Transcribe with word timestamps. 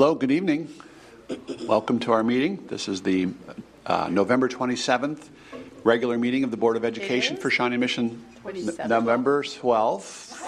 Hello, 0.00 0.14
good 0.14 0.30
evening. 0.30 0.72
Welcome 1.66 1.98
to 2.00 2.12
our 2.12 2.24
meeting. 2.24 2.64
This 2.68 2.88
is 2.88 3.02
the 3.02 3.28
uh, 3.84 4.08
November 4.10 4.48
27th 4.48 5.28
regular 5.84 6.16
meeting 6.16 6.42
of 6.42 6.50
the 6.50 6.56
Board 6.56 6.78
of 6.78 6.86
Education 6.86 7.36
for 7.36 7.50
Shawnee 7.50 7.76
Mission. 7.76 8.24
N- 8.46 8.70
November 8.88 9.42
12th. 9.42 10.40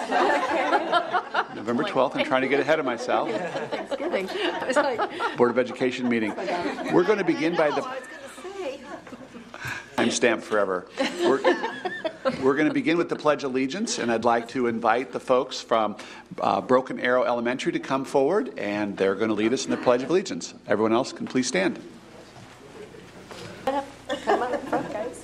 November 1.53 1.83
12th. 1.83 2.15
I'm 2.15 2.25
trying 2.25 2.41
to 2.41 2.47
get 2.47 2.61
ahead 2.61 2.79
of 2.79 2.85
myself. 2.85 3.29
Thanksgiving. 3.69 4.27
I 4.27 4.65
was 4.65 4.75
like, 4.75 5.37
Board 5.37 5.51
of 5.51 5.59
Education 5.59 6.09
meeting. 6.09 6.33
We're 6.91 7.03
going 7.03 7.19
to 7.19 7.23
begin 7.23 7.55
by 7.55 7.69
the 7.69 7.83
I 7.83 7.99
was 7.99 8.07
going 8.07 8.71
to 8.71 8.79
say. 8.79 8.79
I'm 9.97 10.11
stamped 10.11 10.43
forever. 10.43 10.87
We're, 11.21 11.41
we're 12.41 12.55
going 12.55 12.67
to 12.67 12.73
begin 12.73 12.97
with 12.97 13.09
the 13.09 13.15
Pledge 13.15 13.43
of 13.43 13.51
Allegiance, 13.51 13.99
and 13.99 14.11
I'd 14.11 14.25
like 14.25 14.47
to 14.49 14.67
invite 14.67 15.11
the 15.11 15.19
folks 15.19 15.61
from 15.61 15.97
uh, 16.39 16.61
Broken 16.61 16.99
Arrow 16.99 17.23
Elementary 17.23 17.71
to 17.73 17.79
come 17.79 18.05
forward, 18.05 18.57
and 18.57 18.97
they're 18.97 19.15
going 19.15 19.29
to 19.29 19.35
lead 19.35 19.53
us 19.53 19.65
in 19.65 19.71
the 19.71 19.77
Pledge 19.77 20.03
of 20.03 20.09
Allegiance. 20.09 20.53
Everyone 20.67 20.93
else 20.93 21.13
can 21.13 21.27
please 21.27 21.47
stand. 21.47 21.79
Come 23.65 24.41
on 24.41 24.53
up 24.53 24.67
front, 24.67 24.91
guys. 24.91 25.23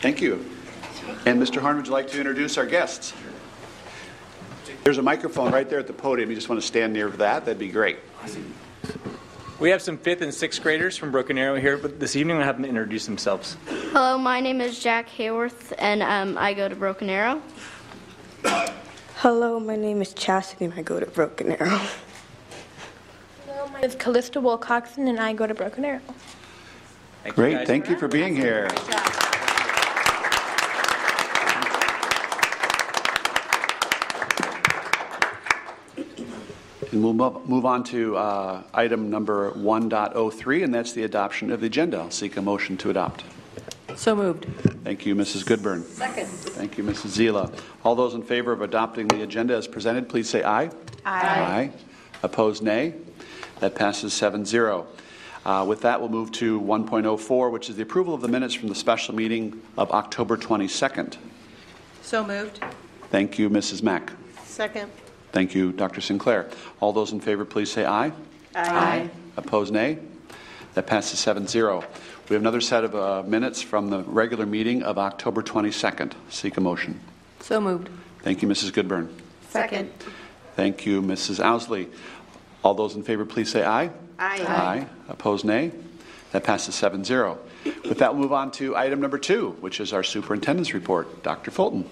Thank 0.00 0.20
you. 0.20 0.44
And 1.24 1.40
Mr. 1.40 1.60
Harn, 1.60 1.76
would 1.76 1.86
you 1.86 1.92
like 1.92 2.08
to 2.10 2.18
introduce 2.18 2.58
our 2.58 2.66
guests? 2.66 3.12
There's 4.84 4.98
a 4.98 5.02
microphone 5.02 5.52
right 5.52 5.68
there 5.68 5.78
at 5.78 5.86
the 5.86 5.92
podium. 5.92 6.30
You 6.30 6.36
just 6.36 6.48
want 6.48 6.60
to 6.60 6.66
stand 6.66 6.92
near 6.92 7.10
that? 7.10 7.44
That'd 7.44 7.58
be 7.58 7.68
great. 7.68 7.98
We 9.58 9.70
have 9.70 9.80
some 9.80 9.96
fifth 9.96 10.20
and 10.20 10.32
sixth 10.32 10.62
graders 10.62 10.96
from 10.96 11.10
Broken 11.10 11.38
Arrow 11.38 11.58
here, 11.58 11.78
but 11.78 11.98
this 11.98 12.14
evening 12.14 12.36
we'll 12.36 12.46
have 12.46 12.56
them 12.56 12.66
introduce 12.66 13.06
themselves. 13.06 13.56
Hello, 13.66 14.18
my 14.18 14.38
name 14.38 14.60
is 14.60 14.78
Jack 14.78 15.08
Hayworth, 15.08 15.72
and 15.78 16.02
um, 16.02 16.36
I 16.36 16.52
go 16.52 16.68
to 16.68 16.76
Broken 16.76 17.08
Arrow. 17.08 17.40
Hello, 19.16 19.58
my 19.58 19.76
name 19.76 20.02
is 20.02 20.12
Chastity 20.12 20.66
and 20.66 20.74
I 20.74 20.82
go 20.82 21.00
to 21.00 21.06
Broken 21.06 21.52
Arrow. 21.52 21.80
Hello, 23.46 23.66
my 23.72 23.80
name 23.80 23.90
is 23.90 23.96
Callista 23.96 24.40
Wilcoxon, 24.40 25.08
and 25.08 25.18
I 25.18 25.32
go 25.32 25.46
to 25.46 25.54
Broken 25.54 25.84
Arrow. 25.84 26.02
Thank 27.26 27.34
Great. 27.34 27.54
guys. 27.54 27.66
Thank 27.66 27.88
you 27.90 27.96
for 27.98 28.06
being 28.06 28.36
here. 28.36 28.68
And 36.92 37.02
we'll 37.02 37.14
move 37.14 37.48
move 37.48 37.66
on 37.66 37.82
to 37.84 38.16
uh, 38.16 38.62
item 38.72 39.10
number 39.10 39.50
1.03, 39.54 40.62
and 40.62 40.72
that's 40.72 40.92
the 40.92 41.02
adoption 41.02 41.50
of 41.50 41.60
the 41.60 41.66
agenda. 41.66 41.96
I'll 41.98 42.12
seek 42.12 42.36
a 42.36 42.42
motion 42.42 42.76
to 42.76 42.90
adopt. 42.90 43.24
So 43.96 44.14
moved. 44.14 44.44
Thank 44.84 45.04
you, 45.04 45.16
Mrs. 45.16 45.44
Goodburn. 45.44 45.82
Second. 45.82 46.28
Thank 46.28 46.78
you, 46.78 46.84
Mrs. 46.84 47.18
Zila. 47.18 47.58
All 47.82 47.96
those 47.96 48.14
in 48.14 48.22
favor 48.22 48.52
of 48.52 48.62
adopting 48.62 49.08
the 49.08 49.22
agenda 49.22 49.56
as 49.56 49.66
presented, 49.66 50.08
please 50.08 50.28
say 50.28 50.44
aye. 50.44 50.70
aye. 51.04 51.40
Aye. 51.40 51.72
Opposed, 52.22 52.62
nay. 52.62 52.94
That 53.58 53.74
passes 53.74 54.12
7-0. 54.12 54.86
Uh, 55.46 55.64
With 55.64 55.82
that, 55.82 56.00
we'll 56.00 56.10
move 56.10 56.32
to 56.32 56.60
1.04, 56.60 57.52
which 57.52 57.70
is 57.70 57.76
the 57.76 57.82
approval 57.82 58.12
of 58.12 58.20
the 58.20 58.26
minutes 58.26 58.52
from 58.52 58.68
the 58.68 58.74
special 58.74 59.14
meeting 59.14 59.62
of 59.78 59.92
October 59.92 60.36
22nd. 60.36 61.16
So 62.02 62.26
moved. 62.26 62.64
Thank 63.10 63.38
you, 63.38 63.48
Mrs. 63.48 63.80
Mack. 63.80 64.10
Second. 64.44 64.90
Thank 65.30 65.54
you, 65.54 65.70
Dr. 65.70 66.00
Sinclair. 66.00 66.50
All 66.80 66.92
those 66.92 67.12
in 67.12 67.20
favor, 67.20 67.44
please 67.44 67.70
say 67.70 67.86
aye. 67.86 68.10
Aye. 68.56 69.08
Opposed, 69.36 69.72
nay. 69.72 69.98
That 70.74 70.88
passes 70.88 71.20
7-0. 71.20 71.84
We 72.28 72.34
have 72.34 72.42
another 72.42 72.60
set 72.60 72.82
of 72.82 72.96
uh, 72.96 73.22
minutes 73.22 73.62
from 73.62 73.88
the 73.88 74.00
regular 74.02 74.46
meeting 74.46 74.82
of 74.82 74.98
October 74.98 75.44
22nd. 75.44 76.14
Seek 76.28 76.56
a 76.56 76.60
motion. 76.60 76.98
So 77.38 77.60
moved. 77.60 77.88
Thank 78.22 78.42
you, 78.42 78.48
Mrs. 78.48 78.72
Goodburn. 78.72 79.14
Second. 79.50 79.92
Thank 80.56 80.86
you, 80.86 81.02
Mrs. 81.02 81.38
Ousley. 81.38 81.88
All 82.66 82.74
those 82.74 82.96
in 82.96 83.04
favor, 83.04 83.24
please 83.24 83.48
say 83.48 83.64
aye. 83.64 83.92
Aye. 84.18 84.44
Aye. 84.44 84.86
Opposed, 85.08 85.44
nay. 85.44 85.70
That 86.32 86.42
passes 86.42 86.74
7-0. 86.74 87.38
With 87.88 87.98
that, 87.98 88.12
we'll 88.12 88.22
move 88.22 88.32
on 88.32 88.50
to 88.52 88.74
item 88.74 89.00
number 89.00 89.18
two, 89.18 89.50
which 89.60 89.78
is 89.78 89.92
our 89.92 90.02
superintendent's 90.02 90.74
report. 90.74 91.22
Dr. 91.22 91.52
Fulton. 91.52 91.88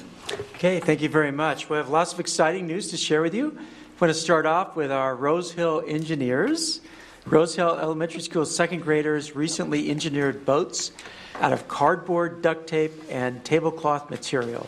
Okay, 0.56 0.80
thank 0.80 1.00
you 1.00 1.08
very 1.08 1.30
much. 1.30 1.70
We 1.70 1.76
have 1.76 1.90
lots 1.90 2.12
of 2.12 2.18
exciting 2.18 2.66
news 2.66 2.90
to 2.90 2.96
share 2.96 3.22
with 3.22 3.34
you. 3.34 3.56
I'm 3.56 3.98
going 4.00 4.08
to 4.08 4.18
start 4.18 4.46
off 4.46 4.74
with 4.74 4.90
our 4.90 5.14
Rose 5.14 5.52
Hill 5.52 5.84
engineers. 5.86 6.80
Rose 7.24 7.54
Hill 7.54 7.78
Elementary 7.80 8.20
School 8.20 8.44
second 8.44 8.82
graders 8.82 9.36
recently 9.36 9.92
engineered 9.92 10.44
boats 10.44 10.90
out 11.36 11.52
of 11.52 11.68
cardboard, 11.68 12.42
duct 12.42 12.66
tape, 12.66 13.00
and 13.08 13.44
tablecloth 13.44 14.10
material. 14.10 14.66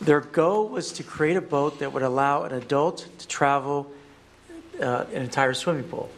Their 0.00 0.20
goal 0.20 0.68
was 0.68 0.92
to 0.92 1.02
create 1.02 1.36
a 1.36 1.42
boat 1.42 1.80
that 1.80 1.92
would 1.92 2.04
allow 2.04 2.44
an 2.44 2.54
adult 2.54 3.08
to 3.18 3.26
travel 3.26 3.90
uh, 4.80 5.04
an 5.12 5.22
entire 5.22 5.54
swimming 5.54 5.84
pool. 5.84 6.10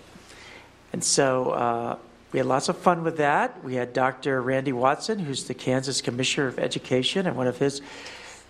And 0.92 1.02
so 1.02 1.50
uh, 1.50 1.98
we 2.32 2.38
had 2.38 2.46
lots 2.46 2.68
of 2.68 2.78
fun 2.78 3.02
with 3.04 3.18
that. 3.18 3.62
We 3.64 3.74
had 3.74 3.92
Dr. 3.92 4.40
Randy 4.42 4.72
Watson, 4.72 5.18
who's 5.18 5.44
the 5.44 5.54
Kansas 5.54 6.00
Commissioner 6.00 6.48
of 6.48 6.58
Education, 6.58 7.26
and 7.26 7.36
one 7.36 7.46
of 7.46 7.58
his 7.58 7.80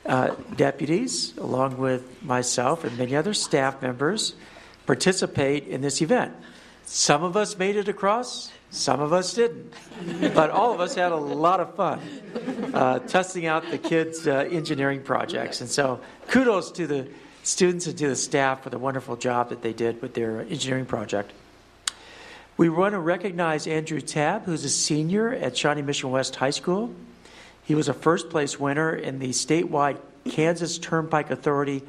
uh, 0.06 0.34
deputies, 0.56 1.36
along 1.38 1.78
with 1.78 2.22
myself 2.22 2.84
and 2.84 2.96
many 2.98 3.16
other 3.16 3.34
staff 3.34 3.80
members, 3.80 4.34
participate 4.86 5.66
in 5.66 5.80
this 5.80 6.02
event. 6.02 6.34
Some 6.84 7.22
of 7.24 7.36
us 7.36 7.56
made 7.56 7.76
it 7.76 7.88
across, 7.88 8.50
some 8.70 9.00
of 9.00 9.12
us 9.12 9.32
didn't. 9.34 9.72
But 10.34 10.50
all 10.50 10.74
of 10.74 10.80
us 10.80 10.94
had 10.94 11.12
a 11.12 11.16
lot 11.16 11.60
of 11.60 11.74
fun 11.74 12.00
uh, 12.74 12.98
testing 13.00 13.46
out 13.46 13.70
the 13.70 13.78
kids' 13.78 14.26
uh, 14.26 14.48
engineering 14.50 15.02
projects. 15.02 15.60
And 15.60 15.70
so 15.70 16.00
kudos 16.28 16.72
to 16.72 16.86
the 16.86 17.08
students 17.44 17.86
and 17.86 17.96
to 17.98 18.08
the 18.08 18.16
staff 18.16 18.62
for 18.62 18.70
the 18.70 18.78
wonderful 18.78 19.16
job 19.16 19.50
that 19.50 19.62
they 19.62 19.72
did 19.72 20.00
with 20.02 20.14
their 20.14 20.40
engineering 20.40 20.86
project. 20.86 21.30
We 22.56 22.68
want 22.68 22.92
to 22.92 23.00
recognize 23.00 23.66
Andrew 23.66 24.00
Tabb, 24.00 24.44
who's 24.44 24.64
a 24.64 24.68
senior 24.68 25.32
at 25.32 25.56
Shawnee 25.56 25.82
Mission 25.82 26.10
West 26.10 26.36
High 26.36 26.50
School. 26.50 26.94
He 27.64 27.74
was 27.74 27.88
a 27.88 27.94
first 27.94 28.30
place 28.30 28.58
winner 28.58 28.94
in 28.94 29.18
the 29.18 29.30
statewide 29.30 29.98
Kansas 30.24 30.78
Turnpike 30.78 31.30
Authority 31.30 31.82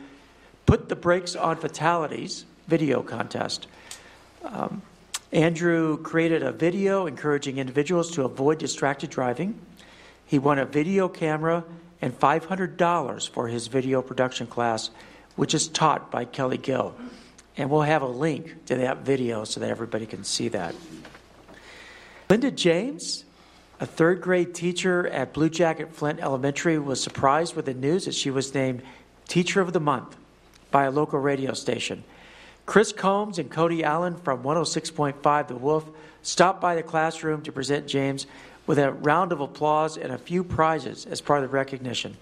Put 0.65 0.89
the 0.89 0.95
Brakes 0.95 1.35
on 1.35 1.57
Fatalities 1.57 2.45
video 2.67 3.01
contest. 3.01 3.67
Um, 4.43 4.81
Andrew 5.31 5.97
created 5.97 6.43
a 6.43 6.51
video 6.51 7.05
encouraging 7.05 7.59
individuals 7.59 8.11
to 8.11 8.23
avoid 8.23 8.57
distracted 8.57 9.09
driving. 9.09 9.59
He 10.25 10.39
won 10.39 10.59
a 10.59 10.65
video 10.65 11.07
camera 11.07 11.63
and 12.01 12.17
$500 12.17 13.29
for 13.29 13.47
his 13.47 13.67
video 13.67 14.01
production 14.01 14.47
class, 14.47 14.89
which 15.35 15.53
is 15.53 15.67
taught 15.67 16.11
by 16.11 16.25
Kelly 16.25 16.57
Gill. 16.57 16.95
And 17.57 17.69
we'll 17.69 17.81
have 17.81 18.01
a 18.01 18.07
link 18.07 18.65
to 18.65 18.75
that 18.75 18.99
video 18.99 19.43
so 19.43 19.59
that 19.59 19.69
everybody 19.69 20.05
can 20.05 20.23
see 20.23 20.49
that. 20.49 20.75
Linda 22.29 22.51
James, 22.51 23.23
a 23.79 23.85
third 23.85 24.21
grade 24.21 24.53
teacher 24.53 25.07
at 25.07 25.33
Blue 25.33 25.49
Jacket 25.49 25.93
Flint 25.93 26.19
Elementary, 26.19 26.79
was 26.79 27.01
surprised 27.01 27.55
with 27.55 27.65
the 27.65 27.73
news 27.73 28.05
that 28.05 28.15
she 28.15 28.31
was 28.31 28.53
named 28.53 28.81
Teacher 29.27 29.61
of 29.61 29.73
the 29.73 29.79
Month 29.79 30.17
by 30.71 30.83
a 30.83 30.91
local 30.91 31.19
radio 31.19 31.53
station. 31.53 32.03
Chris 32.65 32.91
Combs 32.91 33.37
and 33.37 33.51
Cody 33.51 33.83
Allen 33.83 34.17
from 34.17 34.43
106.5 34.43 35.47
The 35.47 35.55
Wolf 35.55 35.85
stopped 36.23 36.59
by 36.59 36.75
the 36.75 36.83
classroom 36.83 37.43
to 37.43 37.51
present 37.51 37.87
James 37.87 38.25
with 38.65 38.79
a 38.79 38.91
round 38.91 39.31
of 39.31 39.39
applause 39.39 39.97
and 39.97 40.11
a 40.11 40.17
few 40.17 40.43
prizes 40.43 41.05
as 41.05 41.21
part 41.21 41.43
of 41.43 41.49
the 41.49 41.55
recognition. 41.55 42.17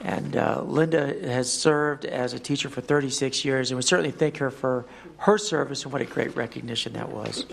And 0.00 0.36
uh, 0.36 0.62
Linda 0.62 1.06
has 1.26 1.50
served 1.50 2.04
as 2.04 2.34
a 2.34 2.38
teacher 2.38 2.68
for 2.68 2.80
36 2.80 3.44
years, 3.44 3.70
and 3.70 3.76
we 3.76 3.82
certainly 3.82 4.10
thank 4.10 4.36
her 4.38 4.50
for 4.50 4.84
her 5.18 5.38
service 5.38 5.84
and 5.84 5.92
what 5.92 6.02
a 6.02 6.04
great 6.04 6.36
recognition 6.36 6.92
that 6.94 7.10
was. 7.10 7.46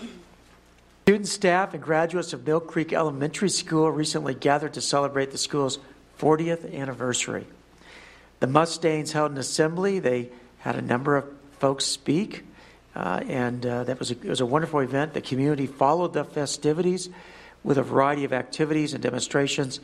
Student 1.04 1.28
staff 1.28 1.74
and 1.74 1.82
graduates 1.82 2.32
of 2.32 2.46
Mill 2.46 2.60
Creek 2.60 2.92
Elementary 2.92 3.48
School 3.48 3.90
recently 3.90 4.34
gathered 4.34 4.74
to 4.74 4.80
celebrate 4.80 5.30
the 5.30 5.38
school's 5.38 5.78
40th 6.18 6.74
anniversary. 6.74 7.46
The 8.40 8.46
Mustangs 8.46 9.12
held 9.12 9.32
an 9.32 9.38
assembly. 9.38 9.98
They 9.98 10.30
had 10.58 10.76
a 10.76 10.82
number 10.82 11.16
of 11.16 11.26
folks 11.58 11.84
speak, 11.84 12.44
uh, 12.94 13.22
and 13.26 13.64
uh, 13.64 13.84
that 13.84 13.98
was 13.98 14.10
a, 14.10 14.14
it 14.14 14.24
was 14.24 14.40
a 14.40 14.46
wonderful 14.46 14.80
event. 14.80 15.14
The 15.14 15.20
community 15.20 15.66
followed 15.66 16.12
the 16.12 16.24
festivities 16.24 17.08
with 17.62 17.78
a 17.78 17.82
variety 17.82 18.24
of 18.24 18.32
activities 18.32 18.92
and 18.92 19.02
demonstrations 19.02 19.80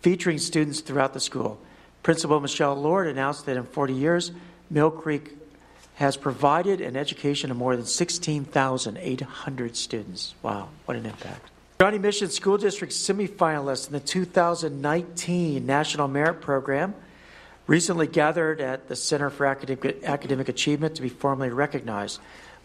featuring 0.00 0.38
students 0.38 0.80
throughout 0.80 1.14
the 1.14 1.20
school. 1.20 1.58
Principal 2.06 2.38
Michelle 2.38 2.76
Lord 2.76 3.08
announced 3.08 3.46
that 3.46 3.56
in 3.56 3.64
40 3.64 3.92
years, 3.92 4.30
Mill 4.70 4.92
Creek 4.92 5.36
has 5.96 6.16
provided 6.16 6.80
an 6.80 6.94
education 6.96 7.48
to 7.48 7.54
more 7.56 7.74
than 7.74 7.84
16,800 7.84 9.76
students. 9.76 10.36
Wow, 10.40 10.68
what 10.84 10.96
an 10.96 11.04
impact. 11.04 11.50
Shawnee 11.80 11.98
Mission 11.98 12.30
School 12.30 12.58
District 12.58 12.92
semifinalists 12.92 13.88
in 13.88 13.92
the 13.92 13.98
2019 13.98 15.66
National 15.66 16.06
Merit 16.06 16.40
Program 16.40 16.94
recently 17.66 18.06
gathered 18.06 18.60
at 18.60 18.86
the 18.86 18.94
Center 18.94 19.28
for 19.28 19.44
Academic, 19.44 20.04
Academic 20.04 20.48
Achievement 20.48 20.94
to 20.94 21.02
be 21.02 21.08
formally 21.08 21.50
recognized. 21.50 22.20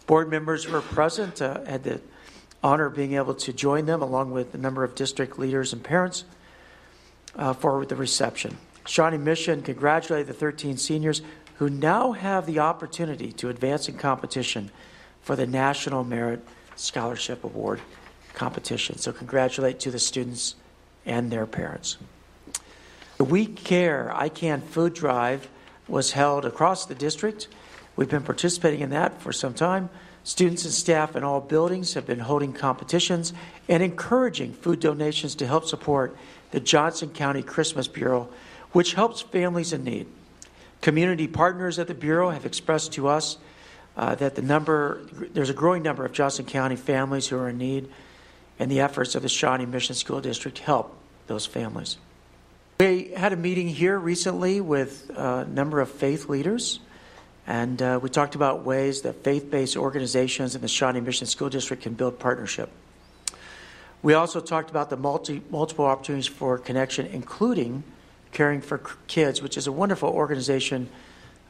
Board 0.06 0.30
members 0.30 0.68
were 0.68 0.82
present 0.82 1.42
uh, 1.42 1.64
had 1.64 1.82
the 1.82 2.00
honor 2.62 2.86
of 2.86 2.94
being 2.94 3.14
able 3.14 3.34
to 3.34 3.52
join 3.52 3.86
them, 3.86 4.02
along 4.02 4.30
with 4.30 4.54
a 4.54 4.58
number 4.58 4.84
of 4.84 4.94
district 4.94 5.36
leaders 5.36 5.72
and 5.72 5.82
parents, 5.82 6.24
uh, 7.34 7.52
for 7.52 7.84
the 7.84 7.96
reception. 7.96 8.56
Shawnee 8.86 9.18
Mission 9.18 9.62
congratulated 9.62 10.26
the 10.26 10.34
13 10.34 10.76
seniors 10.76 11.22
who 11.56 11.68
now 11.68 12.12
have 12.12 12.46
the 12.46 12.58
opportunity 12.58 13.32
to 13.32 13.48
advance 13.48 13.88
in 13.88 13.96
competition 13.96 14.70
for 15.20 15.36
the 15.36 15.46
National 15.46 16.02
Merit 16.04 16.44
Scholarship 16.74 17.44
Award 17.44 17.80
competition. 18.34 18.98
So, 18.98 19.12
congratulate 19.12 19.78
to 19.80 19.90
the 19.90 19.98
students 19.98 20.56
and 21.06 21.30
their 21.30 21.46
parents. 21.46 21.98
The 23.18 23.24
We 23.24 23.46
Care 23.46 24.10
I 24.14 24.28
Can 24.28 24.60
food 24.60 24.94
drive 24.94 25.48
was 25.86 26.12
held 26.12 26.44
across 26.44 26.86
the 26.86 26.94
district. 26.94 27.48
We've 27.94 28.08
been 28.08 28.22
participating 28.22 28.80
in 28.80 28.90
that 28.90 29.20
for 29.20 29.32
some 29.32 29.54
time. 29.54 29.90
Students 30.24 30.64
and 30.64 30.72
staff 30.72 31.16
in 31.16 31.24
all 31.24 31.40
buildings 31.40 31.94
have 31.94 32.06
been 32.06 32.20
holding 32.20 32.52
competitions 32.52 33.32
and 33.68 33.82
encouraging 33.82 34.52
food 34.54 34.80
donations 34.80 35.34
to 35.36 35.46
help 35.46 35.66
support 35.66 36.16
the 36.52 36.60
Johnson 36.60 37.10
County 37.10 37.42
Christmas 37.42 37.88
Bureau, 37.88 38.28
which 38.72 38.94
helps 38.94 39.20
families 39.20 39.72
in 39.72 39.84
need. 39.84 40.06
Community 40.80 41.28
partners 41.28 41.78
at 41.78 41.86
the 41.86 41.94
Bureau 41.94 42.30
have 42.30 42.44
expressed 42.44 42.92
to 42.94 43.06
us 43.08 43.38
uh, 43.96 44.14
that 44.16 44.34
the 44.34 44.42
number, 44.42 45.02
there's 45.32 45.50
a 45.50 45.54
growing 45.54 45.82
number 45.82 46.04
of 46.04 46.12
Johnson 46.12 46.44
County 46.44 46.76
families 46.76 47.28
who 47.28 47.38
are 47.38 47.48
in 47.48 47.58
need, 47.58 47.88
and 48.58 48.70
the 48.70 48.80
efforts 48.80 49.14
of 49.14 49.22
the 49.22 49.28
Shawnee 49.28 49.66
Mission 49.66 49.94
School 49.94 50.20
District 50.20 50.58
help 50.58 50.96
those 51.26 51.46
families. 51.46 51.98
We 52.80 53.12
had 53.12 53.32
a 53.32 53.36
meeting 53.36 53.68
here 53.68 53.98
recently 53.98 54.60
with 54.60 55.10
a 55.10 55.44
number 55.44 55.80
of 55.80 55.90
faith 55.90 56.28
leaders, 56.28 56.80
and 57.46 57.80
uh, 57.80 58.00
we 58.02 58.08
talked 58.08 58.34
about 58.34 58.64
ways 58.64 59.02
that 59.02 59.22
faith 59.22 59.50
based 59.50 59.76
organizations 59.76 60.54
in 60.54 60.62
the 60.62 60.68
Shawnee 60.68 61.00
Mission 61.00 61.26
School 61.26 61.48
District 61.48 61.82
can 61.82 61.94
build 61.94 62.18
partnership. 62.18 62.70
We 64.02 64.14
also 64.14 64.40
talked 64.40 64.70
about 64.70 64.90
the 64.90 64.96
multi, 64.96 65.42
multiple 65.50 65.84
opportunities 65.84 66.26
for 66.26 66.58
connection, 66.58 67.06
including 67.06 67.84
Caring 68.32 68.60
for 68.60 68.78
Kids, 69.06 69.42
which 69.42 69.56
is 69.56 69.66
a 69.66 69.72
wonderful 69.72 70.08
organization 70.08 70.88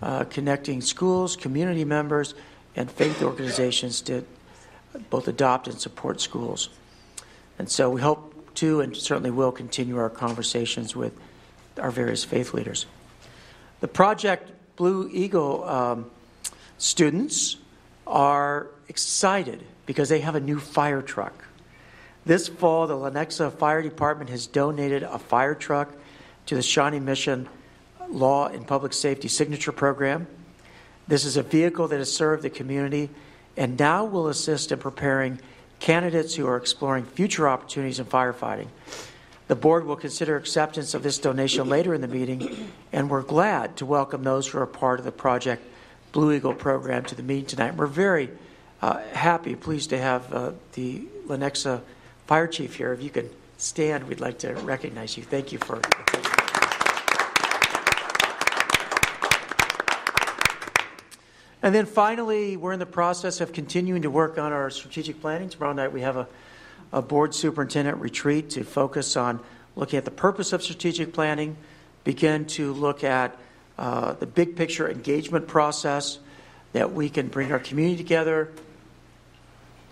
uh, 0.03 0.25
connecting 0.25 0.81
schools, 0.81 1.37
community 1.37 1.85
members, 1.85 2.35
and 2.75 2.91
faith 2.91 3.23
organizations 3.23 4.01
to 4.03 4.25
both 5.11 5.29
adopt 5.29 5.69
and 5.69 5.81
support 5.81 6.21
schools. 6.21 6.69
And 7.59 7.69
so 7.71 7.89
we 7.91 8.01
hope 8.01 8.55
to 8.57 8.81
and 8.81 8.97
certainly 8.97 9.31
will 9.31 9.53
continue 9.53 9.97
our 9.97 10.11
conversations 10.11 10.97
with 10.97 11.13
our 11.79 11.91
various 11.91 12.25
faith 12.25 12.53
leaders. 12.53 12.87
The 13.81 13.89
Project 13.89 14.51
Blue 14.77 15.09
Eagle 15.13 15.65
um, 15.65 16.11
students 16.79 17.57
are 18.07 18.67
excited 18.89 19.65
because 19.87 20.09
they 20.09 20.21
have 20.21 20.35
a 20.35 20.41
new 20.41 20.59
fire 20.59 21.03
truck. 21.03 21.45
This 22.25 22.49
fall, 22.49 22.87
the 22.87 22.95
Lenexa 22.95 23.53
Fire 23.53 23.83
Department 23.83 24.31
has 24.31 24.47
donated 24.47 25.03
a 25.03 25.19
fire 25.19 25.55
truck 25.55 25.93
to 26.47 26.55
the 26.55 26.63
Shawnee 26.63 27.01
Mission 27.01 27.49
Law 28.09 28.49
and 28.49 28.67
Public 28.67 28.93
Safety 28.93 29.29
Signature 29.29 29.73
Program. 29.73 30.27
This 31.09 31.25
is 31.25 31.37
a 31.37 31.43
vehicle 31.43 31.89
that 31.89 31.99
has 31.99 32.13
served 32.13 32.43
the 32.43 32.51
community 32.51 33.11
and 33.57 33.79
now 33.79 34.05
will 34.05 34.29
assist 34.29 34.73
in 34.73 34.79
preparing 34.79 35.41
candidates 35.81 36.35
who 36.35 36.47
are 36.47 36.57
exploring 36.57 37.05
future 37.05 37.49
opportunities 37.49 37.99
in 37.99 38.07
firefighting. 38.07 38.69
The 39.49 39.57
board 39.57 39.85
will 39.85 39.97
consider 39.97 40.37
acceptance 40.37 40.95
of 40.95 41.03
this 41.03 41.19
donation 41.19 41.69
later 41.69 41.93
in 41.93 42.01
the 42.01 42.09
meeting, 42.09 42.71
and 42.93 43.11
we're 43.11 43.23
glad 43.23 43.77
to 43.79 43.87
welcome 43.87 44.23
those 44.23 44.47
who 44.47 44.59
are 44.59 44.67
part 44.67 44.99
of 44.99 45.05
the 45.05 45.13
Project 45.13 45.63
Blue 46.13 46.33
Eagle 46.33 46.55
program 46.55 47.05
to 47.07 47.15
the 47.15 47.23
meeting 47.23 47.47
tonight. 47.47 47.75
We're 47.75 47.87
very 47.87 48.31
uh, 48.81 49.01
happy, 49.13 49.57
pleased 49.57 49.91
to 49.91 49.99
have 49.99 50.33
uh, 50.33 50.53
the 50.75 51.01
Lenexa 51.27 51.83
Fire 52.27 52.47
Chief 52.47 52.77
here. 52.77 52.93
If 52.93 53.03
you 53.03 53.11
could 53.11 53.31
stand, 53.59 54.09
we'd 54.09 54.21
like 54.21 54.39
to 54.39 54.55
recognize 54.55 55.17
you. 55.17 55.23
Thank 55.23 55.53
you 55.53 55.59
for. 55.59 55.81
And 61.63 61.73
then 61.73 61.87
finally, 61.87 62.57
we're 62.57 62.73
in 62.73 62.81
the 62.81 62.87
process 62.87 63.41
of 63.41 63.53
continuing 63.53 64.03
to 64.03 64.11
work 64.11 64.37
on 64.37 64.53
our 64.53 64.69
strategic 64.69 65.21
planning. 65.21 65.49
Tomorrow 65.49 65.75
night, 65.75 65.93
we 65.93 66.01
have 66.01 66.17
a, 66.17 66.27
a 66.93 67.01
board 67.01 67.35
superintendent 67.35 67.99
retreat 67.99 68.51
to 68.51 68.65
focus 68.65 69.17
on 69.17 69.39
looking 69.77 69.97
at 69.97 70.05
the 70.05 70.11
purpose 70.11 70.53
of 70.53 70.63
strategic 70.63 71.13
planning, 71.13 71.57
begin 72.03 72.47
to 72.47 72.73
look 72.73 73.05
at 73.05 73.39
uh, 73.79 74.15
the 74.15 74.27
big 74.27 74.57
picture 74.57 74.91
engagement 74.91 75.47
process 75.47 76.19
that 76.73 76.93
we 76.93 77.09
can 77.09 77.29
bring 77.29 77.53
our 77.53 77.59
community 77.61 77.97
together, 77.97 78.51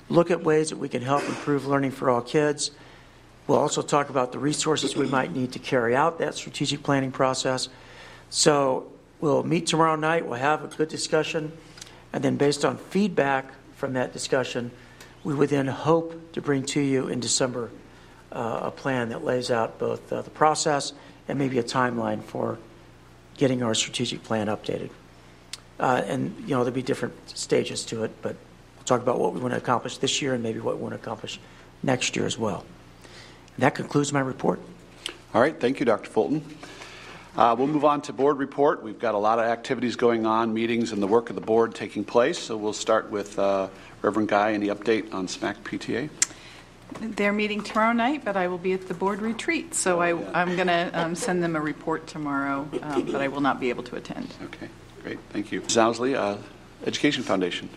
look 0.09 0.31
at 0.31 0.43
ways 0.43 0.71
that 0.71 0.77
we 0.77 0.89
can 0.89 1.03
help 1.03 1.23
improve 1.25 1.67
learning 1.67 1.93
for 1.93 2.11
all 2.11 2.21
kids. 2.21 2.73
We'll 3.47 3.59
also 3.59 3.81
talk 3.81 4.11
about 4.11 4.33
the 4.33 4.39
resources 4.39 4.97
we 4.97 5.07
might 5.07 5.33
need 5.33 5.53
to 5.53 5.59
carry 5.59 5.95
out 5.95 6.19
that 6.19 6.35
strategic 6.35 6.83
planning 6.83 7.13
process. 7.13 7.69
So 8.29 8.90
we'll 9.21 9.43
meet 9.43 9.67
tomorrow 9.67 9.97
night, 9.97 10.27
we'll 10.27 10.39
have 10.39 10.65
a 10.65 10.69
good 10.69 10.89
discussion, 10.89 11.53
and 12.13 12.25
then 12.25 12.37
based 12.37 12.65
on 12.65 12.77
feedback 12.77 13.53
from 13.77 13.93
that 13.95 14.13
discussion, 14.13 14.71
we 15.25 15.35
would 15.35 15.51
then 15.51 15.67
hope 15.67 16.33
to 16.33 16.41
bring 16.41 16.65
to 16.65 16.81
you 16.81 17.09
in 17.09 17.21
December 17.21 17.71
uh, 18.33 18.61
a 18.65 18.71
plan 18.71 19.11
that 19.11 19.25
lays 19.25 19.51
out 19.51 19.79
both 19.79 20.13
uh, 20.13 20.23
the 20.23 20.31
process 20.31 20.93
and 21.29 21.39
maybe 21.39 21.59
a 21.59 21.63
timeline 21.63 22.23
for 22.23 22.59
getting 23.37 23.63
our 23.63 23.75
strategic 23.75 24.23
plan 24.23 24.47
updated. 24.47 24.91
Uh, 25.79 26.03
and, 26.07 26.35
you 26.41 26.49
know, 26.49 26.63
there'll 26.63 26.75
be 26.75 26.83
different 26.83 27.15
stages 27.29 27.85
to 27.87 28.05
it, 28.05 28.11
but 28.23 28.37
we'll 28.77 28.85
talk 28.85 29.01
about 29.01 29.19
what 29.19 29.33
we 29.33 29.41
want 29.41 29.53
to 29.53 29.59
accomplish 29.59 29.99
this 29.99 30.21
year 30.21 30.35
and 30.35 30.43
maybe 30.43 30.61
what 30.61 30.77
we 30.77 30.83
want 30.83 30.95
to 30.95 31.01
accomplish 31.01 31.41
next 31.83 32.17
year 32.17 32.27
as 32.27 32.39
well. 32.39 32.65
And 33.57 33.63
that 33.63 33.75
concludes 33.75 34.13
my 34.13 34.21
report. 34.21 34.61
All 35.33 35.41
right, 35.41 35.59
thank 35.59 35.81
you, 35.81 35.87
Dr. 35.87 36.11
Fulton. 36.11 36.45
Uh, 37.37 37.55
we'll 37.57 37.69
move 37.69 37.85
on 37.85 38.03
to 38.03 38.13
board 38.13 38.39
report. 38.39 38.83
We've 38.83 38.99
got 38.99 39.15
a 39.15 39.19
lot 39.19 39.39
of 39.39 39.45
activities 39.45 39.97
going 39.97 40.27
on, 40.27 40.53
meetings, 40.53 40.93
and 40.93 41.03
the 41.03 41.07
work 41.07 41.31
of 41.31 41.37
the 41.37 41.41
board 41.41 41.75
taking 41.75 42.05
place. 42.05 42.39
So 42.39 42.57
we'll 42.57 42.73
start 42.73 43.11
with 43.11 43.39
uh, 43.39 43.69
Reverend 44.03 44.29
Guy. 44.29 44.53
Any 44.53 44.67
update 44.67 45.15
on 45.15 45.29
SMAC 45.29 45.57
PTA? 45.59 46.11
They're 47.01 47.33
meeting 47.33 47.63
tomorrow 47.63 47.93
night, 47.93 48.25
but 48.25 48.37
I 48.37 48.49
will 48.49 48.59
be 48.59 48.73
at 48.73 48.89
the 48.89 48.95
board 48.95 49.23
retreat. 49.23 49.75
So 49.75 50.01
I, 50.01 50.13
I'm 50.33 50.57
going 50.57 50.67
to 50.67 50.91
um, 50.93 51.15
send 51.15 51.43
them 51.43 51.55
a 51.55 51.61
report 51.61 52.07
tomorrow, 52.09 52.69
um, 52.83 53.05
but 53.05 53.21
I 53.21 53.29
will 53.29 53.41
not 53.41 53.61
be 53.61 53.71
able 53.71 53.85
to 53.85 53.97
attend. 53.97 54.35
Okay, 54.43 54.69
great, 55.03 55.19
thank 55.31 55.53
you. 55.53 55.61
Zousley, 55.63 56.17
uh, 56.17 56.37
Education 56.85 57.23
Foundation. 57.23 57.69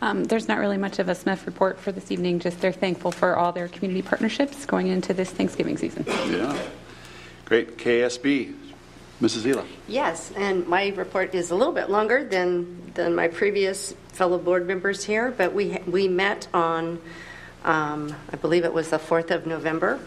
Um, 0.00 0.24
there's 0.24 0.46
not 0.46 0.58
really 0.58 0.76
much 0.76 0.98
of 0.98 1.08
a 1.08 1.12
SMEF 1.12 1.46
report 1.46 1.80
for 1.80 1.90
this 1.90 2.12
evening, 2.12 2.38
just 2.38 2.60
they're 2.60 2.70
thankful 2.72 3.10
for 3.10 3.34
all 3.34 3.50
their 3.50 3.66
community 3.66 4.02
partnerships 4.02 4.64
going 4.66 4.88
into 4.88 5.12
this 5.14 5.30
Thanksgiving 5.30 5.76
season. 5.76 6.04
Yeah, 6.06 6.56
great. 7.46 7.78
KASB, 7.78 8.54
Mrs. 9.20 9.42
Zila. 9.42 9.64
Yes, 9.88 10.30
and 10.36 10.66
my 10.66 10.88
report 10.88 11.34
is 11.34 11.50
a 11.50 11.54
little 11.54 11.72
bit 11.72 11.88
longer 11.88 12.24
than, 12.24 12.92
than 12.94 13.14
my 13.14 13.28
previous 13.28 13.94
fellow 14.08 14.38
board 14.38 14.66
members 14.66 15.04
here, 15.04 15.30
but 15.36 15.54
we, 15.54 15.78
we 15.86 16.06
met 16.06 16.48
on, 16.52 17.00
um, 17.64 18.14
I 18.30 18.36
believe 18.36 18.64
it 18.64 18.74
was 18.74 18.90
the 18.90 18.98
4th 18.98 19.30
of 19.30 19.46
November, 19.46 20.00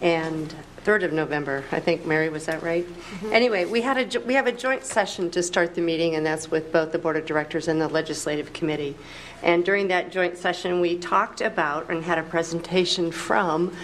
and 0.00 0.54
3rd 0.84 1.04
of 1.04 1.12
November, 1.12 1.62
I 1.70 1.80
think, 1.80 2.06
Mary, 2.06 2.30
was 2.30 2.46
that 2.46 2.62
right? 2.62 2.86
Anyway, 3.30 3.66
we 3.66 3.82
had 3.82 4.16
a, 4.16 4.20
we 4.20 4.32
have 4.34 4.46
a 4.46 4.52
joint 4.52 4.84
session 4.84 5.30
to 5.32 5.42
start 5.42 5.74
the 5.74 5.82
meeting, 5.82 6.14
and 6.14 6.24
that's 6.24 6.50
with 6.50 6.72
both 6.72 6.92
the 6.92 6.98
Board 6.98 7.18
of 7.18 7.26
Directors 7.26 7.68
and 7.68 7.78
the 7.78 7.88
Legislative 7.88 8.54
Committee. 8.54 8.96
And 9.42 9.62
during 9.62 9.88
that 9.88 10.10
joint 10.10 10.38
session, 10.38 10.80
we 10.80 10.96
talked 10.96 11.42
about 11.42 11.90
and 11.90 12.02
had 12.02 12.16
a 12.16 12.22
presentation 12.22 13.12
from 13.12 13.76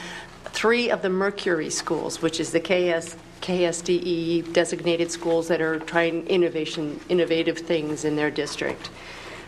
three 0.46 0.90
of 0.90 1.02
the 1.02 1.10
Mercury 1.10 1.68
schools, 1.68 2.22
which 2.22 2.40
is 2.40 2.52
the 2.52 2.60
KS, 2.60 3.16
KSDE 3.40 4.52
designated 4.52 5.10
schools 5.10 5.48
that 5.48 5.60
are 5.60 5.78
trying 5.78 6.26
innovation, 6.26 7.00
innovative 7.08 7.58
things 7.58 8.04
in 8.04 8.16
their 8.16 8.30
district. 8.30 8.90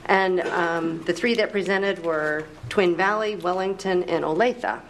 And 0.07 0.41
um, 0.41 1.03
the 1.05 1.13
three 1.13 1.35
that 1.35 1.53
presented 1.53 2.03
were 2.03 2.47
Twin 2.69 2.97
Valley, 2.97 3.37
Wellington, 3.37 4.05
and 4.05 4.25
Olathe. 4.25 4.81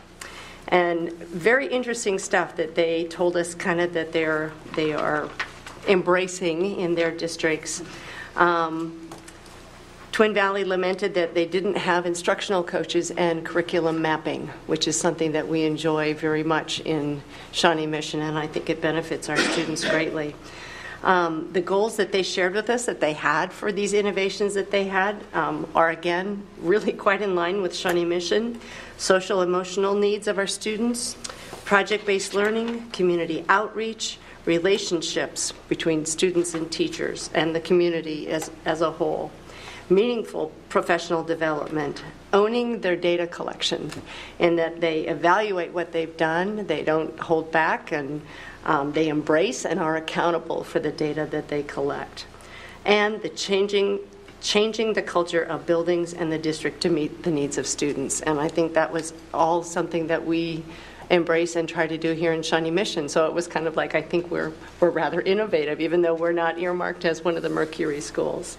And 0.68 1.12
very 1.12 1.66
interesting 1.66 2.18
stuff 2.18 2.56
that 2.56 2.74
they 2.74 3.04
told 3.04 3.36
us 3.36 3.54
kind 3.54 3.80
of 3.80 3.94
that 3.94 4.12
they're, 4.12 4.52
they 4.74 4.92
are 4.92 5.28
embracing 5.88 6.78
in 6.78 6.94
their 6.94 7.10
districts. 7.10 7.82
Um, 8.36 9.07
Twin 10.18 10.34
Valley 10.34 10.64
lamented 10.64 11.14
that 11.14 11.34
they 11.34 11.46
didn't 11.46 11.76
have 11.76 12.04
instructional 12.04 12.64
coaches 12.64 13.12
and 13.12 13.44
curriculum 13.44 14.02
mapping, 14.02 14.48
which 14.66 14.88
is 14.88 14.98
something 14.98 15.30
that 15.30 15.46
we 15.46 15.62
enjoy 15.62 16.12
very 16.12 16.42
much 16.42 16.80
in 16.80 17.22
Shawnee 17.52 17.86
Mission, 17.86 18.22
and 18.22 18.36
I 18.36 18.48
think 18.48 18.68
it 18.68 18.80
benefits 18.80 19.28
our 19.28 19.36
students 19.36 19.88
greatly. 19.88 20.34
Um, 21.04 21.48
the 21.52 21.60
goals 21.60 21.98
that 21.98 22.10
they 22.10 22.24
shared 22.24 22.54
with 22.54 22.68
us 22.68 22.86
that 22.86 22.98
they 22.98 23.12
had 23.12 23.52
for 23.52 23.70
these 23.70 23.92
innovations 23.92 24.54
that 24.54 24.72
they 24.72 24.88
had 24.88 25.22
um, 25.34 25.68
are 25.76 25.90
again 25.90 26.42
really 26.62 26.92
quite 27.04 27.22
in 27.22 27.36
line 27.36 27.62
with 27.62 27.72
Shawnee 27.72 28.04
Mission. 28.04 28.60
Social 28.96 29.42
emotional 29.42 29.94
needs 29.94 30.26
of 30.26 30.36
our 30.36 30.48
students, 30.48 31.16
project 31.64 32.04
based 32.04 32.34
learning, 32.34 32.90
community 32.90 33.44
outreach, 33.48 34.18
relationships 34.46 35.52
between 35.68 36.04
students 36.04 36.54
and 36.54 36.72
teachers, 36.72 37.30
and 37.34 37.54
the 37.54 37.60
community 37.60 38.26
as, 38.26 38.50
as 38.64 38.80
a 38.80 38.90
whole. 38.90 39.30
Meaningful 39.90 40.52
professional 40.68 41.22
development, 41.22 42.04
owning 42.32 42.80
their 42.80 42.96
data 42.96 43.26
collection, 43.26 43.90
in 44.38 44.56
that 44.56 44.80
they 44.80 45.06
evaluate 45.06 45.72
what 45.72 45.92
they've 45.92 46.16
done, 46.16 46.66
they 46.66 46.82
don't 46.82 47.18
hold 47.18 47.50
back, 47.50 47.92
and 47.92 48.20
um, 48.64 48.92
they 48.92 49.08
embrace 49.08 49.64
and 49.64 49.80
are 49.80 49.96
accountable 49.96 50.62
for 50.62 50.78
the 50.78 50.92
data 50.92 51.26
that 51.30 51.48
they 51.48 51.62
collect. 51.62 52.26
And 52.84 53.20
the 53.22 53.28
changing 53.30 54.00
changing 54.40 54.92
the 54.92 55.02
culture 55.02 55.42
of 55.42 55.66
buildings 55.66 56.14
and 56.14 56.30
the 56.30 56.38
district 56.38 56.80
to 56.80 56.88
meet 56.88 57.24
the 57.24 57.30
needs 57.30 57.58
of 57.58 57.66
students. 57.66 58.20
And 58.20 58.38
I 58.38 58.46
think 58.46 58.74
that 58.74 58.92
was 58.92 59.12
all 59.34 59.64
something 59.64 60.06
that 60.06 60.24
we 60.24 60.62
embrace 61.10 61.56
and 61.56 61.68
try 61.68 61.86
to 61.86 61.98
do 61.98 62.12
here 62.12 62.32
in 62.32 62.42
Shawnee 62.42 62.70
Mission. 62.70 63.08
So 63.08 63.26
it 63.26 63.32
was 63.32 63.48
kind 63.48 63.66
of 63.66 63.76
like 63.76 63.94
I 63.94 64.02
think 64.02 64.30
we're 64.30 64.52
we're 64.80 64.90
rather 64.90 65.20
innovative, 65.20 65.80
even 65.80 66.02
though 66.02 66.14
we're 66.14 66.32
not 66.32 66.58
earmarked 66.58 67.04
as 67.04 67.24
one 67.24 67.36
of 67.36 67.42
the 67.42 67.48
Mercury 67.48 68.00
schools. 68.00 68.58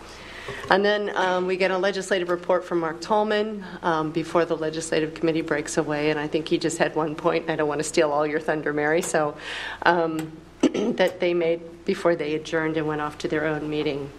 And 0.70 0.84
then 0.84 1.16
um, 1.16 1.48
we 1.48 1.58
get 1.58 1.72
a 1.72 1.78
legislative 1.78 2.30
report 2.30 2.64
from 2.66 2.80
Mark 2.80 3.02
Tallman 3.02 3.64
um, 3.82 4.12
before 4.12 4.46
the 4.46 4.56
legislative 4.56 5.14
committee 5.14 5.42
breaks 5.42 5.78
away. 5.78 6.10
And 6.12 6.20
I 6.20 6.28
think 6.28 6.48
he 6.48 6.58
just 6.58 6.78
had 6.78 6.96
one 6.96 7.16
point. 7.16 7.50
I 7.50 7.56
don't 7.56 7.68
want 7.68 7.80
to 7.80 7.84
steal 7.84 8.12
all 8.12 8.26
your 8.26 8.40
thunder, 8.40 8.74
Mary. 8.74 9.02
So 9.02 9.36
um, 9.84 10.32
that 10.62 11.20
they 11.20 11.34
made 11.34 11.86
before 11.86 12.16
they 12.16 12.36
adjourned 12.36 12.78
and 12.78 12.88
went 12.88 13.02
off 13.02 13.18
to 13.20 13.28
their 13.28 13.46
own 13.46 13.70
meeting. 13.70 14.12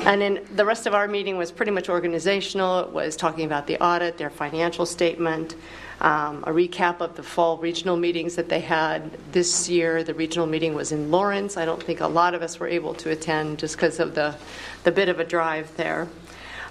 And 0.00 0.20
then 0.20 0.46
the 0.54 0.64
rest 0.64 0.86
of 0.86 0.94
our 0.94 1.08
meeting 1.08 1.38
was 1.38 1.50
pretty 1.50 1.72
much 1.72 1.88
organizational. 1.88 2.80
It 2.80 2.90
was 2.90 3.16
talking 3.16 3.46
about 3.46 3.66
the 3.66 3.82
audit, 3.82 4.18
their 4.18 4.30
financial 4.30 4.84
statement, 4.84 5.54
um, 6.00 6.44
a 6.46 6.50
recap 6.50 7.00
of 7.00 7.16
the 7.16 7.22
fall 7.22 7.56
regional 7.56 7.96
meetings 7.96 8.36
that 8.36 8.48
they 8.48 8.60
had 8.60 9.10
this 9.32 9.68
year. 9.68 10.02
The 10.02 10.14
regional 10.14 10.46
meeting 10.46 10.74
was 10.74 10.92
in 10.92 11.10
Lawrence. 11.10 11.56
I 11.56 11.64
don't 11.64 11.82
think 11.82 12.00
a 12.00 12.06
lot 12.06 12.34
of 12.34 12.42
us 12.42 12.60
were 12.60 12.68
able 12.68 12.94
to 12.94 13.10
attend 13.10 13.58
just 13.58 13.76
because 13.76 13.98
of 13.98 14.14
the, 14.14 14.36
the 14.84 14.92
bit 14.92 15.08
of 15.08 15.20
a 15.20 15.24
drive 15.24 15.74
there. 15.76 16.08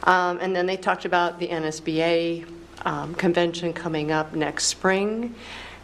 Um, 0.03 0.38
and 0.41 0.55
then 0.55 0.67
they 0.67 0.77
talked 0.77 1.05
about 1.05 1.39
the 1.39 1.48
NSBA 1.48 2.48
um, 2.86 3.15
convention 3.15 3.74
coming 3.74 4.12
up 4.12 4.36
next 4.36 4.65
spring 4.65 5.34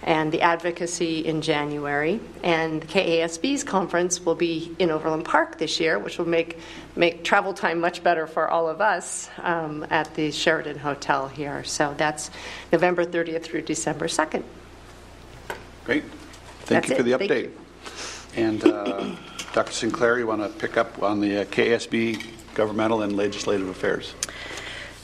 and 0.03 0.31
the 0.31 0.41
advocacy 0.41 1.19
in 1.25 1.41
January. 1.41 2.19
And 2.43 2.87
KASB's 2.87 3.63
conference 3.63 4.25
will 4.25 4.35
be 4.35 4.75
in 4.79 4.89
Overland 4.89 5.25
Park 5.25 5.57
this 5.57 5.79
year, 5.79 5.99
which 5.99 6.17
will 6.17 6.27
make, 6.27 6.57
make 6.95 7.23
travel 7.23 7.53
time 7.53 7.79
much 7.79 8.03
better 8.03 8.27
for 8.27 8.49
all 8.49 8.67
of 8.67 8.81
us 8.81 9.29
um, 9.39 9.85
at 9.89 10.13
the 10.15 10.31
Sheraton 10.31 10.79
Hotel 10.79 11.27
here. 11.27 11.63
So 11.63 11.93
that's 11.97 12.31
November 12.71 13.05
30th 13.05 13.43
through 13.43 13.63
December 13.63 14.07
2nd. 14.07 14.43
Great. 15.85 16.03
Thank 16.61 16.87
That's 16.87 16.89
you 16.89 16.95
for 16.95 17.01
it. 17.01 17.27
the 17.27 17.35
update. 17.35 17.51
And 18.35 18.63
uh, 18.63 19.15
Dr. 19.53 19.71
Sinclair, 19.71 20.19
you 20.19 20.27
want 20.27 20.41
to 20.41 20.49
pick 20.49 20.77
up 20.77 21.01
on 21.03 21.19
the 21.19 21.41
uh, 21.41 21.45
KASB 21.45 22.23
governmental 22.53 23.01
and 23.01 23.15
legislative 23.15 23.67
affairs? 23.67 24.13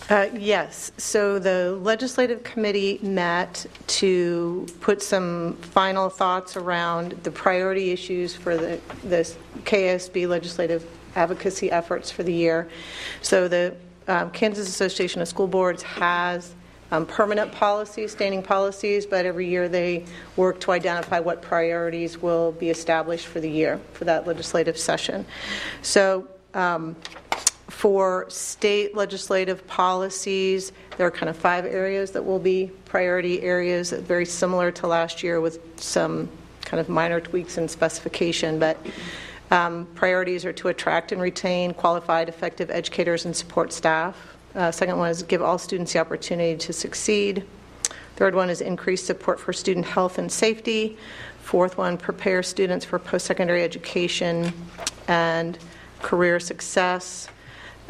Uh, 0.10 0.30
Yes. 0.34 0.92
So 0.98 1.38
the 1.38 1.78
legislative 1.82 2.44
committee 2.44 3.00
met 3.02 3.66
to 3.88 4.66
put 4.80 5.02
some 5.02 5.58
final 5.58 6.10
thoughts 6.10 6.56
around 6.56 7.12
the 7.24 7.32
priority 7.32 7.92
issues 7.92 8.36
for 8.36 8.56
the 8.56 8.80
the 9.04 9.36
KASB 9.64 10.28
legislative 10.28 10.86
advocacy 11.16 11.72
efforts 11.72 12.10
for 12.12 12.24
the 12.24 12.34
year. 12.34 12.70
So 13.22 13.48
the 13.48 13.76
um, 14.08 14.32
Kansas 14.32 14.70
Association 14.70 15.22
of 15.22 15.28
School 15.28 15.48
Boards 15.48 15.84
has 15.84 16.54
um, 16.92 17.06
permanent 17.06 17.52
policies, 17.52 18.12
standing 18.12 18.42
policies, 18.42 19.06
but 19.06 19.26
every 19.26 19.48
year 19.50 19.68
they 19.68 20.06
work 20.38 20.60
to 20.62 20.72
identify 20.72 21.20
what 21.20 21.42
priorities 21.42 22.22
will 22.22 22.54
be 22.54 22.70
established 22.70 23.26
for 23.26 23.42
the 23.42 23.50
year, 23.50 23.82
for 23.92 24.06
that 24.06 24.26
legislative 24.26 24.78
session. 24.78 25.26
So 25.82 26.28
um, 26.54 26.96
for 27.78 28.26
state 28.28 28.96
legislative 28.96 29.66
policies, 29.68 30.72
there 30.98 31.06
are 31.06 31.12
kind 31.12 31.30
of 31.30 31.38
five 31.38 31.64
areas 31.64 32.10
that 32.10 32.26
will 32.26 32.40
be 32.40 32.72
priority 32.86 33.44
areas, 33.44 33.92
very 33.92 34.26
similar 34.26 34.72
to 34.72 34.88
last 34.88 35.22
year 35.22 35.40
with 35.40 35.60
some 35.80 36.28
kind 36.62 36.82
of 36.82 36.90
minor 36.90 37.22
tweaks 37.22 37.60
and 37.60 37.70
specification. 37.70 38.58
But 38.58 38.84
um, 39.52 39.88
priorities 39.94 40.44
are 40.44 40.54
to 40.54 40.70
attract 40.70 41.12
and 41.12 41.22
retain 41.22 41.72
qualified, 41.76 42.30
effective 42.30 42.72
educators 42.72 43.26
and 43.26 43.36
support 43.36 43.72
staff. 43.72 44.36
Uh, 44.56 44.72
second 44.72 44.98
one 44.98 45.12
is 45.12 45.22
give 45.22 45.44
all 45.44 45.60
students 45.60 45.94
the 45.94 46.00
opportunity 46.00 46.58
to 46.58 46.74
succeed. 46.74 47.46
Third 48.16 48.34
one 48.34 48.50
is 48.50 48.60
increase 48.60 49.04
support 49.04 49.40
for 49.40 49.54
student 49.54 49.86
health 49.86 50.18
and 50.18 50.32
safety. 50.32 50.98
Fourth 51.44 51.78
one, 51.78 51.96
prepare 52.00 52.42
students 52.42 52.86
for 52.86 52.98
post 52.98 53.28
secondary 53.28 53.62
education 53.62 54.52
and 55.08 55.60
career 56.02 56.40
success. 56.40 57.30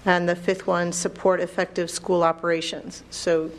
And 0.06 0.28
the 0.28 0.36
fifth 0.36 0.68
one, 0.68 0.94
support 0.94 1.40
effective 1.40 1.90
school 1.90 2.24
operations. 2.24 3.04
So 3.10 3.52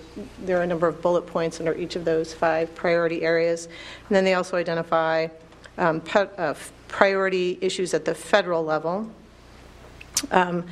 there 0.45 0.59
are 0.59 0.63
a 0.63 0.67
number 0.67 0.87
of 0.87 1.03
bullet 1.03 1.27
points 1.27 1.61
under 1.61 1.75
each 1.75 1.95
of 1.97 2.05
those 2.05 2.33
five 2.33 2.75
priority 2.75 3.23
areas. 3.23 3.67
And 3.67 4.17
then 4.17 4.25
they 4.25 4.35
also 4.35 4.57
identify 4.57 5.29
um, 5.77 6.01
pe- 6.01 6.29
uh, 6.39 6.55
priority 6.89 7.59
issues 7.61 7.93
at 7.93 8.05
the 8.05 8.15
federal 8.15 8.65
level. 8.65 9.11
Um, 10.31 10.65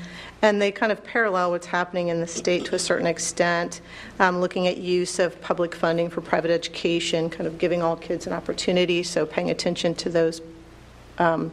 and 0.42 0.60
they 0.60 0.70
kind 0.70 0.92
of 0.92 1.02
parallel 1.04 1.50
what's 1.50 1.66
happening 1.66 2.08
in 2.08 2.20
the 2.20 2.26
state 2.26 2.64
to 2.66 2.74
a 2.74 2.78
certain 2.78 3.06
extent, 3.06 3.80
um, 4.18 4.40
looking 4.40 4.66
at 4.66 4.76
use 4.76 5.18
of 5.18 5.40
public 5.40 5.74
funding 5.74 6.10
for 6.10 6.20
private 6.20 6.50
education, 6.50 7.30
kind 7.30 7.46
of 7.46 7.58
giving 7.58 7.82
all 7.82 7.96
kids 7.96 8.26
an 8.26 8.32
opportunity, 8.32 9.02
so 9.02 9.24
paying 9.24 9.50
attention 9.50 9.94
to 9.94 10.10
those 10.10 10.42
um, 11.18 11.50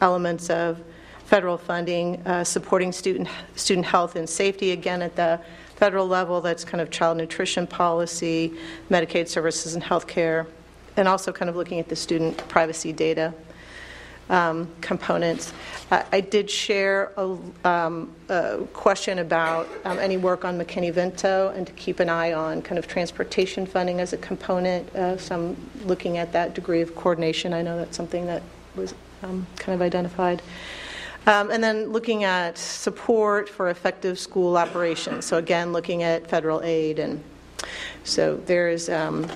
elements 0.00 0.50
of 0.50 0.80
federal 1.26 1.58
funding, 1.58 2.24
uh, 2.24 2.44
supporting 2.44 2.92
student 2.92 3.28
student 3.56 3.86
health 3.86 4.16
and 4.16 4.28
safety, 4.28 4.70
again 4.70 5.02
at 5.02 5.16
the 5.16 5.40
federal 5.74 6.06
level, 6.06 6.40
that's 6.40 6.64
kind 6.64 6.80
of 6.80 6.90
child 6.90 7.18
nutrition 7.18 7.66
policy, 7.66 8.54
Medicaid 8.90 9.28
services 9.28 9.74
and 9.74 9.82
health 9.82 10.06
care, 10.06 10.46
and 10.96 11.06
also 11.06 11.32
kind 11.32 11.50
of 11.50 11.56
looking 11.56 11.78
at 11.78 11.88
the 11.88 11.96
student 11.96 12.36
privacy 12.48 12.92
data 12.92 13.34
um, 14.30 14.68
components. 14.80 15.52
I 15.90 16.04
I 16.12 16.20
did 16.20 16.48
share 16.48 17.12
a, 17.16 17.36
um, 17.64 18.14
a 18.28 18.58
question 18.72 19.18
about 19.18 19.68
um, 19.84 19.98
any 19.98 20.16
work 20.16 20.44
on 20.44 20.58
McKinney-Vento 20.58 21.52
and 21.56 21.66
to 21.66 21.72
keep 21.72 22.00
an 22.00 22.08
eye 22.08 22.32
on 22.32 22.62
kind 22.62 22.78
of 22.78 22.86
transportation 22.86 23.66
funding 23.66 24.00
as 24.00 24.12
a 24.12 24.16
component. 24.16 24.94
Uh, 24.94 25.16
so 25.18 25.34
I'm 25.34 25.56
looking 25.86 26.18
at 26.18 26.32
that 26.32 26.54
degree 26.54 26.82
of 26.82 26.94
coordination. 26.94 27.52
I 27.52 27.62
know 27.62 27.76
that's 27.76 27.96
something 27.96 28.26
that 28.26 28.42
was 28.76 28.94
um, 29.22 29.46
kind 29.56 29.74
of 29.74 29.82
identified. 29.82 30.40
Um, 31.26 31.50
and 31.50 31.62
then 31.62 31.90
looking 31.90 32.22
at 32.22 32.56
support 32.56 33.48
for 33.48 33.68
effective 33.68 34.18
school 34.18 34.56
operations. 34.56 35.24
So 35.24 35.38
again, 35.38 35.72
looking 35.72 36.04
at 36.04 36.28
federal 36.28 36.62
aid 36.62 36.98
and 37.00 37.22
so 38.04 38.36
there's 38.46 38.88
um, 38.88 39.26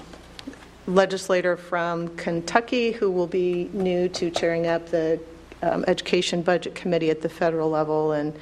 legislator 0.87 1.57
from 1.57 2.15
Kentucky 2.17 2.93
who 2.93 3.11
will 3.11 3.27
be 3.27 3.69
new 3.73 4.09
to 4.11 4.31
chairing 4.31 4.67
up 4.67 4.89
the 4.89 5.21
um, 5.63 5.85
Education 5.87 6.43
Budget 6.43 6.75
Committee 6.75 7.11
at 7.11 7.21
the 7.21 7.29
federal 7.29 7.69
level, 7.69 8.13
and 8.13 8.35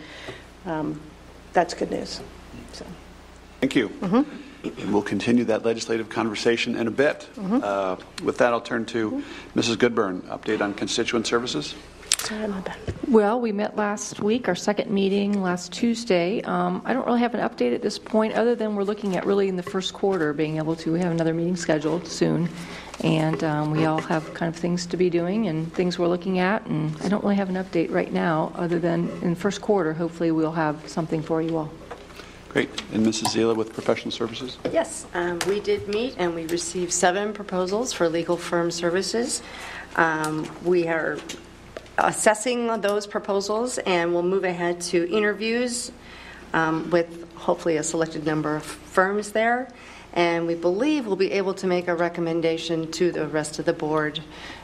um, 0.67 1.01
that's 1.53 1.75
good 1.75 1.91
news. 1.91 2.21
So, 2.73 2.87
Thank 3.61 3.75
you. 3.75 3.91
And 4.03 4.93
We'll 4.93 5.03
continue 5.03 5.45
that 5.45 5.65
legislative 5.65 6.09
conversation 6.09 6.77
in 6.77 6.89
a 6.89 6.91
bit. 6.91 7.29
Uh, 7.39 7.97
With 8.23 8.39
that, 8.39 8.53
I'll 8.53 8.61
turn 8.61 8.85
to 8.87 9.23
Mrs. 9.55 9.79
Goodburn, 9.79 10.23
update 10.23 10.61
on 10.61 10.75
constituent 10.75 11.27
services. 11.27 11.75
Sorry, 12.19 12.47
my 12.47 12.61
bad. 12.61 12.77
Well, 13.09 13.41
we 13.41 13.53
met 13.53 13.77
last 13.77 14.21
week, 14.21 14.49
our 14.49 14.55
second 14.55 14.91
meeting 14.91 15.41
last 15.43 15.73
Tuesday. 15.73 16.43
Um, 16.43 16.83
I 16.85 16.93
don't 16.93 17.07
really 17.07 17.21
have 17.21 17.35
an 17.35 17.41
update 17.41 17.75
at 17.75 17.83
this 17.83 17.99
point, 17.99 18.35
other 18.35 18.55
than 18.55 18.77
we're 18.77 18.85
looking 18.85 19.17
at 19.17 19.25
really 19.25 19.49
in 19.49 19.57
the 19.57 19.63
first 19.63 19.95
quarter 19.95 20.33
being 20.33 20.59
able 20.59 20.77
to, 20.77 20.93
we 20.93 21.01
have 21.01 21.13
another 21.13 21.33
meeting 21.33 21.57
scheduled 21.57 22.07
soon. 22.07 22.49
And 23.05 23.45
um, 23.45 23.71
we 23.71 23.87
all 23.87 24.01
have 24.01 24.35
kind 24.35 24.53
of 24.53 24.61
things 24.61 24.85
to 24.87 24.97
be 24.97 25.09
doing 25.09 25.47
and 25.47 25.73
things 25.73 25.99
we're 25.99 26.09
looking 26.09 26.41
at. 26.41 26.67
And 26.67 26.95
I 27.03 27.09
don't 27.09 27.23
really 27.23 27.37
have 27.37 27.49
an 27.49 27.55
update 27.55 27.91
right 27.91 28.13
now, 28.13 28.53
other 28.57 28.79
than 28.79 29.09
in 29.23 29.31
the 29.31 29.37
first 29.37 29.61
quarter, 29.63 29.93
hopefully 29.93 30.31
we'll 30.33 30.53
have 30.53 30.89
something 30.89 31.23
for 31.23 31.41
you 31.41 31.57
all. 31.57 31.71
Great. 32.51 32.69
And 32.93 33.07
Mrs. 33.07 33.37
Zila 33.37 33.55
with 33.55 33.73
professional 33.73 34.11
services? 34.11 34.59
Yes, 34.73 35.07
um, 35.15 35.39
we 35.47 35.61
did 35.61 35.87
meet 35.87 36.17
and 36.19 36.35
we 36.35 36.47
received 36.47 36.93
seven 36.93 37.33
proposals 37.33 37.93
for 37.93 38.09
legal 38.09 38.37
firm 38.37 38.71
services. 38.71 39.43
Um, 39.97 40.49
We 40.65 40.89
are 40.89 41.19
assessing 41.99 42.81
those 42.81 43.07
proposals 43.07 43.79
and 43.79 44.13
we'll 44.13 44.23
move 44.23 44.45
ahead 44.45 44.81
to 44.81 45.11
interviews 45.11 45.93
um, 46.53 46.91
with 46.91 47.31
hopefully 47.35 47.77
a 47.77 47.83
selected 47.83 48.25
number 48.25 48.57
of 48.57 48.65
firms 48.65 49.33
there. 49.33 49.69
And 50.15 50.47
we 50.47 50.55
believe 50.55 51.07
we'll 51.07 51.17
be 51.17 51.33
able 51.33 51.55
to 51.55 51.67
make 51.67 51.87
a 51.87 51.95
recommendation 51.95 52.91
to 52.93 53.13
the 53.13 53.29
rest 53.29 53.59
of 53.59 53.67
the 53.67 53.73
board 53.73 54.21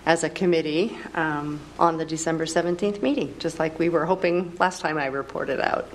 as 0.06 0.24
a 0.24 0.30
committee 0.30 0.96
um, 1.14 1.60
on 1.78 1.98
the 1.98 2.04
December 2.04 2.46
17th 2.46 3.02
meeting, 3.02 3.34
just 3.38 3.58
like 3.58 3.78
we 3.78 3.88
were 3.88 4.06
hoping 4.06 4.56
last 4.58 4.80
time 4.80 4.96
I 4.96 5.06
reported 5.06 5.60
out. 5.60 5.88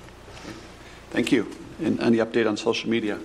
Thank 1.10 1.31
you. 1.31 1.50
And 1.81 2.00
any 2.00 2.17
update 2.17 2.48
on 2.48 2.58
social 2.58 2.89
media? 2.89 3.19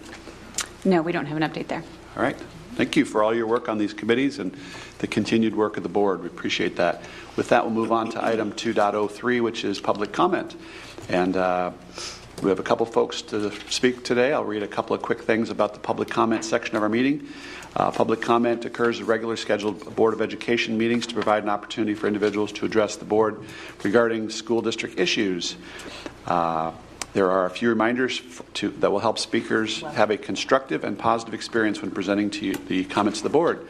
No, 0.85 1.03
we 1.03 1.13
don't 1.13 1.27
have 1.27 1.37
an 1.37 1.43
update 1.43 1.69
there. 1.69 1.85
All 2.17 2.23
right. 2.23 2.37
Thank 2.75 2.97
you 2.97 3.05
for 3.05 3.23
all 3.23 3.35
your 3.35 3.47
work 3.47 3.69
on 3.69 3.79
these 3.79 3.93
committees 3.93 4.39
and 4.39 4.57
the 4.99 5.07
continued 5.07 5.55
work 5.55 5.77
of 5.77 5.83
the 5.83 5.89
board. 5.89 6.23
We 6.23 6.27
appreciate 6.27 6.77
that. 6.77 7.03
With 7.37 7.49
that, 7.49 7.65
we'll 7.65 7.75
move 7.75 7.93
on 7.93 8.11
to 8.13 8.25
item 8.25 8.53
2.03, 8.53 9.43
which 9.43 9.65
is 9.65 9.81
public 9.81 10.13
comment. 10.13 10.55
And 11.09 11.37
uh, 11.37 11.73
We 12.43 12.51
have 12.51 12.59
a 12.59 12.65
couple 12.65 12.85
folks 12.85 13.23
to 13.23 13.51
speak 13.71 14.05
today. 14.05 14.33
I'll 14.33 14.45
read 14.45 14.63
a 14.63 14.69
couple 14.69 14.95
of 14.95 15.01
quick 15.03 15.23
things 15.23 15.51
about 15.51 15.73
the 15.73 15.81
public 15.81 16.11
comment 16.11 16.45
section 16.45 16.77
of 16.77 16.83
our 16.83 16.89
meeting. 16.89 17.27
Uh, 17.75 17.91
public 17.91 18.21
comment 18.21 18.65
occurs 18.65 19.01
at 19.01 19.07
regular 19.07 19.37
scheduled 19.37 19.95
Board 19.97 20.15
of 20.15 20.21
Education 20.21 20.77
meetings 20.77 21.07
to 21.07 21.15
provide 21.15 21.43
an 21.43 21.49
opportunity 21.49 21.95
for 21.95 22.07
individuals 22.07 22.53
to 22.53 22.67
address 22.67 22.97
the 22.97 23.05
board 23.05 23.45
regarding 23.83 24.31
school 24.31 24.61
district 24.61 24.99
issues. 24.99 25.57
Uh, 26.27 26.73
there 27.15 27.31
are 27.31 27.47
a 27.47 27.51
few 27.51 27.69
reminders 27.69 28.21
to, 28.55 28.71
that 28.71 28.91
will 28.91 28.99
help 28.99 29.19
speakers 29.19 29.81
have 29.83 30.11
a 30.11 30.17
constructive 30.17 30.83
and 30.83 30.99
positive 30.99 31.33
experience 31.33 31.81
when 31.81 31.93
presenting 31.93 32.29
to 32.31 32.45
you 32.45 32.55
the 32.55 32.85
comments 32.85 33.21
of 33.21 33.23
the 33.23 33.31
board. 33.31 33.67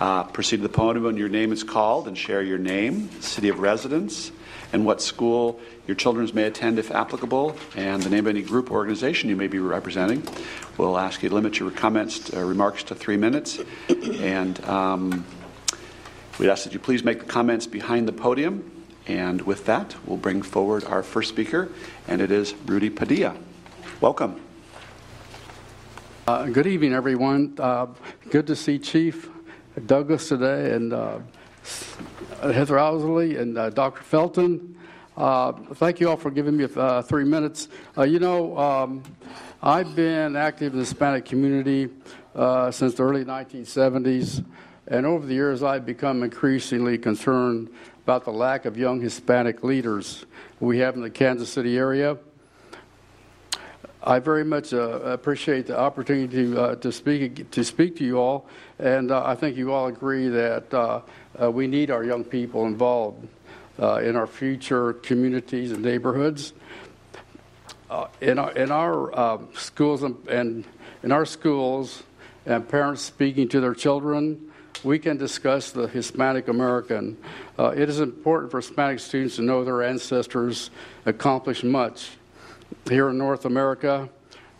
Uh, 0.00 0.24
proceed 0.24 0.56
to 0.56 0.62
the 0.62 0.68
podium 0.70 1.04
when 1.04 1.16
your 1.18 1.28
name 1.28 1.52
is 1.52 1.62
called 1.62 2.08
and 2.08 2.16
share 2.16 2.42
your 2.42 2.58
name, 2.58 3.10
city 3.20 3.50
of 3.50 3.60
residence, 3.60 4.32
and 4.72 4.86
what 4.86 5.02
school 5.02 5.60
your 5.86 5.94
children 5.94 6.28
may 6.32 6.44
attend 6.44 6.78
if 6.78 6.90
applicable, 6.90 7.54
and 7.76 8.02
the 8.02 8.10
name 8.10 8.26
of 8.26 8.30
any 8.30 8.42
group 8.42 8.70
or 8.70 8.74
organization 8.74 9.28
you 9.28 9.36
may 9.36 9.48
be 9.48 9.58
representing. 9.58 10.22
We'll 10.78 10.98
ask 10.98 11.22
you 11.22 11.28
to 11.28 11.34
limit 11.34 11.58
your 11.58 11.70
comments, 11.70 12.32
uh, 12.32 12.42
remarks 12.42 12.84
to 12.84 12.94
three 12.94 13.16
minutes, 13.18 13.60
and 13.88 14.62
um, 14.64 15.26
we'd 16.38 16.48
ask 16.48 16.64
that 16.64 16.72
you 16.72 16.78
please 16.78 17.04
make 17.04 17.20
the 17.20 17.26
comments 17.26 17.66
behind 17.66 18.08
the 18.08 18.12
podium. 18.12 18.77
And 19.08 19.40
with 19.42 19.64
that, 19.64 19.96
we'll 20.04 20.18
bring 20.18 20.42
forward 20.42 20.84
our 20.84 21.02
first 21.02 21.30
speaker, 21.30 21.70
and 22.06 22.20
it 22.20 22.30
is 22.30 22.54
Rudy 22.66 22.90
Padilla. 22.90 23.34
Welcome. 24.02 24.38
Uh, 26.26 26.44
good 26.44 26.66
evening, 26.66 26.92
everyone. 26.92 27.54
Uh, 27.58 27.86
good 28.28 28.46
to 28.46 28.54
see 28.54 28.78
Chief 28.78 29.30
Douglas 29.86 30.28
today, 30.28 30.74
and 30.74 30.92
uh, 30.92 31.20
Heather 32.42 32.74
Ousley, 32.74 33.40
and 33.40 33.56
uh, 33.56 33.70
Dr. 33.70 34.02
Felton. 34.02 34.76
Uh, 35.16 35.52
thank 35.52 36.00
you 36.00 36.10
all 36.10 36.18
for 36.18 36.30
giving 36.30 36.54
me 36.54 36.68
uh, 36.76 37.00
three 37.00 37.24
minutes. 37.24 37.68
you 37.96 38.18
know, 38.18 38.58
um, 38.58 39.02
I've 39.62 39.96
been 39.96 40.36
active 40.36 40.74
in 40.74 40.80
the 40.80 40.84
Hispanic 40.84 41.24
community 41.24 41.88
since 42.70 42.92
the 42.92 43.02
early 43.02 43.24
1970s, 43.24 44.44
and 44.86 45.06
over 45.06 45.26
the 45.26 45.34
years, 45.34 45.62
I've 45.62 45.86
become 45.86 46.22
increasingly 46.22 46.98
concerned 46.98 47.70
about 48.08 48.24
the 48.24 48.32
lack 48.32 48.64
of 48.64 48.78
young 48.78 49.02
Hispanic 49.02 49.62
leaders 49.62 50.24
we 50.60 50.78
have 50.78 50.94
in 50.94 51.02
the 51.02 51.10
Kansas 51.10 51.50
City 51.50 51.76
area. 51.76 52.16
I 54.02 54.18
very 54.18 54.46
much 54.46 54.72
uh, 54.72 54.78
appreciate 54.78 55.66
the 55.66 55.78
opportunity 55.78 56.26
to, 56.28 56.58
uh, 56.58 56.74
to 56.76 56.90
speak 56.90 57.50
to 57.50 57.62
speak 57.62 57.96
to 57.96 58.04
you 58.04 58.18
all, 58.18 58.46
and 58.78 59.10
uh, 59.10 59.26
I 59.26 59.34
think 59.34 59.58
you 59.58 59.74
all 59.74 59.88
agree 59.88 60.28
that 60.28 60.72
uh, 60.72 61.02
uh, 61.38 61.50
we 61.50 61.66
need 61.66 61.90
our 61.90 62.02
young 62.02 62.24
people 62.24 62.64
involved 62.64 63.28
uh, 63.78 63.96
in 63.96 64.16
our 64.16 64.26
future 64.26 64.94
communities 64.94 65.70
and 65.70 65.82
neighborhoods. 65.82 66.54
in 68.22 68.38
our, 68.38 68.52
in 68.52 68.70
our 68.70 69.38
schools 69.52 70.02
and, 70.02 70.16
and 70.28 70.64
in 71.02 71.12
our 71.12 71.26
schools, 71.26 72.04
and 72.46 72.66
parents 72.66 73.02
speaking 73.02 73.50
to 73.50 73.60
their 73.60 73.74
children 73.74 74.50
we 74.84 74.98
can 74.98 75.16
discuss 75.16 75.70
the 75.70 75.88
Hispanic 75.88 76.48
American. 76.48 77.16
Uh, 77.58 77.68
it 77.76 77.88
is 77.88 78.00
important 78.00 78.50
for 78.50 78.58
Hispanic 78.58 79.00
students 79.00 79.36
to 79.36 79.42
know 79.42 79.64
their 79.64 79.82
ancestors 79.82 80.70
accomplished 81.06 81.64
much 81.64 82.10
here 82.88 83.10
in 83.10 83.18
North 83.18 83.44
America. 83.44 84.08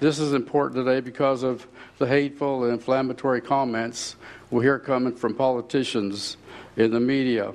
This 0.00 0.18
is 0.18 0.32
important 0.32 0.84
today 0.84 1.00
because 1.00 1.42
of 1.42 1.66
the 1.98 2.06
hateful 2.06 2.64
and 2.64 2.72
inflammatory 2.72 3.40
comments 3.40 4.16
we 4.50 4.64
hear 4.64 4.78
coming 4.78 5.14
from 5.14 5.34
politicians 5.34 6.36
in 6.76 6.90
the 6.90 7.00
media. 7.00 7.52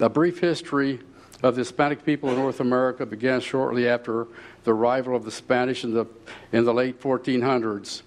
A 0.00 0.08
brief 0.08 0.38
history 0.38 1.00
of 1.42 1.54
the 1.54 1.60
Hispanic 1.60 2.04
people 2.04 2.30
in 2.30 2.36
North 2.36 2.60
America 2.60 3.04
began 3.04 3.40
shortly 3.40 3.88
after 3.88 4.26
the 4.64 4.72
arrival 4.72 5.14
of 5.14 5.24
the 5.24 5.30
Spanish 5.30 5.84
in 5.84 5.92
the, 5.92 6.06
in 6.52 6.64
the 6.64 6.74
late 6.74 7.00
1400s. 7.00 8.02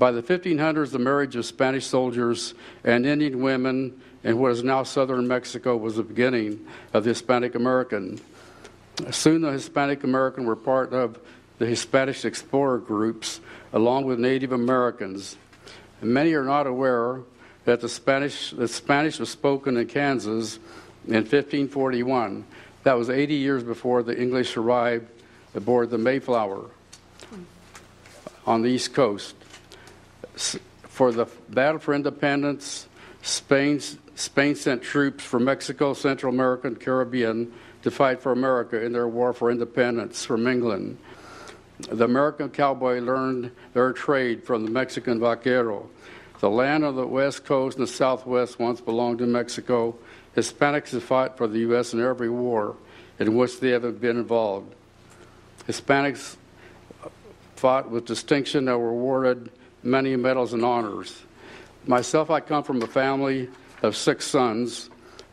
By 0.00 0.12
the 0.12 0.22
1500s, 0.22 0.92
the 0.92 0.98
marriage 0.98 1.36
of 1.36 1.44
Spanish 1.44 1.84
soldiers 1.84 2.54
and 2.84 3.04
Indian 3.04 3.42
women 3.42 4.00
in 4.24 4.38
what 4.38 4.52
is 4.52 4.64
now 4.64 4.82
southern 4.82 5.28
Mexico 5.28 5.76
was 5.76 5.96
the 5.96 6.02
beginning 6.02 6.66
of 6.94 7.04
the 7.04 7.10
Hispanic 7.10 7.54
American. 7.54 8.18
Soon, 9.10 9.42
the 9.42 9.52
Hispanic 9.52 10.02
American 10.02 10.46
were 10.46 10.56
part 10.56 10.94
of 10.94 11.18
the 11.58 11.66
Hispanic 11.66 12.24
explorer 12.24 12.78
groups 12.78 13.40
along 13.74 14.06
with 14.06 14.18
Native 14.18 14.52
Americans. 14.52 15.36
And 16.00 16.14
many 16.14 16.32
are 16.32 16.44
not 16.44 16.66
aware 16.66 17.20
that 17.66 17.82
the 17.82 17.88
Spanish, 17.90 18.52
the 18.52 18.68
Spanish 18.68 19.18
was 19.18 19.28
spoken 19.28 19.76
in 19.76 19.86
Kansas 19.86 20.58
in 21.08 21.12
1541. 21.12 22.46
That 22.84 22.94
was 22.94 23.10
80 23.10 23.34
years 23.34 23.62
before 23.62 24.02
the 24.02 24.18
English 24.18 24.56
arrived 24.56 25.10
aboard 25.54 25.90
the 25.90 25.98
Mayflower 25.98 26.70
on 28.46 28.62
the 28.62 28.70
East 28.70 28.94
Coast 28.94 29.34
for 30.82 31.12
the 31.12 31.26
battle 31.48 31.78
for 31.78 31.94
independence, 31.94 32.88
Spain, 33.22 33.80
Spain 34.14 34.54
sent 34.54 34.82
troops 34.82 35.24
from 35.24 35.44
Mexico, 35.44 35.94
Central 35.94 36.32
America, 36.32 36.66
and 36.66 36.80
Caribbean 36.80 37.52
to 37.82 37.90
fight 37.90 38.20
for 38.20 38.32
America 38.32 38.82
in 38.82 38.92
their 38.92 39.08
war 39.08 39.32
for 39.32 39.50
independence 39.50 40.24
from 40.24 40.46
England. 40.46 40.98
The 41.88 42.04
American 42.04 42.50
cowboy 42.50 43.00
learned 43.00 43.52
their 43.72 43.92
trade 43.92 44.44
from 44.44 44.64
the 44.64 44.70
Mexican 44.70 45.18
vaquero. 45.18 45.88
The 46.40 46.50
land 46.50 46.84
of 46.84 46.94
the 46.94 47.06
West 47.06 47.44
Coast 47.44 47.78
and 47.78 47.86
the 47.86 47.90
Southwest 47.90 48.58
once 48.58 48.80
belonged 48.80 49.18
to 49.18 49.26
Mexico. 49.26 49.96
Hispanics 50.36 50.90
have 50.92 51.02
fought 51.02 51.36
for 51.36 51.46
the 51.46 51.60
U.S. 51.60 51.92
in 51.92 52.00
every 52.00 52.30
war 52.30 52.76
in 53.18 53.36
which 53.36 53.60
they 53.60 53.70
have 53.70 54.00
been 54.00 54.16
involved. 54.16 54.74
Hispanics 55.66 56.36
fought 57.56 57.90
with 57.90 58.06
distinction 58.06 58.68
and 58.68 58.80
were 58.80 58.88
awarded 58.88 59.50
many 59.82 60.16
medals 60.16 60.52
and 60.52 60.64
honors. 60.64 61.22
Myself, 61.86 62.30
I 62.30 62.40
come 62.40 62.62
from 62.62 62.82
a 62.82 62.86
family 62.86 63.48
of 63.82 63.96
six 63.96 64.26
sons, 64.26 64.90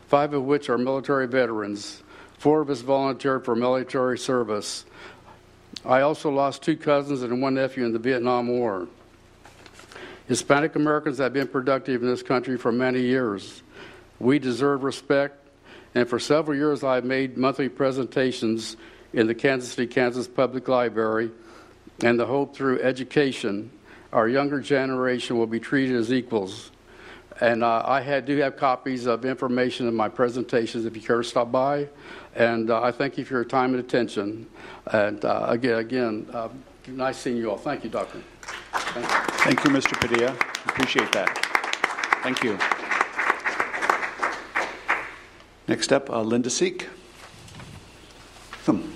five 0.07 0.33
of 0.33 0.43
which 0.43 0.69
are 0.69 0.77
military 0.77 1.27
veterans. 1.27 2.01
Four 2.37 2.61
of 2.61 2.69
us 2.69 2.81
volunteered 2.81 3.43
for 3.43 3.55
military 3.55 4.17
service. 4.17 4.85
I 5.85 6.01
also 6.01 6.29
lost 6.29 6.63
two 6.63 6.77
cousins 6.77 7.21
and 7.21 7.41
one 7.41 7.55
nephew 7.55 7.85
in 7.85 7.93
the 7.93 7.99
Vietnam 7.99 8.47
War. 8.47 8.87
Hispanic 10.27 10.75
Americans 10.75 11.17
have 11.19 11.33
been 11.33 11.47
productive 11.47 12.03
in 12.03 12.09
this 12.09 12.23
country 12.23 12.57
for 12.57 12.71
many 12.71 13.01
years. 13.01 13.63
We 14.19 14.39
deserve 14.39 14.83
respect, 14.83 15.47
and 15.95 16.07
for 16.07 16.19
several 16.19 16.57
years 16.57 16.83
I've 16.83 17.05
made 17.05 17.37
monthly 17.37 17.69
presentations 17.69 18.77
in 19.13 19.27
the 19.27 19.35
Kansas 19.35 19.71
City, 19.71 19.87
Kansas 19.87 20.27
Public 20.27 20.67
Library 20.67 21.31
and 22.03 22.19
the 22.19 22.25
Hope 22.25 22.55
Through 22.55 22.81
Education 22.81 23.71
our 24.13 24.27
younger 24.27 24.59
generation 24.59 25.37
will 25.37 25.47
be 25.47 25.59
treated 25.59 25.95
as 25.95 26.11
equals. 26.11 26.71
And 27.39 27.63
uh, 27.63 27.83
I 27.85 28.01
had, 28.01 28.25
do 28.25 28.35
have 28.37 28.57
copies 28.57 29.05
of 29.05 29.25
information 29.25 29.87
in 29.87 29.95
my 29.95 30.09
presentations 30.09 30.85
if 30.85 30.95
you 30.95 31.01
care 31.01 31.17
to 31.17 31.23
stop 31.23 31.51
by. 31.51 31.87
And 32.35 32.71
uh, 32.71 32.81
I 32.81 32.91
thank 32.91 33.17
you 33.17 33.25
for 33.25 33.35
your 33.35 33.45
time 33.45 33.73
and 33.73 33.79
attention. 33.79 34.47
And 34.91 35.23
uh, 35.23 35.45
again, 35.47 35.77
again 35.79 36.27
uh, 36.33 36.49
nice 36.87 37.17
seeing 37.17 37.37
you 37.37 37.51
all. 37.51 37.57
Thank 37.57 37.83
you, 37.83 37.89
Doctor. 37.89 38.21
Thank 38.71 39.05
you, 39.05 39.37
thank 39.37 39.63
you 39.63 39.69
Mr. 39.71 39.99
Padilla. 39.99 40.31
Appreciate 40.65 41.11
that. 41.11 41.37
Thank 42.23 42.43
you. 42.43 42.57
Next 45.67 45.91
up, 45.91 46.09
uh, 46.09 46.21
Linda 46.21 46.49
Seek. 46.49 46.87
Come. 48.65 48.93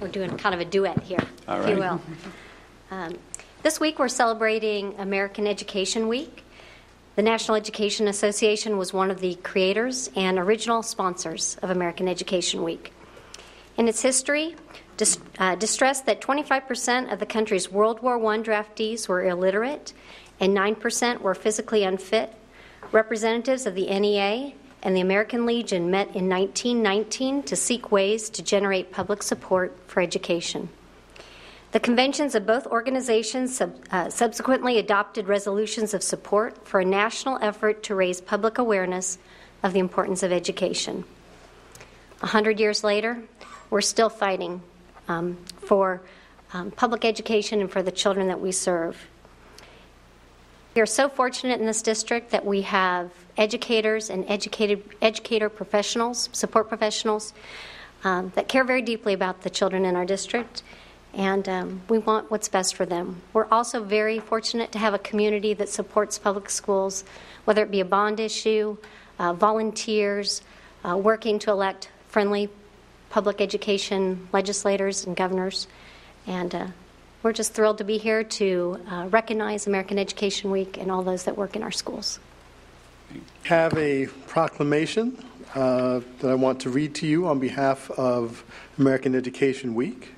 We're 0.00 0.08
doing 0.08 0.36
kind 0.36 0.54
of 0.54 0.60
a 0.60 0.64
duet 0.64 1.02
here, 1.02 1.18
All 1.48 1.58
if 1.58 1.64
right. 1.64 1.74
you 1.74 1.78
will. 1.78 2.00
Um, 2.92 3.16
this 3.62 3.80
week 3.80 3.98
we're 3.98 4.08
celebrating 4.08 4.94
American 4.98 5.46
Education 5.46 6.08
Week. 6.08 6.44
The 7.16 7.22
National 7.22 7.56
Education 7.56 8.06
Association 8.06 8.76
was 8.76 8.92
one 8.92 9.10
of 9.10 9.20
the 9.20 9.36
creators 9.36 10.10
and 10.14 10.38
original 10.38 10.82
sponsors 10.82 11.56
of 11.62 11.70
American 11.70 12.06
Education 12.06 12.62
Week. 12.62 12.92
In 13.78 13.88
its 13.88 14.02
history, 14.02 14.56
uh, 15.38 15.54
distressed 15.54 16.04
that 16.04 16.20
25% 16.20 17.10
of 17.10 17.18
the 17.18 17.24
country's 17.24 17.72
World 17.72 18.02
War 18.02 18.18
I 18.26 18.38
draftees 18.40 19.08
were 19.08 19.24
illiterate 19.24 19.94
and 20.38 20.54
9% 20.54 21.22
were 21.22 21.34
physically 21.34 21.84
unfit, 21.84 22.34
representatives 22.92 23.64
of 23.64 23.74
the 23.74 23.86
NEA 23.86 24.52
and 24.82 24.94
the 24.94 25.00
American 25.00 25.46
Legion 25.46 25.90
met 25.90 26.14
in 26.14 26.28
1919 26.28 27.44
to 27.44 27.56
seek 27.56 27.90
ways 27.90 28.28
to 28.28 28.42
generate 28.42 28.92
public 28.92 29.22
support 29.22 29.78
for 29.86 30.02
education. 30.02 30.68
The 31.72 31.80
conventions 31.80 32.34
of 32.34 32.44
both 32.44 32.66
organizations 32.66 33.56
sub, 33.56 33.74
uh, 33.90 34.10
subsequently 34.10 34.78
adopted 34.78 35.26
resolutions 35.26 35.94
of 35.94 36.02
support 36.02 36.66
for 36.68 36.80
a 36.80 36.84
national 36.84 37.38
effort 37.40 37.82
to 37.84 37.94
raise 37.94 38.20
public 38.20 38.58
awareness 38.58 39.18
of 39.62 39.72
the 39.72 39.78
importance 39.78 40.22
of 40.22 40.32
education. 40.32 41.04
A 42.20 42.26
hundred 42.26 42.60
years 42.60 42.84
later, 42.84 43.22
we're 43.70 43.80
still 43.80 44.10
fighting 44.10 44.60
um, 45.08 45.38
for 45.60 46.02
um, 46.52 46.70
public 46.72 47.06
education 47.06 47.62
and 47.62 47.70
for 47.70 47.82
the 47.82 47.90
children 47.90 48.28
that 48.28 48.38
we 48.38 48.52
serve. 48.52 49.08
We 50.74 50.82
are 50.82 50.86
so 50.86 51.08
fortunate 51.08 51.58
in 51.58 51.66
this 51.66 51.80
district 51.80 52.30
that 52.32 52.44
we 52.44 52.62
have 52.62 53.10
educators 53.38 54.10
and 54.10 54.26
educated 54.28 54.82
educator 55.00 55.48
professionals, 55.48 56.28
support 56.32 56.68
professionals, 56.68 57.32
um, 58.04 58.30
that 58.34 58.48
care 58.48 58.64
very 58.64 58.82
deeply 58.82 59.14
about 59.14 59.40
the 59.40 59.50
children 59.50 59.86
in 59.86 59.96
our 59.96 60.04
district, 60.04 60.62
and 61.14 61.48
um, 61.48 61.82
we 61.88 61.98
want 61.98 62.30
what's 62.30 62.48
best 62.48 62.74
for 62.74 62.86
them. 62.86 63.20
We're 63.32 63.48
also 63.50 63.82
very 63.82 64.18
fortunate 64.18 64.72
to 64.72 64.78
have 64.78 64.94
a 64.94 64.98
community 64.98 65.54
that 65.54 65.68
supports 65.68 66.18
public 66.18 66.48
schools, 66.48 67.04
whether 67.44 67.62
it 67.62 67.70
be 67.70 67.80
a 67.80 67.84
bond 67.84 68.18
issue, 68.18 68.76
uh, 69.18 69.34
volunteers, 69.34 70.42
uh, 70.84 70.96
working 70.96 71.38
to 71.40 71.50
elect 71.50 71.90
friendly 72.08 72.48
public 73.10 73.40
education 73.40 74.28
legislators 74.32 75.06
and 75.06 75.14
governors. 75.14 75.66
And 76.26 76.54
uh, 76.54 76.66
we're 77.22 77.32
just 77.32 77.52
thrilled 77.52 77.78
to 77.78 77.84
be 77.84 77.98
here 77.98 78.24
to 78.24 78.80
uh, 78.90 79.08
recognize 79.10 79.66
American 79.66 79.98
Education 79.98 80.50
Week 80.50 80.78
and 80.78 80.90
all 80.90 81.02
those 81.02 81.24
that 81.24 81.36
work 81.36 81.56
in 81.56 81.62
our 81.62 81.70
schools. 81.70 82.18
Have 83.44 83.76
a 83.76 84.06
proclamation 84.26 85.22
uh, 85.54 86.00
that 86.20 86.30
I 86.30 86.34
want 86.34 86.60
to 86.60 86.70
read 86.70 86.94
to 86.96 87.06
you 87.06 87.26
on 87.26 87.38
behalf 87.38 87.90
of 87.92 88.42
American 88.78 89.14
Education 89.14 89.74
Week. 89.74 90.14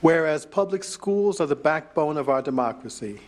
Whereas 0.00 0.46
public 0.46 0.84
schools 0.84 1.40
are 1.40 1.46
the 1.46 1.56
backbone 1.56 2.18
of 2.18 2.28
our 2.28 2.40
democracy, 2.40 3.18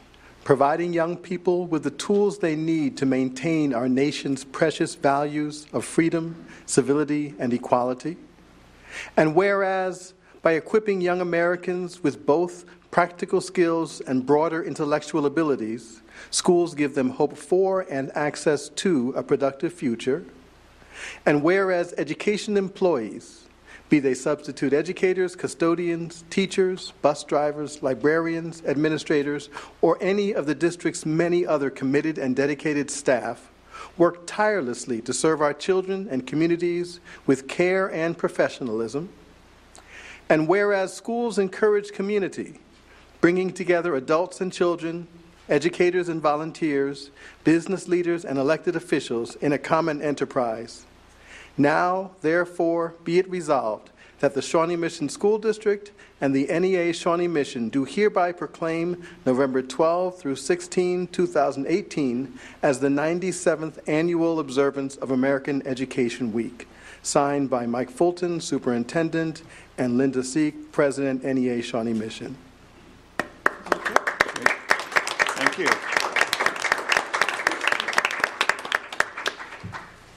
providing 0.44 0.92
young 0.92 1.16
people 1.16 1.66
with 1.66 1.82
the 1.82 1.90
tools 1.90 2.38
they 2.38 2.54
need 2.54 2.96
to 2.98 3.06
maintain 3.06 3.74
our 3.74 3.88
nation's 3.88 4.44
precious 4.44 4.94
values 4.94 5.66
of 5.72 5.84
freedom, 5.84 6.44
civility, 6.66 7.34
and 7.40 7.52
equality. 7.52 8.16
And 9.16 9.34
whereas 9.34 10.14
by 10.42 10.52
equipping 10.52 11.00
young 11.00 11.20
Americans 11.20 12.04
with 12.04 12.24
both 12.24 12.64
practical 12.92 13.40
skills 13.40 14.00
and 14.02 14.24
broader 14.24 14.62
intellectual 14.62 15.26
abilities, 15.26 16.02
schools 16.30 16.74
give 16.74 16.94
them 16.94 17.10
hope 17.10 17.36
for 17.36 17.82
and 17.90 18.10
access 18.16 18.68
to 18.68 19.12
a 19.16 19.24
productive 19.24 19.72
future. 19.72 20.24
And 21.26 21.42
whereas 21.42 21.94
education 21.98 22.56
employees, 22.56 23.48
be 23.90 23.98
they 23.98 24.14
substitute 24.14 24.72
educators, 24.72 25.34
custodians, 25.36 26.24
teachers, 26.30 26.92
bus 27.02 27.24
drivers, 27.24 27.82
librarians, 27.82 28.62
administrators, 28.64 29.50
or 29.82 29.98
any 30.00 30.32
of 30.32 30.46
the 30.46 30.54
district's 30.54 31.04
many 31.04 31.44
other 31.44 31.68
committed 31.68 32.16
and 32.16 32.36
dedicated 32.36 32.90
staff, 32.90 33.50
work 33.98 34.26
tirelessly 34.26 35.00
to 35.02 35.12
serve 35.12 35.42
our 35.42 35.52
children 35.52 36.06
and 36.08 36.26
communities 36.26 37.00
with 37.26 37.48
care 37.48 37.92
and 37.92 38.16
professionalism. 38.16 39.08
And 40.28 40.46
whereas 40.46 40.94
schools 40.94 41.38
encourage 41.38 41.90
community, 41.90 42.60
bringing 43.20 43.52
together 43.52 43.96
adults 43.96 44.40
and 44.40 44.52
children, 44.52 45.08
educators 45.48 46.08
and 46.08 46.22
volunteers, 46.22 47.10
business 47.42 47.88
leaders 47.88 48.24
and 48.24 48.38
elected 48.38 48.76
officials 48.76 49.34
in 49.36 49.52
a 49.52 49.58
common 49.58 50.00
enterprise. 50.00 50.86
Now, 51.60 52.12
therefore, 52.22 52.94
be 53.04 53.18
it 53.18 53.28
resolved 53.28 53.90
that 54.20 54.32
the 54.32 54.40
Shawnee 54.40 54.76
Mission 54.76 55.10
School 55.10 55.38
District 55.38 55.92
and 56.18 56.34
the 56.34 56.46
NEA 56.46 56.94
Shawnee 56.94 57.28
Mission 57.28 57.68
do 57.68 57.84
hereby 57.84 58.32
proclaim 58.32 59.04
November 59.26 59.60
12 59.60 60.18
through 60.18 60.36
16, 60.36 61.08
2018, 61.08 62.38
as 62.62 62.80
the 62.80 62.88
97th 62.88 63.78
annual 63.86 64.40
observance 64.40 64.96
of 64.96 65.10
American 65.10 65.60
Education 65.66 66.32
Week. 66.32 66.66
Signed 67.02 67.50
by 67.50 67.66
Mike 67.66 67.90
Fulton, 67.90 68.40
Superintendent, 68.40 69.42
and 69.76 69.98
Linda 69.98 70.24
Seek, 70.24 70.72
President, 70.72 71.22
NEA 71.22 71.60
Shawnee 71.60 71.92
Mission. 71.92 72.38
Thank 75.36 75.58
you. 75.58 75.89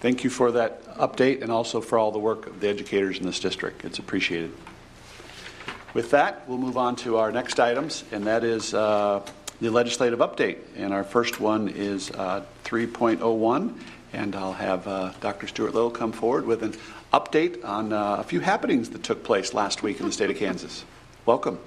Thank 0.04 0.26
you 0.26 0.30
for 0.30 0.52
that 0.52 0.84
update 0.98 1.44
and 1.44 1.50
also 1.50 1.80
for 1.80 1.98
all 1.98 2.12
the 2.12 2.20
work 2.20 2.48
of 2.48 2.60
the 2.60 2.68
educators 2.68 3.20
in 3.20 3.26
this 3.26 3.40
district. 3.40 3.86
It's 3.86 4.00
appreciated. 4.00 4.52
With 5.94 6.12
that, 6.12 6.46
we'll 6.46 6.58
move 6.58 6.76
on 6.76 6.98
to 6.98 7.16
our 7.16 7.32
next 7.32 7.58
items, 7.58 8.04
and 8.12 8.28
that 8.28 8.44
is 8.44 8.74
uh, 8.74 9.26
the 9.62 9.70
legislative 9.70 10.20
update. 10.20 10.58
And 10.76 10.94
our 10.94 11.06
first 11.06 11.40
one 11.40 11.70
is 11.70 12.12
uh, 12.12 12.44
3.01, 12.66 13.80
and 14.12 14.36
I'll 14.36 14.52
have 14.52 14.86
uh, 14.90 15.14
Dr. 15.22 15.48
Stuart 15.48 15.74
Little 15.74 15.90
come 15.90 16.12
forward 16.12 16.46
with 16.46 16.64
an 16.64 16.74
update 17.14 17.64
on 17.64 17.94
uh, 17.94 18.18
a 18.20 18.24
few 18.26 18.42
happenings 18.42 18.90
that 18.90 19.04
took 19.04 19.24
place 19.24 19.54
last 19.54 19.84
week 19.84 20.02
in 20.02 20.06
the 20.06 20.12
state 20.12 20.30
of 20.30 20.36
Kansas. 20.36 20.84
Welcome. 21.26 21.60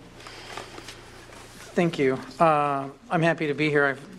Thank 1.72 1.98
you. 1.98 2.18
Uh, 2.38 2.90
I'm 3.10 3.22
happy 3.22 3.46
to 3.46 3.54
be 3.54 3.70
here. 3.70 3.86
I've, 3.86 4.15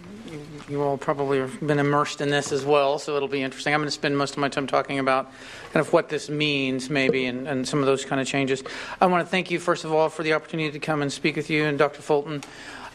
you 0.70 0.82
all 0.82 0.98
probably 0.98 1.40
have 1.40 1.60
been 1.66 1.80
immersed 1.80 2.22
in 2.22 2.30
this 2.30 2.52
as 2.52 2.66
well, 2.66 3.00
so 3.00 3.16
it'll 3.16 3.28
be 3.28 3.42
interesting. 3.42 3.74
I'm 3.74 3.80
going 3.80 3.88
to 3.88 3.92
spend 3.92 4.18
most 4.18 4.32
of 4.32 4.38
my 4.40 4.50
time 4.50 4.68
talking 4.68 5.00
about 5.00 5.32
kind 5.74 5.86
of 5.86 5.94
what 5.94 6.10
this 6.10 6.30
means, 6.30 6.90
maybe, 6.90 7.26
and, 7.26 7.48
and 7.48 7.68
some 7.68 7.80
of 7.80 7.86
those 7.86 8.06
kind 8.06 8.20
of 8.20 8.28
changes. 8.28 8.64
I 9.00 9.06
want 9.06 9.26
to 9.26 9.30
thank 9.30 9.52
you, 9.52 9.60
first 9.60 9.86
of 9.86 9.94
all, 9.94 10.10
for 10.10 10.24
the 10.24 10.34
opportunity 10.34 10.72
to 10.72 10.80
come 10.80 11.02
and 11.02 11.12
speak 11.12 11.36
with 11.36 11.50
you 11.50 11.66
and 11.66 11.78
Dr. 11.78 12.02
Fulton. 12.02 12.44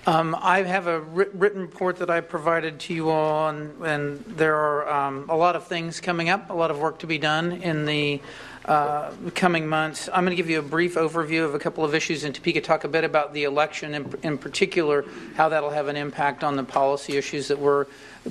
Um, 0.05 0.37
I 0.41 0.63
have 0.63 0.89
a 0.89 1.01
written 1.01 1.61
report 1.61 1.99
that 1.99 2.11
I 2.11 2.21
provided 2.21 2.81
to 2.81 2.95
you 2.95 3.11
all, 3.11 3.49
and, 3.49 3.81
and 3.83 4.25
there 4.25 4.57
are 4.57 4.91
um, 4.91 5.27
a 5.29 5.37
lot 5.37 5.55
of 5.55 5.69
things 5.69 6.01
coming 6.01 6.29
up, 6.29 6.51
a 6.51 6.55
lot 6.55 6.73
of 6.73 6.79
work 6.81 6.99
to 7.01 7.07
be 7.07 7.19
done 7.19 7.53
in 7.53 7.85
the 7.87 8.21
uh, 8.65 9.11
coming 9.35 9.67
months. 9.67 10.09
I'm 10.13 10.25
going 10.25 10.31
to 10.31 10.37
give 10.37 10.51
you 10.51 10.59
a 10.59 10.63
brief 10.63 10.95
overview 10.95 11.45
of 11.45 11.55
a 11.55 11.59
couple 11.59 11.85
of 11.85 11.95
issues 11.95 12.25
in 12.25 12.33
Topeka, 12.33 12.61
talk 12.61 12.85
a 12.85 12.89
bit 12.89 13.05
about 13.05 13.33
the 13.35 13.45
election, 13.45 13.95
in, 13.95 14.15
in 14.23 14.39
particular, 14.39 15.05
how 15.35 15.49
that'll 15.49 15.71
have 15.71 15.89
an 15.89 15.97
impact 15.97 16.45
on 16.45 16.57
the 16.57 16.65
policy 16.65 17.17
issues 17.17 17.49
that 17.49 17.59
we're 17.59 17.87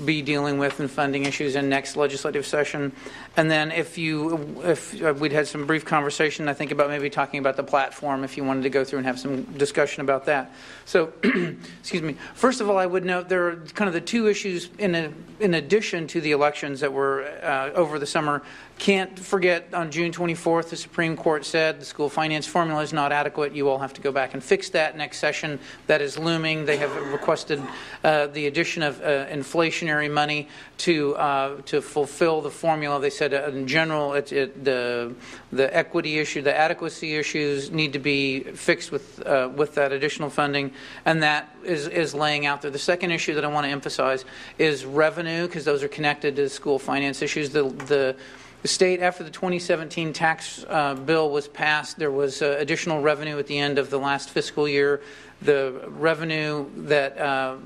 be 0.06 0.22
dealing 0.22 0.58
with 0.58 0.80
and 0.80 0.90
funding 0.90 1.26
issues 1.26 1.56
in 1.56 1.68
next 1.68 1.98
legislative 1.98 2.46
session. 2.46 2.94
And 3.38 3.50
then 3.50 3.72
if 3.72 3.98
you, 3.98 4.62
if 4.66 5.02
uh, 5.02 5.14
we'd 5.18 5.32
had 5.32 5.48
some 5.48 5.66
brief 5.66 5.86
conversation, 5.86 6.50
I 6.50 6.54
think 6.54 6.72
about 6.72 6.90
maybe 6.90 7.10
talking 7.10 7.40
about 7.40 7.56
the 7.56 7.64
platform 7.64 8.26
if 8.26 8.36
you 8.36 8.44
wanted 8.44 8.64
to 8.64 8.70
go 8.70 8.84
through 8.84 9.00
and 9.00 9.06
have 9.06 9.20
some 9.20 9.44
discussion 9.44 10.02
about 10.02 10.26
that. 10.26 10.52
So, 10.84 11.14
excuse 11.24 12.02
me. 12.02 12.18
First 12.34 12.60
of 12.60 12.70
all, 12.70 12.78
I 12.78 12.86
would 12.86 13.06
note 13.06 13.30
there 13.30 13.48
are 13.48 13.56
kind 13.74 13.88
of 13.88 13.94
the 13.94 14.02
two 14.02 14.28
issues 14.28 14.70
in 14.78 14.96
a, 14.96 15.14
in 15.40 15.54
addition 15.54 16.08
to 16.08 16.20
the 16.20 16.34
elections 16.34 16.82
that 16.82 16.92
were 16.92 17.24
uh, 17.42 17.72
over 17.74 18.00
the 18.00 18.06
summer. 18.06 18.44
Can't 18.78 19.18
forget 19.18 19.74
on 19.74 19.92
June 19.92 20.12
24th, 20.12 20.70
the 20.70 20.76
Supreme 20.76 21.16
Court 21.16 21.46
said 21.46 21.80
the 21.80 21.86
school 21.86 22.10
finance 22.10 22.48
formula 22.48 22.82
is 22.82 22.92
not 22.92 23.12
adequate. 23.12 23.54
You 23.54 23.70
all 23.70 23.78
have 23.78 23.94
to 23.94 24.02
go 24.02 24.12
back 24.12 24.34
and 24.34 24.44
fix 24.44 24.70
that 24.72 24.98
next 24.98 25.20
session. 25.20 25.60
That 25.86 26.02
is 26.02 26.18
looming. 26.18 26.66
They 26.66 26.78
have 26.78 26.94
requested 27.14 27.62
uh, 28.04 28.28
the 28.28 28.48
addition 28.48 28.82
of 28.82 29.00
uh, 29.00 29.28
inflationary 29.28 30.12
money 30.12 30.50
to 30.80 31.16
uh, 31.16 31.62
to 31.68 31.80
fulfill 31.80 32.42
the 32.42 32.50
formula. 32.50 33.00
They 33.00 33.12
said 33.22 33.36
uh, 33.36 33.56
in 33.56 33.68
general, 33.68 34.14
it, 34.14 34.32
it, 34.34 34.64
the 34.66 35.14
the 35.52 35.76
equity 35.78 36.18
issue, 36.18 36.42
the 36.42 36.58
adequacy 36.58 37.16
issues 37.16 37.70
need 37.70 37.94
to 37.94 38.00
be 38.00 38.40
fixed 38.40 38.92
with 38.92 39.22
uh, 39.28 39.48
with 39.56 39.76
that 39.76 39.92
additional 39.92 40.30
funding, 40.30 40.74
and 41.06 41.22
that 41.22 41.56
is 41.64 41.88
is 41.88 42.16
laying 42.16 42.48
out 42.48 42.64
there. 42.64 42.72
The 42.72 42.80
second 42.80 43.12
issue 43.12 43.36
that 43.36 43.46
I 43.46 43.48
want 43.48 43.66
to 43.66 43.72
emphasize 43.72 44.26
is 44.58 44.86
revenue, 44.86 45.46
because 45.46 45.66
those 45.66 45.84
are 45.84 45.88
connected 45.88 46.36
to 46.38 46.50
school 46.50 46.80
finance 46.80 47.22
issues. 47.22 47.52
The 47.52 47.64
the 47.64 48.16
the 48.64 48.68
state, 48.68 49.02
after 49.02 49.24
the 49.24 49.32
2017 49.32 50.14
tax 50.14 50.66
uh, 50.68 50.96
bill 50.96 51.30
was 51.30 51.48
passed, 51.48 52.00
there 52.00 52.12
was 52.12 52.42
uh, 52.42 52.58
additional 52.60 53.02
revenue 53.02 53.38
at 53.38 53.46
the 53.46 53.58
end 53.58 53.78
of 53.78 53.90
the 53.92 54.00
last 54.00 54.32
fiscal 54.32 54.68
year. 54.68 55.02
The 55.42 55.86
revenue 55.88 56.68
that 56.76 57.18
uh, 57.18 57.58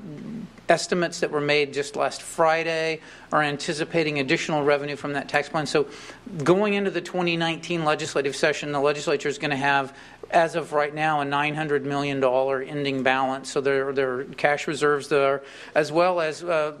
estimates 0.68 1.20
that 1.20 1.30
were 1.30 1.40
made 1.40 1.72
just 1.72 1.96
last 1.96 2.22
Friday 2.22 3.00
are 3.32 3.42
anticipating 3.42 4.18
additional 4.18 4.64
revenue 4.64 4.96
from 4.96 5.12
that 5.12 5.28
tax 5.28 5.48
plan. 5.48 5.66
So, 5.66 5.86
going 6.42 6.74
into 6.74 6.90
the 6.90 7.00
2019 7.00 7.84
legislative 7.84 8.34
session, 8.34 8.72
the 8.72 8.80
legislature 8.80 9.28
is 9.28 9.38
going 9.38 9.50
to 9.50 9.56
have 9.56 9.96
as 10.30 10.56
of 10.56 10.72
right 10.72 10.94
now, 10.94 11.20
a 11.20 11.24
$900 11.24 11.82
million 11.82 12.22
ending 12.68 13.02
balance. 13.02 13.50
So 13.50 13.60
there, 13.60 13.92
there 13.92 14.20
are 14.20 14.24
cash 14.24 14.66
reserves 14.66 15.08
there, 15.08 15.42
as 15.74 15.92
well 15.92 16.20
as 16.20 16.42
uh, 16.42 16.74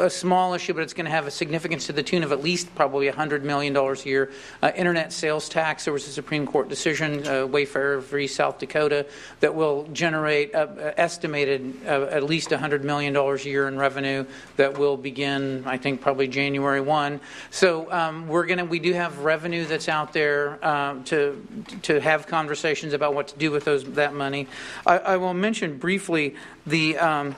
a 0.00 0.10
small 0.10 0.54
issue, 0.54 0.72
but 0.72 0.82
it's 0.82 0.94
going 0.94 1.04
to 1.04 1.10
have 1.10 1.26
a 1.26 1.30
significance 1.30 1.86
to 1.86 1.92
the 1.92 2.02
tune 2.02 2.22
of 2.22 2.32
at 2.32 2.42
least 2.42 2.74
probably 2.74 3.08
$100 3.10 3.42
million 3.42 3.76
a 3.76 3.94
year. 4.04 4.30
Uh, 4.62 4.72
internet 4.74 5.12
sales 5.12 5.48
tax, 5.48 5.84
there 5.84 5.92
was 5.92 6.06
a 6.08 6.10
Supreme 6.10 6.46
Court 6.46 6.68
decision, 6.68 7.20
uh, 7.20 7.46
Wayfair 7.46 8.00
v. 8.02 8.26
South 8.26 8.58
Dakota, 8.58 9.06
that 9.40 9.54
will 9.54 9.88
generate 9.92 10.54
uh, 10.54 10.92
estimated 10.96 11.74
uh, 11.86 12.08
at 12.10 12.22
least 12.22 12.50
$100 12.50 12.82
million 12.82 13.14
a 13.14 13.36
year 13.38 13.68
in 13.68 13.76
revenue 13.76 14.24
that 14.56 14.78
will 14.78 14.96
begin, 14.96 15.62
I 15.66 15.76
think, 15.76 16.00
probably 16.00 16.28
January 16.28 16.80
1. 16.80 17.20
So 17.50 17.90
um, 17.92 18.26
we're 18.28 18.46
going 18.46 18.58
to, 18.58 18.64
we 18.64 18.78
do 18.78 18.92
have 18.94 19.18
revenue 19.18 19.66
that's 19.66 19.88
out 19.88 20.12
there 20.12 20.64
um, 20.66 21.04
to, 21.04 21.46
to 21.82 22.00
have 22.00 22.26
conversations 22.26 22.85
about 22.92 23.14
what 23.14 23.28
to 23.28 23.38
do 23.38 23.50
with 23.50 23.64
those 23.64 23.84
that 23.92 24.14
money. 24.14 24.46
I, 24.86 24.98
I 24.98 25.16
will 25.16 25.34
mention 25.34 25.78
briefly 25.78 26.34
the. 26.66 26.98
Um, 26.98 27.36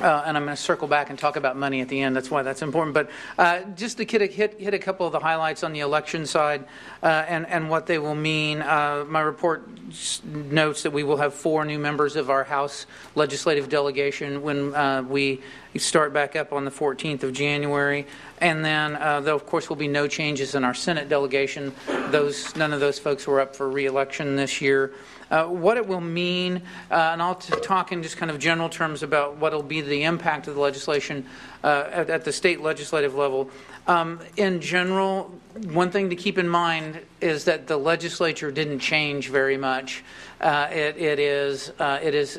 Uh, 0.00 0.22
and 0.26 0.36
I'm 0.36 0.44
going 0.44 0.56
to 0.56 0.62
circle 0.62 0.86
back 0.86 1.10
and 1.10 1.18
talk 1.18 1.36
about 1.36 1.56
money 1.56 1.80
at 1.80 1.88
the 1.88 2.00
end. 2.00 2.14
That's 2.14 2.30
why 2.30 2.42
that's 2.42 2.62
important. 2.62 2.94
But 2.94 3.10
uh, 3.36 3.62
just 3.74 3.96
to 3.98 4.04
hit, 4.04 4.32
hit, 4.32 4.60
hit 4.60 4.74
a 4.74 4.78
couple 4.78 5.06
of 5.06 5.12
the 5.12 5.18
highlights 5.18 5.64
on 5.64 5.72
the 5.72 5.80
election 5.80 6.26
side 6.26 6.64
uh, 7.02 7.06
and, 7.06 7.46
and 7.46 7.68
what 7.68 7.86
they 7.86 7.98
will 7.98 8.14
mean. 8.14 8.62
Uh, 8.62 9.04
my 9.08 9.20
report 9.20 9.68
notes 10.24 10.82
that 10.82 10.92
we 10.92 11.02
will 11.02 11.16
have 11.16 11.34
four 11.34 11.64
new 11.64 11.78
members 11.78 12.16
of 12.16 12.30
our 12.30 12.44
House 12.44 12.86
legislative 13.14 13.68
delegation 13.68 14.42
when 14.42 14.74
uh, 14.74 15.02
we 15.02 15.40
start 15.76 16.12
back 16.12 16.36
up 16.36 16.52
on 16.52 16.64
the 16.64 16.70
14th 16.70 17.22
of 17.22 17.32
January. 17.32 18.06
And 18.40 18.64
then, 18.64 18.96
uh, 18.96 19.20
there, 19.20 19.34
of 19.34 19.46
course, 19.46 19.68
will 19.68 19.76
be 19.76 19.88
no 19.88 20.06
changes 20.06 20.54
in 20.54 20.64
our 20.64 20.74
Senate 20.74 21.08
delegation. 21.08 21.72
Those, 22.10 22.54
none 22.56 22.72
of 22.72 22.80
those 22.80 22.98
folks 22.98 23.26
were 23.26 23.40
up 23.40 23.54
for 23.54 23.68
reelection 23.68 24.36
this 24.36 24.60
year. 24.60 24.92
Uh, 25.30 25.44
what 25.44 25.76
it 25.76 25.86
will 25.86 26.00
mean, 26.00 26.62
uh, 26.90 27.10
and 27.12 27.20
I'll 27.20 27.34
t- 27.34 27.52
talk 27.60 27.92
in 27.92 28.02
just 28.02 28.16
kind 28.16 28.30
of 28.30 28.38
general 28.38 28.68
terms 28.68 29.02
about 29.02 29.36
what 29.36 29.52
will 29.52 29.62
be 29.62 29.80
the 29.80 30.04
impact 30.04 30.48
of 30.48 30.54
the 30.54 30.60
legislation 30.60 31.26
uh, 31.62 31.88
at, 31.90 32.10
at 32.10 32.24
the 32.24 32.32
state 32.32 32.62
legislative 32.62 33.14
level. 33.14 33.50
Um, 33.86 34.20
in 34.36 34.60
general, 34.60 35.30
one 35.72 35.90
thing 35.90 36.10
to 36.10 36.16
keep 36.16 36.38
in 36.38 36.48
mind 36.48 37.00
is 37.20 37.44
that 37.44 37.66
the 37.66 37.76
legislature 37.76 38.50
didn't 38.50 38.80
change 38.80 39.28
very 39.28 39.56
much. 39.56 40.02
Uh, 40.40 40.68
it, 40.70 40.96
it 40.96 41.18
is, 41.18 41.72
it 41.78 42.14
is 42.14 42.38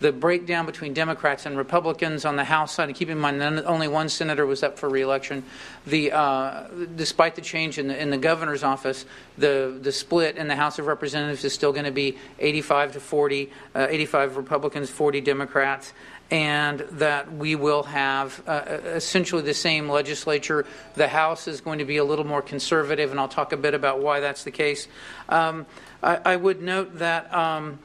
the 0.00 0.12
breakdown 0.12 0.66
between 0.66 0.94
Democrats 0.94 1.46
and 1.46 1.56
Republicans 1.56 2.24
on 2.24 2.36
the 2.36 2.44
House 2.44 2.74
side. 2.74 2.88
And 2.88 2.96
keep 2.96 3.10
in 3.10 3.18
mind, 3.18 3.38
none, 3.38 3.64
only 3.66 3.86
one 3.86 4.08
senator 4.08 4.46
was 4.46 4.62
up 4.62 4.78
for 4.78 4.88
reelection. 4.88 5.44
The, 5.86 6.12
uh, 6.12 6.68
despite 6.96 7.36
the 7.36 7.42
change 7.42 7.78
in 7.78 7.88
the, 7.88 8.00
in 8.00 8.10
the 8.10 8.18
governor's 8.18 8.64
office, 8.64 9.04
the, 9.36 9.78
the 9.80 9.92
split 9.92 10.36
in 10.36 10.48
the 10.48 10.56
House 10.56 10.78
of 10.78 10.86
Representatives 10.86 11.44
is 11.44 11.52
still 11.52 11.72
going 11.72 11.84
to 11.84 11.90
be 11.90 12.16
85 12.38 12.92
to 12.92 13.00
40, 13.00 13.50
uh, 13.74 13.86
85 13.90 14.36
Republicans, 14.36 14.90
40 14.90 15.20
Democrats 15.20 15.92
and 16.30 16.80
that 16.92 17.32
we 17.32 17.56
will 17.56 17.82
have 17.82 18.40
uh, 18.46 18.62
essentially 18.84 19.42
the 19.42 19.52
same 19.52 19.88
legislature. 19.88 20.64
The 20.94 21.08
House 21.08 21.48
is 21.48 21.60
going 21.60 21.80
to 21.80 21.84
be 21.84 21.96
a 21.96 22.04
little 22.04 22.24
more 22.24 22.40
conservative, 22.40 23.10
and 23.10 23.18
I'll 23.18 23.26
talk 23.26 23.52
a 23.52 23.56
bit 23.56 23.74
about 23.74 24.00
why 24.00 24.20
that's 24.20 24.44
the 24.44 24.52
case. 24.52 24.86
Um, 25.28 25.66
I, 26.02 26.20
I, 26.24 26.36
would 26.36 26.62
note 26.62 26.98
that. 26.98 27.34
Um, 27.34 27.80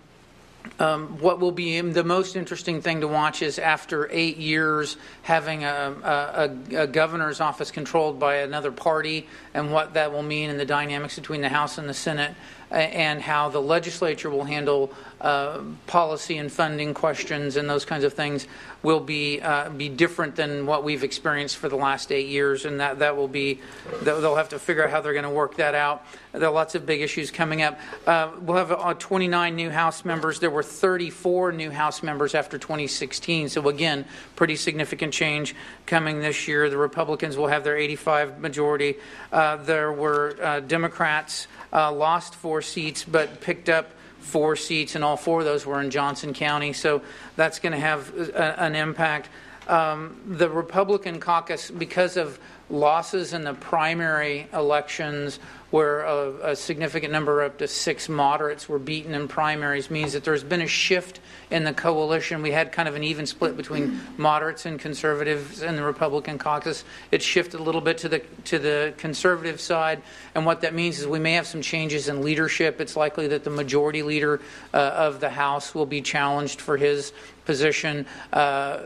um, 0.79 1.19
what 1.19 1.39
will 1.39 1.51
be 1.51 1.79
the 1.81 2.03
most 2.03 2.35
interesting 2.35 2.81
thing 2.81 3.01
to 3.01 3.07
watch 3.07 3.41
is 3.41 3.59
after 3.59 4.09
eight 4.11 4.37
years 4.37 4.97
having 5.21 5.63
a, 5.63 5.95
a, 6.03 6.81
a, 6.81 6.87
governor's 6.87 7.39
office 7.39 7.71
controlled 7.71 8.19
by 8.19 8.35
another 8.37 8.71
party 8.71 9.27
and 9.53 9.71
what 9.71 9.93
that 9.93 10.11
will 10.11 10.23
mean 10.23 10.49
in 10.49 10.57
the 10.57 10.65
dynamics 10.65 11.15
between 11.15 11.41
the 11.41 11.49
House 11.49 11.77
and 11.77 11.87
the 11.87 11.93
Senate 11.93 12.35
and 12.71 13.21
how 13.21 13.49
the 13.49 13.61
legislature 13.61 14.29
will 14.29 14.43
handle 14.43 14.91
uh, 15.21 15.61
policy 15.87 16.37
and 16.37 16.51
funding 16.51 16.93
questions 16.93 17.55
and 17.55 17.69
those 17.69 17.85
kinds 17.85 18.03
of 18.03 18.13
things 18.13 18.47
will 18.85 18.99
be 18.99 19.41
uh, 19.41 19.69
be 19.69 19.89
different 19.89 20.35
than 20.35 20.65
what 20.65 20.83
we've 20.83 21.03
experienced 21.03 21.57
for 21.57 21.67
the 21.67 21.75
last 21.75 22.11
eight 22.11 22.27
years, 22.27 22.65
and 22.65 22.79
that 22.79 22.99
that 22.99 23.17
will 23.17 23.27
be 23.27 23.59
they'll 24.03 24.35
have 24.35 24.49
to 24.49 24.59
figure 24.59 24.83
out 24.83 24.91
how 24.91 25.01
they're 25.01 25.13
going 25.13 25.23
to 25.23 25.29
work 25.29 25.55
that 25.55 25.73
out. 25.73 26.05
There 26.31 26.47
are 26.47 26.53
lots 26.53 26.75
of 26.75 26.85
big 26.85 27.01
issues 27.01 27.31
coming 27.31 27.61
up. 27.61 27.79
Uh, 28.05 28.29
we'll 28.41 28.57
have 28.57 28.71
uh, 28.71 28.93
29 28.93 29.55
new 29.55 29.69
House 29.71 30.05
members. 30.05 30.39
There 30.39 30.51
were 30.51 30.63
34 30.63 31.53
new 31.53 31.71
House 31.71 32.03
members 32.03 32.35
after 32.35 32.57
2016, 32.57 33.49
so 33.49 33.67
again, 33.67 34.05
pretty 34.35 34.55
significant 34.55 35.13
change 35.13 35.55
coming 35.85 36.19
this 36.19 36.47
year. 36.47 36.69
The 36.69 36.77
Republicans 36.77 37.37
will 37.37 37.47
have 37.47 37.63
their 37.63 37.77
85 37.77 38.39
majority. 38.39 38.97
Uh, 39.31 39.57
there 39.57 39.91
were 39.91 40.37
uh, 40.41 40.59
Democrats 40.59 41.47
lost 41.73 42.35
four 42.35 42.54
seats, 42.61 43.03
but 43.03 43.41
picked 43.41 43.69
up 43.69 43.91
four 44.19 44.55
seats, 44.55 44.95
and 44.95 45.03
all 45.03 45.17
four 45.17 45.39
of 45.39 45.45
those 45.45 45.65
were 45.65 45.79
in 45.79 45.91
Johnson 45.91 46.33
County. 46.33 46.73
So 46.73 47.01
that's 47.35 47.59
going 47.59 47.73
to 47.73 47.79
have 47.79 48.13
a, 48.17 48.59
an 48.61 48.75
impact. 48.75 49.29
Um, 49.67 50.19
the 50.27 50.49
Republican 50.49 51.19
caucus, 51.19 51.71
because 51.71 52.17
of 52.17 52.39
losses 52.69 53.33
in 53.33 53.43
the 53.43 53.53
primary 53.53 54.47
elections, 54.53 55.39
where 55.75 56.03
a, 56.03 56.51
a, 56.51 56.55
significant 56.55 57.11
number, 57.11 57.43
up 57.43 57.57
to 57.57 57.67
six 57.67 58.07
moderates, 58.07 58.69
were 58.69 58.79
beaten 58.79 59.13
in 59.13 59.27
primaries, 59.27 59.91
means 59.91 60.13
that 60.13 60.23
there's 60.23 60.41
been 60.41 60.61
a 60.61 60.67
shift 60.67 61.19
in 61.51 61.65
the 61.65 61.73
coalition. 61.73 62.41
We 62.41 62.51
had 62.51 62.71
kind 62.71 62.87
of 62.87 62.95
an 62.95 63.03
even 63.03 63.25
split 63.25 63.57
between 63.57 63.99
moderates 64.15 64.65
and 64.65 64.79
conservatives 64.79 65.61
in 65.61 65.75
the 65.75 65.83
Republican 65.83 66.37
caucus. 66.37 66.85
It 67.11 67.21
shifted 67.21 67.59
a 67.59 67.63
little 67.63 67.81
bit 67.81 67.97
to 67.97 68.07
the 68.07 68.19
to 68.45 68.57
the 68.57 68.93
conservative 68.95 69.59
side, 69.59 70.01
and 70.33 70.45
what 70.45 70.61
that 70.61 70.73
means 70.73 70.99
is 70.99 71.07
we 71.07 71.19
may 71.19 71.33
have 71.33 71.45
some 71.45 71.61
changes 71.61 72.07
in 72.07 72.21
leadership. 72.21 72.79
It's 72.79 72.95
likely 72.95 73.27
that 73.27 73.43
the 73.43 73.49
majority 73.49 74.01
leader 74.01 74.39
uh, 74.73 74.77
of 74.77 75.19
the 75.19 75.29
House 75.29 75.75
will 75.75 75.85
be 75.85 76.01
challenged 76.01 76.61
for 76.61 76.77
his 76.77 77.11
position. 77.45 78.05
Uh, 78.33 78.79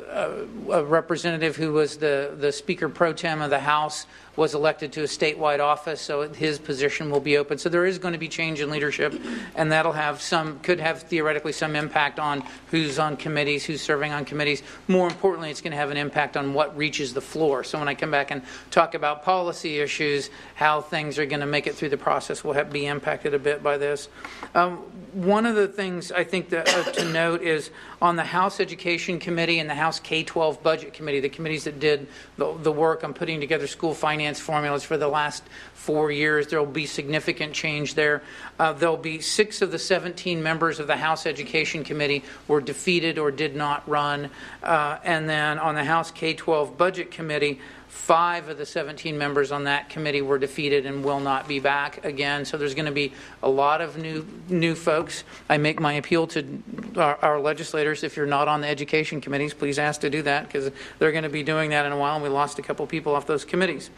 a, 0.67 0.71
a, 0.71 0.83
representative 0.83 1.55
who 1.55 1.71
was 1.71 1.97
the, 1.97 2.35
the 2.37 2.51
Speaker 2.51 2.89
pro 2.89 3.13
tem 3.13 3.41
of 3.41 3.49
the 3.49 3.59
House 3.59 4.05
was 4.39 4.55
elected 4.55 4.93
to 4.93 5.01
a 5.01 5.05
statewide 5.05 5.59
office, 5.59 5.99
so 5.99 6.29
his 6.29 6.57
position 6.57 7.11
will 7.11 7.19
be 7.19 7.37
open. 7.37 7.57
So 7.57 7.67
there 7.67 7.85
is 7.85 7.99
going 7.99 8.13
to 8.13 8.17
be 8.17 8.29
change 8.29 8.61
in 8.61 8.69
leadership, 8.69 9.13
and 9.53 9.69
that'll 9.71 9.91
have 9.91 10.21
some, 10.21 10.59
could 10.61 10.79
have 10.79 11.03
theoretically 11.03 11.51
some 11.51 11.75
impact 11.75 12.19
on 12.19 12.43
who's 12.71 12.97
on 12.97 13.17
committees, 13.17 13.65
who's 13.65 13.81
serving 13.81 14.13
on 14.13 14.23
committees. 14.23 14.63
More 14.87 15.07
importantly, 15.07 15.51
it's 15.51 15.59
going 15.59 15.71
to 15.71 15.77
have 15.77 15.91
an 15.91 15.97
impact 15.97 16.37
on 16.37 16.53
what 16.53 16.75
reaches 16.77 17.13
the 17.13 17.21
floor. 17.21 17.65
So 17.65 17.77
when 17.77 17.89
I 17.89 17.95
come 17.95 18.11
back 18.11 18.31
and 18.31 18.41
talk 18.71 18.95
about 18.95 19.23
policy 19.23 19.79
issues, 19.79 20.29
how 20.55 20.79
things 20.79 21.19
are 21.19 21.25
going 21.25 21.41
to 21.41 21.45
make 21.45 21.67
it 21.67 21.75
through 21.75 21.89
the 21.89 21.97
process 21.97 22.41
will 22.41 22.53
have, 22.53 22.71
be 22.71 22.85
impacted 22.85 23.33
a 23.33 23.39
bit 23.39 23.61
by 23.61 23.77
this. 23.77 24.07
Um, 24.55 24.77
one 25.11 25.45
of 25.45 25.55
the 25.55 25.67
things 25.67 26.13
I 26.13 26.23
think 26.23 26.49
that, 26.49 26.69
uh, 26.69 26.83
to 26.93 27.11
note 27.11 27.41
is 27.41 27.71
on 28.01 28.15
the 28.15 28.23
House 28.23 28.61
Education 28.61 29.19
Committee 29.19 29.59
and 29.59 29.69
the 29.69 29.75
House 29.75 29.99
K 29.99 30.23
12 30.23 30.63
Budget 30.63 30.93
Committee, 30.93 31.19
the 31.19 31.29
committees 31.29 31.65
that 31.65 31.79
did 31.79 32.07
the, 32.37 32.55
the 32.59 32.71
work 32.71 33.03
on 33.03 33.13
putting 33.13 33.39
together 33.39 33.67
school 33.67 33.93
finance 33.93 34.28
formulas 34.37 34.83
for 34.83 34.97
the 34.97 35.07
last 35.07 35.43
four 35.73 36.11
years, 36.11 36.47
there 36.47 36.59
will 36.59 36.65
be 36.65 36.85
significant 36.85 37.53
change 37.53 37.95
there. 37.95 38.21
Uh, 38.59 38.73
there'll 38.73 38.97
be 38.97 39.21
six 39.21 39.61
of 39.61 39.71
the 39.71 39.79
17 39.79 40.43
members 40.43 40.79
of 40.81 40.87
the 40.87 40.97
House 40.97 41.25
Education 41.25 41.85
Committee 41.85 42.21
were 42.49 42.59
defeated 42.59 43.17
or 43.17 43.31
did 43.31 43.55
not 43.55 43.87
run. 43.87 44.29
Uh, 44.61 44.97
and 45.05 45.29
then 45.29 45.57
on 45.57 45.75
the 45.75 45.85
House 45.85 46.11
K 46.11 46.33
12 46.33 46.77
Budget 46.77 47.11
Committee, 47.11 47.61
Five 47.89 48.49
of 48.49 48.59
the 48.59 48.67
17 48.67 49.17
members 49.17 49.51
on 49.51 49.63
that 49.63 49.89
committee 49.89 50.21
were 50.21 50.37
defeated 50.37 50.85
and 50.85 51.03
will 51.03 51.19
not 51.19 51.47
be 51.47 51.59
back 51.59 52.05
again. 52.05 52.45
So 52.45 52.55
there's 52.55 52.75
going 52.75 52.85
to 52.85 52.91
be 52.91 53.13
a 53.41 53.49
lot 53.49 53.81
of 53.81 53.97
new 53.97 54.25
new 54.47 54.75
folks. 54.75 55.23
I 55.49 55.57
make 55.57 55.79
my 55.79 55.93
appeal 55.93 56.27
to 56.27 56.61
our, 56.95 57.17
our 57.17 57.39
legislators. 57.39 58.03
If 58.03 58.15
you're 58.15 58.27
not 58.27 58.47
on 58.47 58.61
the 58.61 58.67
education 58.67 59.21
committees, 59.21 59.55
please 59.55 59.79
ask 59.79 60.01
to 60.01 60.09
do 60.09 60.21
that 60.21 60.45
because 60.45 60.71
they're 60.99 61.11
going 61.11 61.23
to 61.23 61.29
be 61.29 61.41
doing 61.41 61.71
that 61.71 61.87
in 61.87 61.91
a 61.91 61.97
while. 61.97 62.13
And 62.13 62.23
we 62.23 62.29
lost 62.29 62.59
a 62.59 62.61
couple 62.61 62.85
people 62.85 63.15
off 63.15 63.25
those 63.25 63.43
committees. 63.43 63.89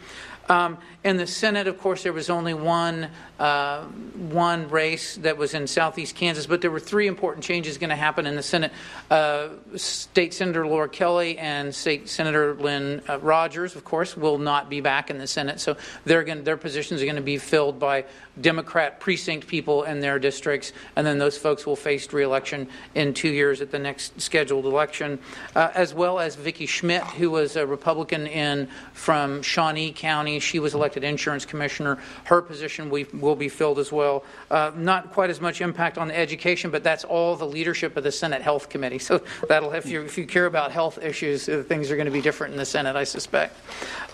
Um, 0.48 0.78
in 1.04 1.16
the 1.16 1.26
Senate, 1.26 1.66
of 1.66 1.78
course, 1.78 2.02
there 2.02 2.12
was 2.12 2.30
only 2.30 2.54
one 2.54 3.08
uh, 3.38 3.82
one 3.82 4.68
race 4.68 5.16
that 5.16 5.36
was 5.36 5.52
in 5.52 5.66
southeast 5.66 6.14
Kansas, 6.14 6.46
but 6.46 6.60
there 6.60 6.70
were 6.70 6.78
three 6.78 7.08
important 7.08 7.44
changes 7.44 7.76
going 7.76 7.90
to 7.90 7.96
happen 7.96 8.24
in 8.24 8.36
the 8.36 8.42
Senate. 8.42 8.70
Uh, 9.10 9.48
State 9.74 10.32
Senator 10.32 10.64
Laura 10.64 10.88
Kelly 10.88 11.38
and 11.38 11.74
State 11.74 12.08
Senator 12.08 12.54
Lynn 12.54 13.02
uh, 13.08 13.18
Rogers, 13.18 13.74
of 13.74 13.84
course, 13.84 14.16
will 14.16 14.38
not 14.38 14.70
be 14.70 14.80
back 14.80 15.10
in 15.10 15.18
the 15.18 15.26
Senate, 15.26 15.58
so 15.58 15.76
their 16.04 16.56
positions 16.56 17.02
are 17.02 17.04
going 17.04 17.16
to 17.16 17.22
be 17.22 17.38
filled 17.38 17.80
by 17.80 18.04
Democrat 18.40 19.00
precinct 19.00 19.46
people 19.46 19.82
in 19.82 20.00
their 20.00 20.18
districts, 20.18 20.72
and 20.94 21.06
then 21.06 21.18
those 21.18 21.36
folks 21.36 21.66
will 21.66 21.76
face 21.76 22.12
reelection 22.12 22.68
in 22.94 23.12
two 23.12 23.28
years 23.28 23.60
at 23.60 23.70
the 23.70 23.78
next 23.78 24.20
scheduled 24.20 24.66
election, 24.66 25.18
uh, 25.56 25.70
as 25.74 25.92
well 25.92 26.20
as 26.20 26.36
Vicki 26.36 26.66
Schmidt, 26.66 27.02
who 27.02 27.30
was 27.30 27.56
a 27.56 27.66
Republican 27.66 28.26
in 28.26 28.68
from 28.92 29.42
Shawnee 29.42 29.92
County. 29.92 30.31
She 30.40 30.58
was 30.58 30.74
elected 30.74 31.04
insurance 31.04 31.44
commissioner. 31.44 31.98
Her 32.24 32.42
position 32.42 32.90
we, 32.90 33.04
will 33.12 33.36
be 33.36 33.48
filled 33.48 33.78
as 33.78 33.92
well. 33.92 34.24
Uh, 34.50 34.72
not 34.76 35.12
quite 35.12 35.30
as 35.30 35.40
much 35.40 35.60
impact 35.60 35.98
on 35.98 36.10
education, 36.10 36.70
but 36.70 36.82
that's 36.84 37.04
all 37.04 37.36
the 37.36 37.46
leadership 37.46 37.96
of 37.96 38.04
the 38.04 38.12
Senate 38.12 38.42
Health 38.42 38.68
Committee. 38.68 38.98
So 38.98 39.22
that'll, 39.48 39.72
if 39.72 39.86
you 39.86 40.02
if 40.02 40.18
you 40.18 40.26
care 40.26 40.46
about 40.46 40.72
health 40.72 40.98
issues, 41.02 41.48
uh, 41.48 41.64
things 41.66 41.90
are 41.90 41.96
going 41.96 42.06
to 42.06 42.12
be 42.12 42.22
different 42.22 42.52
in 42.52 42.58
the 42.58 42.64
Senate, 42.64 42.96
I 42.96 43.04
suspect. 43.04 43.56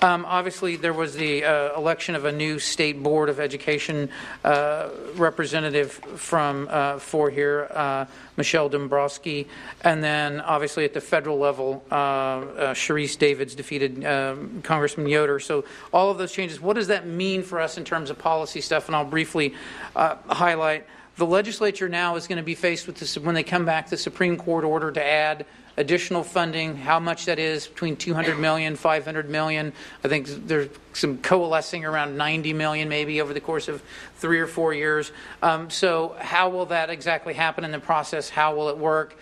Um, 0.03 0.25
obviously, 0.27 0.77
there 0.77 0.93
was 0.93 1.15
the 1.15 1.45
uh, 1.45 1.77
election 1.77 2.15
of 2.15 2.25
a 2.25 2.33
new 2.33 2.59
state 2.59 3.03
board 3.03 3.29
of 3.29 3.41
education 3.41 4.11
uh, 4.45 4.91
representative 5.15 5.93
from 5.93 6.69
uh, 6.71 6.99
for 6.99 7.31
here, 7.31 7.69
uh, 7.73 8.05
Michelle 8.39 8.71
Dombrosky, 8.71 9.47
and 9.83 10.03
then 10.03 10.41
obviously 10.41 10.85
at 10.87 10.95
the 10.95 11.01
federal 11.01 11.39
level, 11.39 11.85
uh, 11.91 11.95
uh, 11.95 12.75
Davids 13.19 13.55
defeated 13.55 14.05
um, 14.07 14.63
Congressman 14.63 15.09
Yoder. 15.09 15.41
So 15.41 15.65
all 15.93 16.11
of 16.11 16.17
those 16.17 16.33
changes. 16.33 16.61
What 16.61 16.77
does 16.77 16.87
that 16.87 17.07
mean 17.07 17.43
for 17.43 17.61
us 17.61 17.77
in 17.77 17.85
terms 17.85 18.09
of 18.09 18.19
policy 18.19 18.63
stuff? 18.63 18.87
And 18.87 18.97
I'll 18.97 19.05
briefly 19.05 19.55
highlight. 19.95 20.87
The 21.17 21.27
legislature 21.27 21.89
now 21.89 22.15
is 22.15 22.29
going 22.29 22.37
to 22.37 22.45
be 22.45 22.55
faced 22.55 22.87
with 22.87 22.97
this 22.97 23.19
when 23.19 23.35
they 23.35 23.43
come 23.43 23.65
back 23.65 23.91
the 23.91 23.97
Supreme 23.97 24.37
Court 24.37 24.65
order 24.65 24.93
to 24.93 25.05
add 25.05 25.45
additional 25.79 26.25
funding, 26.25 26.77
how 26.77 26.99
much 26.99 27.25
that 27.27 27.39
is, 27.39 27.69
between 27.69 27.97
200 27.97 28.37
million, 28.39 28.75
500 28.75 29.31
million. 29.31 29.73
I 30.03 30.09
think 30.09 30.27
there's 30.47 30.69
some 30.93 31.19
coalescing 31.19 31.85
around 31.85 32.17
90 32.17 32.53
million 32.53 32.89
maybe 32.89 33.21
over 33.21 33.33
the 33.33 33.41
course 33.41 33.69
of 33.69 33.81
three 34.17 34.41
or 34.41 34.49
four 34.49 34.75
years. 34.75 35.13
Um, 35.41 35.71
so, 35.71 36.17
how 36.19 36.49
will 36.49 36.67
that 36.67 36.91
exactly 36.91 37.33
happen 37.33 37.65
in 37.65 37.71
the 37.71 37.79
process? 37.79 38.29
How 38.29 38.57
will 38.57 38.69
it 38.69 38.77
work? 38.77 39.17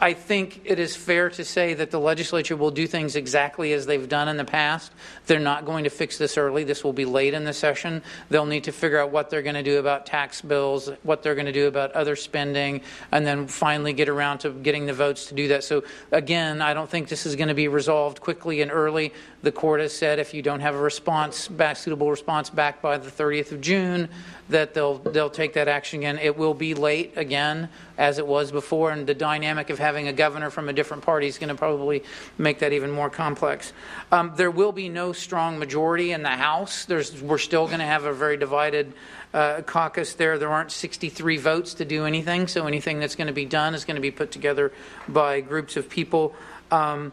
I 0.00 0.14
think 0.14 0.62
it 0.64 0.78
is 0.78 0.96
fair 0.96 1.28
to 1.30 1.44
say 1.44 1.74
that 1.74 1.90
the 1.90 2.00
legislature 2.00 2.56
will 2.56 2.70
do 2.70 2.86
things 2.86 3.14
exactly 3.14 3.74
as 3.74 3.84
they've 3.84 4.08
done 4.08 4.28
in 4.28 4.38
the 4.38 4.44
past. 4.44 4.90
They're 5.26 5.38
not 5.38 5.66
going 5.66 5.84
to 5.84 5.90
fix 5.90 6.16
this 6.16 6.38
early. 6.38 6.64
This 6.64 6.82
will 6.82 6.94
be 6.94 7.04
late 7.04 7.34
in 7.34 7.44
the 7.44 7.52
session. 7.52 8.02
They'll 8.30 8.46
need 8.46 8.64
to 8.64 8.72
figure 8.72 8.98
out 8.98 9.10
what 9.10 9.28
they're 9.28 9.42
going 9.42 9.54
to 9.54 9.62
do 9.62 9.78
about 9.78 10.06
tax 10.06 10.40
bills, 10.40 10.90
what 11.02 11.22
they're 11.22 11.34
going 11.34 11.46
to 11.46 11.52
do 11.52 11.66
about 11.66 11.92
other 11.92 12.16
spending, 12.16 12.80
and 13.12 13.26
then 13.26 13.46
finally 13.46 13.92
get 13.92 14.08
around 14.08 14.38
to 14.38 14.50
getting 14.50 14.86
the 14.86 14.94
votes 14.94 15.26
to 15.26 15.34
do 15.34 15.48
that. 15.48 15.62
So, 15.62 15.84
again, 16.10 16.62
I 16.62 16.72
don't 16.72 16.88
think 16.88 17.08
this 17.08 17.26
is 17.26 17.36
going 17.36 17.48
to 17.48 17.54
be 17.54 17.68
resolved 17.68 18.20
quickly 18.20 18.62
and 18.62 18.70
early. 18.70 19.12
The 19.42 19.52
court 19.52 19.80
has 19.80 19.92
said 19.92 20.18
if 20.18 20.32
you 20.32 20.40
don't 20.40 20.60
have 20.60 20.74
a 20.74 20.80
response, 20.80 21.48
back, 21.48 21.76
suitable 21.76 22.10
response 22.10 22.48
back 22.48 22.80
by 22.80 22.96
the 22.96 23.10
30th 23.10 23.52
of 23.52 23.60
June, 23.60 24.08
that 24.48 24.74
they'll 24.74 24.98
they'll 24.98 25.30
take 25.30 25.54
that 25.54 25.68
action 25.68 26.00
again. 26.00 26.18
It 26.18 26.36
will 26.36 26.54
be 26.54 26.74
late 26.74 27.12
again, 27.16 27.68
as 27.98 28.18
it 28.18 28.26
was 28.26 28.52
before, 28.52 28.90
and 28.90 29.06
the 29.06 29.14
dynamic 29.14 29.70
of 29.70 29.78
having 29.78 30.08
a 30.08 30.12
governor 30.12 30.50
from 30.50 30.68
a 30.68 30.72
different 30.72 31.02
party 31.02 31.26
is 31.26 31.38
going 31.38 31.48
to 31.48 31.54
probably 31.54 32.02
make 32.38 32.58
that 32.60 32.72
even 32.72 32.90
more 32.90 33.10
complex. 33.10 33.72
Um, 34.12 34.32
there 34.36 34.50
will 34.50 34.72
be 34.72 34.88
no 34.88 35.12
strong 35.12 35.58
majority 35.58 36.12
in 36.12 36.22
the 36.22 36.28
House. 36.28 36.84
There's, 36.84 37.20
we're 37.22 37.38
still 37.38 37.66
going 37.66 37.80
to 37.80 37.86
have 37.86 38.04
a 38.04 38.12
very 38.12 38.36
divided. 38.36 38.92
Uh, 39.34 39.60
caucus 39.60 40.14
there. 40.14 40.38
There 40.38 40.48
aren't 40.48 40.72
63 40.72 41.36
votes 41.36 41.74
to 41.74 41.84
do 41.84 42.06
anything, 42.06 42.46
so 42.46 42.66
anything 42.66 43.00
that's 43.00 43.16
going 43.16 43.26
to 43.26 43.34
be 43.34 43.44
done 43.44 43.74
is 43.74 43.84
going 43.84 43.96
to 43.96 44.00
be 44.00 44.12
put 44.12 44.30
together 44.30 44.72
by 45.08 45.42
groups 45.42 45.76
of 45.76 45.90
people. 45.90 46.34
Um, 46.70 47.12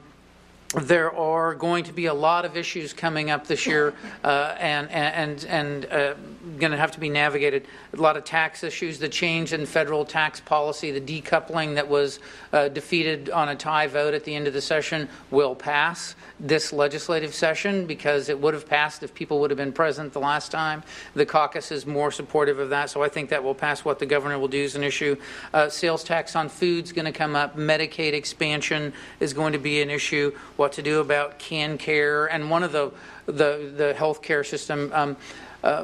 there 0.82 1.16
are 1.16 1.54
going 1.54 1.84
to 1.84 1.94
be 1.94 2.08
a 2.08 2.14
lot 2.14 2.46
of 2.46 2.58
issues 2.58 2.94
coming 2.94 3.30
up 3.30 3.46
this 3.46 3.66
year, 3.66 3.94
uh, 4.24 4.56
and 4.60 4.90
and 4.90 5.46
and 5.46 5.86
uh, 5.86 6.16
going 6.58 6.72
to 6.72 6.78
have 6.78 6.92
to 6.92 7.00
be 7.00 7.10
navigated. 7.10 7.68
A 7.94 8.02
lot 8.02 8.18
of 8.18 8.24
tax 8.24 8.64
issues, 8.64 9.00
the 9.00 9.10
change 9.10 9.54
in 9.54 9.66
federal 9.66 10.04
tax 10.04 10.40
policy, 10.40 10.92
the 10.92 11.02
decoupling 11.02 11.76
that 11.76 11.88
was 11.88 12.20
uh, 12.52 12.70
defeated 12.70 13.30
on 13.30 13.50
a 13.50 13.56
tie 13.56 13.88
vote 13.88 14.14
at 14.14 14.24
the 14.24 14.36
end 14.36 14.48
of 14.48 14.54
the 14.54 14.62
session 14.62 15.08
will 15.30 15.56
pass 15.56 16.16
this 16.40 16.74
legislative 16.74 17.34
session 17.34 17.86
because 17.86 18.28
it 18.28 18.40
would 18.40 18.54
have 18.54 18.68
passed 18.68 19.04
if 19.04 19.14
people 19.14 19.40
would 19.40 19.52
have 19.52 19.58
been 19.58 19.72
present 19.72 20.12
the 20.12 20.20
last 20.20 20.52
time. 20.52 20.84
The 21.14 21.26
caucus 21.26 21.72
is 21.72 21.86
more 21.86 22.12
supportive 22.12 22.60
of 22.60 22.70
that, 22.72 22.90
so 22.90 23.04
I 23.04 23.10
think 23.10 23.30
that 23.30 23.44
will 23.44 23.56
pass. 23.56 23.86
What 23.86 24.00
the 24.00 24.06
governor 24.06 24.40
will 24.40 24.48
do 24.48 24.62
is 24.62 24.76
an 24.76 24.84
issue. 24.84 25.16
Uh, 25.54 25.70
sales 25.70 26.04
tax 26.04 26.36
on 26.36 26.50
food 26.50 26.86
is 26.86 26.92
going 26.92 27.06
to 27.06 27.12
come 27.12 27.36
up. 27.36 27.56
Medicaid 27.56 28.14
expansion 28.14 28.92
is 29.20 29.34
going 29.34 29.54
to 29.54 29.60
be 29.60 29.82
an 29.82 29.90
issue. 29.90 30.36
What 30.64 30.72
to 30.72 30.82
do 30.82 31.02
about 31.02 31.40
KanCare 31.40 32.30
and 32.32 32.50
one 32.50 32.64
of 32.64 32.72
the 32.72 32.90
the 33.26 33.70
the 33.76 33.94
healthcare 33.98 34.46
system. 34.46 34.92
Um, 34.94 35.18
uh, 35.62 35.84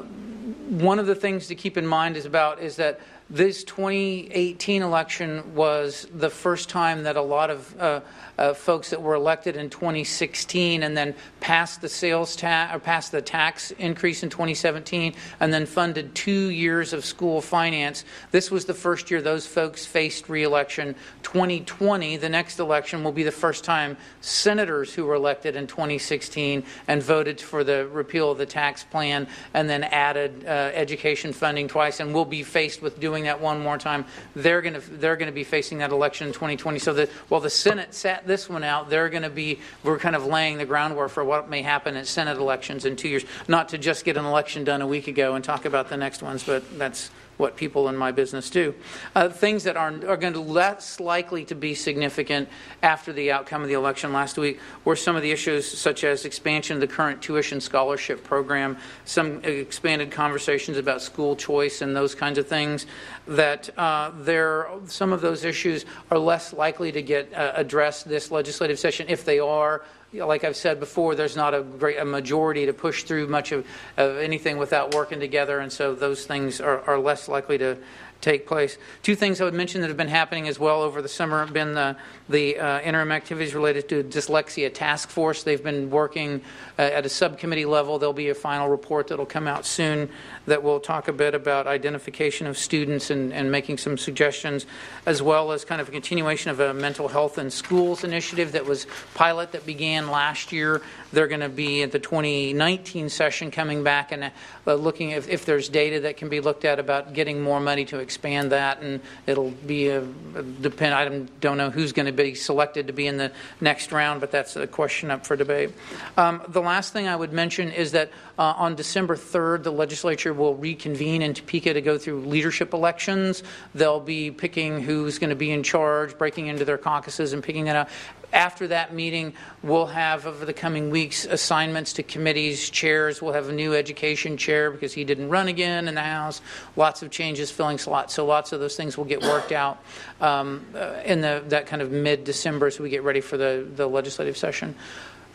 one 0.70 1.00
of 1.00 1.06
the 1.06 1.16
things 1.16 1.48
to 1.48 1.56
keep 1.56 1.76
in 1.76 1.86
mind 1.86 2.16
is 2.16 2.26
about 2.26 2.62
is 2.62 2.78
that 2.78 3.02
this 3.30 3.66
2018 3.66 4.82
election 4.82 5.54
was 5.54 6.08
the 6.14 6.30
first 6.30 6.70
time 6.70 7.04
that 7.04 7.18
a 7.18 7.22
lot 7.22 7.50
of 7.50 7.78
uh, 7.78 8.00
uh, 8.40 8.54
folks 8.54 8.90
that 8.92 9.02
were 9.02 9.16
elected 9.16 9.58
in 9.58 9.70
2016 9.70 10.82
and 10.82 10.96
then 10.96 11.14
passed 11.42 11.82
the 11.82 11.90
sales 11.90 12.38
tax 12.38 12.74
or 12.74 12.80
passed 12.80 13.12
the 13.12 13.22
tax 13.22 13.72
increase 13.72 14.24
in 14.24 14.30
2017 14.30 15.14
and 15.42 15.54
then 15.54 15.66
funded 15.66 16.16
two 16.16 16.50
years 16.50 16.94
of 16.94 17.04
school 17.04 17.42
finance. 17.42 18.06
This 18.32 18.50
was 18.50 18.64
the 18.64 18.74
first 18.74 19.12
year 19.12 19.22
those 19.22 19.46
folks 19.46 19.86
faced 19.86 20.30
reelection. 20.30 20.96
2020, 21.24 22.16
the 22.16 22.30
next 22.30 22.60
election, 22.60 23.04
will 23.04 23.12
be 23.12 23.24
the 23.24 23.32
first 23.32 23.66
time 23.66 23.98
senators 24.22 24.94
who 24.94 25.06
were 25.06 25.16
elected 25.16 25.58
in 25.58 25.68
2016 25.68 26.64
and 26.88 27.04
voted 27.04 27.42
for 27.42 27.66
the 27.66 27.88
repeal 27.90 28.32
of 28.32 28.38
the 28.38 28.46
tax 28.46 28.86
plan 28.86 29.28
and 29.54 29.70
then 29.70 29.84
added 29.84 30.46
uh, 30.46 30.50
education 30.74 31.34
funding 31.34 31.68
twice 31.68 32.00
and 32.00 32.14
will 32.14 32.24
be 32.24 32.44
faced 32.44 32.82
with 32.82 33.02
doing 33.02 33.26
that 33.26 33.42
one 33.42 33.60
more 33.60 33.78
time. 33.78 34.06
They're 34.34 34.62
going 34.62 34.76
to 34.76 34.80
they're 34.80 35.18
going 35.18 35.28
to 35.28 35.34
be 35.34 35.44
facing 35.44 35.80
that 35.80 35.92
election 35.92 36.28
in 36.28 36.34
2020. 36.34 36.80
So 36.80 36.94
that 36.94 37.10
while 37.28 37.42
the 37.42 37.50
Senate 37.50 37.94
sat 37.94 38.29
this 38.30 38.48
one 38.48 38.64
out, 38.64 38.90
they're 38.90 39.10
going 39.10 39.24
to 39.24 39.30
be, 39.30 39.60
we're 39.84 40.00
kind 40.00 40.16
of 40.16 40.26
laying 40.26 40.58
the 40.58 40.66
groundwork 40.66 41.12
for 41.12 41.26
what 41.26 41.50
may 41.50 41.62
happen 41.62 41.98
at 41.98 42.08
Senate 42.08 42.38
elections 42.38 42.86
in 42.86 42.96
two 42.96 43.10
years. 43.10 43.26
Not 43.50 43.68
to 43.70 43.78
just 43.78 44.06
get 44.06 44.16
an 44.16 44.24
election 44.24 44.64
done 44.64 44.82
a 44.82 44.88
week 44.88 45.10
ago 45.10 45.36
and 45.36 45.44
talk 45.44 45.66
about 45.66 45.90
the 45.90 45.98
next 45.98 46.24
ones, 46.24 46.44
but 46.46 46.64
that's 46.80 47.12
what 47.40 47.56
people 47.56 47.88
in 47.88 47.96
my 47.96 48.12
business 48.12 48.50
do. 48.50 48.76
Uh, 49.16 49.30
things 49.30 49.64
that 49.64 49.78
are, 49.78 49.94
are 50.08 50.18
going 50.18 50.34
to 50.34 50.42
less 50.42 51.00
likely 51.00 51.46
to 51.46 51.56
be 51.56 51.74
significant 51.74 52.50
after 52.84 53.14
the 53.14 53.32
outcome 53.32 53.62
of 53.62 53.70
the 53.70 53.74
election 53.74 54.12
last 54.12 54.38
week 54.38 54.60
were 54.84 54.96
some 54.96 55.16
of 55.16 55.22
the 55.22 55.32
issues 55.32 55.66
such 55.66 56.04
as 56.04 56.26
expansion 56.26 56.76
of 56.76 56.82
the 56.82 56.88
current 56.88 57.22
tuition 57.22 57.62
scholarship 57.62 58.26
program, 58.26 58.78
some 59.06 59.42
expanded 59.46 60.12
conversations 60.12 60.78
about 60.78 61.02
school 61.02 61.34
choice 61.34 61.82
and 61.82 61.96
those 61.96 62.14
kinds 62.14 62.38
of 62.38 62.46
things. 62.46 62.86
That 63.26 63.70
uh, 63.80 64.12
there, 64.20 64.68
some 64.88 65.14
of 65.14 65.22
those 65.22 65.46
issues 65.46 65.86
are 66.12 66.18
less 66.18 66.52
likely 66.52 66.92
to 66.92 67.02
get 67.02 67.34
uh, 67.34 67.54
addressed 67.56 68.10
this 68.10 68.32
legislative 68.32 68.78
session. 68.78 69.06
If 69.08 69.24
they 69.24 69.40
are, 69.40 69.84
like 70.14 70.44
I've 70.44 70.56
said 70.56 70.80
before, 70.80 71.16
there's 71.16 71.36
not 71.36 71.54
a 71.54 71.62
great 71.62 71.98
a 71.98 72.06
majority 72.06 72.66
to 72.66 72.74
push 72.74 73.04
through 73.04 73.28
much 73.28 73.52
of, 73.52 73.66
of 73.98 74.18
anything 74.18 74.58
without 74.58 74.94
working 74.94 75.20
together, 75.20 75.60
and 75.60 75.72
so 75.72 75.94
those 75.94 76.26
things 76.26 76.60
are, 76.60 76.82
are 76.82 76.98
less 76.98 77.28
likely 77.28 77.58
to 77.60 77.78
take 78.22 78.46
place. 78.46 78.78
Two 79.02 79.16
things 79.16 79.40
I 79.40 79.46
would 79.46 79.54
mention 79.54 79.82
that 79.82 79.88
have 79.88 79.98
been 79.98 80.08
happening 80.08 80.48
as 80.48 80.60
well 80.60 80.82
over 80.82 81.02
the 81.02 81.08
summer 81.08 81.40
have 81.40 81.54
been 81.54 81.74
the, 81.74 81.96
the 82.28 82.60
uh, 82.60 82.82
interim 82.82 83.12
activities 83.12 83.56
related 83.56 83.88
to 83.90 84.04
dyslexia 84.04 84.74
task 84.74 85.10
force. 85.10 85.44
They've 85.44 85.64
been 85.64 85.90
working 85.90 86.42
uh, 86.78 86.82
at 86.82 87.06
a 87.06 87.10
subcommittee 87.10 87.66
level. 87.66 87.98
There'll 87.98 88.14
be 88.14 88.30
a 88.30 88.36
final 88.36 88.68
report 88.68 89.08
that'll 89.08 89.26
come 89.26 89.48
out 89.48 89.66
soon 89.66 90.10
that 90.48 90.64
will 90.64 90.80
talk 90.80 91.08
a 91.08 91.14
bit 91.14 91.34
about 91.34 91.68
identification 91.68 92.46
of 92.48 92.58
students 92.58 93.10
and, 93.10 93.32
and 93.32 93.52
making 93.52 93.78
some 93.78 93.98
suggestions, 93.98 94.66
as 95.06 95.22
well 95.22 95.52
as 95.54 95.64
kind 95.64 95.80
of 95.80 95.88
a 95.88 95.92
continuation 95.92 96.52
of 96.52 96.60
a 96.60 96.74
mental 96.74 97.08
health 97.08 97.38
in 97.38 97.50
schools 97.50 98.04
initiative 98.04 98.52
that 98.52 98.66
was 98.66 98.86
pilot 99.14 99.54
that 99.54 99.66
began 99.66 100.10
last 100.10 100.52
year. 100.52 100.82
They're 101.14 101.28
going 101.28 101.40
to 101.40 101.50
be 101.50 101.84
at 101.84 101.92
the 101.92 102.00
2019 102.00 103.10
session 103.10 103.50
coming 103.50 103.84
back 103.84 104.12
and 104.12 104.32
uh, 104.68 104.74
looking 104.74 105.12
if, 105.12 105.30
if 105.30 105.46
there's 105.46 105.70
data 105.70 106.02
that 106.02 106.18
can 106.18 106.30
be 106.30 106.42
looked 106.42 106.66
at 106.66 106.80
about 106.80 107.14
getting 107.14 107.42
more 107.42 107.60
money 107.60 107.86
to 107.86 108.00
expand 108.10 108.52
that, 108.52 108.82
and 108.82 109.02
it'll 109.28 109.52
be 109.52 109.90
a, 109.90 110.02
a 110.02 110.42
depend. 110.42 110.96
I 110.96 111.08
don't 111.40 111.58
know 111.60 111.70
who's 111.70 111.92
going 111.92 112.08
to 112.08 112.12
be 112.12 112.34
selected 112.34 112.88
to 112.88 112.94
be 112.94 113.06
in 113.06 113.18
the 113.18 113.32
next 113.62 113.92
round, 113.92 114.20
but 114.20 114.32
that's 114.32 114.56
a 114.56 114.66
question 114.66 115.12
up 115.12 115.28
for 115.28 115.36
debate. 115.36 115.74
Um, 116.18 116.42
the 116.48 116.60
last 116.60 116.92
thing 116.92 117.08
I 117.08 117.16
would 117.16 117.32
mention 117.32 117.72
is 117.72 117.92
that 117.92 118.10
uh, 118.40 118.56
on 118.58 118.74
December 118.74 119.16
3rd, 119.16 119.62
the 119.62 119.72
legislature 119.72 120.34
will 120.34 120.56
reconvene 120.56 121.22
in 121.22 121.36
Topeka 121.36 121.76
to 121.76 121.82
go 121.82 122.00
through 122.00 122.22
leadership 122.22 122.74
elections. 122.74 123.44
They'll 123.76 124.00
be 124.00 124.32
picking 124.32 124.82
who's 124.82 125.20
going 125.20 125.30
to 125.30 125.36
be 125.36 125.52
in 125.52 125.62
charge, 125.62 126.18
breaking 126.18 126.48
into 126.48 126.66
their 126.66 126.80
caucuses 126.80 127.34
and 127.34 127.44
picking 127.44 127.66
that 127.66 127.76
out. 127.76 127.90
After 128.32 128.68
that 128.68 128.94
meeting, 128.94 129.34
we'll 129.64 129.88
have 129.88 130.28
over 130.28 130.46
the 130.46 130.54
coming 130.54 130.92
weeks 130.92 131.26
assignments 131.26 131.94
to 131.94 132.04
committees, 132.04 132.70
chairs. 132.70 133.22
We'll 133.22 133.34
have 133.34 133.50
a 133.50 133.54
new 133.54 133.74
education 133.74 134.38
chair 134.38 134.70
because 134.70 134.94
he 134.94 135.04
didn't 135.04 135.30
run 135.30 135.48
again 135.48 135.88
in 135.88 135.96
the 135.96 136.02
House. 136.02 136.42
Lots 136.76 137.02
of 137.02 137.10
changes, 137.10 137.50
filling 137.50 137.80
slots. 137.80 138.14
So 138.14 138.26
lots 138.26 138.52
of 138.52 138.60
those 138.60 138.76
things 138.76 138.98
will 138.98 139.06
get 139.06 139.22
worked 139.22 139.52
out 139.52 139.84
um, 140.22 140.66
uh, 140.76 141.02
in 141.06 141.22
the, 141.22 141.44
that 141.48 141.66
kind 141.66 141.82
of 141.82 141.92
mid-December 141.92 142.68
as 142.68 142.80
we 142.80 142.90
get 142.90 143.04
ready 143.04 143.22
for 143.22 143.38
the, 143.38 143.68
the 143.76 143.88
legislative 143.88 144.38
session. 144.38 144.76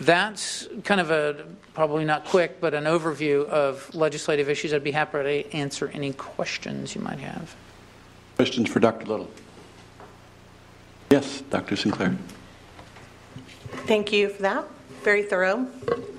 That's 0.00 0.68
kind 0.84 1.00
of 1.00 1.10
a 1.10 1.46
probably 1.72 2.04
not 2.04 2.24
quick, 2.24 2.60
but 2.60 2.74
an 2.74 2.84
overview 2.84 3.46
of 3.46 3.92
legislative 3.94 4.48
issues. 4.48 4.72
I'd 4.72 4.84
be 4.84 4.90
happy 4.90 5.18
to 5.18 5.52
answer 5.56 5.88
any 5.92 6.12
questions 6.12 6.94
you 6.94 7.00
might 7.00 7.20
have. 7.20 7.54
Questions 8.36 8.68
for 8.68 8.80
Dr. 8.80 9.06
Little? 9.06 9.30
Yes, 11.10 11.42
Dr. 11.50 11.76
Sinclair. 11.76 12.16
Thank 13.86 14.12
you 14.12 14.28
for 14.28 14.42
that. 14.42 14.64
Very 15.02 15.22
thorough. 15.22 15.66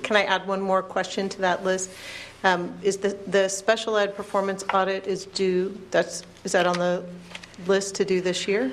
Can 0.04 0.16
I 0.16 0.24
add 0.24 0.48
one 0.48 0.62
more 0.62 0.84
question 0.84 1.30
to 1.30 1.42
that 1.42 1.64
list? 1.64 1.90
Um, 2.44 2.78
is 2.84 2.98
the, 2.98 3.18
the 3.26 3.50
special 3.50 3.98
ed 3.98 4.16
performance 4.16 4.64
audit 4.72 5.08
is 5.08 5.26
due? 5.26 5.80
That's 5.90 6.24
is 6.44 6.52
that 6.52 6.68
on 6.68 6.78
the 6.78 7.04
list 7.66 7.96
to 7.96 8.06
do 8.06 8.22
this 8.22 8.48
year? 8.48 8.72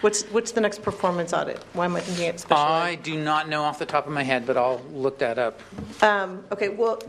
What's 0.00 0.22
what's 0.30 0.52
the 0.52 0.62
next 0.62 0.82
performance 0.82 1.34
audit? 1.34 1.62
Why 1.74 1.84
am 1.84 1.96
I 1.96 2.00
thinking 2.00 2.26
it's 2.26 2.42
special 2.42 2.64
I 2.64 2.92
ed? 2.92 3.02
do 3.02 3.18
not 3.22 3.50
know 3.50 3.62
off 3.62 3.78
the 3.78 3.84
top 3.84 4.06
of 4.06 4.12
my 4.14 4.22
head, 4.22 4.46
but 4.46 4.56
I'll 4.56 4.80
look 4.94 5.18
that 5.18 5.38
up. 5.38 5.60
Um, 6.02 6.42
okay, 6.50 6.70
well, 6.70 7.02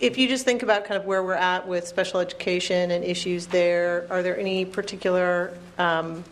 if 0.00 0.16
you 0.16 0.26
just 0.26 0.46
think 0.46 0.62
about 0.62 0.86
kind 0.86 0.98
of 0.98 1.04
where 1.04 1.22
we're 1.22 1.34
at 1.34 1.68
with 1.68 1.86
special 1.86 2.20
education 2.20 2.90
and 2.90 3.04
issues 3.04 3.46
there, 3.48 4.06
are 4.08 4.22
there 4.22 4.38
any 4.38 4.64
particular 4.64 5.52
um, 5.76 6.24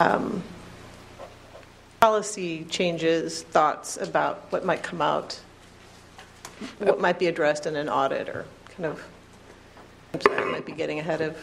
um, 0.00 0.42
policy 2.00 2.64
changes, 2.64 3.42
thoughts 3.42 3.98
about 3.98 4.46
what 4.50 4.64
might 4.64 4.82
come 4.82 5.02
out, 5.02 5.38
what 6.78 6.98
might 7.00 7.18
be 7.18 7.26
addressed 7.26 7.66
in 7.66 7.76
an 7.76 7.88
audit, 7.88 8.28
or 8.28 8.46
kind 8.70 8.86
of, 8.86 9.04
I'm 10.14 10.20
sorry, 10.22 10.38
I 10.42 10.44
might 10.46 10.66
be 10.66 10.72
getting 10.72 10.98
ahead 10.98 11.20
of. 11.20 11.36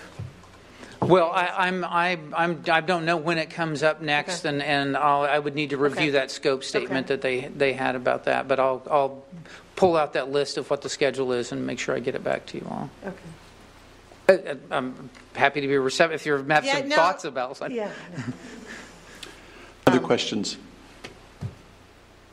Well, 1.00 1.30
I, 1.32 1.68
I'm, 1.68 1.86
I, 1.86 2.18
I'm, 2.36 2.64
I 2.70 2.82
don't 2.82 3.06
know 3.06 3.18
when 3.18 3.38
it 3.38 3.52
comes 3.52 3.84
up 3.84 4.02
next, 4.02 4.46
and, 4.46 4.64
and 4.64 4.98
I'll, 4.98 5.22
I 5.22 5.38
would 5.38 5.54
need 5.54 5.70
to 5.70 5.78
review 5.78 6.06
Okay. 6.08 6.10
that 6.12 6.32
scope 6.32 6.64
statement 6.64 7.08
that 7.08 7.22
they, 7.22 7.42
they 7.56 7.74
had 7.74 7.96
about 7.96 8.26
that, 8.26 8.48
but 8.48 8.60
I'll, 8.60 8.82
I'll 8.90 9.24
pull 9.76 9.96
out 9.96 10.14
that 10.14 10.32
list 10.32 10.58
of 10.58 10.70
what 10.72 10.82
the 10.82 10.90
schedule 10.90 11.34
is 11.34 11.52
and 11.52 11.68
make 11.68 11.78
sure 11.78 11.96
I 11.96 12.00
get 12.00 12.16
it 12.16 12.24
back 12.24 12.48
to 12.48 12.58
you 12.58 12.68
all. 12.70 12.90
Okay. 13.06 13.16
Uh, 14.30 14.34
uh, 14.52 14.56
I'm 14.72 15.10
happy 15.36 15.62
to 15.62 15.68
be 15.68 15.78
receptive 15.78 16.20
if 16.20 16.26
you 16.26 16.34
have 16.34 16.66
Yeah, 16.66 16.80
some 16.80 16.90
no. 16.90 16.96
thoughts 16.96 17.26
about 17.26 17.58
something. 17.58 17.78
Yeah. 17.78 17.92
Other 19.88 20.00
questions? 20.02 20.58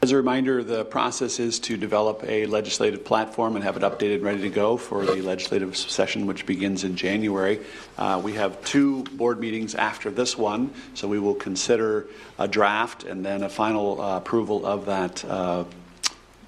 As 0.02 0.10
a 0.10 0.16
reminder, 0.16 0.64
the 0.64 0.84
process 0.84 1.38
is 1.38 1.60
to 1.60 1.76
develop 1.76 2.24
a 2.26 2.46
legislative 2.46 3.04
platform 3.04 3.54
and 3.54 3.64
have 3.64 3.76
it 3.76 3.84
updated 3.84 4.16
and 4.16 4.24
ready 4.24 4.40
to 4.40 4.50
go 4.50 4.76
for 4.76 5.06
the 5.06 5.22
legislative 5.22 5.76
session, 5.76 6.26
which 6.26 6.46
begins 6.46 6.82
in 6.82 6.96
January. 6.96 7.60
Uh, 7.96 8.20
We 8.24 8.32
have 8.32 8.62
two 8.64 9.04
board 9.04 9.38
meetings 9.38 9.76
after 9.76 10.10
this 10.10 10.36
one, 10.36 10.72
so 10.94 11.06
we 11.06 11.20
will 11.20 11.36
consider 11.36 12.06
a 12.40 12.48
draft 12.48 13.04
and 13.04 13.24
then 13.24 13.44
a 13.44 13.48
final 13.48 14.00
uh, 14.00 14.16
approval 14.16 14.66
of 14.66 14.86
that 14.86 15.24
uh, 15.24 15.62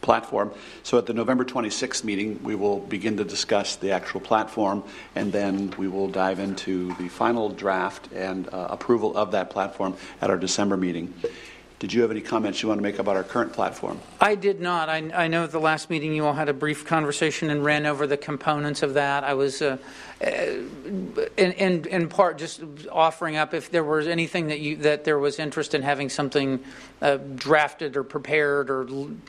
platform. 0.00 0.52
So 0.82 0.98
at 0.98 1.06
the 1.06 1.14
November 1.14 1.44
26th 1.44 2.04
meeting, 2.04 2.40
we 2.42 2.54
will 2.54 2.80
begin 2.80 3.16
to 3.16 3.24
discuss 3.24 3.76
the 3.76 3.92
actual 3.92 4.20
platform, 4.20 4.82
and 5.14 5.32
then 5.32 5.72
we 5.78 5.88
will 5.88 6.08
dive 6.08 6.38
into 6.38 6.94
the 6.94 7.08
final 7.08 7.48
draft 7.48 8.12
and 8.12 8.48
uh, 8.48 8.68
approval 8.70 9.16
of 9.16 9.32
that 9.32 9.50
platform 9.50 9.96
at 10.20 10.30
our 10.30 10.36
December 10.36 10.76
meeting. 10.76 11.12
Did 11.78 11.92
you 11.92 12.00
have 12.00 12.10
any 12.10 12.22
comments 12.22 12.62
you 12.62 12.68
want 12.70 12.78
to 12.78 12.82
make 12.82 12.98
about 12.98 13.16
our 13.16 13.22
current 13.22 13.52
platform? 13.52 14.00
I 14.18 14.34
did 14.34 14.62
not. 14.62 14.88
I, 14.88 14.96
I 15.14 15.28
know 15.28 15.44
at 15.44 15.50
the 15.50 15.60
last 15.60 15.90
meeting 15.90 16.14
you 16.14 16.24
all 16.24 16.32
had 16.32 16.48
a 16.48 16.54
brief 16.54 16.86
conversation 16.86 17.50
and 17.50 17.62
ran 17.62 17.84
over 17.84 18.06
the 18.06 18.16
components 18.16 18.82
of 18.82 18.94
that. 18.94 19.24
I 19.24 19.34
was, 19.34 19.60
uh, 19.60 19.76
uh, 20.24 20.26
in, 21.36 21.52
in, 21.52 21.84
in 21.84 22.08
part, 22.08 22.38
just 22.38 22.62
offering 22.90 23.36
up 23.36 23.52
if 23.52 23.70
there 23.70 23.84
was 23.84 24.06
anything 24.06 24.46
that 24.48 24.60
you 24.60 24.76
that 24.76 25.04
there 25.04 25.18
was 25.18 25.38
interest 25.38 25.74
in 25.74 25.82
having 25.82 26.08
something 26.08 26.64
uh, 27.02 27.18
drafted 27.34 27.94
or 27.98 28.04
prepared 28.04 28.70
or 28.70 28.88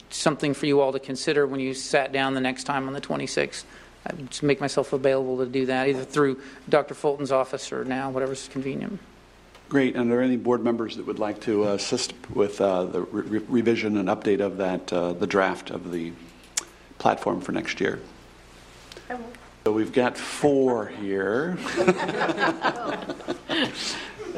something 0.09 0.53
for 0.53 0.67
you 0.67 0.79
all 0.79 0.93
to 0.93 0.99
consider 0.99 1.45
when 1.45 1.59
you 1.59 1.73
sat 1.73 2.13
down 2.13 2.33
the 2.33 2.39
next 2.39 2.63
time 2.63 2.87
on 2.87 2.93
the 2.93 3.01
26th. 3.01 3.65
I'd 4.05 4.31
just 4.31 4.43
make 4.43 4.61
myself 4.61 4.93
available 4.93 5.37
to 5.39 5.45
do 5.45 5.65
that 5.65 5.89
either 5.89 6.05
through 6.05 6.39
Dr. 6.69 6.93
Fulton's 6.93 7.33
office 7.33 7.73
or 7.73 7.83
now, 7.83 8.09
whatever's 8.09 8.47
convenient. 8.47 9.01
Great. 9.69 9.95
And 9.95 10.09
are 10.09 10.15
there 10.15 10.21
any 10.21 10.37
board 10.37 10.63
members 10.63 10.95
that 10.95 11.05
would 11.05 11.19
like 11.19 11.41
to 11.41 11.67
uh, 11.67 11.73
assist 11.73 12.13
with 12.33 12.61
uh, 12.61 12.85
the 12.85 13.01
re- 13.01 13.39
revision 13.49 13.97
and 13.97 14.07
update 14.07 14.39
of 14.39 14.57
that, 14.57 14.93
uh, 14.93 15.11
the 15.11 15.27
draft 15.27 15.71
of 15.71 15.91
the 15.91 16.13
platform 16.99 17.41
for 17.41 17.51
next 17.51 17.81
year? 17.81 17.99
So 19.65 19.73
we've 19.73 19.91
got 19.91 20.17
four 20.17 20.85
here. 20.87 21.57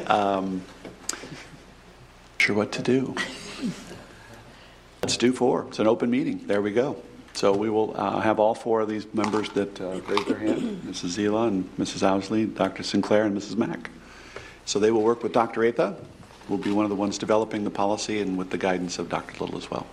um, 0.08 0.62
sure 2.38 2.56
what 2.56 2.72
to 2.72 2.82
do. 2.82 3.14
Let's 5.02 5.16
do 5.16 5.32
four. 5.32 5.66
It's 5.68 5.78
an 5.78 5.86
open 5.86 6.10
meeting. 6.10 6.48
There 6.48 6.60
we 6.60 6.72
go. 6.72 7.00
So 7.34 7.56
we 7.56 7.70
will 7.70 7.94
uh, 7.96 8.18
have 8.18 8.40
all 8.40 8.56
four 8.56 8.80
of 8.80 8.88
these 8.88 9.06
members 9.14 9.48
that 9.50 9.80
uh, 9.80 10.00
raised 10.08 10.26
their 10.26 10.38
hand, 10.38 10.82
Mrs. 10.84 11.16
Zila 11.16 11.46
and 11.46 11.76
Mrs. 11.76 12.02
Ousley, 12.02 12.52
Dr. 12.52 12.82
Sinclair, 12.82 13.24
and 13.24 13.38
Mrs. 13.38 13.56
Mack. 13.56 13.90
So 14.70 14.78
they 14.78 14.92
will 14.92 15.02
work 15.02 15.24
with 15.24 15.32
Dr. 15.32 15.64
Atha, 15.64 15.96
will 16.48 16.56
be 16.56 16.70
one 16.70 16.84
of 16.84 16.90
the 16.90 16.94
ones 16.94 17.18
developing 17.18 17.64
the 17.64 17.70
policy, 17.70 18.20
and 18.20 18.38
with 18.38 18.50
the 18.50 18.56
guidance 18.56 19.00
of 19.00 19.08
Dr. 19.08 19.40
Little 19.40 19.58
as 19.58 19.68
well. 19.68 19.84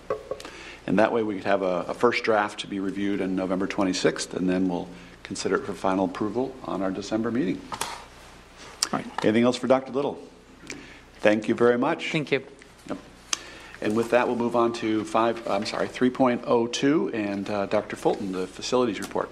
And 0.86 1.00
that 1.00 1.12
way 1.12 1.24
we 1.24 1.34
could 1.34 1.46
have 1.46 1.64
a, 1.64 1.86
a 1.88 1.96
first 1.96 2.24
draft 2.24 2.60
to 2.60 2.68
be 2.68 2.80
reviewed 2.80 3.20
on 3.20 3.36
November 3.36 3.66
26th, 3.66 4.36
and 4.36 4.48
then 4.48 4.70
we'll 4.70 4.88
consider 5.24 5.56
it 5.56 5.66
for 5.66 5.74
final 5.74 6.06
approval 6.06 6.56
on 6.64 6.84
our 6.84 6.92
December 6.92 7.32
meeting. 7.32 7.60
All 7.74 9.00
right. 9.00 9.06
Anything 9.24 9.46
else 9.46 9.58
for 9.58 9.66
Dr. 9.66 9.92
Little? 9.94 10.20
Thank 11.22 11.48
you 11.48 11.56
very 11.56 11.80
much. 11.80 12.12
Thank 12.12 12.32
you. 12.32 12.44
And 13.82 13.96
with 13.96 14.12
that, 14.12 14.28
we'll 14.28 14.38
move 14.38 14.56
on 14.56 14.74
to 14.74 15.06
five, 15.06 15.48
I'm 15.48 15.66
sorry, 15.66 15.88
3.02, 15.88 17.16
and 17.16 17.50
uh, 17.50 17.66
Dr. 17.66 17.96
Fulton, 17.96 18.32
the 18.32 18.46
facilities 18.46 19.00
report. 19.00 19.32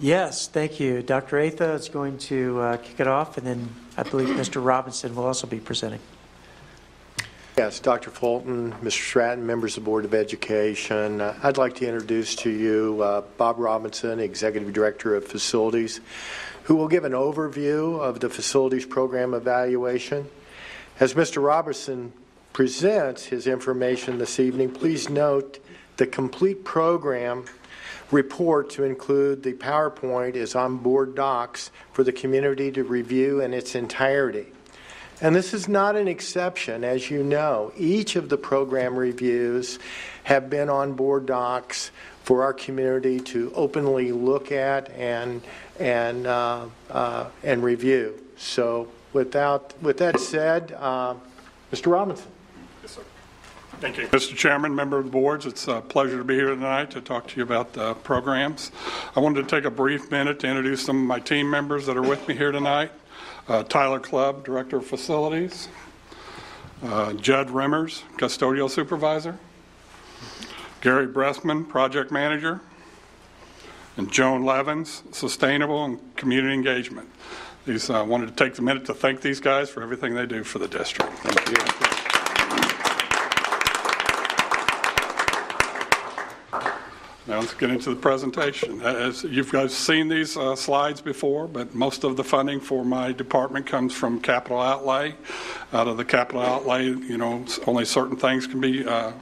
Yes, 0.00 0.48
thank 0.48 0.80
you. 0.80 1.02
Dr. 1.02 1.38
Atha 1.38 1.72
is 1.72 1.90
going 1.90 2.16
to 2.18 2.58
uh, 2.60 2.76
kick 2.78 3.00
it 3.00 3.06
off, 3.06 3.36
and 3.36 3.46
then 3.46 3.68
I 3.98 4.04
believe 4.04 4.28
Mr. 4.28 4.64
Robinson 4.64 5.16
will 5.16 5.26
also 5.26 5.48
be 5.48 5.58
presenting. 5.58 5.98
Yes, 7.56 7.80
Dr. 7.80 8.10
Fulton, 8.10 8.72
Mr. 8.74 8.92
Stratton, 8.92 9.44
members 9.44 9.76
of 9.76 9.82
the 9.82 9.86
Board 9.86 10.04
of 10.04 10.14
Education. 10.14 11.20
Uh, 11.20 11.36
I'd 11.42 11.56
like 11.56 11.74
to 11.76 11.84
introduce 11.84 12.36
to 12.36 12.50
you 12.50 13.02
uh, 13.02 13.22
Bob 13.38 13.58
Robinson, 13.58 14.20
Executive 14.20 14.72
Director 14.72 15.16
of 15.16 15.26
Facilities, 15.26 16.00
who 16.62 16.76
will 16.76 16.86
give 16.86 17.04
an 17.04 17.10
overview 17.10 17.98
of 17.98 18.20
the 18.20 18.30
facilities 18.30 18.86
program 18.86 19.34
evaluation. 19.34 20.28
As 21.00 21.14
Mr. 21.14 21.42
Robinson 21.42 22.12
presents 22.52 23.24
his 23.24 23.48
information 23.48 24.18
this 24.18 24.38
evening, 24.38 24.70
please 24.70 25.10
note 25.10 25.58
the 25.96 26.06
complete 26.06 26.62
program 26.62 27.46
report 28.10 28.70
to 28.70 28.84
include 28.84 29.42
the 29.42 29.52
PowerPoint 29.52 30.34
is 30.34 30.54
on 30.54 30.78
board 30.78 31.14
docs 31.14 31.70
for 31.92 32.04
the 32.04 32.12
community 32.12 32.70
to 32.72 32.84
review 32.84 33.40
in 33.40 33.52
its 33.52 33.74
entirety. 33.74 34.46
And 35.20 35.34
this 35.34 35.52
is 35.52 35.68
not 35.68 35.96
an 35.96 36.06
exception, 36.06 36.84
as 36.84 37.10
you 37.10 37.24
know. 37.24 37.72
Each 37.76 38.14
of 38.14 38.28
the 38.28 38.36
program 38.36 38.96
reviews 38.96 39.78
have 40.24 40.48
been 40.48 40.70
on 40.70 40.92
board 40.92 41.26
docs 41.26 41.90
for 42.22 42.44
our 42.44 42.52
community 42.52 43.18
to 43.18 43.52
openly 43.54 44.12
look 44.12 44.52
at 44.52 44.90
and 44.90 45.42
and 45.80 46.26
uh, 46.26 46.66
uh, 46.90 47.26
and 47.42 47.64
review. 47.64 48.22
So, 48.36 48.88
without 49.12 49.74
with 49.82 49.98
that 49.98 50.20
said, 50.20 50.76
uh, 50.78 51.14
Mr. 51.72 51.90
Robinson. 51.90 52.30
Thank 53.80 53.98
you. 53.98 54.08
Mr. 54.08 54.34
Chairman, 54.34 54.74
member 54.74 54.98
of 54.98 55.04
the 55.04 55.10
boards, 55.10 55.46
it's 55.46 55.68
a 55.68 55.80
pleasure 55.80 56.18
to 56.18 56.24
be 56.24 56.34
here 56.34 56.48
tonight 56.48 56.90
to 56.90 57.00
talk 57.00 57.28
to 57.28 57.36
you 57.36 57.44
about 57.44 57.72
the 57.72 57.94
programs. 57.94 58.72
I 59.14 59.20
wanted 59.20 59.48
to 59.48 59.56
take 59.56 59.64
a 59.64 59.70
brief 59.70 60.10
minute 60.10 60.40
to 60.40 60.48
introduce 60.48 60.84
some 60.84 61.00
of 61.00 61.06
my 61.06 61.20
team 61.20 61.48
members 61.48 61.86
that 61.86 61.96
are 61.96 62.02
with 62.02 62.26
me 62.26 62.34
here 62.34 62.50
tonight. 62.50 62.90
Uh, 63.46 63.62
Tyler 63.62 64.00
Clubb, 64.00 64.44
Director 64.44 64.78
of 64.78 64.86
Facilities. 64.86 65.68
Uh, 66.82 67.12
Judd 67.14 67.48
Rimmers, 67.48 68.02
Custodial 68.16 68.68
Supervisor. 68.68 69.38
Gary 70.80 71.06
Bressman, 71.06 71.68
Project 71.68 72.10
Manager. 72.10 72.60
And 73.96 74.10
Joan 74.10 74.44
Levins, 74.44 75.02
Sustainable 75.12 75.84
and 75.84 76.16
Community 76.16 76.54
Engagement. 76.54 77.08
These, 77.64 77.90
I 77.90 78.00
uh, 78.00 78.04
wanted 78.04 78.36
to 78.36 78.44
take 78.44 78.58
a 78.58 78.62
minute 78.62 78.86
to 78.86 78.94
thank 78.94 79.20
these 79.20 79.40
guys 79.40 79.70
for 79.70 79.82
everything 79.82 80.14
they 80.14 80.26
do 80.26 80.42
for 80.42 80.58
the 80.58 80.68
district. 80.68 81.12
Thank 81.18 81.48
you. 81.50 81.97
Now 87.28 87.40
let's 87.40 87.52
get 87.52 87.68
into 87.68 87.90
the 87.90 88.00
presentation. 88.00 88.80
As 88.80 89.22
you've 89.22 89.52
guys 89.52 89.74
seen 89.74 90.08
these 90.08 90.34
uh, 90.34 90.56
slides 90.56 91.02
before, 91.02 91.46
but 91.46 91.74
most 91.74 92.02
of 92.02 92.16
the 92.16 92.24
funding 92.24 92.58
for 92.58 92.86
my 92.86 93.12
department 93.12 93.66
comes 93.66 93.92
from 93.92 94.18
capital 94.18 94.58
outlay. 94.58 95.14
Out 95.74 95.88
of 95.88 95.98
the 95.98 96.06
capital 96.06 96.40
outlay, 96.40 96.86
you 96.86 97.18
know, 97.18 97.44
only 97.66 97.84
certain 97.84 98.16
things 98.16 98.46
can 98.46 98.62
be 98.62 98.82
uh, 98.82 99.12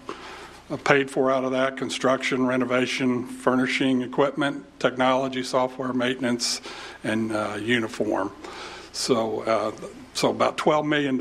paid 0.85 1.11
for 1.11 1.33
out 1.33 1.43
of 1.43 1.51
that: 1.51 1.77
construction, 1.77 2.47
renovation, 2.47 3.27
furnishing, 3.27 4.03
equipment, 4.03 4.65
technology, 4.79 5.43
software, 5.43 5.93
maintenance, 5.93 6.61
and 7.03 7.33
uh, 7.33 7.59
uniform. 7.61 8.31
So, 8.93 9.41
uh, 9.41 9.73
so 10.17 10.31
about 10.31 10.57
$12 10.57 10.87
million 10.87 11.21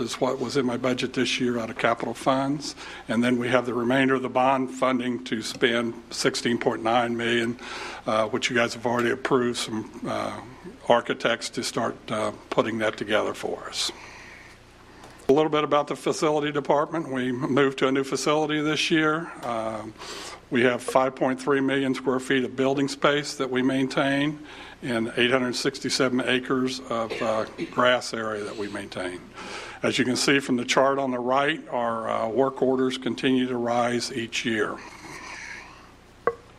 is 0.00 0.14
what 0.20 0.38
was 0.38 0.56
in 0.56 0.64
my 0.64 0.76
budget 0.76 1.14
this 1.14 1.40
year 1.40 1.58
out 1.58 1.68
of 1.68 1.78
capital 1.78 2.14
funds. 2.14 2.76
And 3.08 3.22
then 3.22 3.38
we 3.38 3.48
have 3.48 3.66
the 3.66 3.74
remainder 3.74 4.14
of 4.14 4.22
the 4.22 4.28
bond 4.28 4.70
funding 4.70 5.24
to 5.24 5.42
spend 5.42 5.94
16.9 6.10 7.16
million, 7.16 7.58
uh, 8.06 8.28
which 8.28 8.48
you 8.48 8.54
guys 8.54 8.72
have 8.74 8.86
already 8.86 9.10
approved 9.10 9.58
some 9.58 9.90
uh, 10.06 10.40
architects 10.88 11.50
to 11.50 11.64
start 11.64 11.96
uh, 12.08 12.30
putting 12.48 12.78
that 12.78 12.96
together 12.96 13.34
for 13.34 13.64
us. 13.68 13.90
A 15.28 15.32
little 15.32 15.50
bit 15.50 15.64
about 15.64 15.88
the 15.88 15.96
facility 15.96 16.52
department. 16.52 17.10
We 17.10 17.32
moved 17.32 17.78
to 17.78 17.88
a 17.88 17.92
new 17.92 18.04
facility 18.04 18.60
this 18.60 18.92
year. 18.92 19.28
Um, 19.42 19.92
we 20.50 20.62
have 20.62 20.84
5.3 20.84 21.64
million 21.64 21.96
square 21.96 22.20
feet 22.20 22.44
of 22.44 22.54
building 22.54 22.86
space 22.86 23.34
that 23.34 23.50
we 23.50 23.62
maintain 23.62 24.38
and 24.86 25.12
867 25.16 26.22
acres 26.28 26.80
of 26.88 27.12
uh, 27.20 27.44
grass 27.70 28.14
area 28.14 28.44
that 28.44 28.56
we 28.56 28.68
maintain. 28.68 29.20
As 29.82 29.98
you 29.98 30.04
can 30.04 30.16
see 30.16 30.38
from 30.38 30.56
the 30.56 30.64
chart 30.64 30.98
on 30.98 31.10
the 31.10 31.18
right, 31.18 31.60
our 31.70 32.08
uh, 32.08 32.28
work 32.28 32.62
orders 32.62 32.96
continue 32.96 33.46
to 33.48 33.56
rise 33.56 34.12
each 34.12 34.44
year. 34.44 34.76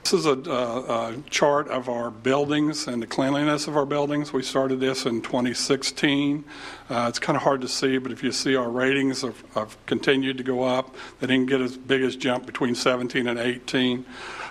This 0.04 0.14
is 0.14 0.26
a, 0.26 0.40
uh, 0.50 1.14
a, 1.18 1.30
chart 1.30 1.68
of 1.68 1.90
our 1.90 2.10
buildings 2.12 2.88
and 2.88 3.02
the 3.02 3.08
cleanliness 3.08 3.68
of 3.68 3.76
our 3.76 3.86
buildings. 3.86 4.32
We 4.32 4.42
started 4.42 4.80
this 4.80 5.06
in 5.06 5.22
2016. 5.22 6.46
Uh, 6.90 7.06
it's 7.10 7.20
kind 7.20 7.36
of 7.36 7.44
hard 7.44 7.60
to 7.62 7.68
see, 7.68 7.98
but 7.98 8.14
if 8.14 8.24
you 8.24 8.32
see 8.32 8.56
our 8.56 8.70
ratings 8.70 9.24
have, 9.24 9.44
have 9.54 9.78
continued 9.86 10.38
to 10.38 10.46
go 10.46 10.64
up. 10.64 10.96
They 11.20 11.28
didn't 11.28 11.48
get 11.48 11.60
as 11.60 11.76
big 11.76 12.04
as 12.04 12.16
jump 12.16 12.46
between 12.46 12.74
17 12.74 13.28
and 13.28 13.38
18. 13.38 14.06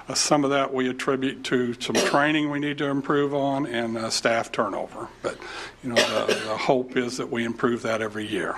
Uh, 0.08 0.14
Some 0.14 0.44
of 0.44 0.50
that 0.50 0.72
we 0.72 0.88
attribute 0.88 1.44
to 1.44 1.74
some 1.80 1.96
training 1.96 2.50
we 2.50 2.60
need 2.60 2.78
to 2.78 2.86
improve 2.86 3.34
on 3.34 3.66
and 3.66 3.98
uh, 3.98 4.10
staff 4.10 4.52
turnover. 4.52 5.08
But, 5.22 5.38
you 5.82 5.90
know, 5.90 5.96
the 5.96 6.34
the 6.46 6.56
hope 6.56 6.96
is 6.96 7.16
that 7.16 7.30
we 7.30 7.44
improve 7.44 7.82
that 7.82 8.00
every 8.00 8.26
year. 8.26 8.54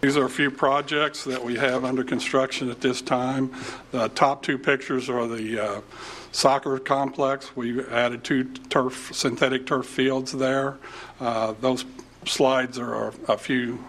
These 0.00 0.16
are 0.16 0.24
a 0.24 0.30
few 0.30 0.50
projects 0.50 1.24
that 1.24 1.42
we 1.42 1.56
have 1.56 1.84
under 1.84 2.04
construction 2.04 2.70
at 2.70 2.80
this 2.80 3.00
time. 3.00 3.52
The 3.92 4.08
top 4.08 4.42
two 4.42 4.58
pictures 4.58 5.08
are 5.08 5.26
the 5.26 5.58
uh, 5.58 5.80
soccer 6.32 6.78
complex. 6.78 7.56
We 7.56 7.82
added 7.86 8.22
two 8.22 8.44
turf, 8.44 9.10
synthetic 9.14 9.66
turf 9.66 9.86
fields 9.86 10.32
there. 10.32 10.76
Uh, 11.18 11.54
Those 11.60 11.84
slides 12.26 12.78
are 12.78 13.14
a 13.26 13.38
few 13.38 13.82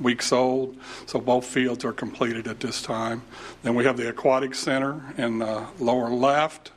weeks 0.00 0.32
old, 0.32 0.76
so 1.06 1.20
both 1.20 1.46
fields 1.46 1.84
are 1.84 1.92
completed 1.92 2.46
at 2.48 2.60
this 2.60 2.82
time. 2.82 3.22
Then 3.62 3.74
we 3.74 3.84
have 3.84 3.96
the 3.96 4.08
aquatic 4.08 4.54
center 4.54 5.14
in 5.16 5.38
the 5.38 5.66
lower 5.78 6.10
left. 6.10 6.72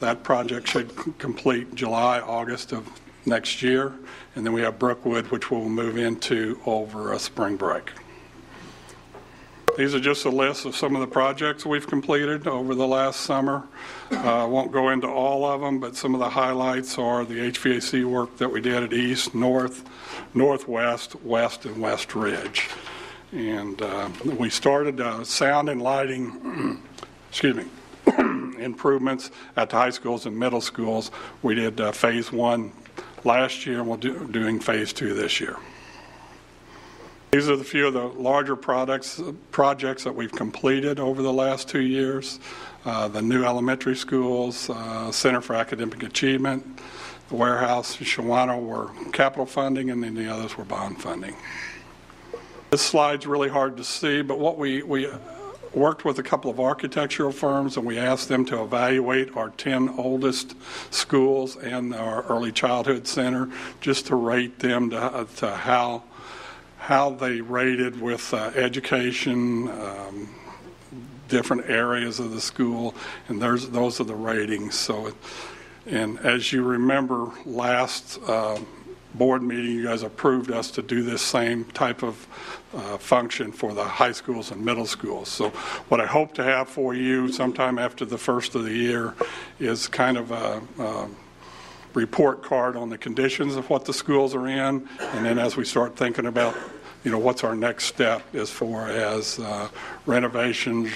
That 0.00 0.22
project 0.22 0.68
should 0.68 0.90
complete 1.18 1.74
July, 1.74 2.20
August 2.20 2.72
of 2.72 2.88
next 3.26 3.62
year. 3.62 3.92
And 4.34 4.44
then 4.44 4.52
we 4.52 4.62
have 4.62 4.78
Brookwood, 4.78 5.26
which 5.28 5.50
we'll 5.50 5.68
move 5.68 5.96
into 5.96 6.60
over 6.66 7.12
a 7.12 7.18
spring 7.18 7.56
break. 7.56 7.92
These 9.76 9.94
are 9.94 10.00
just 10.00 10.26
a 10.26 10.30
list 10.30 10.66
of 10.66 10.76
some 10.76 10.94
of 10.94 11.00
the 11.00 11.06
projects 11.06 11.64
we've 11.64 11.86
completed 11.86 12.46
over 12.46 12.74
the 12.74 12.86
last 12.86 13.20
summer. 13.20 13.66
Uh, 14.10 14.42
I 14.42 14.44
won't 14.44 14.70
go 14.70 14.90
into 14.90 15.08
all 15.08 15.46
of 15.46 15.62
them, 15.62 15.80
but 15.80 15.96
some 15.96 16.12
of 16.12 16.20
the 16.20 16.28
highlights 16.28 16.98
are 16.98 17.24
the 17.24 17.50
HVAC 17.50 18.04
work 18.04 18.36
that 18.36 18.50
we 18.50 18.60
did 18.60 18.82
at 18.82 18.92
East, 18.92 19.34
North, 19.34 19.88
Northwest, 20.34 21.14
West, 21.24 21.64
and 21.64 21.80
West 21.80 22.14
Ridge. 22.14 22.68
And 23.32 23.80
uh, 23.80 24.10
we 24.38 24.50
started 24.50 25.00
uh, 25.00 25.24
sound 25.24 25.70
and 25.70 25.80
lighting, 25.80 26.82
excuse 27.30 27.56
me, 27.56 27.64
improvements 28.62 29.30
at 29.56 29.70
the 29.70 29.76
high 29.76 29.90
schools 29.90 30.26
and 30.26 30.38
middle 30.38 30.60
schools. 30.60 31.10
We 31.40 31.54
did 31.54 31.80
uh, 31.80 31.92
Phase 31.92 32.30
One 32.30 32.72
last 33.24 33.64
year, 33.64 33.78
and 33.78 33.88
we're 33.88 33.96
do- 33.96 34.28
doing 34.28 34.60
Phase 34.60 34.92
Two 34.92 35.14
this 35.14 35.40
year. 35.40 35.56
These 37.32 37.48
are 37.48 37.56
the 37.56 37.64
few 37.64 37.86
of 37.86 37.94
the 37.94 38.08
larger 38.08 38.56
products, 38.56 39.18
projects 39.52 40.04
that 40.04 40.14
we've 40.14 40.30
completed 40.30 41.00
over 41.00 41.22
the 41.22 41.32
last 41.32 41.66
two 41.66 41.80
years. 41.80 42.38
Uh, 42.84 43.08
The 43.08 43.22
new 43.22 43.42
elementary 43.42 43.96
schools, 43.96 44.68
uh, 44.68 45.10
Center 45.10 45.40
for 45.40 45.56
Academic 45.56 46.02
Achievement, 46.02 46.78
the 47.30 47.34
warehouse, 47.36 47.98
in 47.98 48.04
Shawanoe 48.04 48.60
were 48.60 48.90
capital 49.12 49.46
funding, 49.46 49.88
and 49.88 50.04
then 50.04 50.14
the 50.14 50.30
others 50.30 50.58
were 50.58 50.66
bond 50.66 51.00
funding. 51.00 51.34
This 52.68 52.82
slide's 52.82 53.26
really 53.26 53.48
hard 53.48 53.78
to 53.78 53.84
see, 53.84 54.20
but 54.20 54.38
what 54.38 54.58
we, 54.58 54.82
we 54.82 55.08
worked 55.72 56.04
with 56.04 56.18
a 56.18 56.22
couple 56.22 56.50
of 56.50 56.60
architectural 56.60 57.32
firms, 57.32 57.78
and 57.78 57.86
we 57.86 57.96
asked 57.96 58.28
them 58.28 58.44
to 58.44 58.62
evaluate 58.62 59.34
our 59.38 59.48
10 59.48 59.88
oldest 59.96 60.54
schools 60.90 61.56
and 61.56 61.94
our 61.94 62.24
early 62.24 62.52
childhood 62.52 63.06
center, 63.06 63.48
just 63.80 64.08
to 64.08 64.16
rate 64.16 64.58
them 64.58 64.90
to, 64.90 65.26
to 65.36 65.50
how 65.50 66.02
how 66.82 67.10
they 67.10 67.40
rated 67.40 68.00
with 68.00 68.34
uh, 68.34 68.50
education, 68.56 69.68
um, 69.68 70.28
different 71.28 71.70
areas 71.70 72.18
of 72.18 72.32
the 72.32 72.40
school, 72.40 72.92
and 73.28 73.40
there's, 73.40 73.68
those 73.68 74.00
are 74.00 74.04
the 74.04 74.16
ratings. 74.16 74.74
So, 74.74 75.06
it, 75.06 75.14
and 75.86 76.18
as 76.18 76.52
you 76.52 76.64
remember, 76.64 77.30
last 77.46 78.18
uh, 78.26 78.58
board 79.14 79.44
meeting, 79.44 79.76
you 79.76 79.84
guys 79.84 80.02
approved 80.02 80.50
us 80.50 80.72
to 80.72 80.82
do 80.82 81.04
this 81.04 81.22
same 81.22 81.66
type 81.66 82.02
of 82.02 82.26
uh, 82.74 82.98
function 82.98 83.52
for 83.52 83.72
the 83.74 83.84
high 83.84 84.10
schools 84.10 84.50
and 84.50 84.64
middle 84.64 84.86
schools. 84.86 85.28
So, 85.28 85.50
what 85.88 86.00
I 86.00 86.06
hope 86.06 86.34
to 86.34 86.42
have 86.42 86.68
for 86.68 86.94
you 86.94 87.30
sometime 87.30 87.78
after 87.78 88.04
the 88.04 88.18
first 88.18 88.56
of 88.56 88.64
the 88.64 88.74
year 88.74 89.14
is 89.60 89.86
kind 89.86 90.16
of 90.16 90.32
a, 90.32 90.60
a 90.80 91.08
report 91.94 92.42
card 92.42 92.76
on 92.76 92.90
the 92.90 92.98
conditions 92.98 93.56
of 93.56 93.68
what 93.70 93.84
the 93.84 93.92
schools 93.92 94.34
are 94.34 94.46
in, 94.46 94.88
and 95.00 95.24
then 95.24 95.38
as 95.38 95.56
we 95.56 95.64
start 95.64 95.96
thinking 95.96 96.26
about, 96.26 96.56
you 97.04 97.10
know, 97.10 97.18
what's 97.18 97.44
our 97.44 97.54
next 97.54 97.84
step 97.84 98.22
as 98.34 98.50
far 98.50 98.88
as 98.88 99.38
uh, 99.38 99.68
renovations 100.06 100.92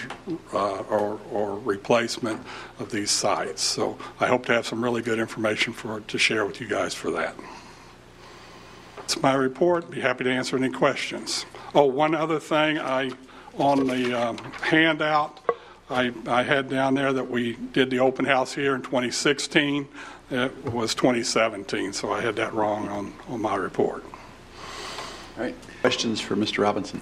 uh, 0.52 0.78
or, 0.82 1.20
or 1.32 1.58
replacement 1.58 2.40
of 2.78 2.90
these 2.90 3.10
sites. 3.10 3.62
So 3.62 3.98
I 4.20 4.26
hope 4.26 4.46
to 4.46 4.52
have 4.52 4.66
some 4.66 4.82
really 4.82 5.02
good 5.02 5.18
information 5.18 5.72
for 5.72 6.00
to 6.00 6.18
share 6.18 6.46
with 6.46 6.60
you 6.60 6.68
guys 6.68 6.94
for 6.94 7.10
that. 7.12 7.34
That's 8.96 9.20
my 9.22 9.34
report. 9.34 9.90
Be 9.90 10.00
happy 10.00 10.24
to 10.24 10.30
answer 10.32 10.56
any 10.56 10.70
questions. 10.70 11.46
Oh, 11.74 11.86
one 11.86 12.14
other 12.14 12.40
thing, 12.40 12.78
I 12.78 13.10
on 13.58 13.86
the 13.86 14.12
um, 14.12 14.38
handout. 14.60 15.40
I, 15.88 16.12
I 16.26 16.42
had 16.42 16.68
down 16.68 16.94
there 16.94 17.12
that 17.12 17.30
we 17.30 17.54
did 17.72 17.90
the 17.90 18.00
open 18.00 18.24
house 18.24 18.52
here 18.52 18.74
in 18.74 18.82
2016. 18.82 19.86
It 20.30 20.72
was 20.72 20.94
2017, 20.94 21.92
so 21.92 22.12
I 22.12 22.20
had 22.20 22.34
that 22.36 22.52
wrong 22.52 22.88
on, 22.88 23.12
on 23.28 23.40
my 23.40 23.54
report. 23.54 24.04
All 25.36 25.44
right. 25.44 25.54
Questions 25.82 26.20
for 26.20 26.34
Mr. 26.34 26.64
Robinson? 26.64 27.00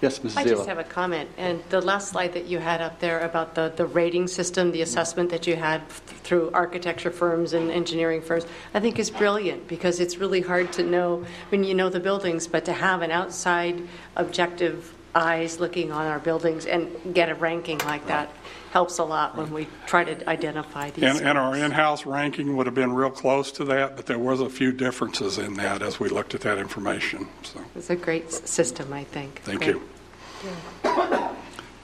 Yes, 0.00 0.20
Mrs. 0.20 0.38
I 0.38 0.44
just 0.44 0.66
have 0.66 0.78
a 0.78 0.84
comment, 0.84 1.28
and 1.36 1.62
the 1.68 1.82
last 1.82 2.08
slide 2.08 2.32
that 2.32 2.46
you 2.46 2.58
had 2.58 2.80
up 2.80 3.00
there 3.00 3.20
about 3.20 3.54
the, 3.54 3.70
the 3.76 3.84
rating 3.84 4.28
system, 4.28 4.72
the 4.72 4.80
assessment 4.80 5.28
that 5.28 5.46
you 5.46 5.56
had 5.56 5.86
th- 5.90 6.20
through 6.22 6.50
architecture 6.54 7.10
firms 7.10 7.52
and 7.52 7.70
engineering 7.70 8.22
firms, 8.22 8.46
I 8.72 8.80
think 8.80 8.98
is 8.98 9.10
brilliant, 9.10 9.68
because 9.68 10.00
it's 10.00 10.16
really 10.16 10.40
hard 10.40 10.72
to 10.74 10.82
know, 10.82 11.26
when 11.50 11.64
you 11.64 11.74
know 11.74 11.90
the 11.90 12.00
buildings, 12.00 12.46
but 12.46 12.64
to 12.64 12.72
have 12.72 13.02
an 13.02 13.10
outside 13.10 13.86
objective 14.16 14.94
eyes 15.14 15.60
looking 15.60 15.92
on 15.92 16.06
our 16.06 16.18
buildings 16.18 16.64
and 16.64 17.14
get 17.14 17.28
a 17.28 17.34
ranking 17.34 17.78
like 17.80 18.06
that 18.06 18.30
helps 18.70 18.98
a 18.98 19.04
lot 19.04 19.36
when 19.36 19.52
we 19.52 19.66
try 19.86 20.04
to 20.04 20.28
identify 20.28 20.90
these. 20.90 21.04
And, 21.04 21.26
and 21.26 21.36
our 21.36 21.56
in-house 21.56 22.06
ranking 22.06 22.56
would 22.56 22.66
have 22.66 22.74
been 22.74 22.92
real 22.92 23.10
close 23.10 23.50
to 23.52 23.64
that, 23.64 23.96
but 23.96 24.06
there 24.06 24.18
was 24.18 24.40
a 24.40 24.48
few 24.48 24.72
differences 24.72 25.38
in 25.38 25.54
that 25.54 25.82
as 25.82 25.98
we 25.98 26.08
looked 26.08 26.34
at 26.34 26.40
that 26.42 26.58
information. 26.58 27.26
So, 27.42 27.60
It's 27.74 27.90
a 27.90 27.96
great 27.96 28.30
system, 28.30 28.92
I 28.92 29.04
think. 29.04 29.40
thank 29.42 29.64
Great. 29.64 29.76
you. 29.76 29.82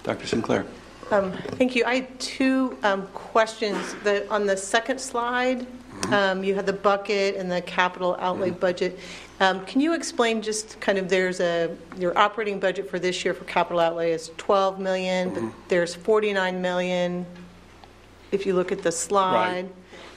Dr. 0.05 0.27
Sinclair. 0.27 0.65
Um, 1.11 1.33
Thank 1.53 1.77
you. 1.77 1.85
I 1.85 1.97
had 1.97 2.21
two 2.21 2.77
um, 2.83 3.07
questions. 3.09 3.95
The- 4.05 4.29
On 4.31 4.47
the 4.47 4.57
second 4.57 5.01
slide, 5.01 5.67
um, 6.11 6.43
you 6.45 6.55
had 6.55 6.67
the 6.67 6.73
bucket 6.73 7.37
and 7.37 7.51
the 7.51 7.63
capital 7.63 8.17
outlay 8.21 8.51
budget. 8.51 8.99
Um, 9.39 9.65
Can 9.67 9.81
you 9.81 9.95
explain 9.95 10.41
just 10.41 10.81
kind 10.81 10.97
of, 10.99 11.09
there's 11.09 11.41
a, 11.41 11.77
your 11.99 12.17
operating 12.17 12.59
budget 12.59 12.89
for 12.89 12.99
this 12.99 13.25
year 13.25 13.35
for 13.35 13.45
capital 13.45 13.81
outlay 13.81 14.13
is 14.13 14.31
12 14.39 14.79
million, 14.81 15.35
but 15.35 15.45
there's 15.69 15.95
49 15.95 16.63
million 16.63 17.27
if 18.33 18.47
you 18.47 18.55
look 18.55 18.73
at 18.73 18.83
the 18.83 18.93
slide. 18.93 19.69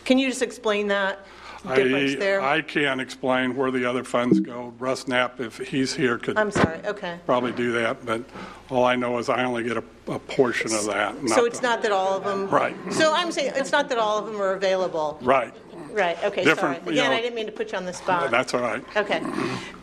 Can 0.05 0.17
you 0.17 0.29
just 0.29 0.41
explain 0.41 0.87
that? 0.87 1.25
I, 1.65 2.39
I 2.41 2.61
can't 2.61 3.01
explain 3.01 3.55
where 3.55 3.69
the 3.69 3.83
other 3.83 4.05
funds 4.05 4.39
go. 4.39 4.73
Russ 4.79 5.09
Knapp, 5.09 5.41
if 5.41 5.57
he's 5.57 5.93
here, 5.93 6.17
could 6.17 6.37
I'm 6.37 6.51
sorry, 6.51 6.79
okay. 6.85 7.19
probably 7.25 7.51
do 7.51 7.73
that, 7.73 8.05
but 8.05 8.23
all 8.69 8.85
I 8.85 8.95
know 8.95 9.17
is 9.17 9.27
I 9.27 9.43
only 9.43 9.63
get 9.63 9.75
a, 9.75 9.83
a 10.07 10.19
portion 10.19 10.73
of 10.73 10.85
that. 10.85 11.15
So 11.27 11.43
it's 11.43 11.61
not 11.61 11.81
that 11.81 11.91
all 11.91 12.15
of 12.15 12.23
them? 12.23 12.49
Right. 12.49 12.75
So 12.93 13.13
I'm 13.13 13.31
saying, 13.31 13.53
it's 13.55 13.73
not 13.73 13.89
that 13.89 13.97
all 13.97 14.17
of 14.17 14.25
them 14.25 14.41
are 14.41 14.53
available? 14.53 15.19
Right. 15.21 15.53
Right, 15.91 16.17
okay, 16.23 16.43
sorry. 16.43 16.55
Different, 16.55 16.85
you 16.85 16.91
Again, 16.93 17.11
know- 17.11 17.17
I 17.17 17.21
didn't 17.21 17.35
mean 17.35 17.45
to 17.47 17.51
put 17.51 17.71
you 17.71 17.77
on 17.77 17.85
the 17.85 17.93
spot. 17.93 18.29
That's 18.37 18.53
all 18.53 18.61
right. 18.61 18.83
Okay. 18.95 19.21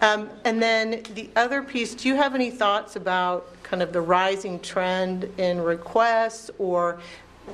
Um, 0.02 0.28
And 0.44 0.62
then 0.62 1.02
the 1.14 1.28
other 1.36 1.62
piece, 1.62 1.94
do 1.94 2.08
you 2.08 2.14
have 2.16 2.34
any 2.34 2.50
thoughts 2.50 2.96
about 2.96 3.46
kind 3.62 3.82
of 3.82 3.92
the 3.92 4.00
rising 4.00 4.60
trend 4.60 5.24
in 5.38 5.60
requests? 5.60 6.50
Or, 6.58 7.00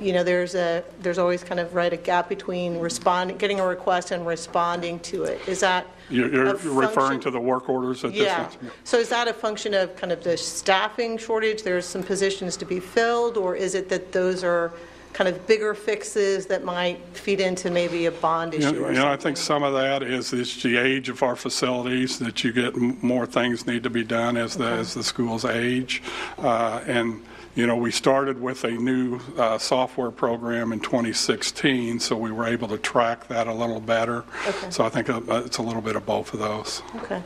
you 0.01 0.13
know, 0.13 0.23
there's 0.23 0.55
a, 0.55 0.83
there's 1.01 1.17
always 1.17 1.43
kind 1.43 1.59
of, 1.59 1.73
right, 1.75 1.91
a 1.93 1.97
gap 1.97 2.29
between 2.29 2.79
responding, 2.79 3.37
getting 3.37 3.59
a 3.59 3.65
request 3.65 4.11
and 4.11 4.25
responding 4.25 4.99
to 5.01 5.23
it. 5.23 5.39
Is 5.47 5.59
that? 5.61 5.87
You're, 6.09 6.31
you're 6.31 6.45
a 6.47 6.53
referring 6.53 6.89
function- 6.89 7.19
to 7.21 7.31
the 7.31 7.39
work 7.39 7.69
orders 7.69 8.03
at 8.03 8.11
this 8.11 8.21
Yeah. 8.21 8.49
So 8.83 8.97
is 8.97 9.09
that 9.09 9.27
a 9.27 9.33
function 9.33 9.73
of 9.73 9.95
kind 9.95 10.11
of 10.11 10.23
the 10.23 10.37
staffing 10.37 11.17
shortage? 11.17 11.63
There's 11.63 11.85
some 11.85 12.03
positions 12.03 12.57
to 12.57 12.65
be 12.65 12.79
filled? 12.79 13.37
Or 13.37 13.55
is 13.55 13.73
it 13.75 13.89
that 13.89 14.11
those 14.11 14.43
are 14.43 14.71
kind 15.13 15.27
of 15.27 15.45
bigger 15.47 15.73
fixes 15.73 16.47
that 16.47 16.63
might 16.63 16.99
feed 17.13 17.39
into 17.39 17.69
maybe 17.69 18.07
a 18.07 18.11
bond 18.11 18.53
You 18.53 18.59
issue 18.59 18.71
know, 18.71 18.85
or 18.87 18.91
you 18.91 18.97
know, 18.97 19.07
I 19.07 19.15
think 19.15 19.37
some 19.37 19.63
of 19.63 19.73
that 19.73 20.01
is, 20.01 20.33
is 20.33 20.61
the 20.61 20.77
age 20.77 21.07
of 21.07 21.21
our 21.21 21.35
facilities, 21.35 22.19
that 22.19 22.43
you 22.43 22.51
get 22.51 22.75
more 22.75 23.25
things 23.25 23.65
need 23.67 23.83
to 23.83 23.89
be 23.89 24.03
done 24.03 24.35
as 24.37 24.55
the, 24.55 24.65
as 24.65 24.93
the 24.93 25.03
schools 25.03 25.45
age. 25.45 26.01
Uh, 26.37 26.81
And, 26.87 27.23
you 27.55 27.67
know, 27.67 27.75
we 27.75 27.91
started 27.91 28.41
with 28.41 28.63
a 28.63 28.71
new 28.71 29.19
uh, 29.37 29.59
software 29.59 30.09
program 30.09 30.73
in 30.73 30.79
2016, 30.79 31.99
so 31.99 32.17
we 32.17 32.31
were 32.31 32.47
able 32.47 32.67
to 32.69 32.79
track 32.79 33.27
that 33.27 33.45
a 33.45 33.53
little 33.53 33.79
better. 33.79 34.25
Okay. 34.47 34.71
So 34.71 34.83
I 34.83 34.89
think 34.89 35.09
uh, 35.09 35.21
it's 35.45 35.59
a 35.59 35.61
little 35.61 35.81
bit 35.81 35.95
of 35.95 36.05
both 36.05 36.33
of 36.33 36.39
those. 36.39 36.81
Okay. 36.95 37.21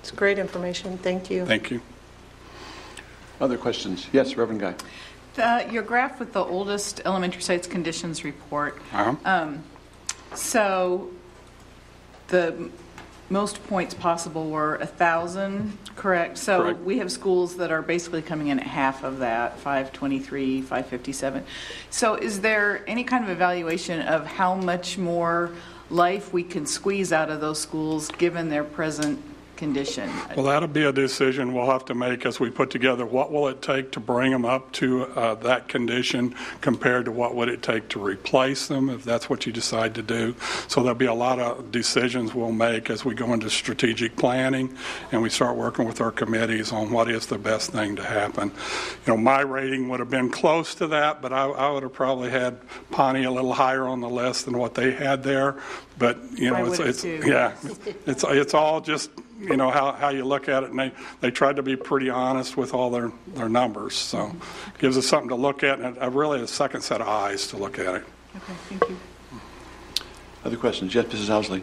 It's 0.00 0.10
great 0.10 0.38
information. 0.38 0.98
Thank 0.98 1.30
you. 1.30 1.46
Thank 1.46 1.70
you. 1.70 1.80
Other 3.40 3.56
questions? 3.56 4.06
Yes, 4.12 4.36
Reverend 4.36 4.60
Guy. 4.60 4.74
Uh, 5.38 5.64
Your 5.70 5.82
graph 5.82 6.18
with 6.18 6.32
the 6.32 6.44
oldest 6.44 7.00
elementary 7.04 7.42
sites 7.42 7.66
conditions 7.66 8.24
report. 8.24 8.78
Uh-huh. 8.92 9.14
Um, 9.24 9.64
So 10.34 11.10
the 12.28 12.70
most 13.30 13.66
points 13.66 13.94
possible 13.94 14.50
were 14.50 14.76
a 14.76 14.86
1,000, 14.86 15.76
correct? 15.96 16.36
So 16.36 16.62
Correct. 16.62 16.80
we 16.80 16.98
have 16.98 17.10
schools 17.10 17.56
that 17.56 17.70
are 17.70 17.80
basically 17.82 18.20
coming 18.22 18.48
in 18.48 18.58
at 18.60 18.66
half 18.66 19.04
of 19.04 19.18
that, 19.18 19.58
523, 19.58 20.60
557. 20.60 21.44
So 21.90 22.14
is 22.14 22.40
there 22.42 22.84
any 22.86 23.04
kind 23.04 23.24
of 23.24 23.30
evaluation 23.30 24.02
of 24.02 24.26
how 24.26 24.54
much 24.54 24.98
more 24.98 25.50
life 25.90 26.32
we 26.32 26.42
can 26.42 26.66
squeeze 26.66 27.12
out 27.12 27.30
of 27.30 27.40
those 27.40 27.58
schools 27.58 28.10
given 28.12 28.50
their 28.50 28.64
present 28.64 29.18
condition? 29.62 30.10
Well, 30.36 30.46
that'll 30.46 30.66
be 30.66 30.82
a 30.82 30.92
decision 30.92 31.54
we'll 31.54 31.70
have 31.70 31.84
to 31.84 31.94
make 31.94 32.26
as 32.26 32.40
we 32.40 32.50
put 32.50 32.70
together 32.70 33.06
what 33.06 33.30
will 33.30 33.46
it 33.46 33.62
take 33.62 33.92
to 33.92 34.00
bring 34.00 34.32
them 34.32 34.44
up 34.44 34.72
to 34.72 35.04
uh, 35.04 35.36
that 35.36 35.68
condition 35.68 36.34
compared 36.60 37.04
to 37.04 37.12
what 37.12 37.36
would 37.36 37.48
it 37.48 37.62
take 37.62 37.88
to 37.90 38.04
replace 38.04 38.66
them, 38.66 38.90
if 38.90 39.04
that's 39.04 39.30
what 39.30 39.46
you 39.46 39.52
decide 39.52 39.94
to 39.94 40.02
do. 40.02 40.34
So 40.66 40.82
there'll 40.82 40.98
be 40.98 41.06
a 41.06 41.14
lot 41.14 41.38
of 41.38 41.70
decisions 41.70 42.34
we'll 42.34 42.50
make 42.50 42.90
as 42.90 43.04
we 43.04 43.14
go 43.14 43.32
into 43.32 43.48
strategic 43.50 44.16
planning 44.16 44.76
and 45.12 45.22
we 45.22 45.30
start 45.30 45.56
working 45.56 45.84
with 45.84 46.00
our 46.00 46.10
committees 46.10 46.72
on 46.72 46.90
what 46.90 47.08
is 47.08 47.26
the 47.26 47.38
best 47.38 47.70
thing 47.70 47.94
to 47.94 48.02
happen. 48.02 48.50
You 49.06 49.12
know, 49.12 49.16
my 49.16 49.42
rating 49.42 49.88
would 49.90 50.00
have 50.00 50.10
been 50.10 50.28
close 50.28 50.74
to 50.76 50.88
that, 50.88 51.22
but 51.22 51.32
I, 51.32 51.44
I 51.44 51.70
would 51.70 51.84
have 51.84 51.92
probably 51.92 52.30
had 52.30 52.58
Pawnee 52.90 53.24
a 53.24 53.30
little 53.30 53.52
higher 53.52 53.86
on 53.86 54.00
the 54.00 54.10
list 54.10 54.46
than 54.46 54.58
what 54.58 54.74
they 54.74 54.90
had 54.90 55.22
there. 55.22 55.62
But 55.98 56.18
you 56.34 56.50
know, 56.50 56.72
it's, 56.72 56.80
it's 56.80 57.04
yeah, 57.04 57.54
it's 58.06 58.24
it's 58.24 58.54
all 58.54 58.80
just 58.80 59.10
you 59.42 59.56
know 59.56 59.70
how, 59.70 59.92
how 59.92 60.08
you 60.10 60.24
look 60.24 60.48
at 60.48 60.62
it, 60.62 60.70
and 60.70 60.78
they, 60.78 60.92
they 61.20 61.30
tried 61.30 61.56
to 61.56 61.62
be 61.62 61.76
pretty 61.76 62.10
honest 62.10 62.56
with 62.56 62.74
all 62.74 62.90
their, 62.90 63.12
their 63.28 63.48
numbers. 63.48 63.94
So 63.94 64.34
gives 64.78 64.96
us 64.96 65.06
something 65.06 65.28
to 65.30 65.34
look 65.34 65.62
at, 65.64 65.80
and 65.80 65.96
a, 66.00 66.08
really 66.08 66.40
a 66.40 66.46
second 66.46 66.82
set 66.82 67.00
of 67.00 67.08
eyes 67.08 67.48
to 67.48 67.56
look 67.56 67.78
at 67.78 67.96
it. 67.96 68.04
Okay, 68.36 68.52
thank 68.68 68.88
you. 68.88 68.96
Other 70.44 70.56
questions? 70.56 70.94
Yes, 70.94 71.06
Mrs. 71.06 71.28
Ousley. 71.28 71.62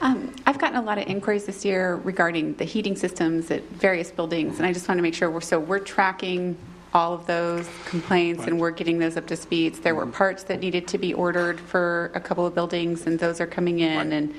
Um, 0.00 0.34
I've 0.46 0.58
gotten 0.58 0.76
a 0.76 0.82
lot 0.82 0.98
of 0.98 1.06
inquiries 1.06 1.46
this 1.46 1.64
year 1.64 1.96
regarding 1.96 2.54
the 2.54 2.64
heating 2.64 2.96
systems 2.96 3.50
at 3.50 3.62
various 3.70 4.10
buildings, 4.10 4.58
and 4.58 4.66
I 4.66 4.72
just 4.72 4.88
want 4.88 4.98
to 4.98 5.02
make 5.02 5.14
sure 5.14 5.30
we're 5.30 5.40
so 5.40 5.60
we're 5.60 5.78
tracking 5.78 6.56
all 6.94 7.14
of 7.14 7.26
those 7.26 7.68
complaints 7.86 8.44
and 8.44 8.60
we're 8.60 8.70
getting 8.70 8.98
those 8.98 9.16
up 9.16 9.26
to 9.26 9.36
speeds. 9.36 9.80
There 9.80 9.94
were 9.94 10.06
parts 10.06 10.42
that 10.44 10.60
needed 10.60 10.86
to 10.88 10.98
be 10.98 11.14
ordered 11.14 11.58
for 11.58 12.10
a 12.14 12.20
couple 12.20 12.44
of 12.44 12.54
buildings, 12.54 13.06
and 13.06 13.18
those 13.18 13.40
are 13.40 13.46
coming 13.46 13.80
in. 13.80 14.12
And 14.12 14.34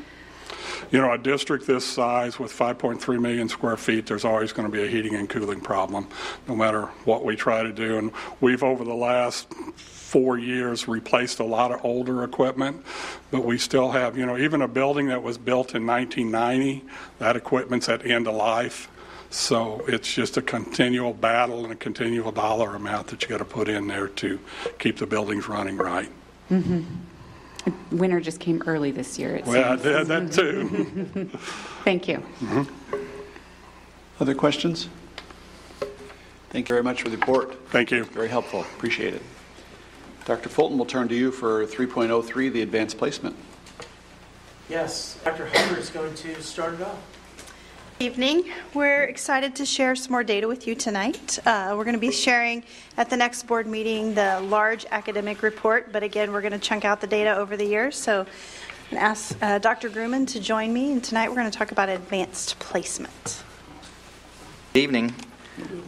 You 0.93 1.01
know, 1.01 1.11
a 1.11 1.17
district 1.17 1.65
this 1.65 1.83
size 1.83 2.37
with 2.37 2.53
5.3 2.53 3.19
million 3.19 3.49
square 3.49 3.77
feet, 3.77 4.05
there's 4.05 4.23
always 4.23 4.53
going 4.53 4.69
to 4.69 4.71
be 4.71 4.83
a 4.83 4.87
heating 4.87 5.15
and 5.15 5.27
cooling 5.27 5.59
problem, 5.59 6.07
no 6.47 6.55
matter 6.55 6.83
what 7.03 7.25
we 7.25 7.35
try 7.35 7.63
to 7.63 7.71
do. 7.71 7.97
And 7.97 8.11
we've, 8.41 8.61
over 8.61 8.83
the 8.83 8.93
last 8.93 9.51
four 9.75 10.37
years, 10.37 10.87
replaced 10.87 11.39
a 11.39 11.43
lot 11.43 11.71
of 11.71 11.83
older 11.83 12.23
equipment, 12.23 12.85
but 13.31 13.43
we 13.43 13.57
still 13.57 13.89
have, 13.89 14.15
you 14.15 14.27
know, 14.27 14.37
even 14.37 14.61
a 14.61 14.67
building 14.67 15.07
that 15.07 15.23
was 15.23 15.39
built 15.39 15.73
in 15.73 15.87
1990, 15.87 16.85
that 17.17 17.35
equipment's 17.35 17.89
at 17.89 18.05
end 18.05 18.27
of 18.27 18.35
life. 18.35 18.87
So 19.31 19.83
it's 19.87 20.13
just 20.13 20.37
a 20.37 20.43
continual 20.43 21.15
battle 21.15 21.63
and 21.63 21.73
a 21.73 21.75
continual 21.75 22.31
dollar 22.31 22.75
amount 22.75 23.07
that 23.07 23.23
you 23.23 23.29
got 23.29 23.39
to 23.39 23.45
put 23.45 23.67
in 23.67 23.87
there 23.87 24.09
to 24.09 24.39
keep 24.77 24.97
the 24.97 25.07
buildings 25.07 25.47
running 25.47 25.77
right. 25.77 26.11
Mhm. 26.51 26.85
Winter 27.91 28.19
just 28.19 28.39
came 28.39 28.61
early 28.65 28.91
this 28.91 29.17
year. 29.17 29.35
It 29.35 29.45
Well, 29.45 29.77
seems. 29.77 29.83
that, 29.83 30.07
that 30.07 30.31
too. 30.31 31.29
Thank 31.83 32.07
you. 32.07 32.17
Mm-hmm. 32.39 32.95
Other 34.19 34.35
questions? 34.35 34.89
Thank 36.49 36.69
you 36.69 36.73
very 36.73 36.83
much 36.83 37.01
for 37.01 37.09
the 37.09 37.17
report. 37.17 37.67
Thank 37.69 37.91
you. 37.91 38.03
Very 38.05 38.27
helpful. 38.29 38.61
Appreciate 38.61 39.13
it. 39.13 39.21
Dr. 40.25 40.49
Fulton, 40.49 40.77
we'll 40.77 40.85
turn 40.85 41.07
to 41.09 41.15
you 41.15 41.31
for 41.31 41.65
3.03, 41.65 42.51
the 42.53 42.61
advanced 42.61 42.97
placement. 42.97 43.35
Yes, 44.69 45.19
Dr. 45.25 45.47
Hubbard 45.47 45.77
is 45.79 45.89
going 45.89 46.13
to 46.13 46.41
start 46.41 46.75
it 46.75 46.81
off. 46.81 46.97
Evening. 47.99 48.43
We're 48.73 49.03
excited 49.03 49.55
to 49.55 49.65
share 49.65 49.95
some 49.95 50.11
more 50.11 50.23
data 50.23 50.47
with 50.47 50.67
you 50.67 50.75
tonight. 50.75 51.39
Uh, 51.45 51.73
we're 51.77 51.83
going 51.83 51.95
to 51.95 51.99
be 51.99 52.11
sharing 52.11 52.63
at 52.97 53.09
the 53.09 53.15
next 53.15 53.43
board 53.43 53.67
meeting 53.67 54.13
the 54.13 54.41
large 54.41 54.85
academic 54.91 55.41
report, 55.41 55.91
but 55.91 56.03
again, 56.03 56.31
we're 56.31 56.41
going 56.41 56.53
to 56.53 56.59
chunk 56.59 56.85
out 56.85 57.01
the 57.01 57.07
data 57.07 57.35
over 57.35 57.55
the 57.55 57.65
years. 57.65 57.95
So 57.95 58.25
to 58.89 58.97
ask 58.97 59.37
uh, 59.41 59.59
Dr. 59.59 59.89
Grumman 59.89 60.27
to 60.29 60.39
join 60.39 60.73
me, 60.73 60.91
and 60.91 61.03
tonight 61.03 61.29
we're 61.29 61.35
going 61.35 61.49
to 61.49 61.57
talk 61.57 61.71
about 61.71 61.87
advanced 61.87 62.59
placement. 62.59 63.43
Good 64.73 64.79
evening. 64.79 65.15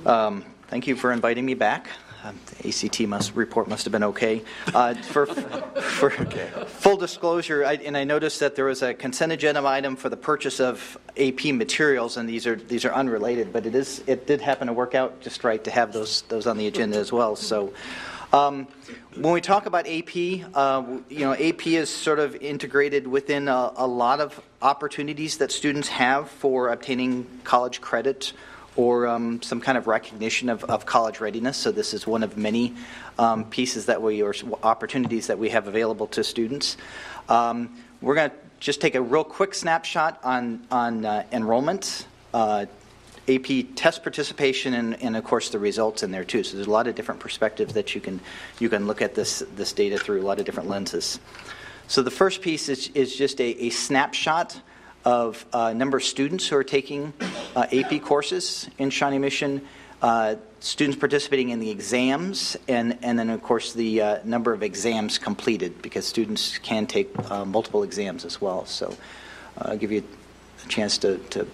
Um, 0.06 0.46
Thank 0.68 0.88
you 0.88 0.96
for 0.96 1.12
inviting 1.12 1.46
me 1.46 1.54
back. 1.54 1.90
Um, 2.26 2.40
The 2.62 2.70
ACT 2.70 3.02
must, 3.02 3.36
report 3.36 3.68
must 3.68 3.86
have 3.86 3.92
been 3.92 4.04
okay. 4.04 4.42
Uh, 4.74 4.96
For, 4.96 5.28
for 5.28 6.10
full 6.10 6.98
disclosure, 6.98 7.64
I- 7.64 7.76
and 7.76 7.96
I 7.96 8.04
noticed 8.04 8.40
that 8.40 8.56
there 8.56 8.66
was 8.66 8.82
a 8.82 8.94
consent 8.96 9.32
agenda 9.32 9.64
item 9.66 9.96
for 9.96 10.10
the 10.10 10.18
purchase 10.18 10.60
of 10.60 10.98
AP 11.18 11.54
materials, 11.54 12.18
and 12.18 12.28
these 12.28 12.48
are, 12.48 12.56
these 12.56 12.84
are 12.84 12.94
unrelated, 12.94 13.54
but 13.54 13.68
it 13.68 13.76
is, 13.76 14.04
it 14.08 14.26
did 14.26 14.42
happen 14.42 14.68
to 14.68 14.74
work 14.74 14.96
out 14.96 15.22
just 15.22 15.44
right 15.44 15.64
to 15.66 15.72
have 15.72 15.94
those, 15.94 16.24
those 16.24 16.48
on 16.48 16.58
the 16.58 16.66
agenda 16.66 16.98
as 16.98 17.12
well. 17.12 17.36
So 17.36 17.74
um, 18.34 18.68
when 19.16 19.34
we 19.34 19.42
talk 19.42 19.68
about 19.68 19.86
AP, 19.88 20.16
uh, 20.56 20.84
you 21.10 21.20
know, 21.26 21.34
AP 21.34 21.68
is 21.68 21.92
sort 21.92 22.18
of 22.18 22.36
integrated 22.38 23.06
within 23.06 23.48
a, 23.48 23.72
a 23.76 23.86
lot 23.86 24.20
of 24.20 24.42
opportunities 24.64 25.38
that 25.38 25.52
students 25.52 25.90
have 25.90 26.32
for 26.32 26.70
obtaining 26.70 27.28
college 27.44 27.82
credit 27.82 28.34
or 28.76 29.08
um, 29.08 29.42
some 29.42 29.62
kind 29.62 29.78
of 29.78 29.88
recognition 29.88 30.50
of, 30.50 30.64
of 30.66 30.86
college 30.86 31.20
readiness. 31.20 31.58
So 31.58 31.72
this 31.72 31.94
is 31.94 32.06
one 32.06 32.24
of 32.24 32.38
many 32.38 32.74
um, 33.18 33.46
pieces 33.46 33.86
that 33.86 34.02
we 34.02 34.22
or 34.22 34.34
opportunities 34.64 35.28
that 35.28 35.40
we 35.40 35.50
have 35.50 35.68
available 35.68 36.08
to 36.08 36.24
students. 36.24 36.78
Um, 37.30 37.78
we're 38.02 38.16
going 38.16 38.30
to 38.30 38.36
just 38.60 38.82
take 38.82 38.96
a 38.96 39.02
real 39.02 39.24
quick 39.24 39.54
snapshot 39.54 40.20
on 40.24 40.66
on 40.72 41.06
uh, 41.06 41.24
enrollment. 41.32 42.08
Uh, 42.34 42.66
AP 43.28 43.66
test 43.76 44.04
participation 44.04 44.76
and, 44.76 45.02
and 45.02 45.18
of 45.18 45.24
course 45.24 45.50
the 45.50 45.58
results 45.58 46.04
in 46.04 46.12
there 46.12 46.24
too. 46.24 46.44
So 46.44 46.58
there's 46.58 46.68
a 46.68 46.72
lot 46.72 46.86
of 46.86 46.94
different 46.94 47.20
perspectives 47.20 47.74
that 47.74 47.96
you 47.96 48.02
can 48.02 48.20
you 48.60 48.70
can 48.70 48.86
look 48.86 49.02
at 49.02 49.16
this 49.16 49.44
this 49.56 49.74
data 49.74 49.98
through 49.98 50.22
a 50.22 50.26
lot 50.26 50.40
of 50.40 50.46
different 50.46 50.70
lenses. 50.70 51.20
So 51.88 52.02
the 52.02 52.12
first 52.12 52.42
piece 52.42 52.70
is, 52.70 52.90
is 52.90 53.16
just 53.16 53.40
a, 53.40 53.66
a 53.66 53.70
snapshot 53.70 54.60
of 55.06 55.46
uh, 55.54 55.72
number 55.74 55.98
of 55.98 56.04
students 56.04 56.48
who 56.48 56.58
are 56.58 56.64
taking 56.64 57.14
uh, 57.56 57.68
AP 57.72 58.02
courses 58.02 58.68
in 58.80 58.90
Shawnee 58.90 59.20
Mission, 59.20 59.62
uh, 60.02 60.36
students 60.60 61.00
participating 61.00 61.50
in 61.50 61.60
the 61.60 61.70
exams, 61.70 62.58
and, 62.68 62.98
and 63.04 63.18
then, 63.18 63.30
of 63.30 63.42
course, 63.44 63.74
the 63.74 64.02
uh, 64.02 64.20
number 64.24 64.52
of 64.52 64.64
exams 64.64 65.18
completed, 65.18 65.82
because 65.82 66.06
students 66.06 66.58
can 66.58 66.88
take 66.88 67.10
uh, 67.32 67.46
multiple 67.46 67.84
exams 67.84 68.26
as 68.26 68.42
well. 68.42 68.66
So 68.66 68.88
uh, 69.58 69.70
I'll 69.70 69.78
give 69.78 69.92
you 69.92 70.04
a 70.64 70.68
chance 70.68 70.98
to, 71.00 71.18
to 71.18 71.48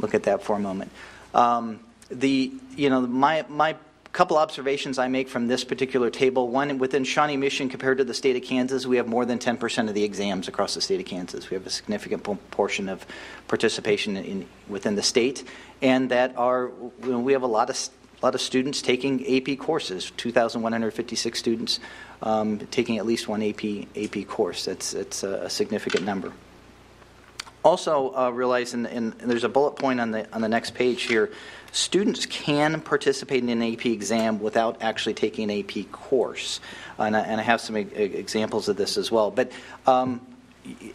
look 0.00 0.14
at 0.14 0.24
that 0.24 0.42
for 0.42 0.56
a 0.56 0.60
moment. 0.60 0.90
Um, 1.34 1.80
the, 2.10 2.52
you 2.76 2.90
know, 2.90 3.02
my, 3.02 3.44
my 3.48 3.76
couple 4.12 4.36
observations 4.38 4.98
I 4.98 5.08
make 5.08 5.28
from 5.28 5.48
this 5.48 5.64
particular 5.64 6.10
table. 6.10 6.48
One, 6.48 6.78
within 6.78 7.04
Shawnee 7.04 7.36
Mission 7.36 7.68
compared 7.68 7.98
to 7.98 8.04
the 8.04 8.14
state 8.14 8.36
of 8.36 8.42
Kansas, 8.42 8.86
we 8.86 8.96
have 8.96 9.06
more 9.06 9.24
than 9.24 9.38
10% 9.38 9.88
of 9.88 9.94
the 9.94 10.02
exams 10.02 10.48
across 10.48 10.74
the 10.74 10.80
state 10.80 11.00
of 11.00 11.06
Kansas. 11.06 11.50
We 11.50 11.54
have 11.54 11.66
a 11.66 11.70
significant 11.70 12.22
portion 12.50 12.88
of 12.88 13.06
participation 13.48 14.16
in, 14.16 14.46
within 14.68 14.94
the 14.94 15.02
state, 15.02 15.44
and 15.82 16.10
that 16.10 16.36
are, 16.36 16.70
you 17.02 17.10
know, 17.10 17.20
we 17.20 17.32
have 17.32 17.42
a 17.42 17.46
lot 17.46 17.70
of 17.70 17.76
a 18.20 18.26
lot 18.26 18.34
of 18.34 18.40
students 18.40 18.82
taking 18.82 19.24
AP 19.36 19.58
courses, 19.58 20.10
2,156 20.16 21.38
students 21.38 21.78
um, 22.22 22.58
taking 22.72 22.98
at 22.98 23.06
least 23.06 23.28
one 23.28 23.42
AP, 23.42 23.86
AP 23.96 24.26
course. 24.26 24.64
That's, 24.64 24.90
that's 24.90 25.22
a, 25.22 25.44
a 25.44 25.50
significant 25.50 26.04
number. 26.04 26.32
Also, 27.68 28.14
uh, 28.16 28.30
realize, 28.30 28.72
and, 28.72 29.12
there's 29.18 29.44
a 29.44 29.48
bullet 29.48 29.72
point 29.72 30.00
on 30.00 30.10
the 30.10 30.26
on 30.34 30.40
the 30.40 30.48
next 30.48 30.70
page 30.70 31.02
here. 31.02 31.30
Students 31.70 32.24
can 32.24 32.80
participate 32.80 33.42
in 33.42 33.50
an 33.50 33.62
AP 33.62 33.84
exam 33.84 34.40
without 34.40 34.80
actually 34.80 35.12
taking 35.12 35.50
an 35.50 35.58
AP 35.60 35.92
course, 35.92 36.60
and 36.96 37.14
I, 37.14 37.20
and 37.20 37.38
I 37.38 37.44
have 37.44 37.60
some 37.60 37.76
e- 37.76 37.82
examples 37.82 38.70
of 38.70 38.78
this 38.78 38.96
as 38.96 39.12
well. 39.12 39.30
But 39.30 39.52
um, 39.86 40.22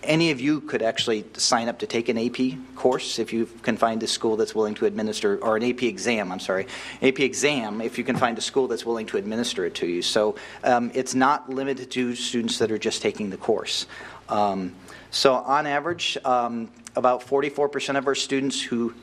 any 0.02 0.32
of 0.32 0.42
you 0.42 0.62
could 0.62 0.82
actually 0.82 1.26
sign 1.38 1.68
up 1.68 1.78
to 1.78 1.86
take 1.86 2.10
an 2.10 2.18
AP 2.18 2.58
course 2.76 3.20
if 3.20 3.32
you 3.32 3.46
can 3.62 3.78
find 3.78 4.02
a 4.02 4.08
school 4.08 4.36
that's 4.36 4.56
willing 4.56 4.74
to 4.74 4.88
administer, 4.88 5.38
or 5.44 5.58
an 5.58 5.64
AP 5.64 5.84
exam, 5.84 6.32
I'm 6.32 6.40
sorry, 6.40 6.66
AP 7.04 7.20
exam 7.20 7.82
if 7.82 8.00
you 8.00 8.04
can 8.04 8.18
find 8.18 8.36
a 8.40 8.42
school 8.42 8.68
that's 8.68 8.84
willing 8.84 9.06
to 9.08 9.18
administer 9.18 9.64
it 9.66 9.76
to 9.76 9.86
you. 9.86 10.02
So 10.02 10.38
um, 10.64 10.90
it's 10.96 11.14
not 11.14 11.52
limited 11.52 11.92
to 11.92 12.16
students 12.16 12.58
that 12.58 12.72
are 12.72 12.80
just 12.80 13.04
taking 13.04 13.30
the 13.30 13.38
course. 13.38 13.86
Um, 14.28 14.74
so 15.14 15.36
on 15.36 15.68
average, 15.68 16.18
um, 16.26 16.70
about 16.96 17.22
44% 17.22 17.98
of 17.98 18.08
our 18.08 18.16
students 18.16 18.60
who 18.60 18.96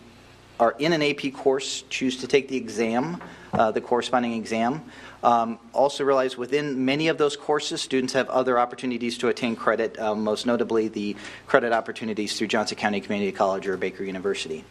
are 0.59 0.75
in 0.79 0.93
an 0.93 1.03
AP 1.03 1.33
course 1.33 1.85
choose 1.89 2.19
to 2.19 2.27
take 2.27 2.49
the 2.49 2.57
exam, 2.57 3.23
uh, 3.53 3.71
the 3.71 3.81
corresponding 3.81 4.33
exam. 4.33 4.83
Um, 5.23 5.61
also 5.73 6.03
realize 6.03 6.37
within 6.37 6.85
many 6.85 7.09
of 7.09 7.17
those 7.17 7.37
courses, 7.37 7.81
students 7.81 8.13
have 8.15 8.29
other 8.29 8.59
opportunities 8.59 9.19
to 9.19 9.29
attain 9.29 9.55
credit, 9.55 9.99
um, 10.01 10.25
most 10.25 10.47
notably 10.47 10.89
the 10.89 11.17
credit 11.47 11.73
opportunities 11.73 12.37
through 12.37 12.49
Johnson 12.49 12.77
County 12.77 13.01
Community 13.01 13.31
College 13.31 13.69
or 13.69 13.77
Baker 13.77 14.03
University. 14.03 14.65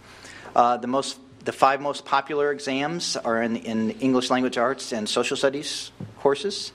Uh, 0.55 0.75
the 0.77 0.87
most 0.87 1.19
the 1.45 1.53
five 1.53 1.79
most 1.79 2.03
popular 2.03 2.51
exams 2.51 3.15
are 3.15 3.41
in, 3.41 3.55
in 3.55 3.91
English 4.01 4.29
language 4.29 4.57
arts 4.57 4.91
and 4.91 5.07
social 5.07 5.37
studies 5.37 5.91
courses. 6.19 6.73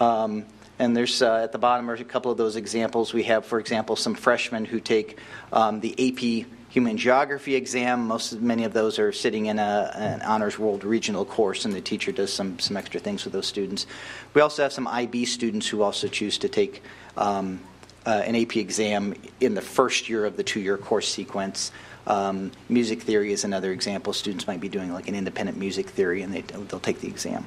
Um, 0.00 0.44
And 0.82 0.96
there's 0.96 1.22
uh, 1.22 1.36
at 1.36 1.52
the 1.52 1.58
bottom 1.58 1.88
are 1.88 1.94
a 1.94 2.02
couple 2.02 2.32
of 2.32 2.38
those 2.38 2.56
examples. 2.56 3.14
We 3.14 3.22
have, 3.22 3.46
for 3.46 3.60
example, 3.60 3.94
some 3.94 4.16
freshmen 4.16 4.64
who 4.64 4.80
take 4.80 5.16
um, 5.52 5.78
the 5.78 5.92
AP 5.92 6.48
Human 6.70 6.96
Geography 6.96 7.54
exam. 7.54 8.08
Most 8.08 8.40
many 8.40 8.64
of 8.64 8.72
those 8.72 8.98
are 8.98 9.12
sitting 9.12 9.46
in 9.46 9.60
a, 9.60 9.92
an 9.94 10.22
Honors 10.22 10.58
World 10.58 10.82
Regional 10.82 11.24
course, 11.24 11.64
and 11.64 11.72
the 11.72 11.80
teacher 11.80 12.10
does 12.10 12.32
some 12.32 12.58
some 12.58 12.76
extra 12.76 12.98
things 12.98 13.22
with 13.22 13.32
those 13.32 13.46
students. 13.46 13.86
We 14.34 14.40
also 14.40 14.64
have 14.64 14.72
some 14.72 14.88
IB 14.88 15.24
students 15.26 15.68
who 15.68 15.82
also 15.82 16.08
choose 16.08 16.36
to 16.38 16.48
take 16.48 16.82
um, 17.16 17.60
uh, 18.04 18.24
an 18.26 18.34
AP 18.34 18.56
exam 18.56 19.14
in 19.38 19.54
the 19.54 19.62
first 19.62 20.08
year 20.08 20.24
of 20.24 20.36
the 20.36 20.42
two-year 20.42 20.78
course 20.78 21.08
sequence. 21.08 21.70
Um, 22.08 22.50
music 22.68 23.02
theory 23.02 23.32
is 23.32 23.44
another 23.44 23.70
example. 23.70 24.12
Students 24.12 24.48
might 24.48 24.60
be 24.60 24.68
doing 24.68 24.92
like 24.92 25.06
an 25.06 25.14
independent 25.14 25.58
music 25.58 25.90
theory, 25.90 26.22
and 26.22 26.34
they, 26.34 26.40
they'll 26.40 26.80
take 26.80 27.00
the 27.00 27.08
exam. 27.08 27.46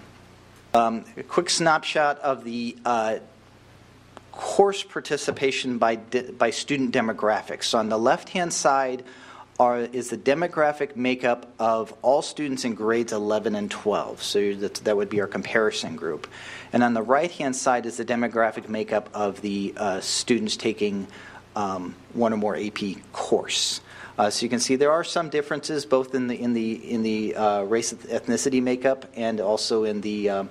Um, 0.76 1.06
a 1.16 1.24
quick 1.24 1.50
snapshot 1.50 2.20
of 2.20 2.44
the 2.44 2.76
uh, 2.84 3.20
course 4.34 4.84
participation 4.84 5.78
by, 5.78 5.96
di- 5.96 6.32
by 6.32 6.50
student 6.50 6.94
demographics. 6.94 7.64
So 7.64 7.78
on 7.78 7.88
the 7.88 7.98
left-hand 7.98 8.52
side 8.52 9.06
are, 9.58 9.80
is 9.80 10.10
the 10.10 10.18
demographic 10.18 10.98
makeup 10.98 11.50
of 11.60 11.94
all 12.02 12.22
students 12.22 12.66
in 12.66 12.74
grades 12.76 13.14
11 13.14 13.56
and 13.56 13.72
12. 13.72 14.22
So 14.22 14.54
that, 14.56 14.74
that 14.84 14.98
would 14.98 15.08
be 15.08 15.22
our 15.22 15.28
comparison 15.28 15.96
group. 15.96 16.28
And 16.74 16.84
on 16.84 16.94
the 16.94 17.04
right-hand 17.04 17.56
side 17.56 17.86
is 17.86 17.96
the 17.96 18.04
demographic 18.04 18.68
makeup 18.68 19.10
of 19.14 19.40
the 19.40 19.74
uh, 19.78 20.02
students 20.02 20.58
taking 20.58 21.08
um, 21.56 21.96
one 22.12 22.34
or 22.34 22.38
more 22.38 22.58
AP 22.58 22.80
course. 23.14 23.80
Uh, 24.18 24.30
so 24.30 24.45
you 24.45 24.49
can 24.49 24.59
see 24.59 24.76
there 24.76 24.91
are 24.91 25.03
some 25.03 25.30
differences 25.30 25.86
both 25.86 26.16
in 26.16 26.28
the 26.28 26.41
in 26.41 26.53
the 26.53 26.74
in 26.89 27.03
the 27.03 27.36
uh, 27.36 27.63
race 27.63 27.93
ethnicity 27.93 28.61
makeup 28.61 29.05
and 29.16 29.41
also 29.41 29.84
in 29.84 29.99
the 30.01 30.30
um, 30.30 30.49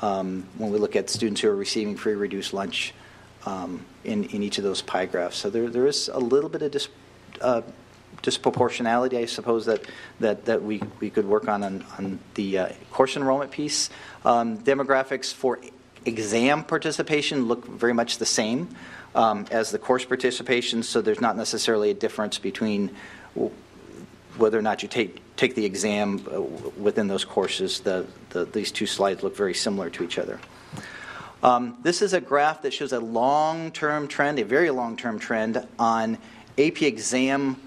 um, 0.00 0.46
when 0.58 0.72
we 0.72 0.78
look 0.78 0.96
at 0.96 1.08
students 1.08 1.40
who 1.40 1.48
are 1.48 1.54
receiving 1.54 1.96
free 1.96 2.14
reduced 2.14 2.52
lunch 2.52 2.92
um, 3.46 3.84
in 4.04 4.24
in 4.24 4.42
each 4.42 4.58
of 4.58 4.64
those 4.64 4.82
pie 4.82 5.06
graphs. 5.06 5.36
So 5.36 5.48
there 5.48 5.70
there 5.70 5.86
is 5.86 6.08
a 6.08 6.18
little 6.18 6.50
bit 6.50 6.62
of 6.62 6.72
dis, 6.72 6.88
uh, 7.40 7.62
disproportionality, 8.22 9.18
I 9.18 9.26
suppose 9.26 9.66
that 9.66 9.82
that 10.18 10.44
that 10.46 10.62
we 10.62 10.82
we 10.98 11.08
could 11.08 11.26
work 11.26 11.48
on 11.48 11.62
on, 11.62 11.84
on 11.98 12.18
the 12.34 12.58
uh, 12.58 12.68
course 12.90 13.16
enrollment 13.16 13.52
piece. 13.52 13.90
Um, 14.24 14.58
demographics 14.58 15.32
for 15.32 15.60
exam 16.04 16.64
participation 16.64 17.46
look 17.46 17.66
very 17.66 17.94
much 17.94 18.18
the 18.18 18.26
same 18.26 18.74
um, 19.14 19.46
as 19.50 19.70
the 19.70 19.78
course 19.78 20.04
participation, 20.04 20.82
so 20.82 21.00
there's 21.00 21.20
not 21.20 21.36
necessarily 21.36 21.90
a 21.90 21.94
difference 21.94 22.38
between 22.38 22.90
whether 24.36 24.58
or 24.58 24.62
not 24.62 24.82
you 24.82 24.88
take 24.88 25.20
take 25.36 25.54
the 25.54 25.64
exam 25.64 26.24
uh, 26.32 26.40
within 26.40 27.08
those 27.08 27.24
courses. 27.24 27.80
The, 27.80 28.06
the, 28.30 28.44
these 28.44 28.70
two 28.70 28.86
slides 28.86 29.22
look 29.22 29.36
very 29.36 29.54
similar 29.54 29.90
to 29.90 30.04
each 30.04 30.18
other. 30.18 30.38
Um, 31.42 31.76
this 31.82 32.02
is 32.02 32.12
a 32.12 32.20
graph 32.20 32.62
that 32.62 32.72
shows 32.72 32.92
a 32.92 33.00
long-term 33.00 34.08
trend, 34.08 34.38
a 34.38 34.44
very 34.44 34.70
long-term 34.70 35.18
trend 35.18 35.66
on 35.78 36.18
AP 36.56 36.82
exam 36.82 37.60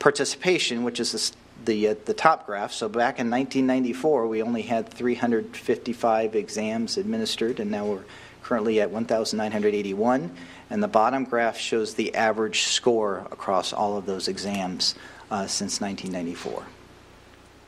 participation, 0.00 0.82
which 0.82 1.00
is 1.00 1.32
the 1.64 1.88
uh, 1.88 1.94
the 2.04 2.14
top 2.14 2.46
graph. 2.46 2.72
So 2.72 2.88
back 2.88 3.18
in 3.18 3.30
1994, 3.30 4.26
we 4.26 4.42
only 4.42 4.62
had 4.62 4.88
355 4.88 6.34
exams 6.34 6.96
administered, 6.96 7.60
and 7.60 7.70
now 7.70 7.86
we're 7.86 8.04
currently 8.42 8.80
at 8.80 8.90
1,981. 8.90 10.34
And 10.70 10.82
the 10.82 10.88
bottom 10.88 11.24
graph 11.24 11.58
shows 11.58 11.94
the 11.94 12.14
average 12.14 12.62
score 12.62 13.26
across 13.30 13.72
all 13.72 13.96
of 13.96 14.06
those 14.06 14.28
exams 14.28 14.94
uh, 15.30 15.46
since 15.46 15.80
1994. 15.80 16.64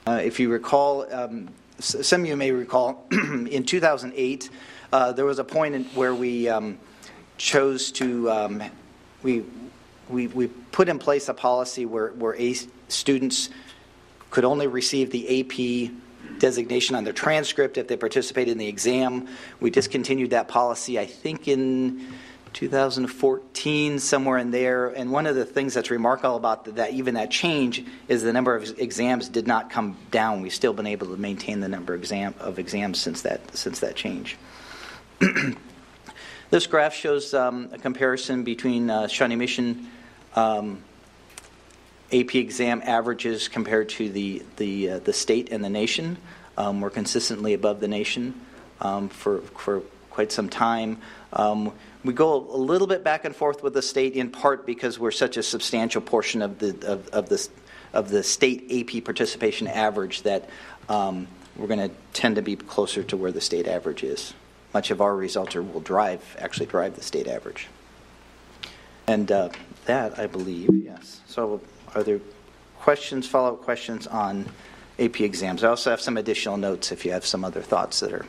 Uh, 0.07 0.21
if 0.23 0.39
you 0.39 0.51
recall, 0.51 1.13
um, 1.15 1.49
some 1.79 2.23
of 2.23 2.27
you 2.27 2.37
may 2.37 2.51
recall, 2.51 3.07
in 3.11 3.65
2008, 3.65 4.51
uh, 4.93 5.13
there 5.13 5.25
was 5.25 5.39
a 5.39 5.45
point 5.45 5.75
in, 5.75 5.85
where 5.87 6.15
we 6.15 6.49
um, 6.49 6.79
chose 7.37 7.91
to 7.93 8.31
um, 8.31 8.63
we, 9.23 9.45
we 10.09 10.29
we 10.29 10.47
put 10.47 10.89
in 10.89 10.99
place 10.99 11.29
a 11.29 11.35
policy 11.35 11.87
where 11.87 12.09
where 12.11 12.37
a 12.37 12.55
students 12.89 13.49
could 14.31 14.45
only 14.45 14.67
receive 14.67 15.11
the 15.11 15.41
AP 15.41 15.91
designation 16.39 16.97
on 16.97 17.05
their 17.05 17.13
transcript 17.13 17.79
if 17.79 17.89
they 17.89 17.97
participated 17.97 18.53
in 18.53 18.59
the 18.59 18.69
exam. 18.69 19.29
We 19.61 19.71
discontinued 19.71 20.31
that 20.31 20.49
policy, 20.49 20.99
I 20.99 21.07
think, 21.07 21.49
in 21.49 22.07
2014, 22.55 23.99
somewhere 23.99 24.39
in 24.39 24.51
there. 24.51 24.89
And 24.89 25.11
one 25.11 25.27
of 25.27 25.35
the 25.35 25.45
things 25.45 25.75
that's 25.75 25.91
remarkable 25.91 26.37
about 26.37 26.65
that, 26.77 26.93
even 26.93 27.15
that 27.15 27.31
change, 27.31 27.85
is 28.09 28.23
the 28.23 28.33
number 28.33 28.55
of 28.55 28.79
exams 28.79 29.29
did 29.29 29.47
not 29.47 29.71
come 29.71 29.97
down. 30.11 30.41
We've 30.41 30.55
still 30.55 30.73
been 30.73 30.87
able 30.87 31.09
to 31.09 31.17
maintain 31.17 31.61
the 31.61 31.69
number 31.69 31.95
of, 31.95 32.01
exam, 32.01 32.35
of 32.39 32.59
exams 32.59 33.01
since 33.01 33.23
that 33.23 33.57
since 33.57 33.81
that 33.81 33.97
change. 33.97 34.39
this 36.51 36.67
graph 36.67 36.95
shows 36.95 37.35
um, 37.35 37.69
a 37.73 37.79
comparison 37.79 38.45
between 38.45 38.89
uh, 38.89 39.09
Shawnee 39.09 39.37
Mission. 39.37 39.89
Um, 40.37 40.83
AP 42.13 42.35
exam 42.35 42.83
averages 42.85 43.49
compared 43.49 43.89
to 43.91 44.09
the 44.09 44.43
the 44.57 44.91
uh, 44.91 44.99
the 45.01 45.13
state 45.13 45.51
and 45.51 45.65
the 45.65 45.71
nation. 45.71 46.19
Um, 46.57 46.81
we're 46.81 46.91
consistently 46.91 47.55
above 47.55 47.81
the 47.81 47.89
nation 47.89 48.41
um, 48.81 49.09
for 49.09 49.41
for 49.41 49.83
quite 50.11 50.31
some 50.31 50.49
time. 50.49 50.99
Um, 51.33 51.73
we 52.05 52.13
go 52.13 52.37
a 52.37 52.57
little 52.57 52.87
bit 52.87 53.03
back 53.03 53.25
and 53.25 53.35
forth 53.35 53.63
with 53.63 53.75
the 53.75 53.83
state 53.83 54.15
in 54.15 54.31
part 54.31 54.67
because 54.67 54.99
we're 54.99 55.11
such 55.11 55.37
a 55.37 55.43
substantial 55.43 56.01
portion 56.01 56.43
of 56.43 56.59
the 56.59 56.71
of, 56.87 57.09
of 57.09 57.29
the 57.29 57.49
of 57.93 58.09
the 58.11 58.23
state 58.23 58.71
AP 58.71 59.05
participation 59.05 59.67
average 59.67 60.23
that 60.23 60.49
um, 60.89 61.27
we're 61.57 61.69
going 61.69 61.89
to 61.89 61.95
tend 62.13 62.37
to 62.37 62.43
be 62.43 62.57
closer 62.57 63.03
to 63.05 63.17
where 63.17 63.33
the 63.33 63.41
state 63.41 63.67
average 63.67 64.03
is. 64.03 64.35
Much 64.73 64.91
of 64.91 65.01
our 65.01 65.15
results 65.15 65.55
are, 65.57 65.63
will 65.63 65.81
drive 65.81 66.37
actually 66.39 66.67
drive 66.67 66.95
the 66.95 67.03
state 67.03 67.27
average. 67.27 67.69
And 69.07 69.31
uh, 69.31 69.51
that 69.87 70.19
I 70.19 70.27
believe 70.27 70.71
yes. 70.73 71.21
So 71.27 71.61
are 71.95 72.03
there 72.03 72.21
questions, 72.79 73.27
follow 73.27 73.55
up 73.55 73.63
questions 73.63 74.07
on 74.07 74.47
AP 74.99 75.21
exams? 75.21 75.65
I 75.65 75.69
also 75.69 75.91
have 75.91 76.01
some 76.01 76.17
additional 76.17 76.57
notes 76.57 76.93
if 76.93 77.05
you 77.05 77.13
have 77.13 77.27
some 77.27 77.45
other 77.45 77.63
thoughts 77.63 78.01
that 78.01 78.13
are 78.13 78.27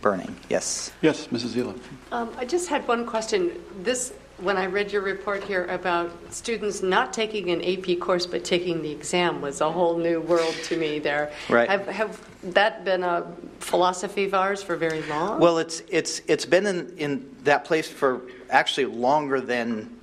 burning. 0.00 0.36
Yes. 0.48 0.92
Yes, 1.00 1.28
Mrs. 1.28 1.54
Zila. 1.54 1.78
Um, 2.10 2.30
I 2.36 2.44
just 2.44 2.68
had 2.68 2.86
one 2.88 3.06
question. 3.06 3.52
This, 3.82 4.12
when 4.38 4.56
I 4.56 4.66
read 4.66 4.92
your 4.92 5.02
report 5.02 5.44
here 5.44 5.66
about 5.66 6.10
students 6.30 6.82
not 6.82 7.12
taking 7.12 7.50
an 7.50 7.62
AP 7.62 8.00
course 8.00 8.26
but 8.26 8.44
taking 8.44 8.82
the 8.82 8.90
exam, 8.90 9.40
was 9.40 9.60
a 9.60 9.70
whole 9.70 9.96
new 9.96 10.20
world 10.20 10.54
to 10.64 10.76
me. 10.76 10.98
There, 10.98 11.32
right? 11.48 11.70
Have, 11.70 11.86
have 11.86 12.52
that 12.52 12.84
been 12.84 13.04
a 13.04 13.32
philosophy 13.60 14.24
of 14.24 14.34
ours 14.34 14.62
for 14.62 14.76
very 14.76 15.02
long? 15.02 15.38
Well, 15.40 15.58
it's 15.58 15.82
it's 15.88 16.20
it's 16.26 16.44
been 16.44 16.66
in, 16.66 16.98
in 16.98 17.36
that 17.44 17.64
place 17.64 17.88
for 17.88 18.22
actually 18.50 18.86
longer 18.86 19.40
than 19.40 19.96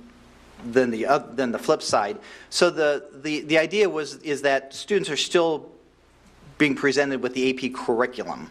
than 0.64 0.90
the 0.90 1.06
uh, 1.06 1.18
than 1.18 1.52
the 1.52 1.58
flip 1.58 1.82
side. 1.82 2.18
So 2.50 2.70
the, 2.70 3.06
the 3.22 3.40
the 3.42 3.58
idea 3.58 3.88
was 3.88 4.16
is 4.16 4.42
that 4.42 4.74
students 4.74 5.10
are 5.10 5.16
still 5.16 5.70
being 6.58 6.74
presented 6.74 7.22
with 7.22 7.34
the 7.34 7.50
AP 7.50 7.72
curriculum 7.74 8.50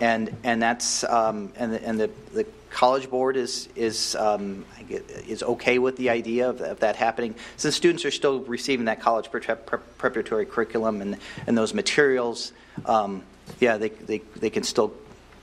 and 0.00 0.34
and 0.44 0.62
that's 0.62 1.04
um, 1.04 1.52
and 1.56 1.72
the, 1.72 1.86
and 1.86 2.00
the, 2.00 2.10
the 2.32 2.46
college 2.70 3.08
board 3.08 3.36
is 3.36 3.68
is 3.74 4.14
um, 4.16 4.64
is 4.88 5.42
okay 5.42 5.78
with 5.78 5.96
the 5.96 6.10
idea 6.10 6.48
of, 6.50 6.60
of, 6.60 6.80
that 6.80 6.96
happening 6.96 7.34
since 7.56 7.74
students 7.74 8.04
are 8.04 8.10
still 8.10 8.40
receiving 8.40 8.86
that 8.86 9.00
college 9.00 9.30
pre- 9.30 9.40
pre- 9.40 9.78
preparatory 9.98 10.44
curriculum 10.44 11.00
and 11.00 11.16
and 11.46 11.56
those 11.56 11.72
materials. 11.72 12.52
Um, 12.84 13.22
yeah, 13.60 13.78
they, 13.78 13.88
they 13.88 14.18
they 14.36 14.50
can 14.50 14.62
still 14.62 14.92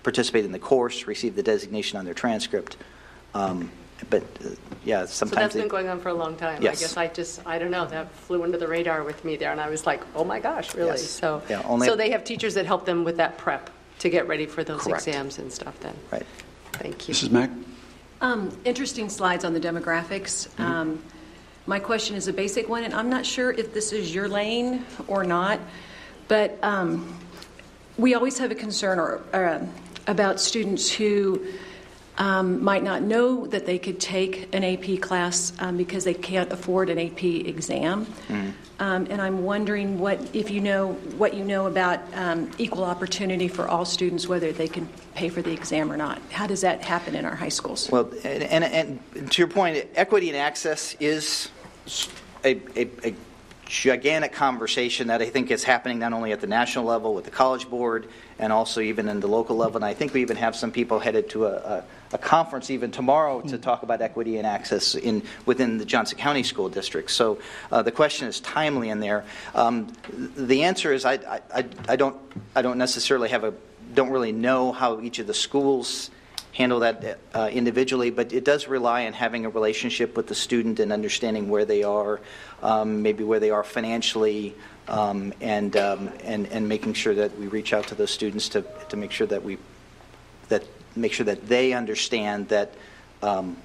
participate 0.03 0.45
in 0.45 0.51
the 0.51 0.59
course, 0.59 1.07
receive 1.07 1.35
the 1.35 1.43
designation 1.43 1.97
on 1.97 2.05
their 2.05 2.13
transcript. 2.13 2.77
Um, 3.33 3.71
but 4.09 4.23
uh, 4.43 4.49
yeah, 4.83 5.05
sometimes 5.05 5.09
so 5.09 5.25
that's 5.25 5.53
they, 5.53 5.61
been 5.61 5.69
going 5.69 5.87
on 5.87 5.99
for 5.99 6.09
a 6.09 6.13
long 6.13 6.35
time. 6.35 6.61
Yes. 6.61 6.77
I 6.77 6.81
guess 6.81 6.97
I 6.97 7.07
just 7.07 7.45
I 7.45 7.59
don't 7.59 7.71
know 7.71 7.85
that 7.85 8.11
flew 8.11 8.43
under 8.43 8.57
the 8.57 8.67
radar 8.67 9.03
with 9.03 9.23
me 9.23 9.35
there, 9.35 9.51
and 9.51 9.61
I 9.61 9.69
was 9.69 9.85
like, 9.85 10.01
oh 10.15 10.23
my 10.23 10.39
gosh, 10.39 10.73
really? 10.75 10.91
Yes. 10.91 11.09
So 11.09 11.41
yeah, 11.49 11.61
only 11.65 11.87
so 11.87 11.95
they 11.95 12.11
have 12.11 12.23
teachers 12.23 12.53
that 12.55 12.65
help 12.65 12.85
them 12.85 13.03
with 13.03 13.17
that 13.17 13.37
prep 13.37 13.69
to 13.99 14.09
get 14.09 14.27
ready 14.27 14.45
for 14.45 14.63
those 14.63 14.81
Correct. 14.81 15.07
exams 15.07 15.39
and 15.39 15.51
stuff 15.51 15.79
then. 15.79 15.95
Right. 16.11 16.25
Thank 16.73 17.07
you. 17.07 17.13
Mrs. 17.13 17.31
Mack? 17.31 17.49
Um, 18.21 18.57
interesting 18.65 19.09
slides 19.09 19.45
on 19.45 19.53
the 19.53 19.59
demographics. 19.59 20.47
Mm-hmm. 20.49 20.63
Um, 20.63 21.03
my 21.65 21.79
question 21.79 22.15
is 22.15 22.27
a 22.27 22.33
basic 22.33 22.67
one, 22.67 22.83
and 22.83 22.93
I'm 22.93 23.09
not 23.09 23.25
sure 23.25 23.51
if 23.51 23.73
this 23.73 23.93
is 23.93 24.13
your 24.13 24.27
lane 24.27 24.85
or 25.07 25.23
not, 25.23 25.59
but 26.27 26.57
um, 26.61 27.17
we 27.97 28.15
always 28.15 28.37
have 28.39 28.51
a 28.51 28.55
concern 28.55 28.99
or, 28.99 29.21
uh, 29.33 29.65
about 30.07 30.41
students 30.41 30.91
who 30.91 31.45
um, 32.17 32.63
might 32.63 32.83
not 32.83 33.01
know 33.01 33.47
that 33.47 33.65
they 33.65 33.79
could 33.79 33.99
take 33.99 34.53
an 34.53 34.63
AP 34.63 35.01
class 35.01 35.53
um, 35.59 35.77
because 35.77 36.03
they 36.03 36.13
can't 36.13 36.51
afford 36.51 36.89
an 36.89 36.99
AP 36.99 37.23
exam. 37.23 38.05
Mm-hmm. 38.05 38.49
Um, 38.79 39.07
and 39.09 39.21
I'm 39.21 39.43
wondering 39.43 39.99
what, 39.99 40.19
if 40.35 40.51
you 40.51 40.59
know, 40.59 40.93
what 41.17 41.33
you 41.33 41.43
know 41.43 41.67
about 41.67 41.99
um, 42.15 42.51
equal 42.57 42.83
opportunity 42.83 43.47
for 43.47 43.67
all 43.67 43.85
students, 43.85 44.27
whether 44.27 44.51
they 44.51 44.67
can 44.67 44.87
pay 45.15 45.29
for 45.29 45.41
the 45.41 45.51
exam 45.51 45.91
or 45.91 45.97
not. 45.97 46.21
How 46.31 46.47
does 46.47 46.61
that 46.61 46.83
happen 46.83 47.15
in 47.15 47.23
our 47.23 47.35
high 47.35 47.49
schools? 47.49 47.89
Well, 47.89 48.11
and, 48.23 48.43
and, 48.43 48.99
and 49.15 49.31
to 49.31 49.41
your 49.41 49.47
point, 49.47 49.87
equity 49.95 50.29
and 50.29 50.37
access 50.37 50.95
is 50.99 51.49
a, 52.43 52.59
a, 52.75 52.89
a 53.05 53.15
gigantic 53.65 54.33
conversation 54.33 55.07
that 55.07 55.21
I 55.21 55.29
think 55.29 55.49
is 55.49 55.63
happening 55.63 55.99
not 55.99 56.13
only 56.13 56.31
at 56.31 56.41
the 56.41 56.47
national 56.47 56.85
level 56.85 57.13
with 57.13 57.25
the 57.25 57.31
College 57.31 57.69
Board 57.69 58.07
and 58.37 58.51
also 58.51 58.81
even 58.81 59.07
in 59.07 59.19
the 59.19 59.27
local 59.27 59.55
level. 59.55 59.77
And 59.77 59.85
I 59.85 59.93
think 59.93 60.13
we 60.13 60.21
even 60.21 60.37
have 60.37 60.55
some 60.55 60.71
people 60.71 60.99
headed 60.99 61.29
to 61.31 61.45
a, 61.45 61.53
a, 61.53 61.83
a 62.13 62.17
conference 62.17 62.69
even 62.69 62.91
tomorrow 62.91 63.41
to 63.41 63.57
talk 63.57 63.83
about 63.83 64.01
equity 64.01 64.37
and 64.37 64.47
access 64.47 64.95
in 64.95 65.23
within 65.45 65.77
the 65.79 65.85
Johnson 65.85 66.17
County 66.17 66.43
School 66.43 66.69
District. 66.69 67.09
So 67.09 67.39
uh, 67.71 67.81
the 67.81 67.91
question 67.91 68.27
is 68.27 68.39
timely 68.39 68.89
in 68.89 68.99
there. 68.99 69.25
Um, 69.55 69.91
the 70.13 70.63
answer 70.63 70.93
is 70.93 71.05
I, 71.05 71.41
I, 71.53 71.65
I 71.89 71.95
don't 71.95 72.15
I 72.55 72.61
don't 72.61 72.77
necessarily 72.77 73.29
have 73.29 73.43
a 73.43 73.53
don't 73.93 74.09
really 74.09 74.31
know 74.31 74.71
how 74.71 75.01
each 75.01 75.19
of 75.19 75.27
the 75.27 75.33
schools 75.33 76.09
handle 76.53 76.81
that 76.81 77.19
uh, 77.33 77.49
individually, 77.51 78.11
but 78.11 78.31
it 78.31 78.45
does 78.45 78.67
rely 78.67 79.07
on 79.07 79.13
having 79.13 79.45
a 79.45 79.49
relationship 79.49 80.15
with 80.15 80.27
the 80.27 80.35
student 80.35 80.79
and 80.79 80.93
understanding 80.93 81.49
where 81.49 81.65
they 81.65 81.81
are, 81.81 82.19
um, 82.61 83.01
maybe 83.01 83.23
where 83.23 83.39
they 83.39 83.49
are 83.49 83.63
financially, 83.63 84.55
um, 84.87 85.33
and, 85.41 85.75
um, 85.77 86.11
and 86.23 86.45
and 86.47 86.69
making 86.69 86.93
sure 86.93 87.15
that 87.15 87.37
we 87.39 87.47
reach 87.47 87.73
out 87.73 87.87
to 87.87 87.95
those 87.95 88.11
students 88.11 88.49
to, 88.49 88.63
to 88.89 88.97
make 88.97 89.11
sure 89.11 89.25
that 89.27 89.43
we 89.43 89.57
that 90.49 90.63
make 90.95 91.13
sure 91.13 91.25
that 91.25 91.47
they 91.47 91.73
understand 91.73 92.49
that 92.49 92.73
um, 93.21 93.57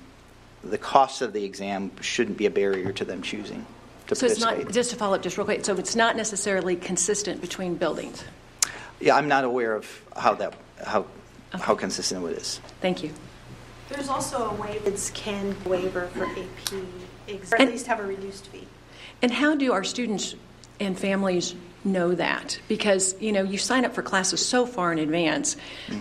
the 0.63 0.79
cost 0.79 1.23
of 1.23 1.33
the 1.33 1.45
exam 1.45 1.91
shouldn't 2.01 2.39
be 2.39 2.47
a 2.47 2.51
barrier 2.51 2.93
to 2.93 3.05
them 3.05 3.23
choosing 3.23 3.65
to 4.09 4.15
So 4.15 4.27
it's 4.27 4.41
not, 4.41 4.71
just 4.73 4.91
to 4.91 4.97
follow 4.97 5.15
up 5.15 5.23
just 5.23 5.37
real 5.37 5.45
quick, 5.45 5.65
so 5.65 5.77
it's 5.77 5.95
not 5.97 6.17
necessarily 6.17 6.77
consistent 6.77 7.41
between 7.41 7.75
buildings? 7.75 8.25
Yeah, 9.01 9.17
I'm 9.17 9.29
not 9.29 9.45
aware 9.45 9.75
of 9.75 10.03
how 10.17 10.35
that 10.35 10.55
how 10.85 11.07
how 11.53 11.75
consistent 11.75 12.25
it 12.27 12.37
is. 12.37 12.61
Thank 12.81 13.03
you. 13.03 13.13
There's 13.89 14.09
also 14.09 14.51
a 14.51 14.55
way 14.55 14.81
kids 14.85 15.11
can 15.15 15.57
waiver 15.65 16.09
for 16.09 16.27
AP, 16.27 16.83
ex- 17.29 17.53
or 17.53 17.57
at 17.57 17.61
And- 17.63 17.71
least 17.71 17.87
have 17.87 18.01
a 18.01 18.03
reduced 18.07 18.49
fee. 18.49 18.67
And 19.23 19.33
how 19.33 19.55
do 19.57 19.73
our 19.73 19.83
students 19.83 20.35
and 20.79 20.99
families 20.99 21.55
know 21.85 22.15
that? 22.15 22.61
Because, 22.69 23.15
you 23.21 23.33
know, 23.33 23.43
you 23.43 23.59
sign 23.59 23.85
up 23.85 23.95
for 23.95 24.03
classes 24.03 24.45
so 24.45 24.67
far 24.67 24.93
in 24.93 24.99
advance, 24.99 25.57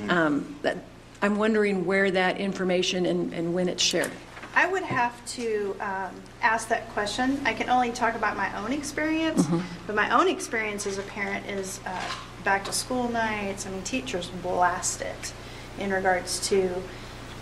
um, 0.10 0.56
that 0.64 0.78
I'm 1.22 1.38
wondering 1.38 1.86
where 1.86 2.12
that 2.12 2.38
information 2.38 3.06
and, 3.06 3.34
and 3.34 3.54
when 3.54 3.68
it's 3.70 3.84
shared. 3.84 4.12
I 4.56 4.66
would 4.68 4.84
have 4.84 5.24
to 5.36 5.76
um, 5.80 6.12
ask 6.42 6.68
that 6.70 6.90
question. 6.90 7.40
I 7.46 7.54
can 7.54 7.70
only 7.70 7.92
talk 7.92 8.16
about 8.16 8.36
my 8.36 8.56
own 8.58 8.74
experience, 8.74 9.44
Mhm. 9.44 9.62
but 9.86 9.96
my 9.96 10.10
own 10.10 10.28
experience 10.28 10.88
as 10.88 10.98
a 10.98 11.04
parent 11.04 11.46
is 11.48 11.80
uh, 11.86 12.02
back 12.44 12.66
to 12.66 12.74
school 12.74 13.08
nights. 13.10 13.68
I 13.68 13.70
mean, 13.70 13.84
teachers 13.84 14.28
blast 14.42 15.02
it 15.02 15.34
in 15.78 15.92
regards 15.92 16.40
to 16.50 16.72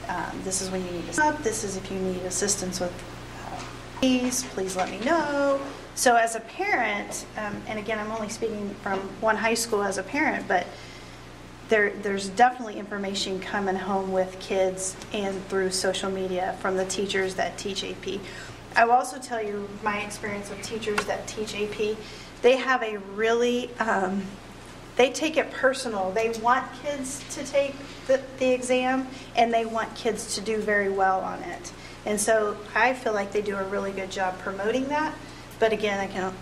um, 0.10 0.42
this 0.44 0.62
is 0.62 0.70
when 0.70 0.86
you 0.86 0.92
need 0.92 1.08
to 1.08 1.14
stop, 1.14 1.42
this 1.42 1.64
is 1.64 1.78
if 1.78 1.90
you 1.90 1.98
need 1.98 2.22
assistance 2.24 2.80
with 2.80 2.92
uh, 2.92 3.64
please, 4.00 4.44
please 4.44 4.76
let 4.76 4.90
me 4.92 5.00
know. 5.00 5.60
So 5.96 6.16
as 6.16 6.36
a 6.36 6.42
parent, 6.42 7.26
um, 7.38 7.62
and 7.68 7.80
again, 7.80 7.98
I'm 7.98 8.12
only 8.12 8.30
speaking 8.30 8.76
from 8.84 9.00
one 9.22 9.38
high 9.38 9.54
school 9.56 9.82
as 9.82 9.98
a 9.98 10.04
parent, 10.04 10.48
but 10.48 10.68
there, 11.70 11.91
there's 12.01 12.30
definitely 12.30 12.78
information 12.78 13.39
coming 13.39 13.76
home 13.76 14.11
with 14.11 14.39
kids 14.39 14.95
and 15.13 15.43
through 15.47 15.72
social 15.72 16.11
media 16.11 16.55
from 16.59 16.78
the 16.78 16.86
teachers 16.86 17.36
that 17.36 17.57
teach 17.57 17.84
AP. 17.84 18.20
I 18.76 18.86
will 18.86 18.93
also 18.93 19.18
tell 19.18 19.41
you 19.41 19.68
my 19.84 19.99
experience 19.99 20.49
with 20.49 20.61
teachers 20.61 21.03
that 21.05 21.28
teach 21.28 21.55
AP. 21.55 21.97
They 22.41 22.57
have 22.57 22.84
a 22.84 22.97
really, 23.16 23.74
um, 23.80 24.24
they 24.95 25.11
take 25.11 25.38
it 25.38 25.49
personal. 25.51 26.11
They 26.11 26.30
want 26.41 26.66
kids 26.84 27.24
to 27.32 27.43
take 27.43 27.74
the, 28.07 28.22
the 28.38 28.51
exam 28.51 29.07
and 29.36 29.53
they 29.53 29.66
want 29.66 29.95
kids 29.95 30.36
to 30.36 30.41
do 30.41 30.57
very 30.57 30.89
well 30.89 31.22
on 31.22 31.41
it. 31.41 31.72
And 32.05 32.20
so 32.20 32.55
I 32.76 32.93
feel 32.93 33.13
like 33.13 33.32
they 33.32 33.41
do 33.41 33.55
a 33.55 33.63
really 33.63 33.91
good 33.91 34.11
job 34.11 34.38
promoting 34.39 34.88
that. 34.89 35.16
But 35.57 35.74
again, 35.74 35.99
I 35.99 36.07
can 36.07 36.34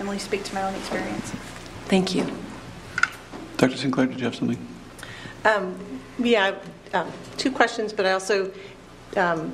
only 0.00 0.18
speak 0.18 0.42
to 0.44 0.54
my 0.54 0.62
own 0.64 0.74
experience. 0.74 1.30
Thank 1.86 2.14
you. 2.14 2.26
Dr. 3.62 3.76
Sinclair, 3.76 4.06
did 4.08 4.18
you 4.18 4.24
have 4.24 4.34
something? 4.34 4.58
Um, 5.44 5.76
Yeah, 6.18 6.56
um, 6.94 7.06
two 7.36 7.52
questions, 7.52 7.92
but 7.92 8.04
I 8.06 8.10
also, 8.12 8.50
um, 9.16 9.52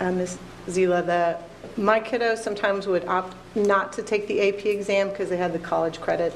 uh, 0.00 0.12
Ms. 0.12 0.38
Zila, 0.68 1.04
the, 1.04 1.36
my 1.76 1.98
kiddos 1.98 2.38
sometimes 2.38 2.86
would 2.86 3.04
opt 3.06 3.36
not 3.56 3.92
to 3.94 4.02
take 4.04 4.28
the 4.28 4.48
AP 4.48 4.64
exam 4.66 5.08
because 5.08 5.28
they 5.28 5.36
had 5.36 5.52
the 5.52 5.58
college 5.58 6.00
credit. 6.00 6.32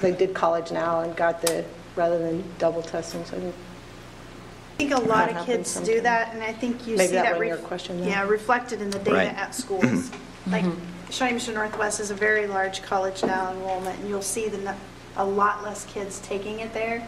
They 0.00 0.10
did 0.10 0.34
college 0.34 0.72
now 0.72 1.02
and 1.02 1.14
got 1.14 1.40
the, 1.42 1.64
rather 1.94 2.18
than 2.18 2.42
double 2.58 2.82
testing, 2.82 3.24
so 3.24 3.36
I 3.36 3.40
think 3.40 3.54
I 3.54 4.76
think 4.78 4.94
a 4.94 5.00
lot 5.08 5.30
of 5.30 5.46
kids 5.46 5.74
happens 5.74 5.88
do 5.94 6.00
that, 6.00 6.34
and 6.34 6.42
I 6.42 6.52
think 6.52 6.88
you 6.88 6.96
Maybe 6.96 7.08
see 7.10 7.14
that 7.14 7.34
that. 7.34 7.38
ref- 7.40 7.62
question, 7.62 8.00
then. 8.00 8.08
Yeah, 8.08 8.24
reflected 8.26 8.82
in 8.82 8.90
the 8.90 8.98
data 8.98 9.14
Right. 9.16 9.28
at 9.28 9.54
schools. 9.54 10.10
Like 10.50 10.64
Shawnee 11.10 11.34
Mission 11.34 11.54
Northwest 11.54 12.00
is 12.00 12.10
a 12.10 12.16
very 12.16 12.48
large 12.48 12.82
college 12.82 13.22
now 13.22 13.52
enrollment, 13.52 13.96
and 14.00 14.08
you'll 14.08 14.22
see 14.22 14.48
the, 14.48 14.58
nu- 14.58 14.74
a 15.16 15.24
lot 15.24 15.62
less 15.62 15.84
kids 15.86 16.20
taking 16.20 16.60
it 16.60 16.72
there. 16.72 17.06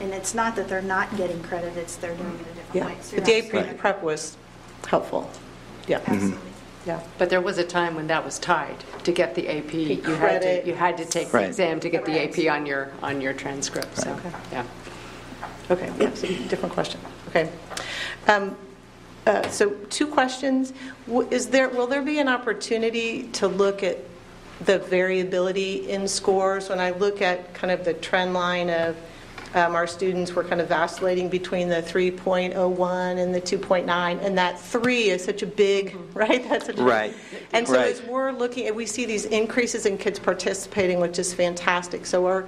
And 0.00 0.12
it's 0.14 0.32
not 0.34 0.54
that 0.56 0.68
they're 0.68 0.80
not 0.82 1.16
getting 1.16 1.42
credit, 1.42 1.76
it's 1.76 1.96
they're 1.96 2.14
doing 2.14 2.34
it 2.34 2.40
a 2.40 2.54
different 2.54 2.74
Yeah, 2.74 2.86
way. 2.86 2.96
So 3.02 3.16
but 3.16 3.24
the 3.24 3.40
that's- 3.40 3.68
AP 3.70 3.76
prep 3.78 4.02
was 4.02 4.36
helpful. 4.86 5.28
Yeah. 5.88 6.00
Yeah. 6.86 7.00
But 7.18 7.28
there 7.30 7.40
was 7.40 7.58
a 7.58 7.64
time 7.64 7.94
when 7.96 8.06
that 8.06 8.24
was 8.24 8.38
tied. 8.38 8.76
To 9.02 9.12
get 9.12 9.34
the 9.34 9.48
AP, 9.48 9.74
you 9.74 9.96
had 10.02 10.18
credit. 10.18 10.62
to, 10.62 10.68
you 10.68 10.74
had 10.74 10.96
to 10.98 11.04
take 11.04 11.28
the 11.32 11.38
Right. 11.38 11.46
exam 11.46 11.80
to 11.80 11.90
get 11.90 12.04
the 12.04 12.12
AP 12.22 12.48
on 12.48 12.64
your, 12.64 12.92
on 13.02 13.20
your 13.20 13.32
transcript, 13.32 13.96
so, 13.98 14.16
yeah. 14.52 14.64
Okay, 15.70 15.90
yeah, 16.00 16.14
so 16.14 16.28
different 16.48 16.72
question. 16.72 17.00
Okay. 17.28 17.50
Um, 18.26 18.56
uh, 19.26 19.46
So 19.50 19.70
two 19.90 20.06
questions. 20.06 20.72
W- 21.06 21.28
Is 21.30 21.48
there, 21.48 21.68
will 21.68 21.86
there 21.88 22.00
be 22.02 22.20
an 22.20 22.28
opportunity 22.28 23.24
to 23.34 23.48
look 23.48 23.82
at 23.82 23.98
the 24.64 24.78
variability 24.78 25.90
in 25.90 26.08
scores? 26.08 26.68
When 26.68 26.80
I 26.80 26.90
look 26.90 27.22
at 27.22 27.54
kind 27.54 27.70
of 27.70 27.84
the 27.84 27.94
trend 27.94 28.34
line 28.34 28.70
of 28.70 28.96
um, 29.54 29.74
our 29.74 29.86
students 29.86 30.34
were 30.34 30.44
kind 30.44 30.60
of 30.60 30.68
vacillating 30.68 31.28
between 31.30 31.68
the 31.70 31.76
3.01 31.82 33.18
and 33.18 33.34
the 33.34 33.40
2.9, 33.40 34.22
and 34.22 34.36
that 34.36 34.60
3 34.60 35.10
is 35.10 35.24
such 35.24 35.42
a 35.42 35.46
big, 35.46 35.96
right? 36.14 36.46
That's 36.48 36.66
such 36.66 36.78
a- 36.78 36.82
Right. 36.82 37.14
And 37.52 37.66
so 37.66 37.74
Right. 37.74 37.86
as 37.92 38.02
we're 38.02 38.30
looking, 38.32 38.66
and 38.66 38.76
we 38.76 38.84
see 38.84 39.06
these 39.06 39.24
increases 39.24 39.86
in 39.86 39.96
kids 39.96 40.18
participating, 40.18 41.00
which 41.00 41.18
is 41.18 41.32
fantastic. 41.32 42.04
So 42.04 42.44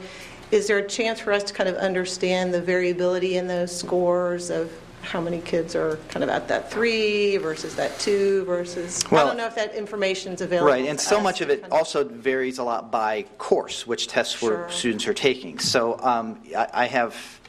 is 0.50 0.66
there 0.66 0.78
a 0.78 0.86
chance 0.86 1.20
for 1.20 1.32
us 1.32 1.42
to 1.44 1.54
kind 1.54 1.68
of 1.70 1.76
understand 1.76 2.52
the 2.52 2.60
variability 2.60 3.36
in 3.38 3.46
those 3.46 3.74
scores 3.74 4.50
of 4.50 4.70
how 5.02 5.20
many 5.20 5.40
kids 5.40 5.74
are 5.74 5.96
kind 6.08 6.22
of 6.22 6.28
at 6.30 6.48
that 6.48 6.70
3 6.70 7.38
versus 7.38 7.74
that 7.76 7.98
2 7.98 8.44
versus, 8.44 9.04
I 9.10 9.24
don't 9.24 9.36
know 9.36 9.46
if 9.46 9.54
that 9.54 9.74
information's 9.74 10.40
available. 10.40 10.68
Right, 10.68 10.86
and 10.86 11.00
so 11.00 11.20
much 11.20 11.40
of 11.40 11.50
it 11.50 11.64
also 11.70 12.04
varies 12.04 12.58
a 12.58 12.64
lot 12.64 12.90
by 12.90 13.22
course, 13.38 13.86
which 13.86 14.08
tests 14.08 14.38
Sure. 14.38 14.68
students 14.70 15.06
are 15.06 15.14
taking. 15.14 15.58
So 15.58 15.98
um, 16.00 16.40
I, 16.56 16.68
I 16.72 16.86
have 16.86 17.40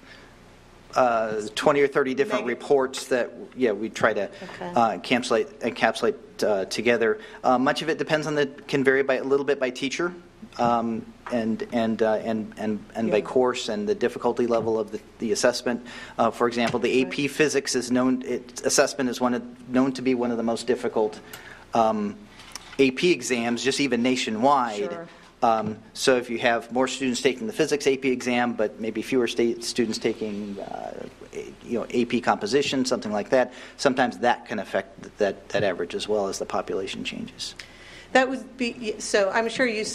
uh, 0.95 1.41
20 1.55 1.81
or 1.81 1.87
30 1.87 2.13
different 2.15 2.45
reports 2.45 3.07
that, 3.07 3.31
yeah, 3.55 3.71
we 3.71 3.89
try 3.89 4.13
to 4.13 4.23
Okay. 4.23 4.71
uh, 4.75 4.97
encapsulate, 4.97 5.47
encapsulate 5.59 6.15
uh, 6.43 6.65
together. 6.65 7.19
Uh, 7.43 7.57
much 7.57 7.81
of 7.81 7.89
it 7.89 7.97
depends 7.97 8.27
on 8.27 8.35
the, 8.35 8.47
can 8.67 8.83
vary 8.83 9.03
by 9.03 9.15
a 9.15 9.23
little 9.23 9.45
bit 9.45 9.59
by 9.59 9.69
teacher. 9.69 10.13
Um, 10.59 11.05
and 11.31 11.65
and, 11.71 12.01
uh, 12.01 12.15
and 12.15 12.53
and 12.57 12.83
and 12.93 13.09
by 13.09 13.17
Yeah. 13.17 13.23
course 13.23 13.69
and 13.69 13.87
the 13.87 13.95
difficulty 13.95 14.47
level 14.47 14.77
of 14.77 14.91
the, 14.91 14.99
the 15.19 15.31
assessment. 15.31 15.85
Uh, 16.17 16.29
for 16.29 16.47
example, 16.47 16.79
the 16.79 17.03
AP 17.03 17.29
Physics 17.31 17.73
is 17.73 17.89
known. 17.89 18.21
It, 18.23 18.61
assessment 18.65 19.09
is 19.09 19.21
one 19.21 19.33
of, 19.33 19.69
known 19.69 19.93
to 19.93 20.01
be 20.01 20.13
one 20.13 20.31
of 20.31 20.37
the 20.37 20.43
most 20.43 20.67
difficult 20.67 21.19
um, 21.73 22.17
AP 22.79 23.03
exams, 23.05 23.63
just 23.63 23.79
even 23.79 24.03
nationwide. 24.03 24.91
Sure. 24.91 25.07
Um, 25.43 25.77
so 25.93 26.17
if 26.17 26.29
you 26.29 26.37
have 26.39 26.71
more 26.71 26.87
students 26.87 27.21
taking 27.21 27.47
the 27.47 27.53
physics 27.53 27.87
AP 27.87 28.05
exam, 28.05 28.53
but 28.53 28.79
maybe 28.79 29.01
fewer 29.01 29.27
state 29.27 29.63
students 29.63 29.97
taking, 29.97 30.59
uh, 30.59 31.07
you 31.63 31.79
know, 31.79 31.85
AP 31.85 32.21
composition, 32.21 32.85
something 32.85 33.11
like 33.11 33.29
that, 33.29 33.51
sometimes 33.77 34.19
that 34.19 34.45
can 34.47 34.59
affect 34.59 35.17
that, 35.17 35.49
that 35.49 35.63
average 35.63 35.95
as 35.95 36.07
well 36.07 36.27
as 36.27 36.37
the 36.37 36.45
population 36.45 37.03
changes. 37.03 37.55
That 38.13 38.29
would 38.29 38.57
be, 38.57 38.99
so 38.99 39.29
I'm 39.29 39.47
sure 39.47 39.65
you, 39.65 39.85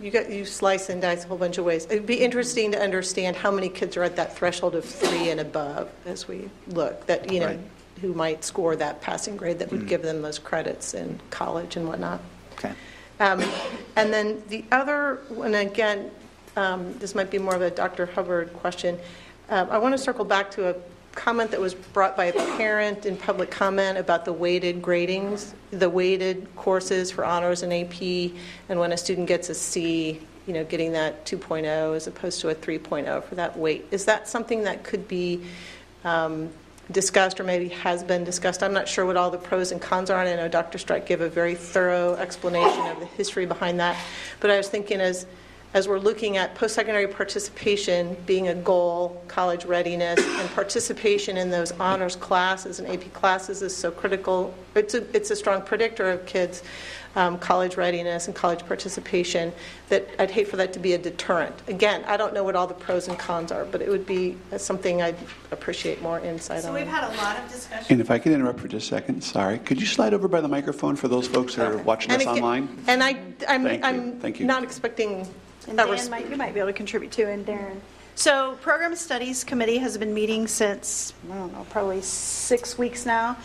you 0.00 0.10
got, 0.10 0.30
you 0.30 0.44
slice 0.44 0.88
and 0.90 1.02
dice 1.02 1.24
a 1.24 1.28
whole 1.28 1.38
bunch 1.38 1.58
of 1.58 1.64
ways. 1.64 1.86
It'd 1.90 2.06
be 2.06 2.20
interesting 2.20 2.70
to 2.72 2.80
understand 2.80 3.36
how 3.36 3.50
many 3.50 3.68
kids 3.68 3.96
are 3.96 4.04
at 4.04 4.16
that 4.16 4.36
threshold 4.36 4.74
of 4.76 4.84
three 4.84 5.30
and 5.30 5.40
above 5.40 5.90
as 6.06 6.28
we 6.28 6.48
look, 6.68 7.06
that, 7.06 7.32
you 7.32 7.40
know, 7.40 7.46
Right. 7.48 7.60
who 8.00 8.12
might 8.14 8.44
score 8.44 8.76
that 8.76 9.00
passing 9.00 9.36
grade 9.36 9.58
that 9.58 9.70
would 9.72 9.88
give 9.88 10.02
them 10.02 10.22
those 10.22 10.38
credits 10.38 10.94
in 10.94 11.18
college 11.30 11.76
and 11.76 11.88
whatnot. 11.88 12.20
Okay. 12.54 12.72
Um, 13.20 13.42
And 13.96 14.12
then 14.12 14.42
the 14.48 14.64
other, 14.70 15.20
and 15.30 15.54
again, 15.54 16.10
um, 16.56 16.96
this 16.98 17.14
might 17.14 17.30
be 17.30 17.38
more 17.38 17.54
of 17.54 17.62
a 17.62 17.70
Dr. 17.70 18.06
Hubbard 18.06 18.52
question. 18.54 18.98
Um, 19.50 19.68
I 19.70 19.78
want 19.78 19.92
to 19.94 19.98
circle 19.98 20.24
back 20.24 20.50
to 20.52 20.70
a 20.70 20.74
comment 21.14 21.50
that 21.50 21.60
was 21.60 21.74
brought 21.74 22.16
by 22.16 22.26
a 22.26 22.32
parent 22.56 23.06
in 23.06 23.16
public 23.16 23.50
comment 23.50 23.98
about 23.98 24.24
the 24.24 24.32
weighted 24.32 24.82
gradings, 24.82 25.52
the 25.70 25.88
weighted 25.88 26.46
courses 26.56 27.10
for 27.10 27.24
honors 27.24 27.62
and 27.62 27.72
AP, 27.72 28.32
and 28.68 28.78
when 28.78 28.92
a 28.92 28.96
student 28.96 29.28
gets 29.28 29.48
a 29.48 29.54
C, 29.54 30.20
you 30.46 30.52
know, 30.52 30.64
getting 30.64 30.92
that 30.92 31.24
2.0 31.24 31.96
as 31.96 32.06
opposed 32.06 32.40
to 32.42 32.50
a 32.50 32.54
3.0 32.54 33.24
for 33.24 33.34
that 33.34 33.58
weight. 33.58 33.86
Is 33.90 34.04
that 34.04 34.28
something 34.28 34.64
that 34.64 34.84
could 34.84 35.08
be 35.08 35.42
um, 36.04 36.50
discussed 36.90 37.40
or 37.40 37.44
maybe 37.44 37.68
has 37.68 38.04
been 38.04 38.24
discussed. 38.24 38.62
I'm 38.62 38.74
not 38.74 38.88
sure 38.88 39.06
what 39.06 39.16
all 39.16 39.30
the 39.30 39.38
pros 39.38 39.72
and 39.72 39.80
cons 39.80 40.10
are, 40.10 40.20
and 40.20 40.28
I 40.28 40.36
know 40.36 40.48
Dr. 40.48 40.78
Strike 40.78 41.06
gave 41.06 41.20
a 41.20 41.28
very 41.28 41.54
thorough 41.54 42.14
explanation 42.14 42.86
of 42.86 43.00
the 43.00 43.06
history 43.06 43.46
behind 43.46 43.80
that. 43.80 43.98
But 44.40 44.50
I 44.50 44.56
was 44.56 44.68
thinking 44.68 45.00
as 45.00 45.26
as 45.74 45.88
we're 45.88 45.98
looking 45.98 46.36
at 46.36 46.54
post-secondary 46.54 47.08
participation 47.08 48.16
being 48.26 48.46
a 48.48 48.54
goal, 48.54 49.20
college 49.26 49.64
readiness, 49.64 50.20
and 50.20 50.48
participation 50.50 51.36
in 51.36 51.50
those 51.50 51.72
honors 51.72 52.14
classes 52.14 52.78
and 52.78 52.88
AP 52.88 53.12
classes 53.12 53.60
is 53.60 53.76
so 53.76 53.90
critical. 53.90 54.54
It's 54.76 54.94
a, 54.94 55.04
it's 55.16 55.32
a 55.32 55.36
strong 55.36 55.62
predictor 55.62 56.08
of 56.12 56.24
kids' 56.26 56.62
um, 57.16 57.38
college 57.40 57.76
readiness 57.76 58.26
and 58.28 58.36
college 58.36 58.64
participation 58.66 59.52
that 59.88 60.08
I'd 60.20 60.30
hate 60.30 60.46
for 60.46 60.56
that 60.56 60.72
to 60.74 60.78
be 60.78 60.92
a 60.92 60.98
deterrent. 60.98 61.54
Again, 61.66 62.04
I 62.06 62.16
don't 62.16 62.34
know 62.34 62.44
what 62.44 62.54
all 62.54 62.68
the 62.68 62.74
pros 62.74 63.08
and 63.08 63.18
cons 63.18 63.50
are, 63.50 63.64
but 63.64 63.82
it 63.82 63.88
would 63.88 64.06
be 64.06 64.36
something 64.56 65.02
I'd 65.02 65.16
appreciate 65.50 66.00
more 66.02 66.20
insight 66.20 66.62
So 66.62 66.68
on. 66.68 66.74
So 66.74 66.78
we've 66.80 66.86
had 66.90 67.02
a 67.12 67.16
lot 67.16 67.36
of 67.38 67.50
discussion. 67.50 67.86
And 67.88 68.00
if 68.00 68.12
I 68.12 68.20
could 68.20 68.30
interrupt 68.32 68.60
for 68.60 68.68
just 68.68 68.86
a 68.86 68.94
second, 68.94 69.22
sorry. 69.24 69.58
Could 69.58 69.80
you 69.80 69.86
slide 69.86 70.14
over 70.14 70.28
by 70.28 70.40
the 70.40 70.48
microphone 70.48 70.94
for 70.94 71.08
those 71.08 71.26
folks 71.26 71.56
that 71.56 71.70
are 71.72 71.78
watching 71.78 72.12
And 72.12 72.22
us 72.22 72.28
again- 72.28 72.36
online? 72.44 72.78
And 72.86 73.02
I, 73.02 73.10
I'm, 73.48 73.64
Thank. 73.64 73.84
I'm 73.84 74.20
Thank 74.20 74.38
you. 74.38 74.46
not 74.46 74.62
expecting 74.62 75.26
And 75.68 75.78
a 75.80 75.82
Dan 75.84 75.90
res- 75.92 76.08
might, 76.10 76.28
you 76.30 76.36
might 76.36 76.54
be 76.54 76.60
able 76.60 76.68
to 76.70 76.72
contribute 76.74 77.12
too, 77.12 77.26
and 77.26 77.44
Darren. 77.46 77.76
So 78.16 78.56
Program 78.62 78.94
Studies 78.94 79.42
Committee 79.44 79.78
has 79.78 79.98
been 79.98 80.14
meeting 80.14 80.46
since, 80.46 81.12
I 81.30 81.34
don't 81.34 81.52
know, 81.52 81.66
probably 81.70 82.00
six 82.02 82.78
weeks 82.78 83.04
now, 83.04 83.36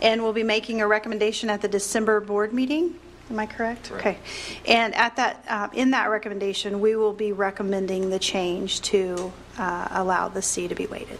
and 0.00 0.22
we'll 0.22 0.32
be 0.32 0.42
making 0.42 0.80
a 0.80 0.86
recommendation 0.86 1.50
at 1.50 1.60
the 1.60 1.68
December 1.68 2.20
board 2.20 2.52
meeting. 2.52 2.94
Am 3.30 3.38
I 3.38 3.46
correct? 3.46 3.90
Okay. 3.92 4.18
And 4.66 4.94
at 4.94 5.16
that, 5.16 5.44
uh, 5.48 5.68
in 5.72 5.90
that 5.92 6.10
recommendation, 6.10 6.80
we 6.80 6.94
will 6.96 7.12
be 7.14 7.32
recommending 7.32 8.10
the 8.10 8.18
change 8.18 8.80
to 8.82 9.32
uh, 9.58 9.88
allow 9.90 10.28
the 10.28 10.42
C 10.42 10.68
to 10.68 10.74
be 10.74 10.86
weighted. 10.86 11.18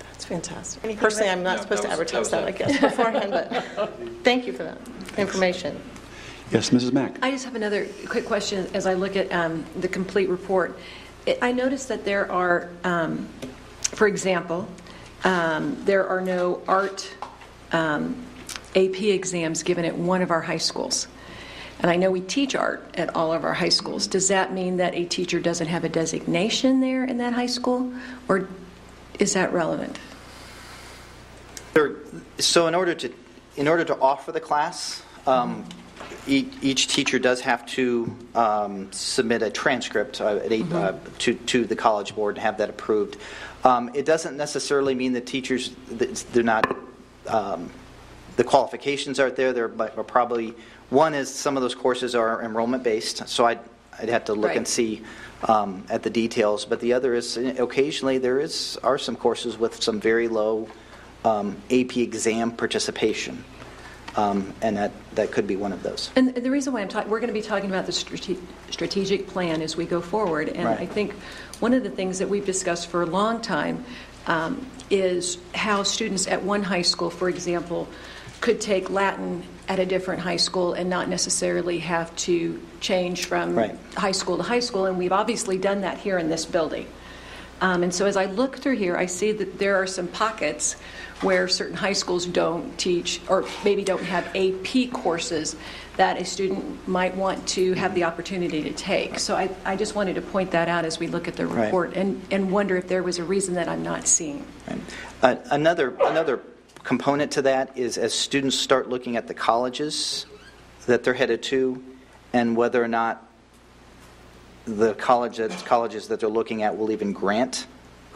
That's 0.00 0.24
fantastic. 0.24 0.84
Anything 0.84 1.00
Personally, 1.02 1.30
I'm 1.30 1.42
not 1.42 1.56
No, 1.56 1.62
supposed 1.62 1.82
to 1.82 1.88
that 1.88 1.98
was- 1.98 2.12
advertise 2.12 2.30
that 2.30 2.58
that, 2.58 2.62
I 2.62 2.68
was 2.68 2.78
guess, 2.78 2.96
beforehand, 2.96 3.30
but 3.30 3.92
thank 4.24 4.46
you 4.46 4.52
for 4.52 4.64
that 4.64 4.78
information. 5.18 5.78
Yes, 6.50 6.70
Mrs. 6.70 6.92
Mack. 6.92 7.22
I 7.22 7.30
just 7.30 7.44
have 7.44 7.54
another 7.56 7.86
quick 8.08 8.24
question 8.24 8.66
as 8.72 8.86
I 8.86 8.94
look 8.94 9.16
at 9.16 9.30
um, 9.32 9.66
the 9.78 9.88
complete 9.88 10.28
report. 10.28 10.78
I- 11.26 11.38
I 11.42 11.52
noticed 11.52 11.88
that 11.88 12.04
there 12.06 12.30
are, 12.32 12.70
um, 12.84 13.28
for 13.82 14.06
example, 14.06 14.66
um, 15.24 15.76
there 15.84 16.08
are 16.08 16.22
no 16.22 16.62
art 16.66 17.10
um, 17.72 18.16
AP 18.74 19.10
exams 19.10 19.62
given 19.62 19.84
at 19.84 19.96
one 19.96 20.22
of 20.22 20.30
our 20.30 20.40
high 20.40 20.56
schools. 20.58 21.06
And 21.80 21.90
I 21.90 21.96
know 21.96 22.10
we 22.10 22.22
teach 22.22 22.54
art 22.54 22.82
at 22.94 23.14
all 23.14 23.32
of 23.32 23.44
our 23.44 23.54
high 23.54 23.68
schools. 23.68 24.06
Does 24.06 24.28
that 24.28 24.52
mean 24.52 24.78
that 24.78 24.94
a 24.94 25.04
teacher 25.04 25.38
doesn't 25.40 25.68
have 25.68 25.84
a 25.84 25.88
designation 25.88 26.80
there 26.80 27.04
in 27.04 27.18
that 27.18 27.34
high 27.34 27.46
school? 27.46 27.92
Or 28.26 28.48
is 29.18 29.34
that 29.34 29.52
relevant? 29.52 29.98
There, 31.74 31.96
so 32.38 32.66
in 32.66 32.74
order 32.74 32.94
to, 32.94 33.12
in 33.56 33.68
order 33.68 33.84
to 33.84 33.98
offer 34.00 34.32
the 34.32 34.40
class, 34.40 35.02
um, 35.26 35.64
each, 36.26 36.52
each 36.62 36.88
teacher 36.88 37.18
does 37.18 37.40
have 37.40 37.64
to 37.66 38.14
um, 38.34 38.92
submit 38.92 39.42
a 39.42 39.50
transcript 39.50 40.20
uh, 40.20 40.36
at 40.36 40.52
eight, 40.52 40.70
uh, 40.72 40.94
to, 41.18 41.34
to 41.34 41.64
the 41.64 41.76
college 41.76 42.14
board 42.14 42.36
and 42.36 42.42
have 42.42 42.58
that 42.58 42.70
approved. 42.70 43.16
Um, 43.64 43.90
it 43.94 44.04
doesn't 44.04 44.36
necessarily 44.36 44.94
mean 44.94 45.12
that 45.14 45.26
teachers, 45.26 45.74
they're 45.88 46.42
not, 46.42 46.76
um, 47.26 47.70
the 48.36 48.44
qualifications 48.44 49.18
aren't 49.18 49.36
there. 49.36 49.52
They're 49.52 49.68
but- 49.68 49.96
are 49.96 50.04
probably, 50.04 50.54
one 50.90 51.14
is 51.14 51.34
some 51.34 51.56
of 51.56 51.62
those 51.62 51.74
courses 51.74 52.14
are 52.14 52.42
enrollment 52.42 52.82
based, 52.82 53.28
so 53.28 53.46
I'd, 53.46 53.60
I'd 53.98 54.08
have 54.08 54.26
to 54.26 54.34
look 54.34 54.54
and 54.54 54.66
see 54.66 55.02
um, 55.48 55.84
at 55.90 56.02
the 56.02 56.10
details. 56.10 56.64
But 56.64 56.80
the 56.80 56.92
other 56.92 57.14
is 57.14 57.36
uh, 57.36 57.54
occasionally 57.58 58.18
there 58.18 58.38
is 58.38 58.78
are 58.82 58.98
some 58.98 59.16
courses 59.16 59.58
with 59.58 59.82
some 59.82 60.00
very 60.00 60.28
low 60.28 60.68
um, 61.24 61.56
AP 61.70 61.96
exam 61.96 62.52
participation, 62.52 63.44
um, 64.18 64.52
and 64.62 64.76
that, 64.76 64.90
that 65.14 65.30
could 65.30 65.46
be 65.46 65.54
one 65.54 65.72
of 65.72 65.84
those. 65.84 66.10
And 66.16 66.34
the 66.34 66.50
reason 66.50 66.72
why 66.72 66.80
I'm 66.80 66.88
talking, 66.88 67.08
we're 67.08 67.20
going 67.20 67.28
to 67.28 67.40
be 67.40 67.40
talking 67.40 67.70
about 67.70 67.86
the 67.86 67.92
strate- 67.92 68.40
strategic 68.68 69.28
plan 69.28 69.62
as 69.62 69.76
we 69.76 69.86
go 69.86 70.00
forward. 70.00 70.48
And 70.48 70.64
Right. 70.64 70.80
I 70.80 70.86
think 70.86 71.12
one 71.60 71.72
of 71.72 71.84
the 71.84 71.90
things 71.90 72.18
that 72.18 72.28
we've 72.28 72.44
discussed 72.44 72.88
for 72.88 73.02
a 73.02 73.06
long 73.06 73.40
time 73.40 73.84
um, 74.26 74.66
is 74.90 75.38
how 75.54 75.84
students 75.84 76.26
at 76.26 76.42
one 76.42 76.64
high 76.64 76.82
school, 76.82 77.10
for 77.10 77.28
example, 77.28 77.86
could 78.40 78.60
take 78.60 78.90
Latin 78.90 79.44
at 79.68 79.78
a 79.78 79.86
different 79.86 80.20
high 80.20 80.36
school 80.36 80.72
and 80.72 80.90
not 80.90 81.08
necessarily 81.08 81.78
have 81.78 82.14
to 82.16 82.60
change 82.80 83.26
from 83.26 83.54
Right. 83.54 83.78
high 83.94 84.12
school 84.12 84.36
to 84.38 84.42
high 84.42 84.60
school. 84.60 84.86
And 84.86 84.98
we've 84.98 85.12
obviously 85.12 85.58
done 85.58 85.82
that 85.82 85.98
here 85.98 86.18
in 86.18 86.28
this 86.28 86.44
building. 86.44 86.88
Um, 87.60 87.84
and 87.84 87.94
so 87.94 88.06
as 88.06 88.16
I 88.16 88.24
look 88.26 88.58
through 88.58 88.76
here, 88.76 88.96
I 88.96 89.06
see 89.06 89.30
that 89.32 89.58
there 89.58 89.76
are 89.76 89.86
some 89.86 90.08
pockets 90.08 90.76
where 91.22 91.48
certain 91.48 91.76
high 91.76 91.92
schools 91.92 92.26
don't 92.26 92.76
teach 92.78 93.20
or 93.28 93.44
maybe 93.64 93.82
don't 93.82 94.02
have 94.02 94.24
AP 94.36 94.92
courses 94.92 95.56
that 95.96 96.20
a 96.20 96.24
student 96.24 96.86
might 96.86 97.16
want 97.16 97.46
to 97.48 97.72
have 97.72 97.92
the 97.94 98.04
opportunity 98.04 98.62
to 98.62 98.72
take. 98.72 99.18
So 99.18 99.34
I, 99.34 99.50
I 99.64 99.74
just 99.74 99.96
wanted 99.96 100.14
to 100.14 100.22
point 100.22 100.52
that 100.52 100.68
out 100.68 100.84
as 100.84 101.00
we 101.00 101.08
look 101.08 101.26
at 101.26 101.34
the 101.34 101.46
Right. 101.46 101.64
report 101.64 101.94
and, 101.94 102.22
and 102.30 102.52
wonder 102.52 102.76
if 102.76 102.86
there 102.86 103.02
was 103.02 103.18
a 103.18 103.24
reason 103.24 103.54
that 103.54 103.68
I'm 103.68 103.82
not 103.82 104.06
seeing. 104.06 104.44
Uh, 105.22 105.36
another 105.50 105.96
another 106.00 106.40
component 106.84 107.32
to 107.32 107.42
that 107.42 107.76
is 107.76 107.98
as 107.98 108.14
students 108.14 108.56
start 108.56 108.88
looking 108.88 109.16
at 109.16 109.26
the 109.26 109.34
colleges 109.34 110.26
that 110.86 111.02
they're 111.02 111.14
headed 111.14 111.42
to, 111.42 111.82
and 112.32 112.56
whether 112.56 112.82
or 112.82 112.88
not 112.88 113.26
the 114.66 114.94
college 114.94 115.38
that, 115.38 115.50
colleges 115.64 116.08
that 116.08 116.20
they're 116.20 116.28
looking 116.28 116.62
at 116.62 116.76
will 116.76 116.92
even 116.92 117.12
grant 117.12 117.66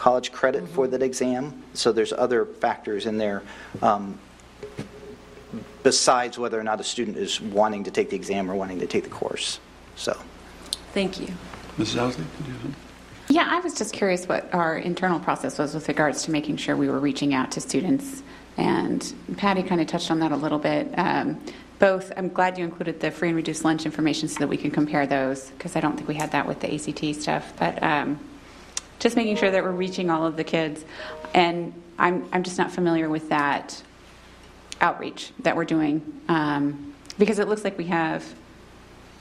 college 0.02 0.32
credit 0.32 0.68
for 0.68 0.88
that 0.88 1.00
exam. 1.00 1.62
So 1.74 1.92
there's 1.92 2.12
other 2.12 2.44
factors 2.44 3.06
in 3.06 3.18
there 3.18 3.44
um, 3.82 4.18
besides 5.84 6.40
whether 6.40 6.58
or 6.58 6.64
not 6.64 6.80
a 6.80 6.82
student 6.82 7.16
is 7.16 7.40
wanting 7.40 7.84
to 7.84 7.92
take 7.92 8.10
the 8.10 8.16
exam 8.16 8.50
or 8.50 8.56
wanting 8.56 8.80
to 8.80 8.86
take 8.88 9.04
the 9.04 9.10
course. 9.10 9.60
So. 9.94 10.20
Thank 10.92 11.20
you. 11.20 11.28
Mrs. 11.78 12.00
Ousley? 12.00 12.16
did 12.16 12.46
you 12.46 12.52
have 12.52 12.62
something? 12.62 12.74
Yeah, 13.28 13.46
I 13.48 13.60
was 13.60 13.74
just 13.74 13.94
curious 13.94 14.26
what 14.26 14.52
our 14.52 14.76
internal 14.76 15.20
process 15.20 15.56
was 15.56 15.72
with 15.72 15.86
regards 15.86 16.24
to 16.24 16.32
making 16.32 16.56
sure 16.56 16.74
we 16.74 16.88
were 16.88 16.98
reaching 16.98 17.32
out 17.32 17.52
to 17.52 17.60
students. 17.60 18.24
And 18.56 19.14
Patty 19.36 19.62
kind 19.62 19.80
of 19.80 19.86
touched 19.86 20.10
on 20.10 20.18
that 20.18 20.32
a 20.32 20.36
little 20.36 20.58
bit. 20.58 20.92
Um, 20.98 21.40
both, 21.78 22.12
I'm 22.16 22.28
glad 22.28 22.58
you 22.58 22.64
included 22.64 22.98
the 22.98 23.12
free 23.12 23.28
and 23.28 23.36
reduced 23.36 23.64
lunch 23.64 23.86
information 23.86 24.26
so 24.26 24.40
that 24.40 24.48
we 24.48 24.56
can 24.56 24.72
compare 24.72 25.06
those, 25.06 25.50
because 25.50 25.76
I 25.76 25.80
don't 25.80 25.94
think 25.94 26.08
we 26.08 26.16
had 26.16 26.32
that 26.32 26.44
with 26.44 26.58
the 26.58 26.74
ACT 26.74 27.22
stuff. 27.22 27.52
But 27.56 27.80
um, 27.84 28.18
just 29.02 29.16
making 29.16 29.36
sure 29.36 29.50
that 29.50 29.62
we're 29.64 29.72
reaching 29.72 30.10
all 30.10 30.24
of 30.24 30.36
the 30.36 30.44
kids. 30.44 30.84
And 31.34 31.74
I'm, 31.98 32.28
I'm 32.32 32.44
just 32.44 32.56
not 32.56 32.70
familiar 32.70 33.08
with 33.08 33.28
that 33.30 33.82
outreach 34.80 35.32
that 35.40 35.56
we're 35.56 35.64
doing, 35.64 36.20
um, 36.28 36.94
because 37.18 37.40
it 37.40 37.48
looks 37.48 37.64
like 37.64 37.76
we 37.76 37.86
have 37.86 38.24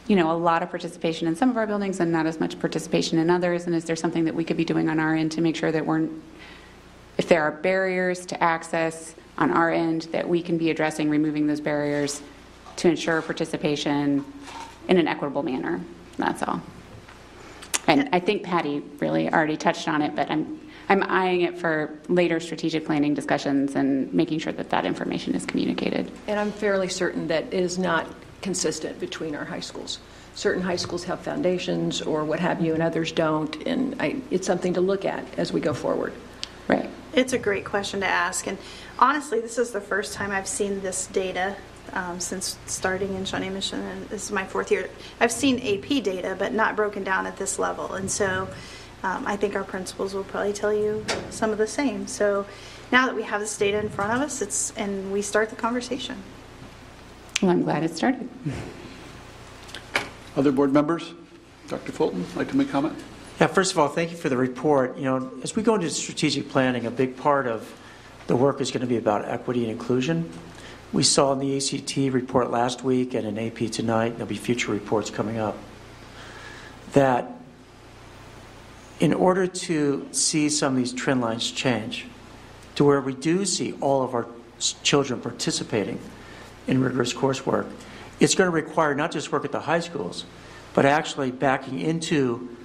you 0.07 0.15
know, 0.15 0.31
a 0.31 0.37
lot 0.37 0.63
of 0.63 0.69
participation 0.69 1.27
in 1.27 1.35
some 1.35 1.49
of 1.49 1.57
our 1.57 1.67
buildings 1.67 1.99
and 1.99 2.11
not 2.11 2.25
as 2.25 2.39
much 2.39 2.59
participation 2.59 3.17
in 3.19 3.29
others? 3.29 3.65
And 3.65 3.75
is 3.75 3.85
there 3.85 3.95
something 3.95 4.25
that 4.25 4.35
we 4.35 4.43
could 4.43 4.57
be 4.57 4.65
doing 4.65 4.89
on 4.89 4.99
our 4.99 5.15
end 5.15 5.31
to 5.33 5.41
make 5.41 5.55
sure 5.55 5.71
that 5.71 5.85
we're, 5.85 6.07
if 7.17 7.27
there 7.27 7.43
are 7.43 7.51
barriers 7.51 8.25
to 8.27 8.43
access 8.43 9.15
on 9.37 9.51
our 9.51 9.71
end, 9.71 10.03
that 10.11 10.27
we 10.27 10.41
can 10.41 10.57
be 10.57 10.69
addressing, 10.69 11.09
removing 11.09 11.47
those 11.47 11.61
barriers 11.61 12.21
to 12.77 12.89
ensure 12.89 13.21
participation 13.21 14.25
in 14.87 14.97
an 14.97 15.07
equitable 15.07 15.43
manner? 15.43 15.79
That's 16.17 16.43
all. 16.43 16.61
And 17.91 18.09
I 18.13 18.19
think 18.19 18.43
Patty 18.43 18.81
really 18.99 19.31
already 19.31 19.57
touched 19.57 19.87
on 19.87 20.01
it, 20.01 20.15
but 20.15 20.31
I'm, 20.31 20.61
I'm 20.87 21.03
eyeing 21.03 21.41
it 21.41 21.57
for 21.57 21.99
later 22.07 22.39
strategic 22.39 22.85
planning 22.85 23.13
discussions 23.13 23.75
and 23.75 24.13
making 24.13 24.39
sure 24.39 24.53
that 24.53 24.69
that 24.69 24.85
information 24.85 25.35
is 25.35 25.45
communicated. 25.45 26.09
And 26.27 26.39
I'm 26.39 26.51
fairly 26.53 26.87
certain 26.87 27.27
that 27.27 27.45
it 27.45 27.53
is 27.53 27.77
not 27.77 28.07
consistent 28.41 28.99
between 28.99 29.35
our 29.35 29.43
high 29.43 29.59
schools. 29.59 29.99
Certain 30.35 30.63
high 30.63 30.77
schools 30.77 31.03
have 31.03 31.19
foundations 31.19 32.01
or 32.01 32.23
what 32.23 32.39
have 32.39 32.61
you, 32.61 32.73
and 32.73 32.81
others 32.81 33.11
don't. 33.11 33.55
And 33.67 33.95
I, 33.99 34.15
it's 34.31 34.47
something 34.47 34.73
to 34.75 34.81
look 34.81 35.03
at 35.03 35.25
as 35.37 35.51
we 35.51 35.59
go 35.59 35.73
forward. 35.73 36.13
Right. 36.69 36.89
It's 37.13 37.33
a 37.33 37.37
great 37.37 37.65
question 37.65 37.99
to 37.99 38.07
ask, 38.07 38.47
and 38.47 38.57
honestly, 38.97 39.41
this 39.41 39.57
is 39.57 39.71
the 39.71 39.81
first 39.81 40.13
time 40.13 40.31
I've 40.31 40.47
seen 40.47 40.81
this 40.81 41.07
data 41.07 41.57
um, 41.93 42.19
since 42.19 42.57
starting 42.65 43.13
in 43.15 43.25
Shawnee 43.25 43.49
Mission, 43.49 43.79
and 43.79 44.07
this 44.09 44.25
is 44.25 44.31
my 44.31 44.45
fourth 44.45 44.71
year. 44.71 44.89
I've 45.19 45.31
seen 45.31 45.57
AP 45.59 46.03
data, 46.03 46.35
but 46.37 46.53
not 46.53 46.75
broken 46.75 47.03
down 47.03 47.25
at 47.25 47.37
this 47.37 47.59
level, 47.59 47.93
and 47.93 48.09
so 48.09 48.47
um, 49.03 49.25
I 49.25 49.35
think 49.35 49.55
our 49.55 49.63
principals 49.63 50.13
will 50.13 50.23
probably 50.23 50.53
tell 50.53 50.73
you 50.73 51.05
some 51.29 51.51
of 51.51 51.57
the 51.57 51.67
same. 51.67 52.07
So 52.07 52.45
now 52.91 53.05
that 53.07 53.15
we 53.15 53.23
have 53.23 53.41
this 53.41 53.57
data 53.57 53.79
in 53.79 53.89
front 53.89 54.13
of 54.13 54.21
us, 54.21 54.41
it's 54.41 54.71
and 54.77 55.11
we 55.11 55.21
start 55.21 55.49
the 55.49 55.55
conversation. 55.55 56.21
Well, 57.41 57.51
I'm 57.51 57.63
glad 57.63 57.83
it 57.83 57.95
started. 57.95 58.29
Other 60.35 60.51
board 60.51 60.71
members? 60.71 61.13
Dr. 61.67 61.91
Fulton, 61.91 62.25
like 62.35 62.49
to 62.49 62.57
make 62.57 62.69
a 62.69 62.71
comment? 62.71 62.97
Yeah, 63.39 63.47
first 63.47 63.71
of 63.71 63.79
all, 63.79 63.87
thank 63.87 64.11
you 64.11 64.17
for 64.17 64.29
the 64.29 64.37
report. 64.37 64.97
You 64.97 65.05
know, 65.05 65.31
as 65.41 65.55
we 65.55 65.63
go 65.63 65.75
into 65.75 65.89
strategic 65.89 66.49
planning, 66.49 66.85
a 66.85 66.91
big 66.91 67.17
part 67.17 67.47
of 67.47 67.73
the 68.27 68.35
work 68.35 68.61
is 68.61 68.71
going 68.71 68.81
to 68.81 68.87
be 68.87 68.97
about 68.97 69.25
equity 69.25 69.63
and 69.63 69.71
inclusion. 69.71 70.29
We 70.93 71.03
saw 71.03 71.31
in 71.31 71.39
the 71.39 71.55
ACT 71.55 72.13
report 72.13 72.51
last 72.51 72.83
week 72.83 73.13
and 73.13 73.25
in 73.25 73.39
AP 73.39 73.71
tonight, 73.71 74.11
there'll 74.11 74.25
be 74.25 74.35
future 74.35 74.73
reports 74.73 75.09
coming 75.09 75.37
up, 75.37 75.57
that 76.91 77.31
in 78.99 79.13
order 79.13 79.47
to 79.47 80.07
see 80.11 80.49
some 80.49 80.73
of 80.73 80.77
these 80.77 80.91
trend 80.91 81.21
lines 81.21 81.49
change, 81.49 82.07
to 82.75 82.83
where 82.83 82.99
we 82.99 83.13
do 83.13 83.45
see 83.45 83.73
all 83.79 84.03
of 84.03 84.13
our 84.13 84.27
children 84.83 85.21
participating 85.21 85.97
in 86.67 86.81
rigorous 86.81 87.13
coursework, 87.13 87.67
it's 88.19 88.35
going 88.35 88.49
to 88.49 88.53
require 88.53 88.93
not 88.93 89.11
just 89.11 89.31
work 89.31 89.45
at 89.45 89.51
the 89.53 89.61
high 89.61 89.79
schools, 89.79 90.25
but 90.73 90.85
actually 90.85 91.31
backing 91.31 91.79
into 91.79 92.55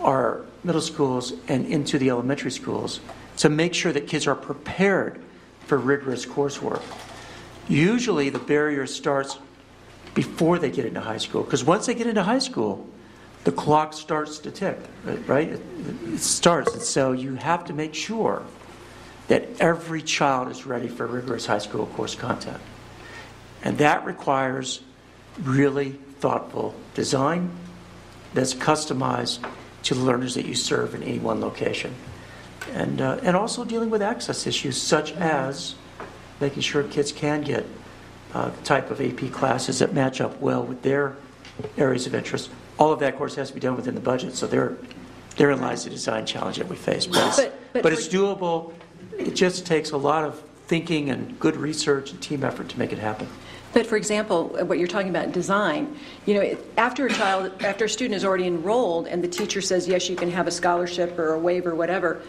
our 0.00 0.42
middle 0.62 0.80
schools 0.80 1.32
and 1.48 1.66
into 1.66 1.98
the 1.98 2.10
elementary 2.10 2.50
schools 2.50 3.00
to 3.36 3.48
make 3.48 3.74
sure 3.74 3.92
that 3.92 4.06
kids 4.06 4.28
are 4.28 4.34
prepared 4.36 5.20
for 5.66 5.78
rigorous 5.78 6.24
coursework. 6.24 6.82
Usually, 7.68 8.28
the 8.30 8.38
barrier 8.38 8.86
starts 8.86 9.38
before 10.14 10.58
they 10.58 10.70
get 10.70 10.84
into 10.84 11.00
high 11.00 11.18
school, 11.18 11.42
because 11.42 11.64
once 11.64 11.86
they 11.86 11.94
get 11.94 12.06
into 12.06 12.22
high 12.22 12.38
school, 12.38 12.86
the 13.44 13.52
clock 13.52 13.92
starts 13.92 14.38
to 14.40 14.50
tick, 14.50 14.78
right? 15.26 15.48
It, 15.48 15.62
it 16.06 16.18
starts. 16.20 16.72
And 16.74 16.82
so 16.82 17.12
you 17.12 17.34
have 17.36 17.64
to 17.66 17.72
make 17.72 17.94
sure 17.94 18.42
that 19.28 19.48
every 19.60 20.02
child 20.02 20.50
is 20.50 20.66
ready 20.66 20.88
for 20.88 21.06
rigorous 21.06 21.46
high 21.46 21.58
school 21.58 21.86
course 21.86 22.14
content. 22.14 22.60
And 23.62 23.78
that 23.78 24.04
requires 24.04 24.82
really 25.40 25.92
thoughtful 26.20 26.74
design 26.94 27.50
that's 28.34 28.54
customized 28.54 29.44
to 29.84 29.94
the 29.94 30.00
learners 30.00 30.34
that 30.34 30.44
you 30.44 30.54
serve 30.54 30.94
in 30.94 31.02
any 31.02 31.18
one 31.18 31.40
location. 31.40 31.94
And, 32.74 33.00
uh, 33.00 33.18
and 33.22 33.36
also 33.36 33.64
dealing 33.64 33.90
with 33.90 34.02
access 34.02 34.46
issues 34.46 34.80
such 34.80 35.12
as 35.12 35.74
making 36.42 36.60
sure 36.60 36.82
kids 36.82 37.12
can 37.12 37.40
get 37.40 37.64
uh, 38.34 38.50
the 38.50 38.62
type 38.62 38.90
of 38.90 39.00
AP 39.00 39.32
classes 39.32 39.78
that 39.78 39.94
match 39.94 40.20
up 40.20 40.38
well 40.40 40.62
with 40.62 40.82
their 40.82 41.16
areas 41.78 42.06
of 42.06 42.14
interest. 42.14 42.50
All 42.78 42.92
of 42.92 42.98
that, 43.00 43.14
of 43.14 43.18
course, 43.18 43.36
has 43.36 43.48
to 43.48 43.54
be 43.54 43.60
done 43.60 43.76
within 43.76 43.94
the 43.94 44.00
budget, 44.00 44.34
so 44.34 44.46
there, 44.46 44.76
therein 45.36 45.60
lies 45.60 45.84
the 45.84 45.90
design 45.90 46.26
challenge 46.26 46.56
that 46.58 46.68
we 46.68 46.76
face. 46.76 47.06
But 47.06 47.26
it's, 47.28 47.36
But- 47.36 47.58
but 47.72 47.82
but 47.84 47.92
it's 47.94 48.08
doable. 48.08 48.72
It 49.18 49.34
just 49.34 49.64
takes 49.64 49.92
a 49.92 49.96
lot 49.96 50.24
of 50.24 50.42
thinking 50.66 51.08
and 51.10 51.38
good 51.38 51.56
research 51.56 52.10
and 52.10 52.20
team 52.20 52.44
effort 52.44 52.68
to 52.70 52.78
make 52.78 52.92
it 52.92 52.98
happen. 52.98 53.28
But 53.72 53.86
for 53.86 53.96
example, 53.96 54.48
what 54.66 54.78
you're 54.78 54.88
talking 54.88 55.08
about 55.08 55.32
design, 55.32 55.96
you 56.26 56.34
know, 56.34 56.58
after 56.76 57.06
a 57.06 57.10
child, 57.10 57.62
after 57.62 57.86
a 57.86 57.88
student 57.88 58.14
is 58.14 58.24
already 58.24 58.46
enrolled 58.46 59.06
and 59.06 59.24
the 59.24 59.28
teacher 59.28 59.62
says, 59.62 59.88
yes, 59.88 60.10
you 60.10 60.16
can 60.16 60.30
have 60.30 60.46
a 60.46 60.50
scholarship 60.50 61.18
or 61.18 61.32
a 61.34 61.38
waiver, 61.38 61.74
whatever, 61.74 62.20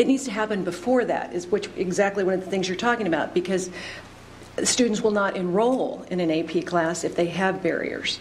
it 0.00 0.06
needs 0.06 0.24
to 0.24 0.30
happen 0.30 0.64
before 0.64 1.04
that, 1.04 1.34
is 1.34 1.46
which 1.48 1.68
exactly 1.76 2.24
one 2.24 2.32
of 2.32 2.40
the 2.42 2.50
things 2.50 2.66
you're 2.66 2.76
talking 2.76 3.06
about, 3.06 3.34
because 3.34 3.68
students 4.64 5.02
will 5.02 5.10
not 5.10 5.36
enroll 5.36 6.06
in 6.10 6.20
an 6.20 6.30
AP 6.30 6.64
class 6.64 7.04
if 7.04 7.14
they 7.16 7.26
have 7.26 7.62
barriers. 7.62 8.18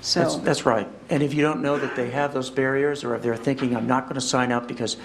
So. 0.00 0.20
That's, 0.20 0.36
that's 0.38 0.66
right. 0.66 0.88
And 1.08 1.22
if 1.22 1.32
you 1.32 1.42
don't 1.42 1.62
know 1.62 1.78
that 1.78 1.94
they 1.94 2.10
have 2.10 2.34
those 2.34 2.50
barriers, 2.50 3.04
or 3.04 3.14
if 3.14 3.22
they're 3.22 3.36
thinking, 3.36 3.76
I'm 3.76 3.86
not 3.86 4.06
going 4.06 4.16
to 4.16 4.20
sign 4.20 4.50
up 4.50 4.66
because 4.66 4.96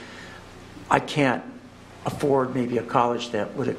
I 0.89 0.99
can't 0.99 1.43
afford 2.03 2.55
maybe 2.55 2.79
a 2.79 2.83
college 2.83 3.29
that 3.29 3.55
would, 3.55 3.77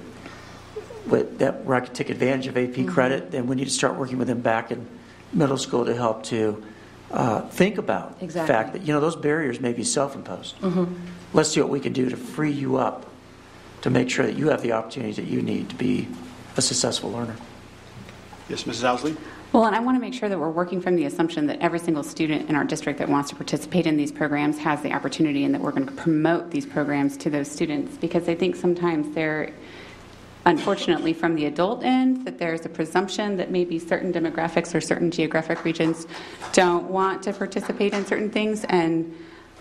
would 1.08 1.40
that 1.40 1.64
where 1.64 1.76
I 1.76 1.80
could 1.80 1.94
take 1.94 2.08
advantage 2.08 2.46
of 2.46 2.56
AP 2.56 2.86
credit, 2.86 3.32
then 3.32 3.48
we 3.48 3.56
need 3.56 3.64
to 3.64 3.70
start 3.70 3.96
working 3.96 4.18
with 4.18 4.28
them 4.28 4.42
back 4.42 4.70
in 4.70 4.86
middle 5.32 5.58
school 5.58 5.84
to 5.86 5.96
help 5.96 6.22
to 6.24 6.62
uh, 7.10 7.40
think 7.48 7.78
about 7.78 8.20
the 8.20 8.28
fact 8.28 8.74
that 8.74 8.82
you 8.82 8.94
know 8.94 9.00
those 9.00 9.16
barriers 9.16 9.58
may 9.58 9.72
be 9.72 9.82
self-imposed. 9.82 10.60
Mhm. 10.60 10.94
Let's 11.34 11.50
see 11.50 11.60
what 11.60 11.70
we 11.70 11.80
can 11.80 11.92
do 11.92 12.10
to 12.10 12.16
free 12.16 12.50
you 12.50 12.76
up 12.76 13.06
to 13.82 13.90
make 13.90 14.10
sure 14.10 14.26
that 14.26 14.36
you 14.36 14.48
have 14.48 14.62
the 14.62 14.72
opportunities 14.72 15.16
that 15.16 15.26
you 15.26 15.42
need 15.42 15.68
to 15.70 15.74
be 15.74 16.08
a 16.56 16.62
successful 16.62 17.10
learner. 17.10 17.36
Yes, 18.48 18.64
Mrs. 18.64 18.84
Ousley? 18.84 19.16
Well, 19.52 19.66
and 19.66 19.76
I 19.76 19.80
want 19.80 19.96
to 19.96 20.00
make 20.00 20.14
sure 20.14 20.28
that 20.28 20.38
we're 20.38 20.50
working 20.50 20.80
from 20.80 20.96
the 20.96 21.04
assumption 21.04 21.46
that 21.46 21.58
every 21.60 21.78
single 21.78 22.02
student 22.02 22.48
in 22.48 22.56
our 22.56 22.64
district 22.64 22.98
that 23.00 23.08
wants 23.08 23.28
to 23.30 23.36
participate 23.36 23.86
in 23.86 23.96
these 23.96 24.10
programs 24.10 24.58
has 24.58 24.80
the 24.82 24.92
opportunity 24.92 25.44
and 25.44 25.54
that 25.54 25.60
we're 25.60 25.72
going 25.72 25.86
to 25.86 25.92
promote 25.92 26.50
these 26.50 26.64
programs 26.64 27.16
to 27.18 27.30
those 27.30 27.50
students 27.50 27.96
because 27.98 28.28
I 28.28 28.34
think 28.34 28.56
sometimes 28.56 29.14
there, 29.14 29.52
unfortunately, 30.46 31.12
from 31.12 31.34
the 31.34 31.46
adult 31.46 31.84
end, 31.84 32.24
that 32.24 32.38
there's 32.38 32.64
a 32.64 32.70
presumption 32.70 33.36
that 33.36 33.50
maybe 33.50 33.78
certain 33.78 34.10
demographics 34.10 34.74
or 34.74 34.80
certain 34.80 35.10
geographic 35.10 35.64
regions 35.64 36.06
don't 36.52 36.84
want 36.84 37.22
to 37.24 37.32
participate 37.34 37.92
in 37.92 38.06
certain 38.06 38.30
things. 38.30 38.64
And 38.64 39.14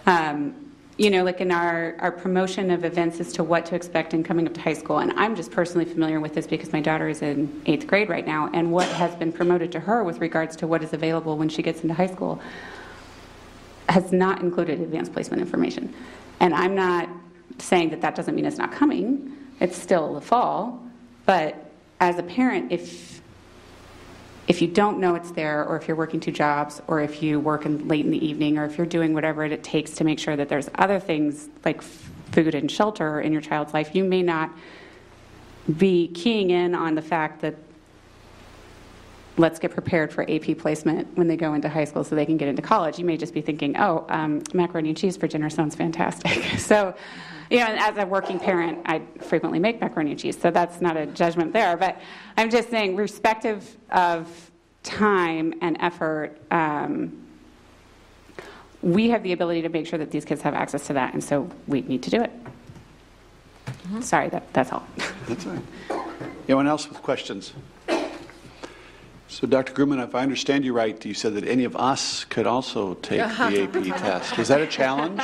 um, 0.05 0.70
you 1.01 1.09
know, 1.09 1.23
like 1.23 1.41
in 1.41 1.49
our, 1.49 1.95
our 1.97 2.11
promotion 2.11 2.69
of 2.69 2.85
events 2.85 3.19
as 3.19 3.33
to 3.33 3.43
what 3.43 3.65
to 3.65 3.73
expect 3.73 4.13
in 4.13 4.23
coming 4.23 4.45
up 4.45 4.53
to 4.53 4.61
high 4.61 4.75
school. 4.75 4.99
And 4.99 5.11
I'm 5.13 5.35
just 5.35 5.49
personally 5.49 5.83
familiar 5.83 6.19
with 6.19 6.35
this 6.35 6.45
because 6.45 6.71
my 6.71 6.79
daughter 6.79 7.07
is 7.07 7.23
in 7.23 7.59
eighth 7.65 7.87
grade 7.87 8.07
right 8.07 8.25
now, 8.25 8.51
and 8.53 8.71
what 8.71 8.87
has 8.89 9.15
been 9.15 9.33
promoted 9.33 9.71
to 9.71 9.79
her 9.79 10.03
with 10.03 10.19
regards 10.19 10.55
to 10.57 10.67
what 10.67 10.83
is 10.83 10.93
available 10.93 11.39
when 11.39 11.49
she 11.49 11.63
gets 11.63 11.81
into 11.81 11.95
high 11.95 12.05
school 12.05 12.39
has 13.89 14.11
not 14.11 14.41
included 14.41 14.79
advanced 14.79 15.11
placement 15.11 15.41
information. 15.41 15.91
And 16.39 16.53
I'm 16.53 16.75
not 16.75 17.09
saying 17.57 17.89
that 17.89 18.01
that 18.01 18.13
doesn't 18.13 18.35
mean 18.35 18.45
it's 18.45 18.59
not 18.59 18.71
coming, 18.71 19.35
it's 19.59 19.75
still 19.75 20.13
the 20.13 20.21
fall. 20.21 20.83
But 21.25 21.71
as 21.99 22.19
a 22.19 22.23
parent, 22.23 22.71
if 22.71 23.10
if 24.47 24.61
you 24.61 24.67
don't 24.67 24.99
know 24.99 25.15
it's 25.15 25.31
there, 25.31 25.63
or 25.65 25.77
if 25.77 25.87
you're 25.87 25.97
working 25.97 26.19
two 26.19 26.31
jobs, 26.31 26.81
or 26.87 26.99
if 26.99 27.21
you 27.21 27.39
work 27.39 27.65
in, 27.65 27.87
late 27.87 28.05
in 28.05 28.11
the 28.11 28.25
evening, 28.25 28.57
or 28.57 28.65
if 28.65 28.77
you're 28.77 28.87
doing 28.87 29.13
whatever 29.13 29.45
it 29.45 29.63
takes 29.63 29.91
to 29.91 30.03
make 30.03 30.19
sure 30.19 30.35
that 30.35 30.49
there's 30.49 30.69
other 30.75 30.99
things 30.99 31.47
like 31.63 31.81
food 31.81 32.55
and 32.55 32.69
shelter 32.69 33.21
in 33.21 33.31
your 33.31 33.41
child's 33.41 33.73
life, 33.73 33.95
you 33.95 34.03
may 34.03 34.21
not 34.21 34.51
be 35.77 36.07
keying 36.09 36.49
in 36.49 36.73
on 36.73 36.95
the 36.95 37.01
fact 37.01 37.41
that 37.41 37.55
let's 39.37 39.59
get 39.59 39.71
prepared 39.71 40.11
for 40.11 40.29
AP 40.29 40.57
placement 40.57 41.07
when 41.17 41.27
they 41.27 41.37
go 41.37 41.53
into 41.53 41.69
high 41.69 41.85
school 41.85 42.03
so 42.03 42.15
they 42.15 42.25
can 42.25 42.37
get 42.37 42.47
into 42.47 42.61
college. 42.61 42.99
You 42.99 43.05
may 43.05 43.17
just 43.17 43.33
be 43.33 43.41
thinking, 43.41 43.77
oh, 43.77 44.05
um, 44.09 44.41
macaroni 44.53 44.89
and 44.89 44.97
cheese 44.97 45.17
for 45.17 45.27
dinner 45.27 45.49
sounds 45.49 45.75
fantastic. 45.75 46.43
so, 46.59 46.93
you 47.51 47.57
know, 47.57 47.65
and 47.65 47.79
as 47.79 47.97
a 47.97 48.07
working 48.07 48.39
parent, 48.39 48.79
I 48.85 49.01
frequently 49.19 49.59
make 49.59 49.81
macaroni 49.81 50.11
and 50.11 50.19
cheese, 50.19 50.39
so 50.39 50.51
that's 50.51 50.79
not 50.79 50.95
a 50.95 51.05
judgment 51.05 51.51
there. 51.51 51.75
But 51.75 51.99
I'm 52.37 52.49
just 52.49 52.69
saying, 52.69 52.95
respective 52.95 53.77
of 53.91 54.51
time 54.83 55.53
and 55.61 55.75
effort, 55.81 56.37
um, 56.49 57.27
we 58.81 59.09
have 59.09 59.21
the 59.21 59.33
ability 59.33 59.63
to 59.63 59.69
make 59.69 59.85
sure 59.85 59.99
that 59.99 60.11
these 60.11 60.23
kids 60.23 60.41
have 60.41 60.53
access 60.53 60.87
to 60.87 60.93
that, 60.93 61.13
and 61.13 61.21
so 61.21 61.49
we 61.67 61.81
need 61.81 62.01
to 62.03 62.09
do 62.09 62.21
it. 62.21 62.31
Sorry, 63.99 64.29
that, 64.29 64.51
that's 64.53 64.71
all. 64.71 64.87
That's 65.27 65.45
all 65.45 65.53
right. 65.53 66.05
Anyone 66.47 66.67
else 66.67 66.87
with 66.87 67.01
questions? 67.01 67.51
So, 69.27 69.47
Dr. 69.47 69.73
Grumman, 69.73 70.03
if 70.03 70.15
I 70.15 70.21
understand 70.21 70.63
you 70.63 70.73
right, 70.73 71.05
you 71.05 71.13
said 71.13 71.35
that 71.35 71.47
any 71.47 71.65
of 71.65 71.75
us 71.75 72.25
could 72.25 72.47
also 72.47 72.95
take 72.95 73.19
the 73.37 73.63
AP 73.63 73.97
test. 73.99 74.39
Is 74.39 74.47
that 74.47 74.61
a 74.61 74.67
challenge? 74.67 75.21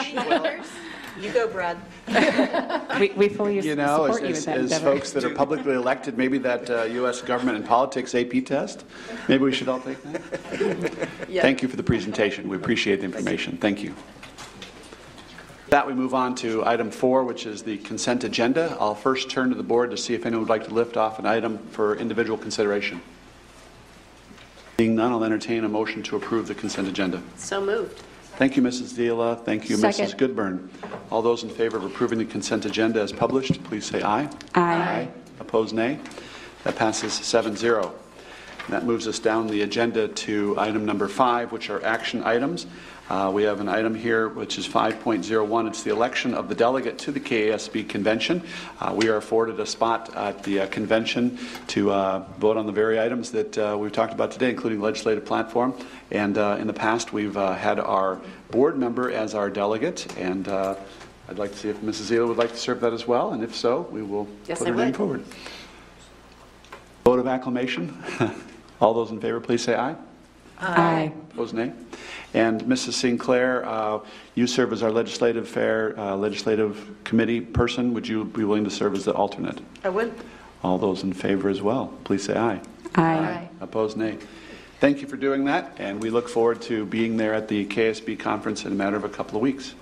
You 1.19 1.31
go, 1.31 1.47
Brad. 1.47 1.77
we, 2.99 3.09
we 3.11 3.29
fully 3.29 3.59
You 3.59 3.75
know, 3.75 4.05
as, 4.05 4.15
support 4.15 4.21
you 4.21 4.27
as, 4.29 4.35
with 4.35 4.45
that 4.45 4.57
as 4.57 4.71
endeavor. 4.71 4.95
folks 4.95 5.11
that 5.11 5.23
are 5.23 5.33
publicly 5.33 5.73
elected, 5.73 6.17
maybe 6.17 6.37
that 6.39 6.69
uh, 6.69 6.83
U.S. 6.83 7.21
government 7.21 7.57
and 7.57 7.65
politics 7.65 8.13
AP 8.13 8.45
test, 8.45 8.85
maybe 9.27 9.43
we 9.43 9.51
should 9.51 9.67
all 9.67 9.79
take 9.79 10.01
that? 10.03 11.09
Yeah. 11.29 11.41
Thank 11.41 11.61
you 11.61 11.67
for 11.67 11.75
the 11.75 11.83
presentation. 11.83 12.47
We 12.47 12.55
appreciate 12.55 12.97
the 12.97 13.05
information. 13.05 13.57
Thank 13.57 13.83
you. 13.83 13.89
With 13.89 15.71
That 15.71 15.85
we 15.85 15.93
move 15.93 16.13
on 16.13 16.35
to 16.35 16.65
item 16.65 16.89
four, 16.89 17.25
which 17.25 17.45
is 17.45 17.63
the 17.63 17.77
consent 17.79 18.23
agenda. 18.23 18.77
I'll 18.79 18.95
first 18.95 19.29
turn 19.29 19.49
to 19.49 19.55
the 19.55 19.63
board 19.63 19.91
to 19.91 19.97
see 19.97 20.13
if 20.13 20.25
anyone 20.25 20.43
would 20.43 20.49
like 20.49 20.65
to 20.67 20.73
lift 20.73 20.95
off 20.95 21.19
an 21.19 21.25
item 21.25 21.57
for 21.71 21.97
individual 21.97 22.37
consideration. 22.37 23.01
Being 24.77 24.95
none, 24.95 25.11
I'll 25.11 25.23
entertain 25.23 25.65
a 25.65 25.69
motion 25.69 26.01
to 26.03 26.15
approve 26.15 26.47
the 26.47 26.55
consent 26.55 26.87
agenda. 26.87 27.21
So 27.35 27.59
moved. 27.59 28.03
Thank 28.37 28.55
you, 28.55 28.61
Mrs. 28.61 28.93
Zila. 28.93 29.43
Thank 29.43 29.67
you, 29.67 29.77
Second. 29.77 30.05
Mrs. 30.05 30.17
Goodburn. 30.17 30.69
All 31.09 31.23
those 31.23 31.43
in 31.43 31.49
favor 31.49 31.75
of 31.75 31.83
approving 31.83 32.19
the 32.19 32.25
consent 32.25 32.65
agenda 32.65 33.01
as 33.01 33.11
published, 33.11 33.63
please 33.63 33.83
say 33.83 34.03
aye. 34.03 34.29
Aye. 34.53 34.75
aye. 34.75 35.07
Opposed, 35.39 35.73
nay. 35.73 35.99
That 36.63 36.75
passes 36.75 37.13
7-0. 37.13 37.91
That 38.69 38.85
moves 38.85 39.07
us 39.07 39.17
down 39.17 39.47
the 39.47 39.63
agenda 39.63 40.07
to 40.07 40.55
item 40.59 40.85
number 40.85 41.07
five, 41.07 41.51
which 41.51 41.71
are 41.71 41.83
action 41.83 42.23
items. 42.23 42.67
Uh, 43.09 43.31
We 43.33 43.43
have 43.43 43.59
an 43.61 43.69
item 43.69 43.95
here 43.95 44.27
which 44.27 44.57
is 44.57 44.67
5.01. 44.67 45.67
It's 45.67 45.83
the 45.83 45.91
election 45.91 46.33
of 46.33 46.49
the 46.49 46.55
delegate 46.55 46.97
to 46.99 47.11
the 47.11 47.19
KASB 47.19 47.87
convention. 47.87 48.41
Uh, 48.79 48.93
We 48.95 49.07
are 49.07 49.15
afforded 49.17 49.59
a 49.59 49.65
spot 49.65 50.13
at 50.15 50.43
the 50.43 50.61
uh, 50.61 50.67
convention 50.67 51.37
to 51.67 51.91
uh, 51.91 52.25
vote 52.39 52.57
on 52.57 52.65
the 52.65 52.71
very 52.73 52.99
items 52.99 53.31
that 53.31 53.57
uh, 53.57 53.77
we've 53.79 53.91
talked 53.91 54.13
about 54.13 54.31
today, 54.31 54.49
including 54.49 54.81
legislative 54.81 55.25
platform. 55.25 55.73
And 56.11 56.37
uh, 56.37 56.57
in 56.59 56.67
the 56.67 56.73
past, 56.73 57.13
we've 57.13 57.37
uh, 57.37 57.53
had 57.55 57.79
our 57.79 58.19
board 58.51 58.77
member 58.77 59.11
as 59.11 59.33
our 59.35 59.49
delegate, 59.49 60.07
and 60.17 60.47
uh, 60.47 60.75
I'd 61.29 61.37
like 61.39 61.51
to 61.51 61.57
see 61.57 61.69
if 61.69 61.77
Mrs. 61.81 62.11
Zila 62.11 62.27
would 62.27 62.37
like 62.37 62.51
to 62.51 62.57
serve 62.57 62.79
that 62.81 62.93
as 62.93 63.07
well, 63.07 63.31
and 63.33 63.43
if 63.43 63.55
so, 63.55 63.87
we 63.91 64.01
will 64.01 64.27
Yes, 64.47 64.59
put 64.59 64.67
I 64.69 64.71
her 64.71 64.77
name 64.77 64.93
forward. 64.93 65.23
Vote 67.03 67.19
of 67.19 67.27
acclamation. 67.27 67.97
All 68.81 68.93
those 68.93 69.11
in 69.11 69.19
favor, 69.19 69.39
please 69.39 69.61
say 69.63 69.75
aye. 69.75 69.95
Aye. 70.59 71.11
Opposed, 71.33 71.53
nay. 71.53 71.71
And 72.33 72.61
Mrs. 72.63 72.93
Sinclair, 72.93 73.65
uh, 73.65 73.99
you 74.35 74.47
serve 74.47 74.73
as 74.73 74.83
our 74.83 74.91
legislative 74.91 75.47
fair, 75.47 75.97
uh, 75.97 76.15
legislative 76.15 76.89
committee 77.03 77.41
person. 77.41 77.93
Would 77.93 78.07
you 78.07 78.25
be 78.25 78.43
willing 78.43 78.65
to 78.65 78.69
serve 78.69 78.95
as 78.95 79.05
the 79.05 79.13
alternate? 79.13 79.61
I 79.83 79.89
would. 79.89 80.13
All 80.63 80.77
those 80.77 81.03
in 81.03 81.13
favor 81.13 81.49
as 81.49 81.61
well, 81.61 81.93
please 82.03 82.23
say 82.23 82.35
aye. 82.35 82.59
Aye. 82.95 83.47
Opposed, 83.61 83.95
nay. 83.97 84.17
Thank 84.79 85.01
you 85.01 85.07
for 85.07 85.17
doing 85.17 85.45
that, 85.45 85.75
and 85.79 86.01
we 86.01 86.09
look 86.09 86.29
forward 86.29 86.61
to 86.63 86.85
being 86.85 87.17
there 87.17 87.33
at 87.33 87.47
the 87.47 87.65
KASB 87.65 88.19
conference 88.19 88.65
in 88.65 88.71
a 88.71 88.75
matter 88.75 88.95
of 88.95 89.03
a 89.03 89.09
couple 89.09 89.37
of 89.37 89.41
weeks. 89.41 89.73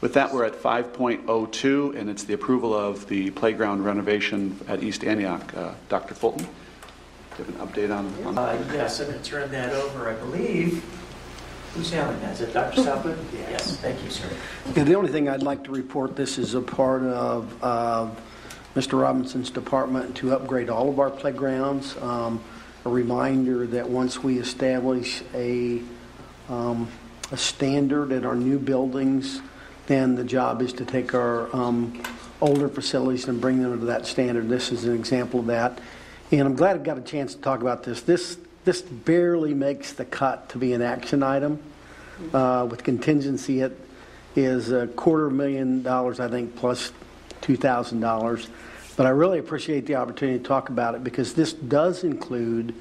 With 0.00 0.14
that, 0.14 0.32
we're 0.32 0.44
at 0.44 0.54
5.02, 0.54 1.96
and 1.98 2.10
it's 2.10 2.24
the 2.24 2.34
approval 2.34 2.74
of 2.74 3.08
the 3.08 3.30
playground 3.30 3.84
renovation 3.84 4.60
at 4.68 4.82
East 4.82 5.02
Antioch. 5.04 5.52
Uh, 5.56 5.72
Dr. 5.88 6.14
Fulton, 6.14 6.44
do 6.44 6.48
you 7.38 7.44
have 7.44 7.60
an 7.60 7.66
update 7.66 7.96
on? 7.96 8.26
on 8.26 8.38
Uh, 8.38 8.64
Yes, 8.72 9.00
I'm 9.00 9.06
going 9.08 9.18
to 9.20 9.24
turn 9.24 9.50
that 9.50 9.72
over, 9.72 10.08
I 10.10 10.14
believe. 10.14 10.84
Who's 11.76 11.90
handling 11.90 12.20
that? 12.20 12.32
Is 12.32 12.40
it 12.40 12.54
Dr. 12.54 12.82
Southwood? 12.82 13.18
Yes, 13.34 13.76
thank 13.76 14.02
you, 14.02 14.08
sir. 14.08 14.26
Yeah, 14.74 14.84
the 14.84 14.94
only 14.94 15.12
thing 15.12 15.28
I'd 15.28 15.42
like 15.42 15.62
to 15.64 15.70
report, 15.70 16.16
this 16.16 16.38
is 16.38 16.54
a 16.54 16.62
part 16.62 17.02
of 17.02 17.54
uh, 17.62 18.08
Mr. 18.74 18.98
Robinson's 18.98 19.50
department 19.50 20.16
to 20.16 20.32
upgrade 20.32 20.70
all 20.70 20.88
of 20.88 20.98
our 20.98 21.10
playgrounds. 21.10 21.94
Um, 21.98 22.42
A 22.86 22.88
reminder 22.88 23.66
that 23.66 23.90
once 23.90 24.22
we 24.22 24.38
establish 24.38 25.22
a, 25.34 25.82
um, 26.48 26.88
a 27.30 27.36
standard 27.36 28.10
at 28.12 28.24
our 28.24 28.36
new 28.36 28.58
buildings, 28.58 29.42
then 29.86 30.14
the 30.14 30.24
job 30.24 30.62
is 30.62 30.72
to 30.74 30.84
take 30.86 31.12
our 31.12 31.54
um, 31.54 32.02
older 32.40 32.68
facilities 32.70 33.28
and 33.28 33.38
bring 33.38 33.60
them 33.60 33.78
to 33.80 33.86
that 33.86 34.06
standard. 34.06 34.48
This 34.48 34.72
is 34.72 34.84
an 34.84 34.94
example 34.94 35.40
of 35.40 35.46
that. 35.46 35.78
And 36.32 36.42
I'm 36.42 36.54
glad 36.54 36.76
I 36.76 36.78
got 36.78 36.96
a 36.96 37.02
chance 37.02 37.34
to 37.34 37.40
talk 37.40 37.60
about 37.60 37.82
this. 37.82 38.00
This, 38.02 38.38
this 38.66 38.82
barely 38.82 39.54
makes 39.54 39.92
the 39.92 40.04
cut 40.04 40.48
to 40.50 40.58
be 40.58 40.72
an 40.72 40.82
action 40.82 41.22
item. 41.22 41.60
Uh, 42.34 42.66
With 42.68 42.82
contingency, 42.82 43.60
it 43.60 43.78
is 44.34 44.72
a 44.72 44.88
quarter 44.88 45.30
million 45.30 45.82
dollars, 45.82 46.18
I 46.18 46.28
think, 46.28 46.56
plus 46.56 46.92
$2,000. 47.42 48.48
But 48.96 49.06
I 49.06 49.10
really 49.10 49.38
appreciate 49.38 49.86
the 49.86 49.94
opportunity 49.94 50.38
to 50.38 50.44
talk 50.44 50.68
about 50.68 50.96
it 50.96 51.04
because 51.04 51.34
this 51.34 51.52
does 51.52 52.02
include 52.02 52.74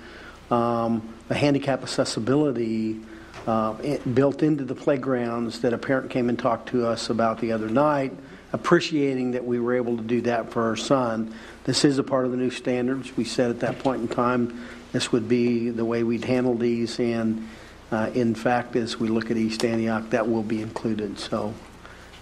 um, 0.50 1.14
a 1.30 1.36
handicap 1.36 1.84
accessibility 1.84 3.00
uh, 3.46 3.74
built 4.14 4.42
into 4.42 4.64
the 4.64 4.74
playgrounds 4.74 5.62
that 5.62 5.72
a 5.72 5.78
parent 5.78 6.10
came 6.10 6.30
and 6.30 6.40
talked 6.40 6.70
to 6.70 6.88
us 6.88 7.12
about 7.12 7.40
the 7.42 7.52
other 7.52 7.70
night, 7.70 8.12
appreciating 8.54 9.32
that 9.32 9.46
we 9.46 9.60
were 9.60 9.76
able 9.76 9.98
to 9.98 10.04
do 10.04 10.22
that 10.22 10.52
for 10.52 10.64
our 10.64 10.76
son. 10.76 11.36
This 11.66 11.86
is 11.86 12.00
a 12.00 12.04
part 12.04 12.26
of 12.26 12.32
the 12.32 12.38
new 12.38 12.50
standards. 12.50 13.16
We 13.16 13.24
said 13.24 13.52
at 13.52 13.60
that 13.60 13.78
point 13.80 14.02
in 14.02 14.08
time 14.08 14.66
this 14.96 15.12
would 15.12 15.28
be 15.28 15.72
the 15.72 15.84
way 15.84 16.04
we'd 16.04 16.24
handle 16.24 16.56
these, 16.56 17.02
and 17.02 17.50
uh, 17.92 18.10
in 18.14 18.34
fact, 18.34 18.78
as 18.78 18.98
we 18.98 19.10
look 19.10 19.30
at 19.30 19.36
East 19.36 19.66
Antioch, 19.66 20.10
that 20.10 20.26
will 20.26 20.42
be 20.42 20.62
included. 20.62 21.20
So 21.20 21.54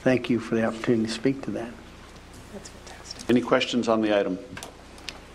thank 0.01 0.27
you 0.27 0.39
for 0.39 0.55
the 0.55 0.65
opportunity 0.65 1.05
to 1.05 1.11
speak 1.11 1.43
to 1.43 1.51
that. 1.51 1.69
That's 2.51 2.69
fantastic. 2.69 3.29
Any 3.29 3.41
questions 3.41 3.87
on 3.87 4.01
the 4.01 4.17
item? 4.17 4.39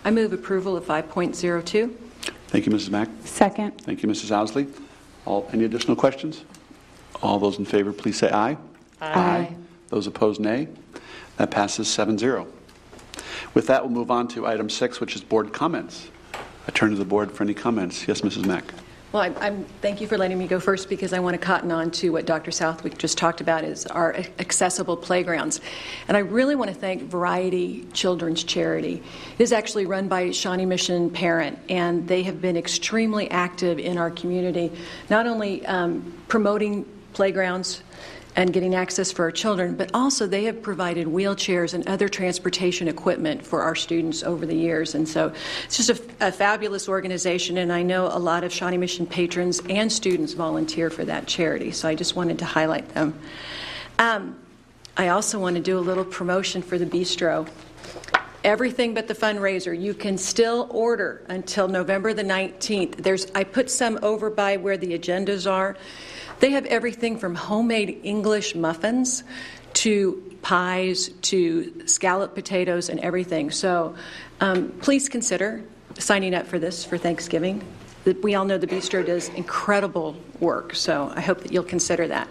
I 0.03 0.11
move 0.11 0.33
approval 0.33 0.75
of 0.75 0.83
5.02. 0.83 1.95
Thank 2.47 2.65
you, 2.65 2.73
Mrs. 2.73 2.89
Mack. 2.89 3.07
Second. 3.23 3.81
Thank 3.83 4.03
you, 4.03 4.09
Mrs. 4.09 4.31
Ousley. 4.31 4.69
All, 5.23 5.49
any 5.53 5.63
additional 5.63 5.95
questions? 5.95 6.43
All 7.21 7.39
those 7.39 7.57
in 7.57 7.63
favor, 7.63 7.93
please 7.93 8.17
say 8.17 8.29
aye. 8.31 8.57
Aye. 8.99 9.55
Those 9.87 10.07
opposed, 10.07 10.41
nay. 10.41 10.67
That 11.37 11.51
passes 11.51 11.87
7-0. 11.87 12.47
With 13.53 13.67
that, 13.67 13.81
we'll 13.81 13.93
move 13.93 14.11
on 14.11 14.27
to 14.29 14.45
item 14.45 14.69
six, 14.69 14.99
which 14.99 15.15
is 15.15 15.23
board 15.23 15.53
comments. 15.53 16.09
I 16.69 16.71
turn 16.71 16.91
to 16.91 16.97
the 16.97 17.03
board 17.03 17.31
for 17.31 17.41
any 17.41 17.55
comments. 17.55 18.07
Yes, 18.07 18.21
Mrs. 18.21 18.45
Mack. 18.45 18.63
Well, 19.11 19.23
I'm, 19.23 19.35
I'm, 19.39 19.63
thank 19.81 20.01
you 20.01 20.07
for 20.07 20.19
letting 20.19 20.37
me 20.37 20.45
go 20.45 20.59
first 20.59 20.87
because 20.87 21.13
I 21.13 21.19
want 21.19 21.33
to 21.33 21.39
cotton 21.39 21.71
on 21.71 21.89
to 21.93 22.11
what 22.11 22.27
Dr. 22.27 22.51
Southwick 22.51 22.99
just 22.99 23.17
talked 23.17 23.41
about 23.41 23.63
is 23.63 23.87
our 23.87 24.15
accessible 24.37 24.95
playgrounds. 24.95 25.61
And 26.07 26.15
I 26.15 26.19
really 26.19 26.53
want 26.53 26.69
to 26.69 26.75
thank 26.75 27.01
Variety 27.01 27.85
Children's 27.93 28.43
Charity. 28.43 29.01
It 29.39 29.41
is 29.41 29.51
actually 29.51 29.87
run 29.87 30.07
by 30.07 30.29
Shawnee 30.29 30.67
Mission 30.67 31.09
Parent, 31.09 31.57
and 31.69 32.07
they 32.07 32.21
have 32.21 32.39
been 32.39 32.55
extremely 32.55 33.31
active 33.31 33.79
in 33.79 33.97
our 33.97 34.11
community, 34.11 34.71
not 35.09 35.25
only 35.25 35.65
um, 35.65 36.21
promoting 36.27 36.85
playgrounds 37.13 37.81
and 38.35 38.53
getting 38.53 38.75
access 38.75 39.11
for 39.11 39.25
our 39.25 39.31
children, 39.31 39.75
but 39.75 39.89
also 39.93 40.27
they 40.27 40.45
have 40.45 40.61
provided 40.61 41.07
wheelchairs 41.07 41.73
and 41.73 41.87
other 41.87 42.07
transportation 42.07 42.87
equipment 42.87 43.45
for 43.45 43.61
our 43.61 43.75
students 43.75 44.23
over 44.23 44.45
the 44.45 44.55
years. 44.55 44.95
And 44.95 45.07
so 45.07 45.33
it's 45.65 45.77
just 45.77 45.89
a, 45.89 46.27
a 46.27 46.31
fabulous 46.31 46.87
organization, 46.87 47.57
and 47.57 47.73
I 47.73 47.83
know 47.83 48.07
a 48.07 48.19
lot 48.19 48.43
of 48.43 48.53
Shawnee 48.53 48.77
Mission 48.77 49.05
patrons 49.05 49.61
and 49.69 49.91
students 49.91 50.33
volunteer 50.33 50.89
for 50.89 51.03
that 51.05 51.27
charity. 51.27 51.71
So 51.71 51.89
I 51.89 51.95
just 51.95 52.15
wanted 52.15 52.39
to 52.39 52.45
highlight 52.45 52.87
them. 52.93 53.19
Um, 53.97 54.39
I 54.95 55.09
also 55.09 55.39
want 55.39 55.55
to 55.55 55.61
do 55.61 55.77
a 55.77 55.81
little 55.81 56.05
promotion 56.05 56.61
for 56.61 56.77
the 56.77 56.85
bistro. 56.85 57.49
Everything 58.43 58.93
but 58.93 59.07
the 59.07 59.13
fundraiser. 59.13 59.77
You 59.77 59.93
can 59.93 60.17
still 60.17 60.67
order 60.71 61.25
until 61.27 61.67
November 61.67 62.13
the 62.13 62.23
19th. 62.23 62.97
There's 62.97 63.29
I 63.35 63.43
put 63.43 63.69
some 63.69 63.99
over 64.01 64.29
by 64.29 64.57
where 64.57 64.77
the 64.77 64.97
agendas 64.97 65.49
are. 65.49 65.75
They 66.39 66.51
have 66.51 66.65
everything 66.65 67.17
from 67.17 67.35
homemade 67.35 68.01
English 68.03 68.55
muffins 68.55 69.23
to 69.73 70.23
pies 70.41 71.09
to 71.21 71.87
scalloped 71.87 72.35
potatoes 72.35 72.89
and 72.89 72.99
everything. 73.01 73.51
So 73.51 73.95
um, 74.39 74.69
please 74.81 75.09
consider 75.09 75.63
signing 75.97 76.33
up 76.33 76.47
for 76.47 76.59
this 76.59 76.85
for 76.85 76.97
Thanksgiving. 76.97 77.63
We 78.21 78.35
all 78.35 78.45
know 78.45 78.57
the 78.57 78.67
bistro 78.67 79.05
does 79.05 79.29
incredible 79.29 80.15
work, 80.39 80.73
so 80.73 81.11
I 81.13 81.21
hope 81.21 81.41
that 81.41 81.51
you'll 81.51 81.63
consider 81.63 82.07
that. 82.07 82.29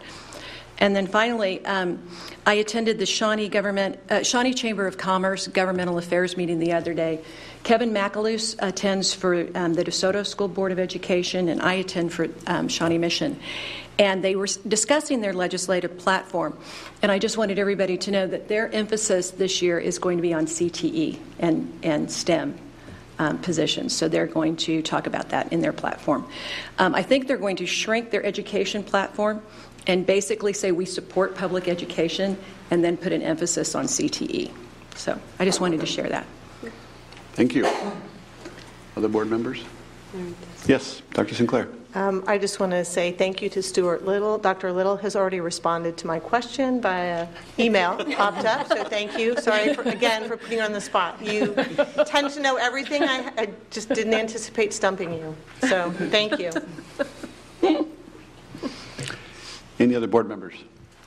And 0.80 0.94
then 0.94 1.06
finally, 1.06 1.64
um, 1.66 1.98
I 2.46 2.54
attended 2.54 2.98
the 2.98 3.06
Shawnee 3.06 3.48
Government, 3.48 3.98
uh, 4.08 4.22
Shawnee 4.22 4.54
Chamber 4.54 4.86
of 4.86 4.96
Commerce 4.96 5.48
Governmental 5.48 5.98
Affairs 5.98 6.36
meeting 6.36 6.60
the 6.60 6.72
other 6.72 6.94
day. 6.94 7.20
Kevin 7.64 7.90
McAloose 7.90 8.54
attends 8.60 9.12
for 9.12 9.48
um, 9.56 9.74
the 9.74 9.84
DeSoto 9.84 10.24
School 10.24 10.48
Board 10.48 10.70
of 10.70 10.78
Education, 10.78 11.48
and 11.48 11.60
I 11.60 11.74
attend 11.74 12.12
for 12.12 12.28
um, 12.46 12.68
Shawnee 12.68 12.98
Mission. 12.98 13.40
And 13.98 14.22
they 14.22 14.36
were 14.36 14.46
discussing 14.66 15.20
their 15.20 15.32
legislative 15.32 15.98
platform. 15.98 16.56
And 17.02 17.10
I 17.10 17.18
just 17.18 17.36
wanted 17.36 17.58
everybody 17.58 17.98
to 17.98 18.10
know 18.10 18.26
that 18.26 18.48
their 18.48 18.72
emphasis 18.72 19.32
this 19.32 19.60
year 19.60 19.78
is 19.78 19.98
going 19.98 20.18
to 20.18 20.22
be 20.22 20.32
on 20.32 20.46
CTE 20.46 21.18
and, 21.40 21.78
and 21.82 22.10
STEM 22.10 22.58
um, 23.18 23.38
positions. 23.38 23.96
So 23.96 24.08
they're 24.08 24.26
going 24.26 24.56
to 24.56 24.82
talk 24.82 25.06
about 25.06 25.30
that 25.30 25.52
in 25.52 25.60
their 25.60 25.72
platform. 25.72 26.26
Um, 26.78 26.94
I 26.94 27.02
think 27.02 27.26
they're 27.26 27.36
going 27.36 27.56
to 27.56 27.66
shrink 27.66 28.10
their 28.10 28.24
education 28.24 28.84
platform 28.84 29.42
and 29.86 30.06
basically 30.06 30.52
say 30.52 30.70
we 30.70 30.84
support 30.84 31.34
public 31.34 31.66
education 31.66 32.38
and 32.70 32.84
then 32.84 32.96
put 32.96 33.12
an 33.12 33.22
emphasis 33.22 33.74
on 33.74 33.86
CTE. 33.86 34.52
So 34.94 35.18
I 35.38 35.44
just 35.44 35.60
wanted 35.60 35.80
to 35.80 35.86
share 35.86 36.08
that. 36.08 36.26
Thank 37.32 37.54
you. 37.54 37.66
Other 38.96 39.08
board 39.08 39.30
members? 39.30 39.64
Yes, 40.66 41.02
Dr. 41.12 41.34
Sinclair. 41.34 41.68
Um, 41.94 42.22
I 42.26 42.36
just 42.36 42.60
want 42.60 42.72
to 42.72 42.84
say 42.84 43.12
thank 43.12 43.40
you 43.40 43.48
to 43.50 43.62
Stuart 43.62 44.04
Little. 44.04 44.36
Dr. 44.36 44.72
Little 44.72 44.96
has 44.98 45.16
already 45.16 45.40
responded 45.40 45.96
to 45.98 46.06
my 46.06 46.18
question 46.18 46.82
via 46.82 47.26
email, 47.58 47.96
popped 48.14 48.44
up, 48.44 48.68
so 48.68 48.84
thank 48.84 49.18
you. 49.18 49.40
Sorry 49.40 49.72
for, 49.72 49.82
again 49.82 50.28
for 50.28 50.36
putting 50.36 50.58
you 50.58 50.64
on 50.64 50.72
the 50.72 50.82
spot. 50.82 51.20
You 51.24 51.54
tend 52.04 52.30
to 52.30 52.40
know 52.40 52.56
everything. 52.56 53.04
I, 53.04 53.32
I 53.38 53.48
just 53.70 53.88
didn't 53.88 54.12
anticipate 54.12 54.74
stumping 54.74 55.14
you, 55.14 55.34
so 55.66 55.90
thank 55.92 56.38
you. 56.38 56.50
Any 59.78 59.94
other 59.94 60.08
board 60.08 60.28
members? 60.28 60.56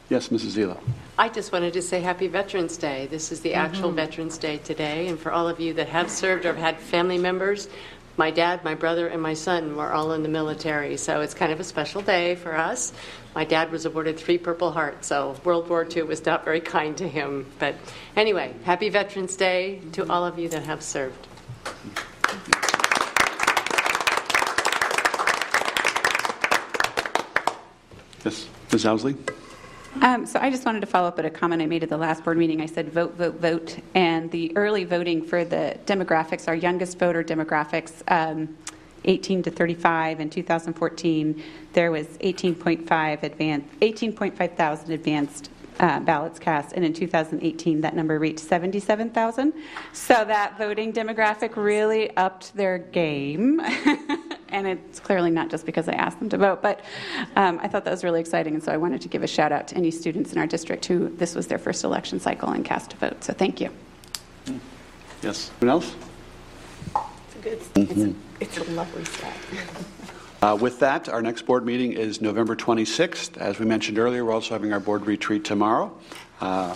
Yes, 0.10 0.30
Mrs. 0.30 0.58
Zila. 0.58 0.80
I 1.18 1.30
just 1.30 1.52
wanted 1.52 1.74
to 1.74 1.82
say 1.82 2.02
Happy 2.02 2.28
Veterans 2.28 2.76
Day. 2.76 3.08
This 3.08 3.32
is 3.32 3.42
the 3.42 3.54
actual 3.54 3.92
Veterans 3.92 4.40
Day 4.40 4.58
today, 4.58 5.08
and 5.08 5.20
for 5.20 5.32
all 5.32 5.48
of 5.48 5.60
you 5.60 5.74
that 5.76 5.88
have 5.90 6.10
served 6.10 6.46
or 6.46 6.50
have 6.50 6.58
had 6.58 6.80
family 6.80 7.20
members, 7.20 7.70
my 8.18 8.32
dad, 8.32 8.64
my 8.64 8.76
brother, 8.76 9.08
and 9.08 9.22
my 9.22 9.34
son 9.34 9.76
were 9.76 9.92
all 9.92 10.14
in 10.14 10.24
the 10.24 10.30
military, 10.30 10.98
so 10.98 11.22
it's 11.22 11.34
kind 11.34 11.52
of 11.52 11.60
a 11.60 11.64
special 11.64 12.02
day 12.02 12.36
for 12.36 12.56
us. 12.56 12.94
My 13.34 13.46
dad 13.46 13.72
was 13.72 13.86
awarded 13.86 14.20
three 14.20 14.38
Purple 14.38 14.72
Hearts, 14.72 15.08
so 15.08 15.36
World 15.44 15.70
War 15.70 15.88
II 15.90 16.04
was 16.04 16.26
not 16.26 16.44
very 16.44 16.62
kind 16.62 16.98
to 16.98 17.08
him. 17.08 17.46
But 17.60 17.76
anyway, 18.16 18.54
Happy 18.64 18.90
Veterans 18.90 19.36
Day 19.36 19.82
to 19.94 20.10
all 20.12 20.26
of 20.26 20.38
you 20.38 20.50
that 20.50 20.64
have 20.64 20.84
served. 20.84 21.28
Yes, 28.24 28.48
Ms. 28.72 28.86
Ousley. 28.86 29.41
Um, 30.00 30.26
so 30.26 30.40
I 30.40 30.50
just 30.50 30.66
wanted 30.66 30.80
to 30.82 30.88
follow 30.88 31.08
up 31.08 31.20
at 31.20 31.26
a 31.26 31.30
comment 31.30 31.62
I 31.62 31.66
made 31.66 31.84
at 31.84 31.90
the 31.90 31.98
last 31.98 32.24
board 32.24 32.38
meeting. 32.38 32.62
I 32.62 32.66
said 32.66 32.92
vote, 32.92 33.16
vote, 33.16 33.36
vote. 33.36 33.78
And 33.94 34.32
the 34.32 34.56
early 34.56 34.86
voting 34.86 35.24
for 35.24 35.44
the 35.44 35.78
demographics, 35.86 36.48
our 36.48 36.56
youngest 36.56 36.98
voter 36.98 37.24
demographics, 37.24 38.02
um, 38.08 38.58
18 39.04 39.44
to 39.44 39.52
35 39.52 40.20
in 40.20 40.30
2014, 40.30 41.44
there 41.74 41.92
was 41.92 42.08
18.5 42.20 43.24
advanced, 43.24 43.80
18.5 43.82 44.56
thousand 44.56 44.92
advanced 44.92 45.50
uh, 45.80 46.00
ballots 46.00 46.40
cast, 46.40 46.74
and 46.74 46.86
in 46.86 46.94
2018 46.94 47.82
that 47.82 47.96
number 47.96 48.20
reached 48.20 48.40
77,000. 48.40 49.54
So 49.94 50.14
that 50.26 50.58
voting 50.58 50.94
demographic 50.94 51.56
really 51.56 52.16
upped 52.16 52.56
their 52.56 52.78
game. 52.78 53.62
and 54.52 54.68
it's 54.68 55.00
clearly 55.00 55.32
not 55.32 55.50
just 55.50 55.66
because 55.66 55.88
I 55.88 55.94
asked 55.94 56.20
them 56.20 56.30
to 56.30 56.38
vote, 56.38 56.62
but 56.62 56.82
um, 57.36 57.60
I 57.62 57.68
thought 57.68 57.84
that 57.86 57.92
was 57.92 58.04
really 58.04 58.20
exciting, 58.20 58.54
and 58.54 58.64
so 58.64 58.72
I 58.72 58.78
wanted 58.78 59.02
to 59.02 59.08
give 59.08 59.24
a 59.24 59.28
shout 59.28 59.52
out 59.52 59.68
to 59.70 59.76
any 59.76 59.92
students 59.92 60.34
in 60.34 60.38
our 60.38 60.48
district 60.48 60.86
who 60.86 61.10
this 61.10 61.36
was 61.36 61.48
their 61.48 61.58
first 61.58 61.84
election 61.84 62.20
cycle 62.20 62.50
and 62.50 62.64
cast 62.64 62.94
a 62.94 62.98
vote. 62.98 63.24
So 63.24 63.34
thank 63.34 63.62
you. 63.62 63.70
Yes. 65.22 65.52
Anyone 65.62 65.82
else? 65.82 65.96
It's 66.96 67.36
a 67.36 67.40
good, 67.40 67.60
Mhm. 67.76 68.16
it's, 68.40 68.58
a, 68.58 68.60
it's 68.62 68.70
a 68.70 68.72
lovely 68.74 69.06
set. 69.06 69.34
Uh, 70.42 70.58
With 70.60 70.80
that, 70.80 71.08
our 71.08 71.22
next 71.22 71.44
board 71.44 71.66
meeting 71.66 71.94
is 71.94 72.20
November 72.20 72.56
26th. 72.56 73.38
As 73.38 73.60
we 73.60 73.66
mentioned 73.66 74.00
earlier, 74.00 74.26
we're 74.26 74.34
also 74.34 74.56
having 74.56 74.74
our 74.74 74.80
board 74.80 75.06
retreat 75.06 75.44
tomorrow. 75.44 75.92
Uh, 76.40 76.76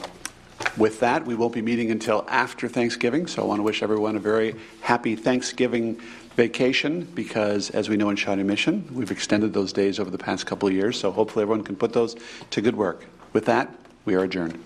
With 0.77 0.99
that, 0.99 1.25
we 1.25 1.35
won't 1.35 1.53
be 1.53 1.61
meeting 1.61 1.89
until 1.91 2.25
after 2.29 2.67
Thanksgiving, 2.67 3.27
so 3.27 3.41
I 3.41 3.45
want 3.45 3.59
to 3.59 3.63
wish 3.63 3.81
everyone 3.81 4.15
a 4.15 4.19
very 4.19 4.55
happy 4.81 5.15
Thanksgiving 5.15 5.99
vacation 6.35 7.05
because, 7.15 7.69
as 7.69 7.89
we 7.89 7.97
know 7.97 8.09
in 8.09 8.15
Shawnee 8.15 8.43
Mission, 8.43 8.87
we've 8.91 9.11
extended 9.11 9.53
those 9.53 9.71
days 9.71 9.99
over 9.99 10.09
the 10.09 10.17
past 10.17 10.45
couple 10.45 10.67
of 10.67 10.73
years, 10.73 10.99
so 10.99 11.11
hopefully 11.11 11.43
everyone 11.43 11.63
can 11.63 11.75
put 11.75 11.93
those 11.93 12.15
to 12.51 12.61
good 12.61 12.75
work. 12.75 13.05
With 13.33 13.45
that, 13.45 13.73
we 14.03 14.15
are 14.15 14.23
adjourned. 14.23 14.61